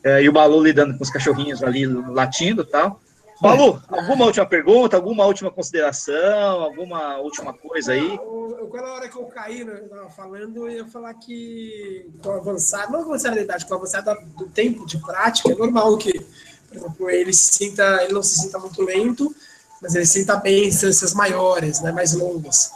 É, 0.01 0.23
e 0.23 0.29
o 0.29 0.31
Balu 0.31 0.63
lidando 0.63 0.97
com 0.97 1.03
os 1.03 1.09
cachorrinhos 1.09 1.61
ali 1.61 1.85
latindo 1.85 2.61
e 2.61 2.65
tal. 2.65 3.01
Balu, 3.39 3.81
alguma 3.87 4.25
última 4.25 4.45
pergunta, 4.45 4.97
alguma 4.97 5.25
última 5.25 5.51
consideração, 5.51 6.61
alguma 6.61 7.17
última 7.17 7.53
coisa 7.53 7.93
aí? 7.93 8.15
Eu, 8.15 8.69
eu, 8.73 8.83
hora 8.83 9.07
que 9.07 9.15
eu 9.15 9.25
caí, 9.25 9.63
né, 9.63 9.79
falando, 10.15 10.67
eu 10.67 10.69
ia 10.69 10.85
falar 10.87 11.13
que 11.13 12.09
com 12.23 12.31
avançar, 12.31 12.91
não 12.91 13.01
avançar 13.01 13.35
da 13.35 13.41
idade, 13.41 13.65
com 13.65 13.75
avançar 13.75 14.01
do 14.01 14.47
tempo 14.47 14.85
de 14.85 14.97
prática, 14.99 15.51
é 15.51 15.55
normal 15.55 15.97
que, 15.97 16.19
por 16.67 16.77
exemplo, 16.77 17.09
ele 17.09 17.31
se 17.31 17.53
sinta, 17.53 18.03
ele 18.03 18.13
não 18.13 18.23
se 18.23 18.39
sinta 18.41 18.57
muito 18.57 18.81
lento, 18.81 19.35
mas 19.81 19.93
ele 19.93 20.05
sinta 20.05 20.35
bem 20.37 20.69
distâncias 20.69 21.13
maiores, 21.13 21.81
né, 21.81 21.91
mais 21.91 22.13
longas. 22.13 22.71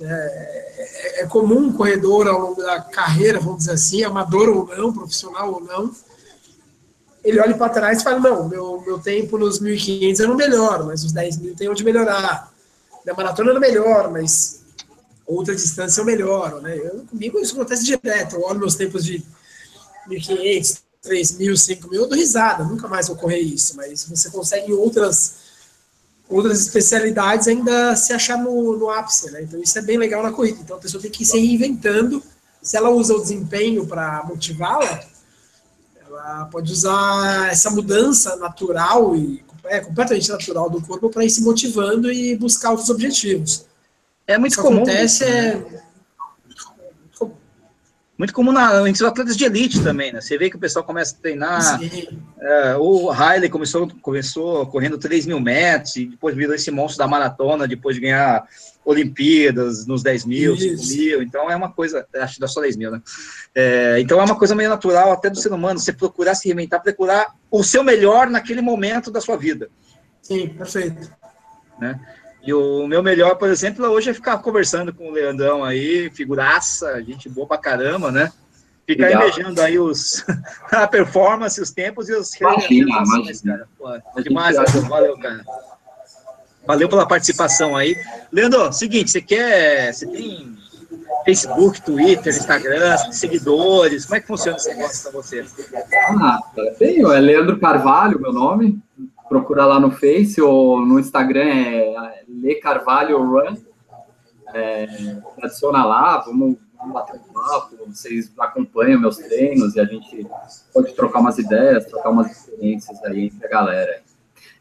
É, 0.00 0.74
é, 0.76 1.22
é 1.22 1.26
comum 1.26 1.68
um 1.68 1.72
corredor 1.72 2.28
ao 2.28 2.40
longo 2.40 2.62
da 2.62 2.80
carreira, 2.80 3.40
vamos 3.40 3.58
dizer 3.58 3.72
assim, 3.72 4.04
amador 4.04 4.48
ou 4.48 4.66
não, 4.76 4.92
profissional 4.92 5.52
ou 5.52 5.60
não, 5.60 5.92
ele 7.24 7.40
olha 7.40 7.56
para 7.56 7.72
trás 7.72 8.00
e 8.00 8.04
fala, 8.04 8.20
não, 8.20 8.48
meu, 8.48 8.82
meu 8.84 8.98
tempo 8.98 9.38
nos 9.38 9.58
1.500 9.60 10.20
eu 10.20 10.28
não 10.28 10.36
melhoro, 10.36 10.86
mas 10.86 11.02
os 11.02 11.12
10 11.12 11.38
mil 11.38 11.56
tem 11.56 11.68
onde 11.68 11.82
melhorar. 11.82 12.52
Minha 13.04 13.16
maratona 13.16 13.52
não 13.52 13.60
melhor, 13.60 14.10
mas 14.10 14.62
outra 15.26 15.54
distância 15.54 16.02
eu 16.02 16.04
melhoro, 16.04 16.60
né? 16.60 16.76
Eu, 16.76 17.04
comigo 17.06 17.40
isso 17.40 17.54
acontece 17.54 17.84
direto, 17.84 18.36
eu 18.36 18.42
olho 18.42 18.60
meus 18.60 18.74
tempos 18.74 19.04
de 19.04 19.24
1.500, 20.08 20.78
3.000, 21.04 21.52
5.000, 21.52 21.94
eu 21.94 22.06
dou 22.06 22.18
risada, 22.18 22.62
nunca 22.62 22.88
mais 22.88 23.08
vou 23.08 23.16
correr 23.16 23.40
isso, 23.40 23.74
mas 23.76 24.04
você 24.04 24.30
consegue 24.30 24.72
outras 24.72 25.42
outras 26.28 26.60
especialidades 26.60 27.46
ainda 27.48 27.94
se 27.96 28.12
achar 28.12 28.38
no, 28.38 28.76
no 28.76 28.90
ápice, 28.90 29.30
né? 29.30 29.42
Então 29.42 29.60
isso 29.60 29.78
é 29.78 29.82
bem 29.82 29.98
legal 29.98 30.22
na 30.22 30.32
corrida. 30.32 30.58
Então 30.60 30.76
a 30.76 30.80
pessoa 30.80 31.00
tem 31.00 31.10
que 31.10 31.22
ir 31.22 31.26
se 31.26 31.38
reinventando. 31.38 32.22
Se 32.62 32.78
ela 32.78 32.88
usa 32.88 33.14
o 33.14 33.20
desempenho 33.20 33.86
para 33.86 34.24
motivá-la, 34.24 35.04
ela 36.24 36.46
pode 36.46 36.72
usar 36.72 37.50
essa 37.50 37.70
mudança 37.70 38.36
natural 38.36 39.14
e 39.14 39.44
é, 39.66 39.80
completamente 39.80 40.28
natural 40.28 40.70
do 40.70 40.80
corpo 40.80 41.10
para 41.10 41.24
ir 41.24 41.30
se 41.30 41.42
motivando 41.42 42.10
e 42.10 42.36
buscar 42.36 42.70
outros 42.70 42.90
objetivos. 42.90 43.66
É 44.26 44.38
muito 44.38 44.60
comum. 44.60 44.82
acontece 44.82 45.24
é 45.24 45.82
muito 48.16 48.32
comum 48.32 48.52
na, 48.52 48.88
entre 48.88 49.02
os 49.02 49.08
atletas 49.08 49.36
de 49.36 49.44
elite 49.44 49.82
também, 49.82 50.12
né? 50.12 50.20
Você 50.20 50.38
vê 50.38 50.48
que 50.48 50.56
o 50.56 50.58
pessoal 50.58 50.84
começa 50.84 51.16
a 51.16 51.18
treinar. 51.18 51.80
É, 52.40 52.76
o 52.76 53.10
Riley 53.10 53.48
começou, 53.48 53.88
começou 54.00 54.66
correndo 54.66 54.96
3 54.96 55.26
mil 55.26 55.40
metros 55.40 55.96
e 55.96 56.06
depois 56.06 56.36
virou 56.36 56.54
esse 56.54 56.70
monstro 56.70 56.98
da 56.98 57.08
maratona, 57.08 57.66
depois 57.66 57.96
de 57.96 58.02
ganhar 58.02 58.46
Olimpíadas 58.84 59.84
nos 59.86 60.02
10 60.02 60.26
mil, 60.26 60.54
Isso. 60.54 60.86
5 60.86 61.02
mil. 61.02 61.22
Então 61.22 61.50
é 61.50 61.56
uma 61.56 61.72
coisa, 61.72 62.06
acho 62.14 62.34
que 62.34 62.40
dá 62.40 62.46
só 62.46 62.60
10 62.60 62.76
mil, 62.76 62.92
né? 62.92 63.02
É, 63.52 63.98
então 63.98 64.20
é 64.20 64.24
uma 64.24 64.38
coisa 64.38 64.54
meio 64.54 64.68
natural 64.68 65.10
até 65.12 65.28
do 65.28 65.38
ser 65.38 65.52
humano, 65.52 65.80
você 65.80 65.92
procurar 65.92 66.36
se 66.36 66.46
reinventar, 66.46 66.82
procurar 66.82 67.34
o 67.50 67.64
seu 67.64 67.82
melhor 67.82 68.30
naquele 68.30 68.60
momento 68.60 69.10
da 69.10 69.20
sua 69.20 69.36
vida. 69.36 69.68
Sim, 70.22 70.48
perfeito. 70.50 71.10
Né? 71.80 72.00
E 72.46 72.52
o 72.52 72.86
meu 72.86 73.02
melhor, 73.02 73.36
por 73.36 73.48
exemplo, 73.48 73.86
hoje 73.86 74.10
é 74.10 74.14
ficar 74.14 74.36
conversando 74.38 74.92
com 74.92 75.08
o 75.08 75.12
Leandrão 75.12 75.64
aí, 75.64 76.10
figuraça, 76.10 77.02
gente 77.02 77.28
boa 77.28 77.46
pra 77.46 77.56
caramba, 77.56 78.12
né? 78.12 78.30
Ficar 78.86 79.06
Legal. 79.06 79.28
invejando 79.28 79.62
aí 79.62 79.78
os, 79.78 80.22
a 80.70 80.86
performance, 80.86 81.58
os 81.58 81.70
tempos 81.70 82.10
e 82.10 82.12
os 82.12 82.34
imagina, 82.34 83.02
imagina. 83.02 83.52
cara. 83.56 83.68
Pô, 83.78 84.20
demais, 84.20 84.56
valeu, 84.88 85.18
cara. 85.18 85.42
Valeu 86.66 86.88
pela 86.88 87.08
participação 87.08 87.74
aí. 87.74 87.96
Leandro, 88.30 88.70
seguinte, 88.74 89.10
você 89.10 89.22
quer. 89.22 89.94
Você 89.94 90.06
tem 90.06 90.54
Facebook, 91.24 91.80
Twitter, 91.80 92.34
Instagram, 92.34 92.98
seguidores? 93.10 94.04
Como 94.04 94.16
é 94.16 94.20
que 94.20 94.26
funciona 94.26 94.58
esse 94.58 94.68
negócio 94.68 95.02
para 95.02 95.12
você? 95.12 95.46
Ah, 96.20 96.40
tenho, 96.78 97.10
é 97.10 97.20
Leandro 97.20 97.58
Carvalho, 97.58 98.20
meu 98.20 98.34
nome 98.34 98.82
procurar 99.28 99.66
lá 99.66 99.80
no 99.80 99.90
Face 99.90 100.40
ou 100.40 100.84
no 100.84 100.98
Instagram 100.98 101.46
é 101.46 102.24
Le 102.28 102.54
Carvalho 102.56 103.18
Run. 103.18 103.56
É, 104.52 104.86
adiciona 105.42 105.84
lá, 105.84 106.18
vamos, 106.18 106.56
vamos 106.78 106.94
bater 106.94 107.16
um 107.16 107.32
papo, 107.32 107.76
vocês 107.86 108.32
acompanham 108.38 109.00
meus 109.00 109.16
treinos 109.16 109.74
e 109.74 109.80
a 109.80 109.84
gente 109.84 110.26
pode 110.72 110.92
trocar 110.94 111.20
umas 111.20 111.38
ideias, 111.38 111.86
trocar 111.86 112.10
umas 112.10 112.30
experiências 112.30 113.02
aí 113.04 113.26
entre 113.26 113.46
a 113.46 113.50
galera. 113.50 114.02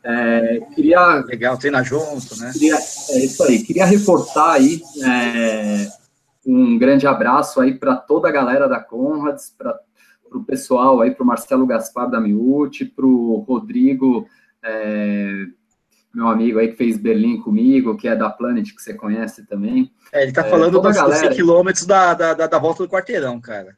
É, 0.04 0.60
queria. 0.76 1.24
Legal, 1.26 1.58
treina 1.58 1.82
junto, 1.84 2.36
né? 2.38 2.52
Queria, 2.52 2.76
é 2.76 3.20
isso 3.24 3.44
aí. 3.44 3.64
Queria 3.64 3.86
reforçar 3.86 4.54
aí 4.54 4.82
é, 5.04 5.88
um 6.46 6.78
grande 6.78 7.08
abraço 7.08 7.62
aí 7.62 7.74
para 7.74 7.96
toda 7.96 8.28
a 8.28 8.32
galera 8.32 8.68
da 8.68 8.80
Conrads, 8.80 9.54
para 9.58 9.80
o 10.32 10.44
pessoal 10.44 11.00
aí, 11.02 11.12
para 11.12 11.24
o 11.24 11.28
Marcelo 11.28 11.66
Gaspar 11.66 12.10
da 12.10 12.20
Miúte, 12.20 12.84
para 12.84 13.06
o 13.06 13.46
Rodrigo 13.48 14.28
é, 14.64 15.46
meu 16.14 16.28
amigo 16.28 16.60
aí 16.60 16.70
que 16.70 16.78
fez 16.78 16.98
Berlim 16.98 17.42
comigo, 17.42 17.98
que 17.98 18.08
é 18.08 18.16
da 18.16 18.30
Planet, 18.30 18.72
que 18.74 18.82
você 18.82 18.94
conhece 18.94 19.46
também. 19.46 19.92
É, 20.12 20.24
ele 20.24 20.32
tá 20.32 20.46
é, 20.46 20.50
falando 20.50 20.80
dos, 20.80 20.96
dos 20.96 21.18
100 21.18 21.30
quilômetros 21.32 21.86
da, 21.86 22.14
da, 22.14 22.34
da, 22.34 22.60
volta 22.60 22.84
do 22.84 22.90
quarteirão, 22.90 23.42
cara. 23.42 23.76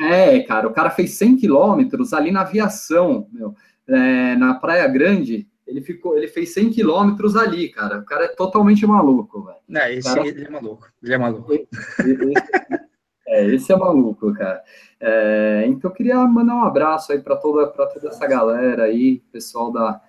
É, 0.00 0.40
cara, 0.40 0.68
o 0.68 0.72
cara 0.72 0.90
fez 0.90 1.14
100 1.18 1.36
quilômetros 1.36 2.12
ali 2.12 2.30
na 2.30 2.42
aviação, 2.42 3.26
meu, 3.32 3.54
é, 3.88 4.36
na 4.36 4.54
Praia 4.54 4.86
Grande, 4.86 5.48
ele 5.66 5.82
ficou, 5.82 6.16
ele 6.16 6.28
fez 6.28 6.54
100 6.54 6.70
quilômetros 6.70 7.36
ali, 7.36 7.68
cara. 7.68 7.98
O 7.98 8.04
cara 8.04 8.24
é 8.24 8.28
totalmente 8.28 8.86
maluco, 8.86 9.44
velho. 9.44 9.58
Não, 9.68 9.86
esse 9.88 10.08
cara... 10.08 10.26
ele 10.26 10.44
é 10.44 10.50
maluco. 10.50 10.88
Ele 11.02 11.14
é 11.14 11.18
maluco. 11.18 11.52
Esse, 11.52 11.68
é, 13.28 13.46
esse 13.46 13.72
é 13.72 13.76
maluco, 13.76 14.32
cara. 14.32 14.62
É, 15.00 15.64
então 15.68 15.90
eu 15.90 15.94
queria 15.94 16.16
mandar 16.26 16.54
um 16.56 16.64
abraço 16.64 17.12
aí 17.12 17.20
para 17.20 17.36
toda, 17.36 17.66
toda 17.66 18.08
essa 18.08 18.26
galera 18.26 18.84
aí, 18.84 19.22
pessoal 19.30 19.70
da 19.70 20.00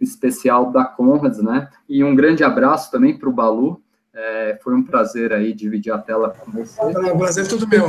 especial 0.00 0.70
da 0.70 0.84
Conrads, 0.84 1.42
né? 1.42 1.68
E 1.88 2.02
um 2.02 2.14
grande 2.14 2.42
abraço 2.42 2.90
também 2.90 3.18
para 3.18 3.28
o 3.28 3.32
Balu. 3.32 3.82
É, 4.14 4.58
foi 4.62 4.74
um 4.74 4.82
prazer 4.82 5.32
aí 5.32 5.52
dividir 5.52 5.92
a 5.92 5.98
tela 5.98 6.30
com 6.30 6.50
você. 6.50 6.80
É 6.80 7.12
um 7.12 7.18
prazer 7.18 7.46
tudo 7.46 7.68
meu. 7.68 7.86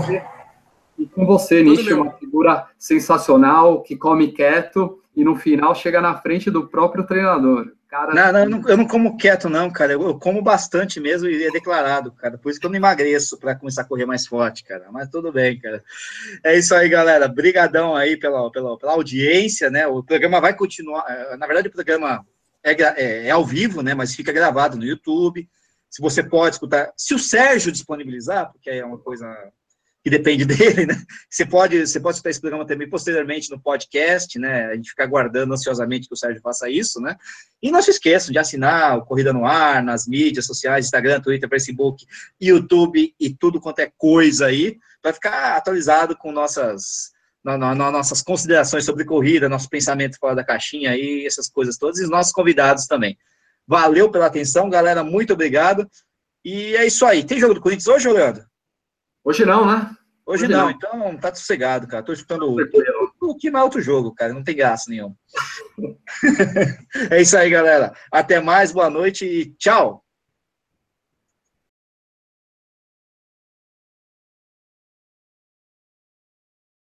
E 0.99 1.05
com 1.05 1.25
você, 1.25 1.63
Nishi, 1.63 1.93
uma 1.93 2.11
figura 2.11 2.67
sensacional, 2.77 3.81
que 3.81 3.95
come 3.95 4.31
quieto 4.31 4.99
e 5.15 5.23
no 5.23 5.35
final 5.35 5.73
chega 5.73 6.01
na 6.01 6.15
frente 6.17 6.51
do 6.51 6.67
próprio 6.67 7.05
treinador. 7.05 7.71
Cara, 7.91 8.13
não, 8.13 8.31
não, 8.31 8.39
eu 8.39 8.49
não, 8.49 8.69
eu 8.69 8.77
não 8.77 8.87
como 8.87 9.17
quieto, 9.17 9.49
não, 9.49 9.69
cara. 9.69 9.91
Eu, 9.91 10.01
eu, 10.01 10.17
como 10.17 10.41
bastante 10.41 10.97
mesmo 10.97 11.27
e 11.27 11.43
é 11.43 11.51
declarado, 11.51 12.09
cara. 12.13 12.37
Por 12.37 12.49
isso 12.49 12.57
que 12.57 12.65
eu 12.65 12.69
não 12.69 12.77
emagreço 12.77 13.37
para 13.37 13.53
começar 13.53 13.81
a 13.81 13.85
correr 13.85 14.05
mais 14.05 14.25
forte, 14.25 14.63
cara. 14.63 14.89
Mas 14.93 15.09
tudo 15.09 15.29
bem, 15.29 15.59
cara. 15.59 15.83
É 16.41 16.57
isso 16.57 16.73
aí, 16.73 16.87
galera. 16.87 17.27
Brigadão 17.27 17.93
aí 17.93 18.15
pela, 18.15 18.49
pela, 18.49 18.79
pela 18.79 18.93
audiência, 18.93 19.69
né? 19.69 19.85
O 19.87 20.01
programa 20.01 20.39
vai 20.39 20.55
continuar. 20.55 21.03
É, 21.09 21.35
na 21.35 21.45
verdade, 21.45 21.67
o 21.67 21.71
programa 21.71 22.25
é, 22.63 22.71
é, 22.71 23.27
é 23.27 23.29
ao 23.29 23.45
vivo, 23.45 23.81
né? 23.81 23.93
Mas 23.93 24.15
fica 24.15 24.31
gravado 24.31 24.77
no 24.77 24.85
YouTube. 24.85 25.49
Se 25.89 26.01
você 26.01 26.23
pode 26.23 26.55
escutar, 26.55 26.93
se 26.95 27.13
o 27.13 27.19
Sérgio 27.19 27.73
disponibilizar, 27.73 28.53
porque 28.53 28.69
é 28.69 28.85
uma 28.85 28.99
coisa 28.99 29.27
que 30.03 30.09
depende 30.09 30.45
dele, 30.45 30.85
né? 30.85 31.01
Você 31.29 31.45
pode, 31.45 31.87
você 31.87 31.99
pode 31.99 32.21
esse 32.25 32.41
programa 32.41 32.65
também 32.65 32.89
posteriormente 32.89 33.49
no 33.51 33.59
podcast, 33.59 34.37
né? 34.39 34.67
A 34.67 34.75
gente 34.75 34.89
fica 34.89 35.03
aguardando 35.03 35.53
ansiosamente 35.53 36.07
que 36.07 36.13
o 36.13 36.17
Sérgio 36.17 36.41
faça 36.41 36.69
isso, 36.69 36.99
né? 36.99 37.15
E 37.61 37.71
não 37.71 37.81
se 37.81 37.91
esqueçam 37.91 38.31
de 38.31 38.39
assinar 38.39 38.97
o 38.97 39.05
Corrida 39.05 39.31
no 39.31 39.45
Ar, 39.45 39.83
nas 39.83 40.07
mídias 40.07 40.45
sociais, 40.45 40.85
Instagram, 40.85 41.21
Twitter, 41.21 41.47
Facebook, 41.47 42.05
YouTube 42.39 43.13
e 43.19 43.33
tudo 43.33 43.61
quanto 43.61 43.79
é 43.79 43.91
coisa 43.97 44.47
aí, 44.47 44.77
para 45.01 45.13
ficar 45.13 45.57
atualizado 45.57 46.15
com 46.17 46.31
nossas, 46.31 47.11
na, 47.43 47.57
na, 47.57 47.75
nossas 47.75 48.21
considerações 48.21 48.85
sobre 48.85 49.05
corrida, 49.05 49.49
nosso 49.49 49.69
pensamento 49.69 50.17
fora 50.17 50.35
da 50.35 50.43
caixinha 50.43 50.91
aí, 50.91 51.25
essas 51.25 51.47
coisas 51.47 51.77
todas, 51.77 51.99
e 51.99 52.03
os 52.03 52.09
nossos 52.09 52.33
convidados 52.33 52.87
também. 52.87 53.17
Valeu 53.67 54.09
pela 54.09 54.25
atenção, 54.25 54.69
galera, 54.69 55.03
muito 55.03 55.33
obrigado. 55.33 55.87
E 56.43 56.75
é 56.75 56.87
isso 56.87 57.05
aí. 57.05 57.23
Tem 57.23 57.39
jogo 57.39 57.53
do 57.53 57.61
Corinthians 57.61 57.87
hoje, 57.87 58.09
Leandro? 58.09 58.50
Hoje 59.23 59.45
não, 59.45 59.65
né? 59.65 59.95
Hoje, 60.25 60.45
hoje 60.45 60.53
não, 60.53 60.65
não, 60.65 60.71
então 60.71 61.17
tá 61.17 61.33
sossegado, 61.33 61.87
cara. 61.87 62.03
Tô 62.03 62.13
escutando 62.13 62.49
o, 62.49 63.29
o, 63.29 63.35
que 63.35 63.51
mais 63.51 63.65
outro 63.65 63.81
jogo, 63.81 64.13
cara. 64.13 64.33
Não 64.33 64.43
tem 64.43 64.55
graça 64.55 64.89
nenhum. 64.89 65.15
é 67.11 67.21
isso 67.21 67.37
aí, 67.37 67.49
galera. 67.49 67.93
Até 68.11 68.39
mais, 68.39 68.71
boa 68.71 68.89
noite 68.89 69.25
e 69.25 69.53
tchau. 69.55 70.03